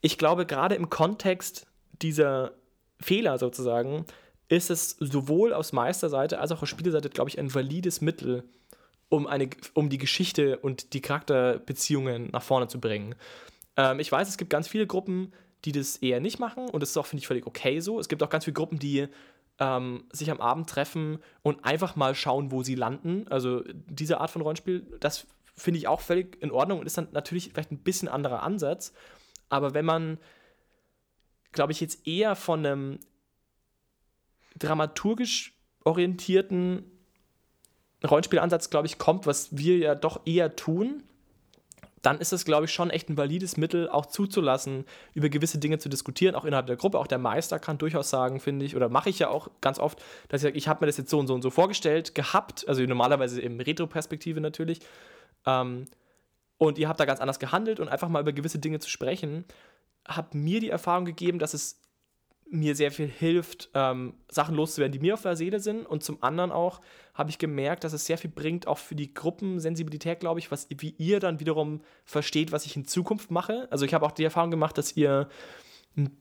Ich 0.00 0.18
glaube, 0.18 0.46
gerade 0.46 0.74
im 0.74 0.90
Kontext 0.90 1.66
dieser 2.02 2.52
Fehler 3.00 3.38
sozusagen 3.38 4.04
ist 4.48 4.70
es 4.70 4.96
sowohl 5.00 5.52
aus 5.52 5.72
Meisterseite 5.72 6.38
als 6.38 6.52
auch 6.52 6.62
aus 6.62 6.68
Spielerseite, 6.68 7.10
glaube 7.10 7.30
ich, 7.30 7.38
ein 7.38 7.54
valides 7.54 8.00
Mittel, 8.00 8.44
um, 9.08 9.26
eine, 9.26 9.48
um 9.74 9.88
die 9.88 9.98
Geschichte 9.98 10.58
und 10.58 10.92
die 10.92 11.00
Charakterbeziehungen 11.00 12.30
nach 12.32 12.42
vorne 12.42 12.68
zu 12.68 12.80
bringen. 12.80 13.14
Ähm, 13.76 14.00
ich 14.00 14.10
weiß, 14.10 14.28
es 14.28 14.36
gibt 14.36 14.50
ganz 14.50 14.68
viele 14.68 14.86
Gruppen, 14.86 15.32
die 15.64 15.72
das 15.72 15.96
eher 15.96 16.20
nicht 16.20 16.38
machen 16.38 16.68
und 16.68 16.80
das 16.80 16.90
ist 16.90 16.96
auch, 16.96 17.06
finde 17.06 17.20
ich, 17.20 17.26
völlig 17.26 17.46
okay 17.46 17.80
so. 17.80 17.98
Es 17.98 18.08
gibt 18.08 18.22
auch 18.22 18.30
ganz 18.30 18.44
viele 18.44 18.54
Gruppen, 18.54 18.78
die 18.78 19.08
ähm, 19.58 20.04
sich 20.12 20.30
am 20.30 20.40
Abend 20.40 20.68
treffen 20.68 21.18
und 21.42 21.64
einfach 21.64 21.96
mal 21.96 22.14
schauen, 22.14 22.50
wo 22.50 22.62
sie 22.62 22.74
landen. 22.74 23.26
Also 23.28 23.62
diese 23.66 24.20
Art 24.20 24.30
von 24.30 24.42
Rollenspiel, 24.42 24.86
das 25.00 25.26
finde 25.56 25.78
ich 25.78 25.88
auch 25.88 26.00
völlig 26.00 26.42
in 26.42 26.50
Ordnung 26.50 26.80
und 26.80 26.86
ist 26.86 26.98
dann 26.98 27.08
natürlich 27.12 27.50
vielleicht 27.52 27.70
ein 27.70 27.78
bisschen 27.78 28.08
anderer 28.08 28.42
Ansatz. 28.42 28.92
Aber 29.48 29.74
wenn 29.74 29.84
man, 29.84 30.18
glaube 31.52 31.72
ich, 31.72 31.80
jetzt 31.80 32.06
eher 32.06 32.34
von 32.34 32.66
einem 32.66 32.98
dramaturgisch 34.58 35.54
orientierten 35.84 36.90
Rollenspielansatz, 38.04 38.70
glaube 38.70 38.86
ich, 38.86 38.98
kommt, 38.98 39.26
was 39.26 39.56
wir 39.56 39.78
ja 39.78 39.94
doch 39.94 40.26
eher 40.26 40.56
tun, 40.56 41.02
dann 42.04 42.18
ist 42.18 42.34
es, 42.34 42.44
glaube 42.44 42.66
ich, 42.66 42.72
schon 42.72 42.90
echt 42.90 43.08
ein 43.08 43.16
valides 43.16 43.56
Mittel, 43.56 43.88
auch 43.88 44.06
zuzulassen, 44.06 44.84
über 45.14 45.30
gewisse 45.30 45.58
Dinge 45.58 45.78
zu 45.78 45.88
diskutieren, 45.88 46.34
auch 46.34 46.44
innerhalb 46.44 46.66
der 46.66 46.76
Gruppe. 46.76 46.98
Auch 46.98 47.06
der 47.06 47.18
Meister 47.18 47.58
kann 47.58 47.78
durchaus 47.78 48.10
sagen, 48.10 48.40
finde 48.40 48.66
ich, 48.66 48.76
oder 48.76 48.90
mache 48.90 49.08
ich 49.08 49.18
ja 49.18 49.28
auch 49.28 49.48
ganz 49.62 49.78
oft, 49.78 50.02
dass 50.28 50.40
ich 50.40 50.42
sage, 50.42 50.58
ich 50.58 50.68
habe 50.68 50.84
mir 50.84 50.86
das 50.86 50.98
jetzt 50.98 51.08
so 51.08 51.18
und 51.18 51.26
so 51.26 51.34
und 51.34 51.40
so 51.40 51.48
vorgestellt, 51.48 52.14
gehabt, 52.14 52.68
also 52.68 52.82
normalerweise 52.82 53.40
im 53.40 53.58
Retro-Perspektive 53.58 54.40
natürlich. 54.42 54.80
Ähm, 55.46 55.86
und 56.58 56.78
ihr 56.78 56.88
habt 56.88 57.00
da 57.00 57.06
ganz 57.06 57.20
anders 57.20 57.38
gehandelt 57.38 57.80
und 57.80 57.88
einfach 57.88 58.08
mal 58.08 58.20
über 58.20 58.32
gewisse 58.32 58.58
Dinge 58.58 58.80
zu 58.80 58.90
sprechen, 58.90 59.46
hat 60.06 60.34
mir 60.34 60.60
die 60.60 60.68
Erfahrung 60.68 61.06
gegeben, 61.06 61.38
dass 61.38 61.54
es 61.54 61.80
mir 62.54 62.76
sehr 62.76 62.92
viel 62.92 63.08
hilft, 63.08 63.68
ähm, 63.74 64.14
Sachen 64.30 64.54
loszuwerden, 64.54 64.92
die 64.92 65.00
mir 65.00 65.14
auf 65.14 65.22
der 65.22 65.36
Seele 65.36 65.60
sind. 65.60 65.84
Und 65.84 66.04
zum 66.04 66.22
anderen 66.22 66.52
auch 66.52 66.80
habe 67.12 67.30
ich 67.30 67.38
gemerkt, 67.38 67.84
dass 67.84 67.92
es 67.92 68.06
sehr 68.06 68.18
viel 68.18 68.30
bringt, 68.30 68.66
auch 68.66 68.78
für 68.78 68.94
die 68.94 69.12
Gruppensensibilität, 69.12 70.20
glaube 70.20 70.40
ich, 70.40 70.50
was, 70.50 70.68
wie 70.70 70.94
ihr 70.98 71.20
dann 71.20 71.40
wiederum 71.40 71.82
versteht, 72.04 72.52
was 72.52 72.64
ich 72.64 72.76
in 72.76 72.86
Zukunft 72.86 73.30
mache. 73.30 73.68
Also 73.70 73.84
ich 73.84 73.92
habe 73.92 74.06
auch 74.06 74.12
die 74.12 74.24
Erfahrung 74.24 74.50
gemacht, 74.50 74.78
dass 74.78 74.96
ihr 74.96 75.28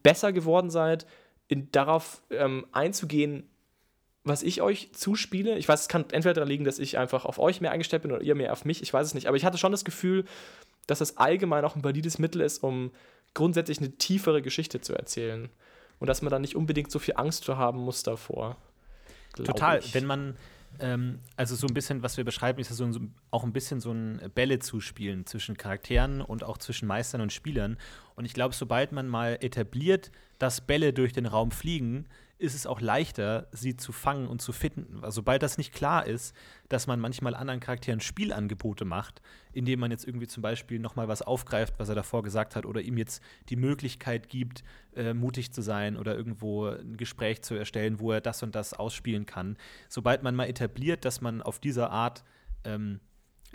besser 0.01 0.33
geworden 0.33 0.69
seid, 0.69 1.05
in, 1.47 1.71
darauf 1.71 2.23
ähm, 2.29 2.65
einzugehen, 2.71 3.49
was 4.23 4.43
ich 4.43 4.61
euch 4.61 4.93
zuspiele. 4.93 5.57
Ich 5.57 5.67
weiß, 5.67 5.81
es 5.81 5.87
kann 5.87 6.05
entweder 6.11 6.33
daran 6.33 6.49
liegen, 6.49 6.63
dass 6.63 6.79
ich 6.79 6.97
einfach 6.97 7.25
auf 7.25 7.39
euch 7.39 7.61
mehr 7.61 7.71
eingestellt 7.71 8.03
bin 8.03 8.11
oder 8.11 8.21
ihr 8.21 8.35
mehr 8.35 8.53
auf 8.53 8.65
mich. 8.65 8.81
Ich 8.81 8.93
weiß 8.93 9.05
es 9.05 9.13
nicht. 9.13 9.27
Aber 9.27 9.37
ich 9.37 9.45
hatte 9.45 9.57
schon 9.57 9.71
das 9.71 9.85
Gefühl, 9.85 10.25
dass 10.87 10.99
das 10.99 11.17
allgemein 11.17 11.65
auch 11.65 11.75
ein 11.75 11.83
valides 11.83 12.19
Mittel 12.19 12.41
ist, 12.41 12.63
um 12.63 12.91
grundsätzlich 13.33 13.79
eine 13.79 13.91
tiefere 13.97 14.41
Geschichte 14.41 14.81
zu 14.81 14.93
erzählen 14.93 15.49
und 16.03 16.07
dass 16.07 16.21
man 16.21 16.31
da 16.31 16.37
nicht 16.37 16.57
unbedingt 16.57 16.91
so 16.91 16.99
viel 16.99 17.13
Angst 17.15 17.45
zu 17.45 17.55
haben 17.55 17.79
muss 17.79 18.03
davor. 18.03 18.57
Total. 19.37 19.79
Ich. 19.79 19.93
Wenn 19.93 20.05
man, 20.05 20.35
ähm, 20.79 21.19
also 21.37 21.55
so 21.55 21.65
ein 21.65 21.73
bisschen, 21.73 22.03
was 22.03 22.17
wir 22.17 22.25
beschreiben, 22.25 22.59
ist 22.59 22.71
ja 22.71 22.75
so, 22.75 22.91
so, 22.91 22.99
auch 23.31 23.45
ein 23.45 23.53
bisschen 23.53 23.79
so 23.79 23.93
ein 23.93 24.19
Bälle 24.35 24.59
zuspielen 24.59 25.25
zwischen 25.25 25.55
Charakteren 25.55 26.19
und 26.19 26.43
auch 26.43 26.57
zwischen 26.57 26.89
Meistern 26.89 27.21
und 27.21 27.31
Spielern. 27.31 27.77
Und 28.15 28.25
ich 28.25 28.33
glaube, 28.33 28.53
sobald 28.53 28.91
man 28.91 29.07
mal 29.07 29.37
etabliert, 29.39 30.11
dass 30.39 30.59
Bälle 30.59 30.91
durch 30.91 31.13
den 31.13 31.25
Raum 31.25 31.51
fliegen, 31.51 32.05
ist 32.37 32.55
es 32.55 32.65
auch 32.65 32.81
leichter, 32.81 33.47
sie 33.51 33.77
zu 33.77 33.91
fangen 33.91 34.27
und 34.27 34.41
zu 34.41 34.51
finden. 34.51 35.03
Also, 35.03 35.15
sobald 35.15 35.43
das 35.43 35.57
nicht 35.57 35.73
klar 35.73 36.05
ist, 36.05 36.35
dass 36.67 36.87
man 36.87 36.99
manchmal 36.99 37.35
anderen 37.35 37.59
Charakteren 37.59 37.99
Spielangebote 37.99 38.85
macht, 38.85 39.21
indem 39.53 39.79
man 39.79 39.91
jetzt 39.91 40.05
irgendwie 40.05 40.27
zum 40.27 40.41
Beispiel 40.41 40.79
nochmal 40.79 41.07
was 41.07 41.21
aufgreift, 41.21 41.75
was 41.77 41.89
er 41.89 41.95
davor 41.95 42.23
gesagt 42.23 42.55
hat, 42.55 42.65
oder 42.65 42.81
ihm 42.81 42.97
jetzt 42.97 43.21
die 43.49 43.55
Möglichkeit 43.55 44.29
gibt, 44.29 44.63
äh, 44.95 45.13
mutig 45.13 45.53
zu 45.53 45.61
sein 45.61 45.95
oder 45.95 46.15
irgendwo 46.15 46.67
ein 46.67 46.97
Gespräch 46.97 47.43
zu 47.43 47.55
erstellen, 47.55 47.99
wo 47.99 48.11
er 48.11 48.21
das 48.21 48.43
und 48.43 48.55
das 48.55 48.73
ausspielen 48.73 49.25
kann. 49.25 49.57
Sobald 49.87 50.23
man 50.23 50.35
mal 50.35 50.49
etabliert, 50.49 51.05
dass 51.05 51.21
man 51.21 51.41
auf 51.41 51.59
dieser 51.59 51.91
Art 51.91 52.23
ähm, 52.65 52.99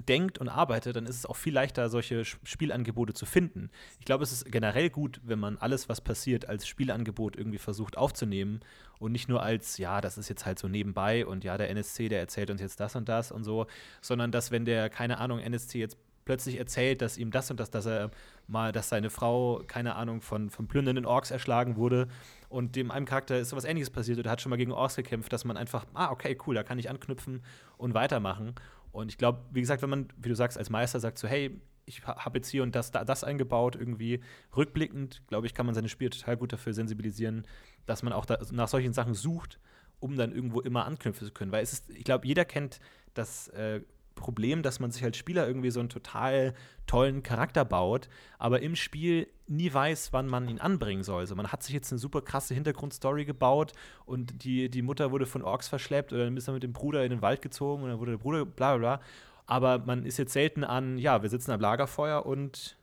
denkt 0.07 0.39
und 0.39 0.49
arbeitet, 0.49 0.97
dann 0.97 1.07
ist 1.07 1.17
es 1.17 1.27
auch 1.27 1.37
viel 1.37 1.55
leichter, 1.55 1.89
solche 1.89 2.25
Spielangebote 2.25 3.15
zu 3.15 3.27
finden. 3.27 3.71
Ich 3.99 4.05
glaube, 4.05 4.25
es 4.25 4.33
ist 4.33 4.51
generell 4.51 4.91
gut, 4.91 5.21
wenn 5.25 5.39
man 5.39 5.57
alles, 5.59 5.89
was 5.89 6.01
passiert, 6.01 6.49
als 6.49 6.67
Spielangebot 6.67 7.37
irgendwie 7.37 7.59
versucht 7.59 7.97
aufzunehmen 7.97 8.61
und 8.99 9.13
nicht 9.13 9.29
nur 9.29 9.43
als, 9.43 9.79
ja, 9.79 10.01
das 10.01 10.19
ist 10.19 10.29
jetzt 10.29 10.47
halt 10.47 10.59
so 10.59 10.69
nebenbei 10.69 11.27
und 11.27 11.45
ja, 11.45 11.59
der 11.59 11.71
NSC, 11.71 12.09
der 12.09 12.21
erzählt 12.21 12.51
uns 12.51 12.61
jetzt 12.61 12.81
das 12.81 12.97
und 12.97 13.09
das 13.09 13.33
und 13.33 13.45
so, 13.45 13.67
sondern 14.01 14.33
dass, 14.33 14.51
wenn 14.51 14.65
der, 14.65 14.91
keine 14.91 15.19
Ahnung, 15.19 15.41
NSC 15.41 15.79
jetzt 15.79 15.97
plötzlich 16.29 16.59
erzählt, 16.59 17.01
dass 17.01 17.17
ihm 17.17 17.31
das 17.31 17.51
und 17.51 17.59
das, 17.59 17.71
dass 17.71 17.87
er 17.87 18.11
mal, 18.47 18.71
dass 18.71 18.91
seine 18.91 19.09
Frau, 19.09 19.63
keine 19.67 19.95
Ahnung, 19.95 20.21
von, 20.21 20.51
von 20.51 20.69
plündernden 20.69 21.07
Orks 21.07 21.31
erschlagen 21.31 21.77
wurde 21.77 22.07
und 22.51 22.77
dem 22.77 22.91
einem 22.91 23.07
Charakter 23.07 23.39
ist 23.39 23.49
sowas 23.49 23.65
ähnliches 23.65 23.89
passiert 23.89 24.19
oder 24.19 24.31
hat 24.31 24.43
schon 24.43 24.51
mal 24.51 24.57
gegen 24.57 24.73
Orks 24.73 24.97
gekämpft, 24.97 25.33
dass 25.33 25.47
man 25.47 25.57
einfach, 25.57 25.87
ah, 25.95 26.11
okay, 26.11 26.37
cool, 26.47 26.55
da 26.55 26.63
kann 26.63 26.79
ich 26.79 26.91
anknüpfen 26.91 27.43
und 27.79 27.95
weitermachen. 27.95 28.55
Und 28.99 29.11
ich 29.11 29.19
glaube, 29.19 29.45
wie 29.53 29.61
gesagt, 29.61 29.83
wenn 29.83 29.91
man, 29.91 30.09
wie 30.17 30.29
du 30.29 30.35
sagst, 30.35 30.59
als 30.59 30.71
Meister 30.71 30.99
sagt 30.99 31.19
so, 31.19 31.29
hey, 31.29 31.61
ich 31.87 32.07
habe 32.07 32.39
jetzt 32.39 32.49
hier 32.49 32.63
und 32.63 32.75
das, 32.75 32.91
das 32.91 33.25
eingebaut, 33.25 33.77
irgendwie 33.77 34.21
rückblickend, 34.57 35.23
glaube 35.29 35.47
ich, 35.47 35.55
kann 35.55 35.67
man 35.67 35.75
seine 35.75 35.89
Spieler 35.89 36.11
total 36.11 36.37
gut 36.37 36.53
dafür 36.53 36.75
sensibilisieren, 36.75 37.47
dass 37.87 38.03
man 38.03 38.13
auch 38.13 38.27
da, 38.27 38.39
nach 38.51 38.69
solchen 38.69 38.93
Sachen 38.93 39.15
sucht, 39.15 39.59
um 40.01 40.17
dann 40.17 40.33
irgendwo 40.33 40.61
immer 40.61 40.85
anknüpfen 40.85 41.27
zu 41.27 41.33
können. 41.33 41.53
Weil 41.53 41.63
es 41.63 41.73
ist, 41.73 41.91
ich 41.91 42.05
glaube, 42.05 42.27
jeder 42.27 42.45
kennt 42.45 42.81
das 43.15 43.49
äh, 43.49 43.81
Problem, 44.19 44.63
dass 44.63 44.81
man 44.81 44.91
sich 44.91 45.03
als 45.03 45.17
Spieler 45.17 45.47
irgendwie 45.47 45.71
so 45.71 45.81
einen 45.81 45.89
total 45.89 46.55
tollen 46.87 47.23
Charakter 47.23 47.65
baut, 47.65 48.09
aber 48.39 48.61
im 48.61 48.77
Spiel 48.77 49.29
nie 49.47 49.73
weiß, 49.73 50.13
wann 50.13 50.27
man 50.27 50.49
ihn 50.49 50.59
anbringen 50.59 51.03
soll. 51.03 51.21
Also 51.21 51.35
man 51.35 51.53
hat 51.53 51.63
sich 51.63 51.75
jetzt 51.75 51.93
eine 51.93 51.99
super 51.99 52.21
krasse 52.21 52.55
Hintergrundstory 52.55 53.25
gebaut 53.25 53.73
und 54.05 54.45
die, 54.45 54.69
die 54.69 54.83
Mutter 54.83 55.11
wurde 55.11 55.27
von 55.27 55.43
Orks 55.43 55.69
verschleppt 55.69 56.13
oder 56.13 56.25
dann 56.25 56.37
ist 56.37 56.49
er 56.49 56.55
mit 56.55 56.63
dem 56.63 56.73
Bruder 56.73 57.05
in 57.05 57.11
den 57.11 57.23
Wald 57.23 57.43
gezogen 57.43 57.83
und 57.83 57.91
dann 57.91 57.99
wurde 57.99 58.13
der 58.13 58.19
Bruder 58.19 58.45
bla 58.45 58.77
bla 58.77 58.97
bla. 58.97 59.01
Aber 59.47 59.79
man 59.79 60.05
ist 60.05 60.19
jetzt 60.19 60.35
selten 60.35 60.63
an, 60.63 60.99
ja, 60.99 61.23
wir 61.23 61.31
sitzen 61.31 61.53
am 61.53 61.61
Lagerfeuer 61.61 62.27
und 62.27 62.78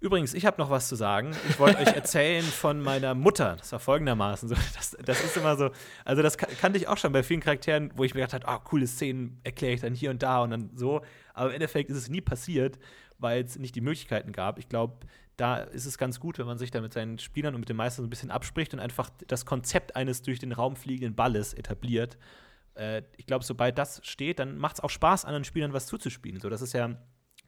Übrigens, 0.00 0.32
ich 0.32 0.46
habe 0.46 0.58
noch 0.58 0.70
was 0.70 0.88
zu 0.88 0.96
sagen. 0.96 1.36
Ich 1.50 1.58
wollte 1.58 1.78
euch 1.78 1.94
erzählen 1.94 2.42
von 2.42 2.80
meiner 2.80 3.14
Mutter. 3.14 3.56
Das 3.56 3.70
war 3.72 3.80
folgendermaßen 3.80 4.48
so. 4.48 4.54
Das, 4.74 4.96
das 5.04 5.22
ist 5.22 5.36
immer 5.36 5.56
so, 5.56 5.70
also 6.06 6.22
das 6.22 6.38
kannte 6.38 6.78
ich 6.78 6.88
auch 6.88 6.96
schon 6.96 7.12
bei 7.12 7.22
vielen 7.22 7.40
Charakteren, 7.40 7.92
wo 7.94 8.04
ich 8.04 8.14
mir 8.14 8.20
gedacht 8.20 8.32
habe, 8.32 8.48
ah, 8.48 8.58
coole 8.58 8.86
Szenen 8.86 9.38
erkläre 9.44 9.74
ich 9.74 9.82
dann 9.82 9.94
hier 9.94 10.10
und 10.10 10.22
da 10.22 10.42
und 10.42 10.50
dann 10.50 10.70
so. 10.74 11.02
Aber 11.34 11.50
im 11.50 11.54
Endeffekt 11.54 11.90
ist 11.90 11.98
es 11.98 12.08
nie 12.08 12.22
passiert, 12.22 12.78
weil 13.18 13.44
es 13.44 13.58
nicht 13.58 13.74
die 13.74 13.82
Möglichkeiten 13.82 14.32
gab. 14.32 14.58
Ich 14.58 14.70
glaube, 14.70 15.06
da 15.36 15.58
ist 15.58 15.84
es 15.84 15.98
ganz 15.98 16.18
gut, 16.18 16.38
wenn 16.38 16.46
man 16.46 16.56
sich 16.56 16.70
da 16.70 16.80
mit 16.80 16.94
seinen 16.94 17.18
Spielern 17.18 17.54
und 17.54 17.60
mit 17.60 17.68
dem 17.68 17.76
Meister 17.76 18.00
so 18.00 18.06
ein 18.06 18.10
bisschen 18.10 18.30
abspricht 18.30 18.72
und 18.72 18.80
einfach 18.80 19.10
das 19.26 19.44
Konzept 19.44 19.96
eines 19.96 20.22
durch 20.22 20.38
den 20.38 20.52
Raum 20.52 20.76
fliegenden 20.76 21.14
Balles 21.14 21.52
etabliert. 21.52 22.16
Äh, 22.74 23.02
ich 23.18 23.26
glaube, 23.26 23.44
sobald 23.44 23.76
das 23.76 24.00
steht, 24.02 24.38
dann 24.38 24.56
macht 24.56 24.76
es 24.76 24.80
auch 24.80 24.90
Spaß, 24.90 25.26
anderen 25.26 25.44
Spielern 25.44 25.74
was 25.74 25.86
zuzuspielen. 25.86 26.40
So, 26.40 26.48
das 26.48 26.62
ist 26.62 26.72
ja 26.72 26.96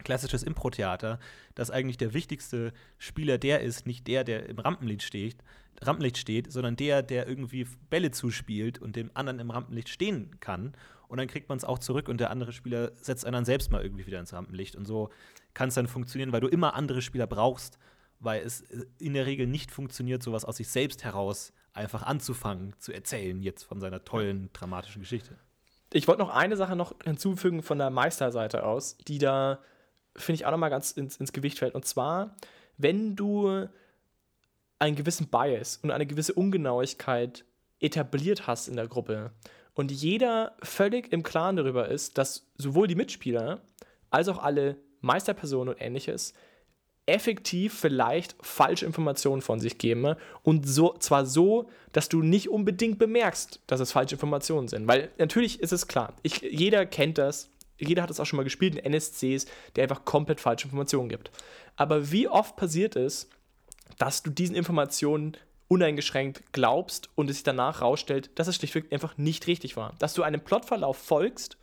klassisches 0.03 0.43
Impro-Theater, 0.43 1.19
dass 1.55 1.71
eigentlich 1.71 1.97
der 1.97 2.15
wichtigste 2.15 2.73
Spieler 2.99 3.39
der 3.39 3.61
ist, 3.61 3.87
nicht 3.87 4.07
der, 4.07 4.25
der 4.25 4.49
im 4.49 4.59
Rampenlicht 4.59 5.03
steht, 5.03 5.37
Rampenlicht 5.81 6.19
steht, 6.19 6.53
sondern 6.53 6.77
der, 6.77 7.03
der 7.03 7.27
irgendwie 7.27 7.67
Bälle 7.91 8.11
zuspielt 8.11 8.79
und 8.79 8.97
dem 8.97 9.11
anderen 9.15 9.39
im 9.39 9.51
Rampenlicht 9.51 9.89
stehen 9.89 10.39
kann. 10.41 10.75
Und 11.09 11.19
dann 11.19 11.29
kriegt 11.29 11.49
man 11.49 11.59
es 11.59 11.65
auch 11.65 11.79
zurück 11.79 12.09
und 12.09 12.21
der 12.21 12.31
andere 12.31 12.53
Spieler 12.53 12.93
setzt 12.97 13.25
einen 13.27 13.35
dann 13.35 13.45
selbst 13.45 13.71
mal 13.71 13.83
irgendwie 13.83 14.07
wieder 14.07 14.21
ins 14.21 14.33
Rampenlicht. 14.33 14.77
Und 14.77 14.87
so 14.87 15.11
kann 15.55 15.69
es 15.69 15.75
dann 15.75 15.87
funktionieren, 15.87 16.33
weil 16.33 16.41
du 16.41 16.49
immer 16.49 16.75
andere 16.75 17.03
Spieler 17.03 17.27
brauchst, 17.27 17.79
weil 18.19 18.43
es 18.43 18.63
in 18.99 19.15
der 19.15 19.27
Regel 19.27 19.47
nicht 19.47 19.71
funktioniert, 19.71 20.23
sowas 20.23 20.45
aus 20.45 20.57
sich 20.57 20.69
selbst 20.69 21.05
heraus 21.05 21.53
einfach 21.75 22.03
anzufangen, 22.03 22.75
zu 22.79 22.93
erzählen, 22.93 23.43
jetzt 23.43 23.65
von 23.65 23.81
seiner 23.81 24.05
tollen, 24.05 24.51
dramatischen 24.53 25.03
Geschichte. 25.03 25.37
Ich 25.93 26.09
wollte 26.09 26.23
noch 26.23 26.31
eine 26.31 26.57
Sache 26.57 26.77
noch 26.77 26.95
hinzufügen 27.05 27.63
von 27.63 27.79
der 27.79 27.91
Meisterseite 27.91 28.65
aus, 28.65 28.97
die 29.09 29.19
da 29.19 29.59
finde 30.17 30.37
ich 30.37 30.47
auch 30.47 30.51
nochmal 30.51 30.71
ganz 30.71 30.93
ins, 30.93 31.17
ins 31.17 31.33
Gewicht 31.33 31.59
fällt. 31.59 31.75
Und 31.75 31.85
zwar, 31.85 32.37
wenn 32.79 33.17
du 33.17 33.69
einen 34.79 34.97
gewissen 34.97 35.29
Bias 35.29 35.79
und 35.83 35.91
eine 35.91 36.07
gewisse 36.07 36.35
Ungenauigkeit 36.35 37.45
etabliert 37.81 38.47
hast 38.47 38.69
in 38.69 38.77
der 38.77 38.89
Gruppe 38.89 39.33
und 39.75 39.91
jeder 39.91 40.57
völlig 40.63 41.13
im 41.13 41.23
Klaren 41.23 41.57
darüber 41.57 41.89
ist, 41.89 42.19
dass 42.19 42.51
sowohl 42.57 42.89
die 42.89 42.95
Mitspieler 42.95 43.61
als 44.11 44.29
auch 44.29 44.43
alle 44.43 44.77
Meisterpersonen 45.01 45.75
und 45.75 45.81
ähnliches 45.81 46.35
effektiv 47.07 47.75
vielleicht 47.75 48.37
falsche 48.41 48.87
Informationen 48.87 49.43
von 49.43 49.59
sich 49.59 49.79
geben 49.79 50.15
und 50.43 50.69
so, 50.69 50.95
zwar 50.99 51.27
so, 51.27 51.69
dass 51.93 52.09
du 52.09 52.23
nicht 52.23 52.49
unbedingt 52.49 52.99
bemerkst, 52.99 53.61
dass 53.67 53.81
es 53.81 53.93
falsche 53.93 54.15
Informationen 54.15 54.69
sind. 54.69 54.87
Weil 54.87 55.11
natürlich 55.19 55.61
ist 55.61 55.73
es 55.73 55.89
klar, 55.89 56.15
ich, 56.23 56.43
jeder 56.43 56.87
kennt 56.87 57.19
das, 57.19 57.51
jeder 57.87 58.03
hat 58.03 58.11
es 58.11 58.21
auch 58.21 58.27
schon 58.27 58.37
mal 58.37 58.45
gespielt 58.45 58.75
in 58.75 58.93
NSCs, 58.93 59.47
der 59.77 59.83
einfach 59.85 60.05
komplett 60.05 60.41
falsche 60.41 60.67
Informationen 60.67 61.09
gibt. 61.09 61.31
Aber 61.77 62.11
wie 62.11 62.29
oft 62.29 62.57
passiert 62.57 62.97
es, 62.97 63.29
dass 63.99 64.23
du 64.23 64.31
diesen 64.31 64.57
Informationen 64.57 65.37
uneingeschränkt 65.69 66.43
glaubst 66.53 67.09
und 67.15 67.31
es 67.31 67.37
sich 67.37 67.45
danach 67.45 67.81
rausstellt, 67.81 68.31
dass 68.35 68.47
es 68.47 68.57
schlichtweg 68.57 68.93
einfach 68.93 69.17
nicht 69.17 69.47
richtig 69.47 69.77
war. 69.77 69.95
Dass 69.99 70.13
du 70.15 70.23
einem 70.23 70.41
Plotverlauf 70.41 70.99
folgst 70.99 71.57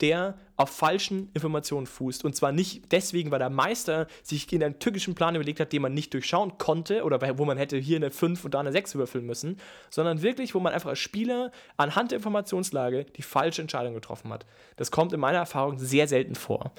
der 0.00 0.38
auf 0.56 0.70
falschen 0.70 1.30
Informationen 1.34 1.86
fußt. 1.86 2.24
Und 2.24 2.34
zwar 2.34 2.52
nicht 2.52 2.90
deswegen, 2.92 3.30
weil 3.30 3.38
der 3.38 3.50
Meister 3.50 4.06
sich 4.22 4.50
in 4.52 4.62
einen 4.62 4.78
tückischen 4.78 5.14
Plan 5.14 5.34
überlegt 5.34 5.60
hat, 5.60 5.72
den 5.72 5.82
man 5.82 5.94
nicht 5.94 6.12
durchschauen 6.14 6.58
konnte 6.58 7.04
oder 7.04 7.38
wo 7.38 7.44
man 7.44 7.58
hätte 7.58 7.76
hier 7.76 7.96
eine 7.96 8.10
5 8.10 8.44
und 8.44 8.54
da 8.54 8.60
eine 8.60 8.72
6 8.72 8.94
überfüllen 8.94 9.26
müssen, 9.26 9.58
sondern 9.90 10.22
wirklich, 10.22 10.54
wo 10.54 10.60
man 10.60 10.72
einfach 10.72 10.90
als 10.90 10.98
Spieler 10.98 11.50
anhand 11.76 12.10
der 12.10 12.16
Informationslage 12.16 13.04
die 13.04 13.22
falsche 13.22 13.62
Entscheidung 13.62 13.94
getroffen 13.94 14.32
hat. 14.32 14.46
Das 14.76 14.90
kommt 14.90 15.12
in 15.12 15.20
meiner 15.20 15.38
Erfahrung 15.38 15.78
sehr 15.78 16.08
selten 16.08 16.34
vor. 16.34 16.72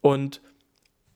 Und 0.00 0.42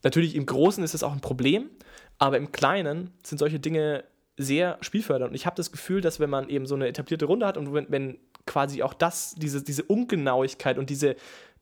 natürlich 0.03 0.35
im 0.35 0.47
Großen 0.47 0.83
ist 0.85 0.95
es 0.95 1.03
auch 1.03 1.13
ein 1.13 1.21
Problem, 1.21 1.71
aber 2.19 2.39
im 2.39 2.53
Kleinen 2.53 3.13
sind 3.23 3.39
solche 3.39 3.61
Dinge 3.61 4.05
sehr 4.39 4.79
spielfördernd. 4.81 5.31
Und 5.31 5.37
ich 5.37 5.47
habe 5.47 5.57
das 5.57 5.73
Gefühl, 5.73 6.01
dass 6.01 6.21
wenn 6.21 6.31
man 6.31 6.49
eben 6.49 6.67
so 6.67 6.75
eine 6.75 6.89
etablierte 6.89 7.25
Runde 7.25 7.47
hat 7.47 7.57
und 7.57 7.73
wenn, 7.73 7.87
wenn 7.91 8.19
quasi 8.47 8.83
auch 8.83 8.95
das, 8.95 9.35
diese, 9.35 9.63
diese 9.63 9.83
Ungenauigkeit 9.83 10.79
und 10.79 10.89
diese, 10.91 11.17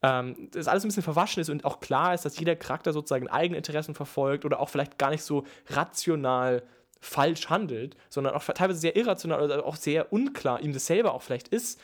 ähm, 0.04 0.48
das 0.50 0.68
alles 0.68 0.84
ein 0.84 0.88
bisschen 0.88 1.02
verwaschen 1.02 1.40
ist 1.40 1.48
und 1.48 1.64
auch 1.64 1.80
klar 1.80 2.12
ist, 2.12 2.26
dass 2.26 2.38
jeder 2.38 2.56
Charakter 2.56 2.92
sozusagen 2.92 3.28
eigene 3.28 3.56
Interessen 3.56 3.94
verfolgt 3.94 4.44
oder 4.44 4.60
auch 4.60 4.68
vielleicht 4.68 4.98
gar 4.98 5.10
nicht 5.10 5.22
so 5.22 5.44
rational 5.70 6.62
falsch 7.00 7.48
handelt, 7.48 7.96
sondern 8.10 8.34
auch 8.34 8.44
teilweise 8.44 8.80
sehr 8.80 8.96
irrational 8.96 9.42
oder 9.42 9.64
auch 9.64 9.76
sehr 9.76 10.12
unklar 10.12 10.60
ihm 10.60 10.72
das 10.72 10.86
selber 10.86 11.14
auch 11.14 11.22
vielleicht 11.22 11.48
ist, 11.48 11.80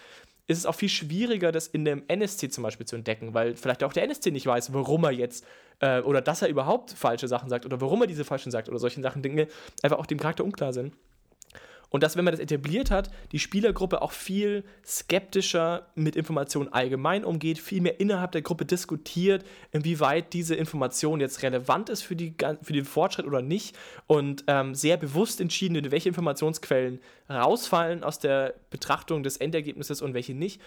ist 0.47 0.59
es 0.59 0.67
auch 0.67 0.75
viel 0.75 0.89
schwieriger, 0.89 1.53
das 1.53 1.67
in 1.67 1.85
dem 1.85 2.03
NSC 2.09 2.51
zum 2.51 2.65
Beispiel 2.65 2.87
zu 2.87 2.97
entdecken, 2.97 3.33
weil 3.33 3.57
vielleicht 3.57 3.85
auch 3.85 3.93
der 3.93 4.05
NSC 4.05 4.31
nicht 4.33 4.47
weiß, 4.47 4.73
warum 4.75 5.05
er 5.05 5.13
jetzt 5.13 5.47
äh, 5.81 6.01
oder 6.01 6.21
dass 6.21 6.43
er 6.43 6.49
überhaupt 6.49 6.91
falsche 6.91 7.29
Sachen 7.29 7.49
sagt 7.49 7.65
oder 7.65 7.81
warum 7.81 8.03
er 8.03 8.07
diese 8.07 8.25
falschen 8.25 8.51
sagt 8.51 8.69
oder 8.69 8.79
solche 8.79 9.01
Sachen, 9.01 9.23
Dinge 9.23 9.47
einfach 9.83 9.99
auch 9.99 10.07
dem 10.07 10.19
Charakter 10.19 10.45
unklar 10.45 10.73
sind. 10.73 10.95
Und 11.91 12.05
dass, 12.05 12.17
wenn 12.17 12.25
man 12.25 12.33
das 12.33 12.41
etabliert 12.41 12.91
hat, 12.91 13.11
die 13.33 13.41
Spielergruppe 13.41 14.01
auch 14.01 14.13
viel 14.13 14.65
skeptischer 14.87 15.89
mit 15.97 16.17
Informationen 16.17 16.73
allgemein 16.73 17.25
umgeht, 17.25 17.59
viel 17.59 17.83
mehr 17.83 17.99
innerhalb 17.99 18.33
der 18.33 18.43
Gruppe 18.43 18.65
diskutiert, 18.65 19.45
inwieweit 19.73 20.33
diese 20.33 20.55
Information 20.55 21.21
jetzt 21.21 21.43
relevant 21.43 21.89
ist 21.89 22.03
für, 22.03 22.15
die, 22.15 22.35
für 22.63 22.73
den 22.73 22.85
Fortschritt 22.85 23.27
oder 23.27 23.43
nicht 23.43 23.77
und 24.07 24.45
ähm, 24.47 24.75
sehr 24.75 24.97
bewusst 24.97 25.41
entschieden, 25.41 25.91
welche 25.91 26.09
Informationsquellen 26.09 27.01
rausfallen 27.29 28.05
aus 28.05 28.21
der 28.21 28.55
Betrachtung 28.71 29.25
des 29.25 29.37
Endergebnisses 29.37 30.01
und 30.01 30.15
welche 30.15 30.35
nicht. 30.35 30.61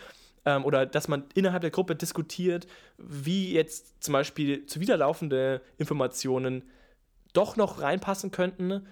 Ähm, 0.45 0.65
oder 0.65 0.86
dass 0.86 1.07
man 1.07 1.24
innerhalb 1.36 1.61
der 1.61 1.71
Gruppe 1.71 1.95
diskutiert, 1.95 2.67
wie 2.97 3.53
jetzt 3.53 4.03
zum 4.03 4.11
Beispiel 4.11 4.65
zuwiderlaufende 4.65 5.61
Informationen 5.78 6.63
doch 7.32 7.55
noch 7.55 7.82
reinpassen 7.82 8.32
könnten 8.32 8.86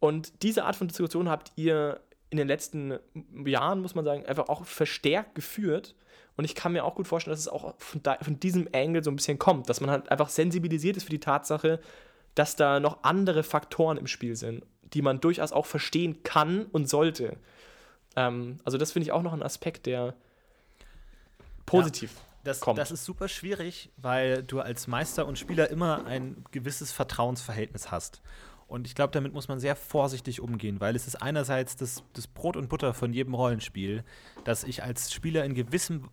und 0.00 0.42
diese 0.42 0.64
Art 0.64 0.76
von 0.76 0.88
Diskussion 0.88 1.28
habt 1.28 1.52
ihr 1.56 2.00
in 2.30 2.38
den 2.38 2.48
letzten 2.48 2.98
Jahren, 3.44 3.80
muss 3.80 3.94
man 3.94 4.04
sagen, 4.04 4.26
einfach 4.26 4.48
auch 4.48 4.64
verstärkt 4.64 5.34
geführt. 5.34 5.94
Und 6.36 6.44
ich 6.44 6.54
kann 6.54 6.72
mir 6.72 6.84
auch 6.84 6.94
gut 6.94 7.08
vorstellen, 7.08 7.32
dass 7.32 7.40
es 7.40 7.48
auch 7.48 7.74
von, 7.78 8.02
da, 8.02 8.16
von 8.20 8.38
diesem 8.38 8.68
Angle 8.72 9.02
so 9.02 9.10
ein 9.10 9.16
bisschen 9.16 9.38
kommt, 9.38 9.68
dass 9.68 9.80
man 9.80 9.90
halt 9.90 10.10
einfach 10.10 10.28
sensibilisiert 10.28 10.96
ist 10.96 11.04
für 11.04 11.10
die 11.10 11.20
Tatsache, 11.20 11.80
dass 12.34 12.54
da 12.54 12.78
noch 12.78 13.02
andere 13.02 13.42
Faktoren 13.42 13.96
im 13.96 14.06
Spiel 14.06 14.36
sind, 14.36 14.64
die 14.82 15.02
man 15.02 15.20
durchaus 15.20 15.52
auch 15.52 15.66
verstehen 15.66 16.22
kann 16.22 16.66
und 16.66 16.88
sollte. 16.88 17.36
Ähm, 18.14 18.60
also 18.64 18.78
das 18.78 18.92
finde 18.92 19.04
ich 19.04 19.12
auch 19.12 19.22
noch 19.22 19.32
ein 19.32 19.42
Aspekt, 19.42 19.86
der 19.86 20.14
positiv 21.66 22.12
ja, 22.14 22.20
das, 22.44 22.60
kommt. 22.60 22.78
Das 22.78 22.92
ist 22.92 23.04
super 23.04 23.26
schwierig, 23.26 23.90
weil 23.96 24.42
du 24.44 24.60
als 24.60 24.86
Meister 24.86 25.26
und 25.26 25.38
Spieler 25.38 25.70
immer 25.70 26.06
ein 26.06 26.44
gewisses 26.52 26.92
Vertrauensverhältnis 26.92 27.90
hast. 27.90 28.22
Und 28.68 28.86
ich 28.86 28.94
glaube, 28.94 29.12
damit 29.12 29.32
muss 29.32 29.48
man 29.48 29.58
sehr 29.58 29.74
vorsichtig 29.74 30.40
umgehen, 30.40 30.78
weil 30.78 30.94
es 30.94 31.06
ist 31.06 31.16
einerseits 31.16 31.74
das, 31.76 32.04
das 32.12 32.26
Brot 32.26 32.56
und 32.56 32.68
Butter 32.68 32.92
von 32.92 33.14
jedem 33.14 33.32
Rollenspiel, 33.34 34.04
dass 34.44 34.62
ich 34.62 34.84
als 34.84 35.10
Spieler 35.12 35.44
in 35.44 35.54
gewissem 35.54 36.10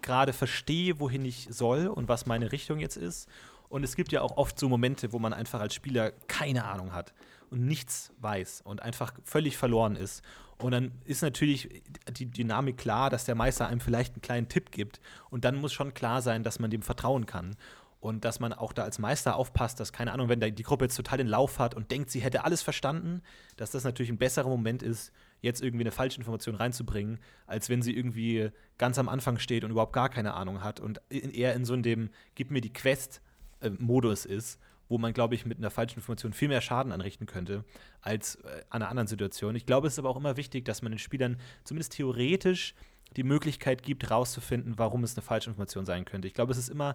Grade 0.00 0.32
verstehe, 0.32 0.98
wohin 1.00 1.24
ich 1.26 1.48
soll 1.50 1.86
und 1.86 2.08
was 2.08 2.24
meine 2.24 2.50
Richtung 2.50 2.80
jetzt 2.80 2.96
ist. 2.96 3.28
Und 3.68 3.84
es 3.84 3.94
gibt 3.94 4.10
ja 4.10 4.22
auch 4.22 4.38
oft 4.38 4.58
so 4.58 4.70
Momente, 4.70 5.12
wo 5.12 5.18
man 5.18 5.34
einfach 5.34 5.60
als 5.60 5.74
Spieler 5.74 6.12
keine 6.28 6.64
Ahnung 6.64 6.94
hat 6.94 7.12
und 7.50 7.66
nichts 7.66 8.10
weiß 8.20 8.62
und 8.64 8.82
einfach 8.82 9.12
völlig 9.24 9.58
verloren 9.58 9.94
ist. 9.94 10.22
Und 10.56 10.72
dann 10.72 10.92
ist 11.04 11.22
natürlich 11.22 11.82
die 12.10 12.26
Dynamik 12.26 12.78
klar, 12.78 13.10
dass 13.10 13.26
der 13.26 13.34
Meister 13.34 13.68
einem 13.68 13.80
vielleicht 13.80 14.14
einen 14.14 14.22
kleinen 14.22 14.48
Tipp 14.48 14.72
gibt. 14.72 15.00
Und 15.30 15.44
dann 15.44 15.56
muss 15.56 15.72
schon 15.72 15.94
klar 15.94 16.20
sein, 16.20 16.42
dass 16.42 16.58
man 16.58 16.70
dem 16.70 16.82
vertrauen 16.82 17.26
kann 17.26 17.54
und 18.00 18.24
dass 18.24 18.38
man 18.38 18.52
auch 18.52 18.72
da 18.72 18.84
als 18.84 18.98
Meister 18.98 19.36
aufpasst, 19.36 19.80
dass, 19.80 19.92
keine 19.92 20.12
Ahnung, 20.12 20.28
wenn 20.28 20.40
die 20.40 20.62
Gruppe 20.62 20.84
jetzt 20.84 20.94
total 20.94 21.18
den 21.18 21.26
Lauf 21.26 21.58
hat 21.58 21.74
und 21.74 21.90
denkt, 21.90 22.10
sie 22.10 22.20
hätte 22.20 22.44
alles 22.44 22.62
verstanden, 22.62 23.22
dass 23.56 23.72
das 23.72 23.84
natürlich 23.84 24.10
ein 24.10 24.18
besserer 24.18 24.48
Moment 24.48 24.82
ist, 24.82 25.12
jetzt 25.40 25.62
irgendwie 25.62 25.82
eine 25.82 25.90
falsche 25.90 26.18
Information 26.18 26.54
reinzubringen, 26.54 27.18
als 27.46 27.68
wenn 27.68 27.82
sie 27.82 27.96
irgendwie 27.96 28.50
ganz 28.76 28.98
am 28.98 29.08
Anfang 29.08 29.38
steht 29.38 29.64
und 29.64 29.70
überhaupt 29.70 29.92
gar 29.92 30.08
keine 30.08 30.34
Ahnung 30.34 30.62
hat 30.62 30.78
und 30.80 31.00
eher 31.10 31.54
in 31.54 31.64
so 31.64 31.74
einem 31.74 32.10
Gib 32.34 32.50
mir 32.50 32.60
die 32.60 32.72
Quest-Modus 32.72 34.24
ist, 34.24 34.60
wo 34.88 34.98
man, 34.98 35.12
glaube 35.12 35.34
ich, 35.34 35.44
mit 35.44 35.58
einer 35.58 35.70
falschen 35.70 35.98
Information 35.98 36.32
viel 36.32 36.48
mehr 36.48 36.60
Schaden 36.60 36.92
anrichten 36.92 37.26
könnte 37.26 37.64
als 38.00 38.36
äh, 38.36 38.62
an 38.70 38.82
einer 38.82 38.90
anderen 38.90 39.06
Situation. 39.06 39.54
Ich 39.54 39.66
glaube, 39.66 39.86
es 39.86 39.94
ist 39.94 39.98
aber 39.98 40.08
auch 40.08 40.16
immer 40.16 40.36
wichtig, 40.36 40.64
dass 40.64 40.82
man 40.82 40.92
den 40.92 40.98
Spielern 40.98 41.36
zumindest 41.64 41.92
theoretisch 41.92 42.74
die 43.16 43.22
Möglichkeit 43.22 43.82
gibt, 43.82 44.10
rauszufinden, 44.10 44.78
warum 44.78 45.04
es 45.04 45.16
eine 45.16 45.22
falsche 45.22 45.50
Information 45.50 45.84
sein 45.84 46.04
könnte. 46.04 46.28
Ich 46.28 46.34
glaube, 46.34 46.52
es 46.52 46.58
ist 46.58 46.68
immer 46.68 46.94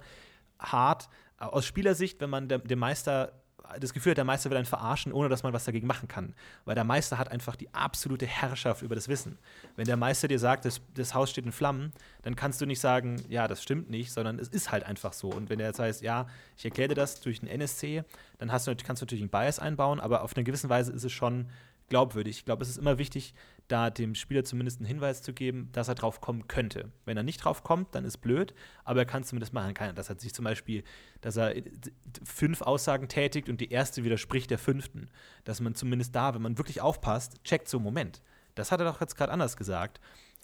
hart 0.60 1.10
aus 1.38 1.66
Spielersicht, 1.66 2.22
wenn 2.22 2.30
man 2.30 2.48
dem 2.48 2.80
Meister 2.80 3.34
das 3.80 3.94
Gefühl 3.94 4.12
hat, 4.12 4.18
der 4.18 4.26
Meister 4.26 4.50
will 4.50 4.58
einen 4.58 4.66
verarschen, 4.66 5.14
ohne 5.14 5.30
dass 5.30 5.44
man 5.44 5.54
was 5.54 5.66
dagegen 5.66 5.88
machen 5.88 6.08
kann. 6.08 6.36
Weil 6.66 6.76
der 6.76 6.84
Meister 6.84 7.18
hat 7.18 7.32
einfach 7.32 7.56
die 7.56 7.74
absolute 7.74 8.26
Herrschaft 8.26 8.82
über 8.82 8.96
das 8.96 9.08
Wissen. 9.08 9.38
Wenn 9.76 9.86
der 9.86 9.98
Meister 9.98 10.28
dir 10.28 10.40
sagt, 10.40 10.66
das, 10.66 10.82
das 10.94 11.14
Haus 11.14 11.32
steht 11.32 11.46
in 11.46 11.52
Flammen, 11.52 11.94
dann 12.24 12.36
kannst 12.36 12.62
du 12.62 12.66
nicht 12.66 12.80
sagen, 12.80 13.22
ja, 13.30 13.48
das 13.48 13.64
stimmt 13.64 13.90
nicht, 13.90 14.12
sondern 14.12 14.40
es 14.40 14.50
ist 14.50 14.72
halt 14.72 14.84
einfach 14.84 15.14
so. 15.14 15.30
Und 15.30 15.50
wenn 15.50 15.60
er 15.60 15.68
jetzt 15.68 15.80
heißt, 15.80 16.02
ja, 16.02 16.28
ich 16.58 16.66
erkläre 16.66 16.90
dir 16.90 16.96
das 16.96 17.22
durch 17.22 17.42
einen 17.42 17.50
NSC, 17.50 18.04
dann 18.38 18.52
hast 18.52 18.68
du, 18.68 18.76
kannst 18.76 19.02
du 19.02 19.06
natürlich 19.06 19.24
einen 19.24 19.32
Bias 19.32 19.60
einbauen, 19.60 20.00
aber 20.00 20.24
auf 20.24 20.36
eine 20.36 20.44
gewisse 20.44 20.70
Weise 20.70 20.92
ist 20.92 21.04
es 21.04 21.12
schon 21.12 21.48
glaubwürdig. 21.90 22.40
Ich 22.40 22.46
glaube, 22.46 22.64
es 22.64 22.70
ist 22.70 22.78
immer 22.78 22.98
wichtig, 22.98 23.34
da 23.68 23.90
dem 23.90 24.16
Spieler 24.16 24.44
zumindest 24.44 24.80
einen 24.80 24.88
Hinweis 24.88 25.22
zu 25.22 25.34
geben, 25.34 25.70
dass 25.72 25.88
er 25.88 25.96
drauf 25.96 26.22
kommen 26.22 26.48
könnte. 26.48 26.92
Wenn 27.06 27.18
er 27.18 27.24
nicht 27.24 27.44
drauf 27.44 27.64
kommt, 27.64 27.96
dann 27.96 28.06
ist 28.06 28.18
blöd, 28.18 28.54
aber 28.84 29.02
er 29.02 29.06
kann 29.06 29.22
es 29.22 29.30
zumindest 29.30 29.54
machen. 29.54 29.74
Kann, 29.74 29.96
dass 29.96 30.10
er 30.10 30.20
sich 30.20 30.34
zum 30.34 30.46
Beispiel, 30.46 30.84
dass 31.22 31.38
er 31.38 31.56
fünf 32.26 32.62
Aussagen 32.62 33.08
tätigt 33.08 33.50
und 33.50 33.62
die 33.62 33.72
erste 33.72 34.04
widerspricht 34.04 34.52
der 34.52 34.60
fünften. 34.60 35.10
Dass 35.44 35.62
man 35.62 35.76
zumindest 35.76 36.16
da, 36.16 36.34
wenn 36.34 36.42
man 36.42 36.58
wirklich 36.58 36.82
aufpasst, 36.82 37.44
checkt 37.44 37.70
so, 37.70 37.80
Moment, 37.80 38.22
das 38.56 38.72
hat 38.72 38.82
er 38.82 38.86
doch 38.86 39.02
jetzt 39.02 39.16
gerade 39.16 39.32
anders 39.32 39.58
gesagt. 39.58 40.00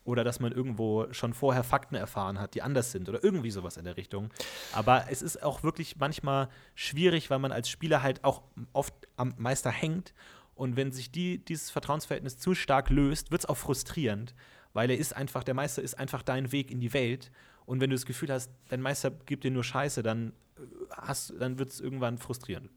Oder 0.06 0.24
dass 0.24 0.40
man 0.40 0.52
irgendwo 0.52 1.12
schon 1.12 1.34
vorher 1.34 1.64
Fakten 1.64 1.96
erfahren 1.96 2.40
hat, 2.40 2.56
die 2.56 2.62
anders 2.62 2.92
sind 2.92 3.10
oder 3.10 3.24
irgendwie 3.24 3.52
sowas 3.52 3.78
in 3.78 3.84
der 3.84 3.98
Richtung. 3.98 4.32
Aber 4.74 5.06
es 5.10 5.22
ist 5.22 5.44
auch 5.44 5.62
wirklich 5.62 5.98
manchmal 5.98 6.50
schwierig, 6.74 7.30
weil 7.30 7.40
man 7.40 7.52
als 7.52 7.70
Spieler 7.70 8.02
halt 8.02 8.24
auch 8.24 8.42
oft 8.74 8.94
am 9.18 9.36
Meister 9.38 9.70
hängt 9.70 10.14
und 10.60 10.76
wenn 10.76 10.92
sich 10.92 11.10
die, 11.10 11.38
dieses 11.38 11.72
Vertrauensverhältnis 11.72 12.38
zu 12.38 12.54
stark 12.54 12.90
löst, 12.90 13.32
wird 13.32 13.44
es 13.44 13.46
auch 13.48 13.56
frustrierend, 13.56 14.36
weil 14.74 14.92
er 14.92 14.98
ist 14.98 15.16
einfach, 15.16 15.46
der 15.46 15.54
Meister 15.54 15.82
ist 15.82 15.98
einfach 15.98 16.22
dein 16.22 16.52
Weg 16.52 16.70
in 16.70 16.82
die 16.82 16.92
Welt. 16.92 17.32
Und 17.66 17.80
wenn 17.80 17.90
du 17.90 17.96
das 17.96 18.06
Gefühl 18.06 18.30
hast, 18.30 18.52
dein 18.68 18.82
Meister 18.82 19.10
gibt 19.26 19.46
dir 19.46 19.52
nur 19.52 19.64
Scheiße, 19.64 20.04
dann, 20.04 20.34
äh, 20.58 21.14
dann 21.40 21.60
wird 21.60 21.70
es 21.70 21.80
irgendwann 21.80 22.18
frustrierend. 22.18 22.70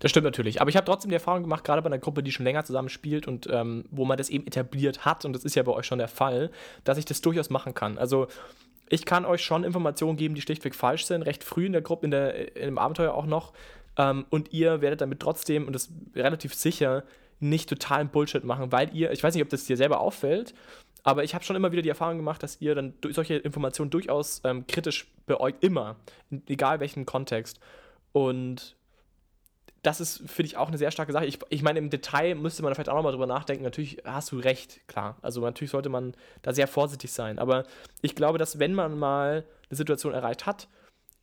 Das 0.00 0.10
stimmt 0.10 0.24
natürlich. 0.24 0.60
Aber 0.60 0.70
ich 0.70 0.76
habe 0.76 0.86
trotzdem 0.86 1.08
die 1.08 1.14
Erfahrung 1.14 1.44
gemacht, 1.44 1.62
gerade 1.62 1.82
bei 1.82 1.86
einer 1.86 2.00
Gruppe, 2.00 2.24
die 2.24 2.32
schon 2.32 2.44
länger 2.44 2.64
zusammen 2.64 2.88
spielt 2.88 3.28
und 3.28 3.48
ähm, 3.48 3.84
wo 3.92 4.04
man 4.04 4.18
das 4.18 4.28
eben 4.28 4.44
etabliert 4.48 5.04
hat, 5.04 5.24
und 5.24 5.34
das 5.34 5.44
ist 5.44 5.54
ja 5.54 5.62
bei 5.62 5.70
euch 5.70 5.86
schon 5.86 5.98
der 5.98 6.08
Fall, 6.08 6.50
dass 6.82 6.98
ich 6.98 7.04
das 7.04 7.20
durchaus 7.20 7.48
machen 7.48 7.74
kann. 7.74 7.96
Also 7.96 8.26
ich 8.88 9.06
kann 9.06 9.24
euch 9.24 9.44
schon 9.44 9.62
Informationen 9.62 10.16
geben, 10.16 10.34
die 10.34 10.40
schlichtweg 10.40 10.74
falsch 10.74 11.06
sind, 11.06 11.22
recht 11.22 11.44
früh 11.44 11.66
in 11.66 11.72
der 11.72 11.82
Gruppe, 11.82 12.06
in, 12.06 12.10
der, 12.10 12.56
in 12.56 12.64
dem 12.64 12.78
Abenteuer 12.78 13.14
auch 13.14 13.26
noch, 13.26 13.52
ähm, 13.96 14.26
und 14.30 14.52
ihr 14.52 14.80
werdet 14.80 15.00
damit 15.00 15.20
trotzdem, 15.20 15.66
und 15.66 15.72
das 15.72 15.90
relativ 16.14 16.54
sicher, 16.54 17.04
nicht 17.40 17.68
totalen 17.68 18.08
Bullshit 18.08 18.44
machen, 18.44 18.72
weil 18.72 18.94
ihr, 18.94 19.12
ich 19.12 19.22
weiß 19.22 19.34
nicht, 19.34 19.42
ob 19.42 19.50
das 19.50 19.64
dir 19.64 19.76
selber 19.76 20.00
auffällt, 20.00 20.54
aber 21.02 21.22
ich 21.22 21.34
habe 21.34 21.44
schon 21.44 21.56
immer 21.56 21.70
wieder 21.70 21.82
die 21.82 21.90
Erfahrung 21.90 22.16
gemacht, 22.16 22.42
dass 22.42 22.60
ihr 22.60 22.74
dann 22.74 22.94
solche 23.10 23.34
Informationen 23.36 23.90
durchaus 23.90 24.40
ähm, 24.44 24.66
kritisch 24.66 25.06
beäugt, 25.26 25.62
immer, 25.62 25.96
egal 26.46 26.80
welchen 26.80 27.04
Kontext. 27.04 27.60
Und 28.12 28.76
das 29.82 30.00
ist, 30.00 30.22
finde 30.26 30.46
ich, 30.46 30.56
auch 30.56 30.68
eine 30.68 30.78
sehr 30.78 30.90
starke 30.90 31.12
Sache. 31.12 31.26
Ich, 31.26 31.38
ich 31.50 31.62
meine, 31.62 31.78
im 31.78 31.90
Detail 31.90 32.34
müsste 32.34 32.62
man 32.62 32.74
vielleicht 32.74 32.88
auch 32.88 32.96
nochmal 32.96 33.12
drüber 33.12 33.26
nachdenken. 33.26 33.64
Natürlich 33.64 33.98
hast 34.04 34.32
du 34.32 34.38
recht, 34.38 34.80
klar. 34.88 35.18
Also 35.20 35.42
natürlich 35.42 35.72
sollte 35.72 35.90
man 35.90 36.14
da 36.40 36.54
sehr 36.54 36.66
vorsichtig 36.66 37.12
sein. 37.12 37.38
Aber 37.38 37.64
ich 38.00 38.14
glaube, 38.14 38.38
dass 38.38 38.58
wenn 38.58 38.72
man 38.72 38.98
mal 38.98 39.44
eine 39.68 39.76
Situation 39.76 40.14
erreicht 40.14 40.46
hat, 40.46 40.68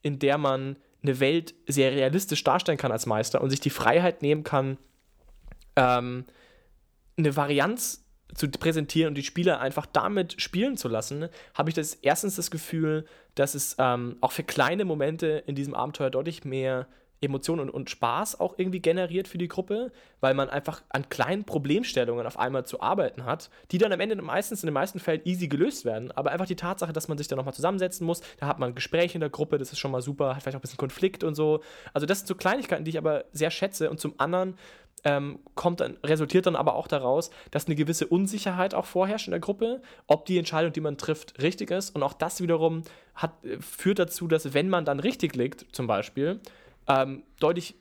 in 0.03 0.19
der 0.19 0.37
man 0.37 0.75
eine 1.03 1.19
Welt 1.19 1.55
sehr 1.67 1.91
realistisch 1.91 2.43
darstellen 2.43 2.77
kann 2.77 2.91
als 2.91 3.05
Meister 3.05 3.41
und 3.41 3.49
sich 3.49 3.59
die 3.59 3.69
Freiheit 3.69 4.21
nehmen 4.21 4.43
kann, 4.43 4.77
ähm, 5.75 6.25
eine 7.17 7.35
Varianz 7.35 8.05
zu 8.33 8.49
präsentieren 8.49 9.09
und 9.09 9.15
die 9.15 9.23
Spieler 9.23 9.59
einfach 9.59 9.85
damit 9.85 10.41
spielen 10.41 10.77
zu 10.77 10.87
lassen, 10.87 11.27
habe 11.53 11.69
ich 11.69 11.75
das 11.75 11.95
erstens 11.95 12.35
das 12.35 12.51
Gefühl, 12.51 13.05
dass 13.35 13.55
es 13.55 13.75
ähm, 13.77 14.17
auch 14.21 14.31
für 14.31 14.43
kleine 14.43 14.85
Momente 14.85 15.43
in 15.47 15.55
diesem 15.55 15.73
Abenteuer 15.73 16.09
deutlich 16.09 16.45
mehr 16.45 16.87
Emotionen 17.21 17.61
und, 17.61 17.69
und 17.69 17.89
Spaß 17.89 18.39
auch 18.39 18.55
irgendwie 18.57 18.79
generiert 18.79 19.27
für 19.27 19.37
die 19.37 19.47
Gruppe, 19.47 19.91
weil 20.19 20.33
man 20.33 20.49
einfach 20.49 20.81
an 20.89 21.07
kleinen 21.09 21.43
Problemstellungen 21.43 22.25
auf 22.25 22.37
einmal 22.37 22.65
zu 22.65 22.81
arbeiten 22.81 23.25
hat, 23.25 23.49
die 23.71 23.77
dann 23.77 23.93
am 23.93 23.99
Ende 23.99 24.15
meistens 24.15 24.63
in 24.63 24.67
den 24.67 24.73
meisten 24.73 24.99
Fällen 24.99 25.21
easy 25.23 25.47
gelöst 25.47 25.85
werden. 25.85 26.11
Aber 26.11 26.31
einfach 26.31 26.47
die 26.47 26.55
Tatsache, 26.55 26.93
dass 26.93 27.07
man 27.07 27.17
sich 27.17 27.27
dann 27.27 27.37
nochmal 27.37 27.53
zusammensetzen 27.53 28.05
muss, 28.05 28.21
da 28.39 28.47
hat 28.47 28.59
man 28.59 28.69
ein 28.69 28.75
Gespräch 28.75 29.13
in 29.13 29.21
der 29.21 29.29
Gruppe, 29.29 29.59
das 29.59 29.71
ist 29.71 29.79
schon 29.79 29.91
mal 29.91 30.01
super, 30.01 30.35
hat 30.35 30.41
vielleicht 30.41 30.55
auch 30.55 30.59
ein 30.59 30.61
bisschen 30.61 30.77
Konflikt 30.77 31.23
und 31.23 31.35
so. 31.35 31.61
Also 31.93 32.07
das 32.07 32.19
sind 32.19 32.27
so 32.27 32.35
Kleinigkeiten, 32.35 32.85
die 32.85 32.91
ich 32.91 32.97
aber 32.97 33.25
sehr 33.31 33.51
schätze. 33.51 33.89
Und 33.91 33.99
zum 33.99 34.15
anderen 34.17 34.57
ähm, 35.03 35.39
kommt 35.55 35.79
dann, 35.79 35.97
resultiert 36.03 36.45
dann 36.45 36.55
aber 36.55 36.75
auch 36.75 36.87
daraus, 36.87 37.31
dass 37.51 37.65
eine 37.65 37.75
gewisse 37.75 38.07
Unsicherheit 38.07 38.73
auch 38.73 38.85
vorherrscht 38.85 39.27
in 39.27 39.31
der 39.31 39.39
Gruppe, 39.39 39.81
ob 40.07 40.25
die 40.25 40.37
Entscheidung, 40.37 40.73
die 40.73 40.81
man 40.81 40.97
trifft, 40.97 41.41
richtig 41.41 41.71
ist. 41.71 41.95
Und 41.95 42.03
auch 42.03 42.13
das 42.13 42.41
wiederum 42.41 42.83
hat, 43.15 43.33
führt 43.59 43.99
dazu, 43.99 44.27
dass 44.27 44.53
wenn 44.53 44.69
man 44.69 44.85
dann 44.85 44.99
richtig 44.99 45.35
liegt, 45.35 45.65
zum 45.75 45.87
Beispiel, 45.87 46.39
ähm, 46.87 47.23
deutlich 47.39 47.75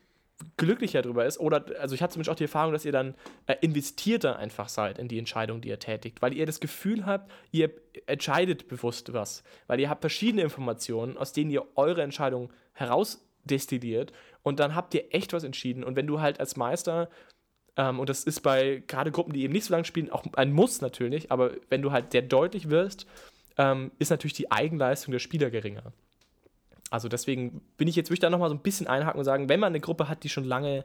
glücklicher 0.57 1.03
drüber 1.03 1.27
ist. 1.27 1.39
Oder, 1.39 1.65
also 1.79 1.95
ich 1.95 2.03
hatte 2.03 2.15
zum 2.15 2.21
Beispiel 2.21 2.33
auch 2.33 2.37
die 2.37 2.45
Erfahrung, 2.45 2.73
dass 2.73 2.85
ihr 2.85 2.93
dann 2.93 3.15
äh, 3.47 3.57
investierter 3.61 4.39
einfach 4.39 4.69
seid 4.69 4.99
in 4.99 5.09
die 5.09 5.19
Entscheidung, 5.19 5.61
die 5.61 5.69
ihr 5.69 5.79
tätigt, 5.79 6.23
weil 6.23 6.35
ihr 6.35 6.47
das 6.47 6.61
Gefühl 6.61 7.07
habt, 7.07 7.31
ihr 7.51 7.71
entscheidet 8.07 8.69
bewusst 8.69 9.13
was, 9.13 9.43
weil 9.67 9.81
ihr 9.81 9.91
habt 9.91 10.01
verschiedene 10.01 10.43
Informationen, 10.43 11.17
aus 11.17 11.33
denen 11.33 11.51
ihr 11.51 11.67
eure 11.77 12.03
Entscheidung 12.03 12.53
herausdestilliert 12.73 14.13
und 14.43 14.61
dann 14.61 14.75
habt 14.75 14.95
ihr 14.95 15.15
echt 15.15 15.33
was 15.33 15.45
entschieden. 15.45 15.85
Und 15.85 15.97
wenn 15.97 16.07
du 16.07 16.21
halt 16.21 16.41
als 16.41 16.57
Meister 16.57 17.11
ähm, 17.77 18.01
und 18.01 18.09
das 18.09 18.25
ist 18.25 18.41
bei 18.41 18.83
gerade 18.87 19.11
Gruppen, 19.11 19.33
die 19.33 19.43
eben 19.43 19.53
nicht 19.53 19.65
so 19.65 19.73
lange 19.73 19.85
spielen, 19.85 20.11
auch 20.11 20.25
ein 20.35 20.53
Muss 20.53 20.81
natürlich, 20.81 21.31
aber 21.31 21.53
wenn 21.69 21.83
du 21.83 21.93
halt 21.93 22.13
sehr 22.13 22.23
deutlich 22.23 22.71
wirst, 22.71 23.07
ähm, 23.59 23.91
ist 23.99 24.11
natürlich 24.11 24.35
die 24.35 24.51
Eigenleistung 24.51 25.13
der 25.13 25.19
Spieler 25.19 25.51
geringer. 25.51 25.93
Also 26.91 27.09
deswegen 27.09 27.63
bin 27.77 27.89
ich 27.89 27.97
jetzt, 27.97 28.11
würde 28.11 28.15
ich 28.15 28.21
da 28.21 28.31
nochmal 28.31 28.49
so 28.49 28.55
ein 28.55 28.63
bisschen 28.63 28.89
einhaken 28.89 29.19
und 29.19 29.25
sagen, 29.25 29.49
wenn 29.49 29.61
man 29.61 29.69
eine 29.69 29.81
Gruppe 29.81 30.09
hat, 30.09 30.25
die 30.25 30.29
schon 30.29 30.45
lange 30.45 30.85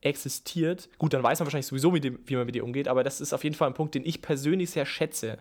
existiert, 0.00 0.88
gut, 0.98 1.14
dann 1.14 1.22
weiß 1.22 1.38
man 1.38 1.46
wahrscheinlich 1.46 1.66
sowieso, 1.66 1.92
dem, 1.92 2.18
wie 2.26 2.36
man 2.36 2.44
mit 2.44 2.56
ihr 2.56 2.64
umgeht, 2.64 2.88
aber 2.88 3.04
das 3.04 3.20
ist 3.20 3.32
auf 3.32 3.44
jeden 3.44 3.56
Fall 3.56 3.68
ein 3.68 3.74
Punkt, 3.74 3.94
den 3.94 4.04
ich 4.04 4.20
persönlich 4.20 4.70
sehr 4.70 4.84
schätze. 4.84 5.38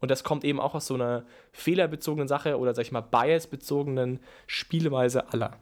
Und 0.00 0.10
das 0.10 0.24
kommt 0.24 0.44
eben 0.44 0.60
auch 0.60 0.74
aus 0.74 0.86
so 0.86 0.94
einer 0.94 1.24
fehlerbezogenen 1.52 2.26
Sache 2.26 2.58
oder, 2.58 2.74
sag 2.74 2.82
ich 2.82 2.92
mal, 2.92 3.02
biasbezogenen 3.02 4.20
Spielweise 4.46 5.30
aller. 5.32 5.58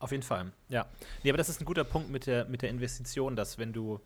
Auf 0.00 0.10
jeden 0.10 0.24
Fall, 0.24 0.50
ja. 0.68 0.86
Nee, 1.22 1.30
aber 1.30 1.38
das 1.38 1.48
ist 1.48 1.60
ein 1.60 1.64
guter 1.64 1.84
Punkt 1.84 2.10
mit 2.10 2.26
der, 2.26 2.46
mit 2.46 2.62
der 2.62 2.70
Investition, 2.70 3.36
dass 3.36 3.58
wenn 3.58 3.72
du 3.72 4.00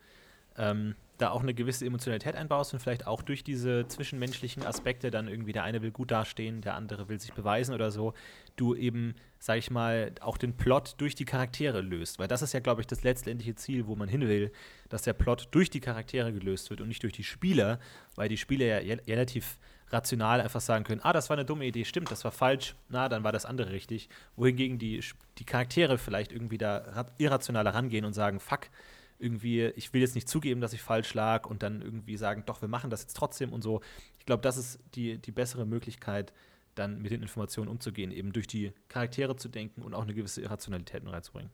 ähm, 0.57 0.93
da 1.17 1.31
auch 1.31 1.41
eine 1.41 1.53
gewisse 1.53 1.85
Emotionalität 1.85 2.35
einbaust 2.35 2.73
und 2.73 2.79
vielleicht 2.79 3.07
auch 3.07 3.21
durch 3.21 3.43
diese 3.43 3.87
zwischenmenschlichen 3.87 4.63
Aspekte 4.63 5.09
dann 5.11 5.27
irgendwie 5.27 5.51
der 5.51 5.63
eine 5.63 5.81
will 5.81 5.91
gut 5.91 6.11
dastehen, 6.11 6.61
der 6.61 6.75
andere 6.75 7.09
will 7.09 7.19
sich 7.19 7.33
beweisen 7.33 7.73
oder 7.73 7.91
so, 7.91 8.13
du 8.55 8.75
eben, 8.75 9.15
sag 9.39 9.57
ich 9.57 9.71
mal, 9.71 10.11
auch 10.21 10.37
den 10.37 10.55
Plot 10.55 10.95
durch 10.97 11.15
die 11.15 11.25
Charaktere 11.25 11.81
löst. 11.81 12.19
Weil 12.19 12.27
das 12.27 12.41
ist 12.41 12.53
ja, 12.53 12.59
glaube 12.59 12.81
ich, 12.81 12.87
das 12.87 13.03
letztendliche 13.03 13.55
Ziel, 13.55 13.87
wo 13.87 13.95
man 13.95 14.09
hin 14.09 14.27
will, 14.27 14.51
dass 14.89 15.01
der 15.01 15.13
Plot 15.13 15.47
durch 15.51 15.69
die 15.69 15.79
Charaktere 15.79 16.31
gelöst 16.31 16.69
wird 16.69 16.81
und 16.81 16.87
nicht 16.87 17.03
durch 17.03 17.13
die 17.13 17.23
Spieler, 17.23 17.79
weil 18.15 18.29
die 18.29 18.37
Spieler 18.37 18.81
ja 18.81 18.95
relativ 19.07 19.57
rational 19.89 20.41
einfach 20.41 20.61
sagen 20.61 20.83
können, 20.83 21.01
ah, 21.03 21.13
das 21.13 21.29
war 21.29 21.37
eine 21.37 21.45
dumme 21.45 21.65
Idee, 21.65 21.85
stimmt, 21.85 22.11
das 22.11 22.23
war 22.23 22.31
falsch, 22.31 22.75
na, 22.89 23.07
dann 23.07 23.23
war 23.23 23.31
das 23.31 23.45
andere 23.45 23.71
richtig. 23.71 24.09
Wohingegen 24.35 24.77
die, 24.79 25.01
die 25.37 25.45
Charaktere 25.45 25.97
vielleicht 25.97 26.31
irgendwie 26.31 26.57
da 26.57 27.05
irrationaler 27.17 27.73
rangehen 27.73 28.05
und 28.05 28.13
sagen, 28.13 28.39
fuck, 28.39 28.67
irgendwie, 29.19 29.65
ich 29.75 29.93
will 29.93 30.01
jetzt 30.01 30.15
nicht 30.15 30.29
zugeben, 30.29 30.61
dass 30.61 30.73
ich 30.73 30.81
falsch 30.81 31.13
lag 31.13 31.47
und 31.47 31.63
dann 31.63 31.81
irgendwie 31.81 32.17
sagen, 32.17 32.43
doch, 32.45 32.61
wir 32.61 32.67
machen 32.67 32.89
das 32.89 33.01
jetzt 33.01 33.15
trotzdem 33.15 33.51
und 33.51 33.61
so. 33.61 33.81
Ich 34.19 34.25
glaube, 34.25 34.41
das 34.41 34.57
ist 34.57 34.79
die, 34.95 35.17
die 35.17 35.31
bessere 35.31 35.65
Möglichkeit, 35.65 36.33
dann 36.75 37.01
mit 37.01 37.11
den 37.11 37.21
Informationen 37.21 37.69
umzugehen, 37.69 38.11
eben 38.11 38.31
durch 38.31 38.47
die 38.47 38.73
Charaktere 38.87 39.35
zu 39.35 39.49
denken 39.49 39.81
und 39.81 39.93
auch 39.93 40.03
eine 40.03 40.13
gewisse 40.13 40.41
Irrationalität 40.41 41.03
reinzubringen. 41.05 41.51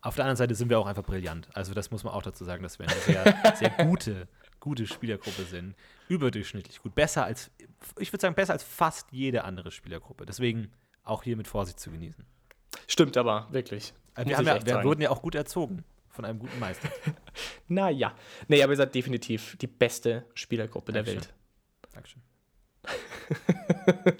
Auf 0.00 0.14
der 0.14 0.24
anderen 0.24 0.36
Seite 0.36 0.54
sind 0.54 0.70
wir 0.70 0.78
auch 0.78 0.86
einfach 0.86 1.02
brillant. 1.02 1.48
Also 1.54 1.74
das 1.74 1.90
muss 1.90 2.04
man 2.04 2.14
auch 2.14 2.22
dazu 2.22 2.44
sagen, 2.44 2.62
dass 2.62 2.78
wir 2.78 2.86
eine 2.88 3.00
sehr, 3.00 3.54
sehr 3.56 3.70
gute, 3.84 4.28
gute 4.60 4.86
Spielergruppe 4.86 5.42
sind. 5.42 5.74
Überdurchschnittlich 6.08 6.80
gut. 6.80 6.94
Besser 6.94 7.24
als, 7.24 7.50
ich 7.98 8.12
würde 8.12 8.22
sagen, 8.22 8.34
besser 8.36 8.52
als 8.52 8.62
fast 8.62 9.10
jede 9.10 9.44
andere 9.44 9.72
Spielergruppe. 9.72 10.24
Deswegen 10.24 10.70
auch 11.02 11.24
hier 11.24 11.36
mit 11.36 11.48
Vorsicht 11.48 11.80
zu 11.80 11.90
genießen. 11.90 12.24
Stimmt 12.86 13.16
aber, 13.16 13.48
wirklich. 13.50 13.92
Wir, 14.16 14.40
ja, 14.40 14.64
wir 14.64 14.84
wurden 14.84 15.00
ja 15.00 15.10
auch 15.10 15.20
gut 15.20 15.34
erzogen 15.34 15.84
von 16.10 16.24
einem 16.24 16.38
guten 16.38 16.58
Meister. 16.58 16.88
naja. 17.68 18.14
Nee, 18.48 18.62
aber 18.62 18.72
ihr 18.72 18.76
seid 18.76 18.94
definitiv 18.94 19.56
die 19.58 19.66
beste 19.66 20.24
Spielergruppe 20.34 20.92
Dankeschön. 20.92 21.20
der 21.20 21.28
Welt. 21.28 21.34
Dankeschön. 21.92 22.22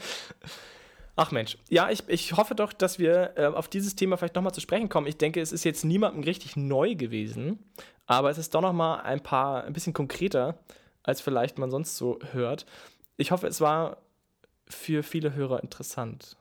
Ach 1.16 1.32
Mensch, 1.32 1.59
ja, 1.68 1.91
ich, 1.91 2.05
ich 2.07 2.36
hoffe 2.36 2.55
doch, 2.55 2.72
dass 2.72 3.01
wir 3.01 3.32
äh, 3.36 3.47
auf 3.47 3.66
dieses 3.66 3.97
Thema 3.97 4.16
vielleicht 4.16 4.36
nochmal 4.36 4.55
zu 4.55 4.61
sprechen 4.61 4.89
kommen. 4.89 5.09
Ich 5.09 5.16
denke, 5.16 5.41
es 5.41 5.51
ist 5.51 5.64
jetzt 5.64 5.84
niemandem 5.84 6.22
richtig 6.22 6.55
neu 6.55 6.95
gewesen, 6.95 7.59
aber 8.07 8.30
es 8.30 8.39
ist 8.39 8.55
doch 8.55 8.61
nochmal 8.61 9.01
ein 9.01 9.20
paar, 9.20 9.64
ein 9.64 9.72
bisschen 9.72 9.93
konkreter, 9.93 10.61
als 11.03 11.20
vielleicht 11.20 11.59
man 11.59 11.72
sonst 11.72 11.97
so 11.97 12.20
hört. 12.30 12.66
Ich 13.16 13.32
hoffe, 13.32 13.49
es 13.49 13.61
war 13.61 13.97
für 14.68 15.03
viele 15.03 15.34
Hörer 15.34 15.61
interessant. 15.61 16.36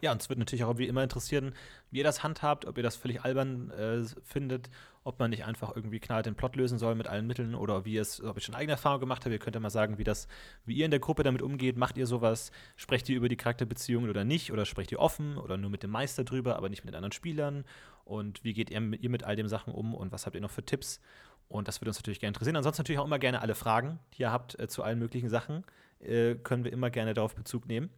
Ja, 0.00 0.12
uns 0.12 0.28
wird 0.28 0.38
natürlich 0.38 0.64
auch 0.64 0.78
wie 0.78 0.86
immer 0.86 1.02
interessieren, 1.02 1.54
wie 1.90 1.98
ihr 1.98 2.04
das 2.04 2.22
handhabt, 2.22 2.66
ob 2.66 2.76
ihr 2.76 2.84
das 2.84 2.94
völlig 2.94 3.24
albern 3.24 3.70
äh, 3.70 4.04
findet, 4.22 4.70
ob 5.02 5.18
man 5.18 5.30
nicht 5.30 5.44
einfach 5.44 5.74
irgendwie 5.74 5.98
knallt 5.98 6.26
den 6.26 6.36
Plot 6.36 6.54
lösen 6.54 6.78
soll 6.78 6.94
mit 6.94 7.08
allen 7.08 7.26
Mitteln 7.26 7.54
oder 7.56 7.84
wie 7.84 7.96
es, 7.96 8.22
ob 8.22 8.36
ihr 8.36 8.42
schon 8.42 8.54
eigene 8.54 8.72
Erfahrungen 8.72 9.00
gemacht 9.00 9.24
habt. 9.24 9.32
Ihr 9.32 9.40
könnt 9.40 9.56
ja 9.56 9.60
mal 9.60 9.70
sagen, 9.70 9.98
wie 9.98 10.04
das, 10.04 10.28
wie 10.64 10.76
ihr 10.76 10.84
in 10.84 10.92
der 10.92 11.00
Gruppe 11.00 11.24
damit 11.24 11.42
umgeht. 11.42 11.76
Macht 11.76 11.98
ihr 11.98 12.06
sowas? 12.06 12.52
Sprecht 12.76 13.08
ihr 13.08 13.16
über 13.16 13.28
die 13.28 13.36
Charakterbeziehungen 13.36 14.08
oder 14.08 14.24
nicht? 14.24 14.52
Oder 14.52 14.66
sprecht 14.66 14.92
ihr 14.92 15.00
offen 15.00 15.36
oder 15.36 15.56
nur 15.56 15.70
mit 15.70 15.82
dem 15.82 15.90
Meister 15.90 16.22
drüber, 16.22 16.56
aber 16.56 16.68
nicht 16.68 16.84
mit 16.84 16.92
den 16.92 16.96
anderen 16.96 17.12
Spielern? 17.12 17.64
Und 18.04 18.44
wie 18.44 18.52
geht 18.52 18.70
ihr 18.70 18.80
mit, 18.80 19.02
ihr 19.02 19.10
mit 19.10 19.24
all 19.24 19.34
den 19.34 19.48
Sachen 19.48 19.72
um 19.72 19.94
und 19.94 20.12
was 20.12 20.26
habt 20.26 20.36
ihr 20.36 20.40
noch 20.40 20.50
für 20.50 20.64
Tipps? 20.64 21.00
Und 21.48 21.66
das 21.66 21.80
würde 21.80 21.90
uns 21.90 21.98
natürlich 21.98 22.20
gerne 22.20 22.30
interessieren. 22.30 22.56
Ansonsten 22.56 22.82
natürlich 22.82 23.00
auch 23.00 23.06
immer 23.06 23.18
gerne 23.18 23.40
alle 23.40 23.54
Fragen, 23.54 23.98
die 24.14 24.22
ihr 24.22 24.30
habt 24.30 24.58
äh, 24.60 24.68
zu 24.68 24.82
allen 24.82 24.98
möglichen 24.98 25.28
Sachen. 25.28 25.64
Äh, 25.98 26.36
können 26.36 26.64
wir 26.64 26.72
immer 26.72 26.90
gerne 26.90 27.14
darauf 27.14 27.34
Bezug 27.34 27.66
nehmen. 27.66 27.90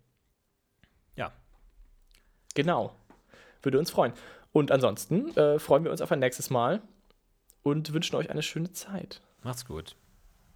Ja, 1.17 1.33
Genau. 2.55 2.95
Würde 3.63 3.79
uns 3.79 3.91
freuen. 3.91 4.13
Und 4.53 4.73
ansonsten 4.73 5.37
äh, 5.37 5.59
freuen 5.59 5.85
wir 5.85 5.91
uns 5.91 6.01
auf 6.01 6.11
ein 6.11 6.19
nächstes 6.19 6.51
Mal 6.51 6.83
und 7.63 7.93
wünschen 7.93 8.17
euch 8.17 8.31
eine 8.31 8.43
schöne 8.43 8.73
Zeit. 8.73 9.21
Macht's 9.43 9.65
gut. 9.65 9.97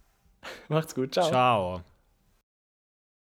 Macht's 0.67 0.95
gut. 0.95 1.13
Ciao. 1.13 1.27
Ciao. 1.29 1.94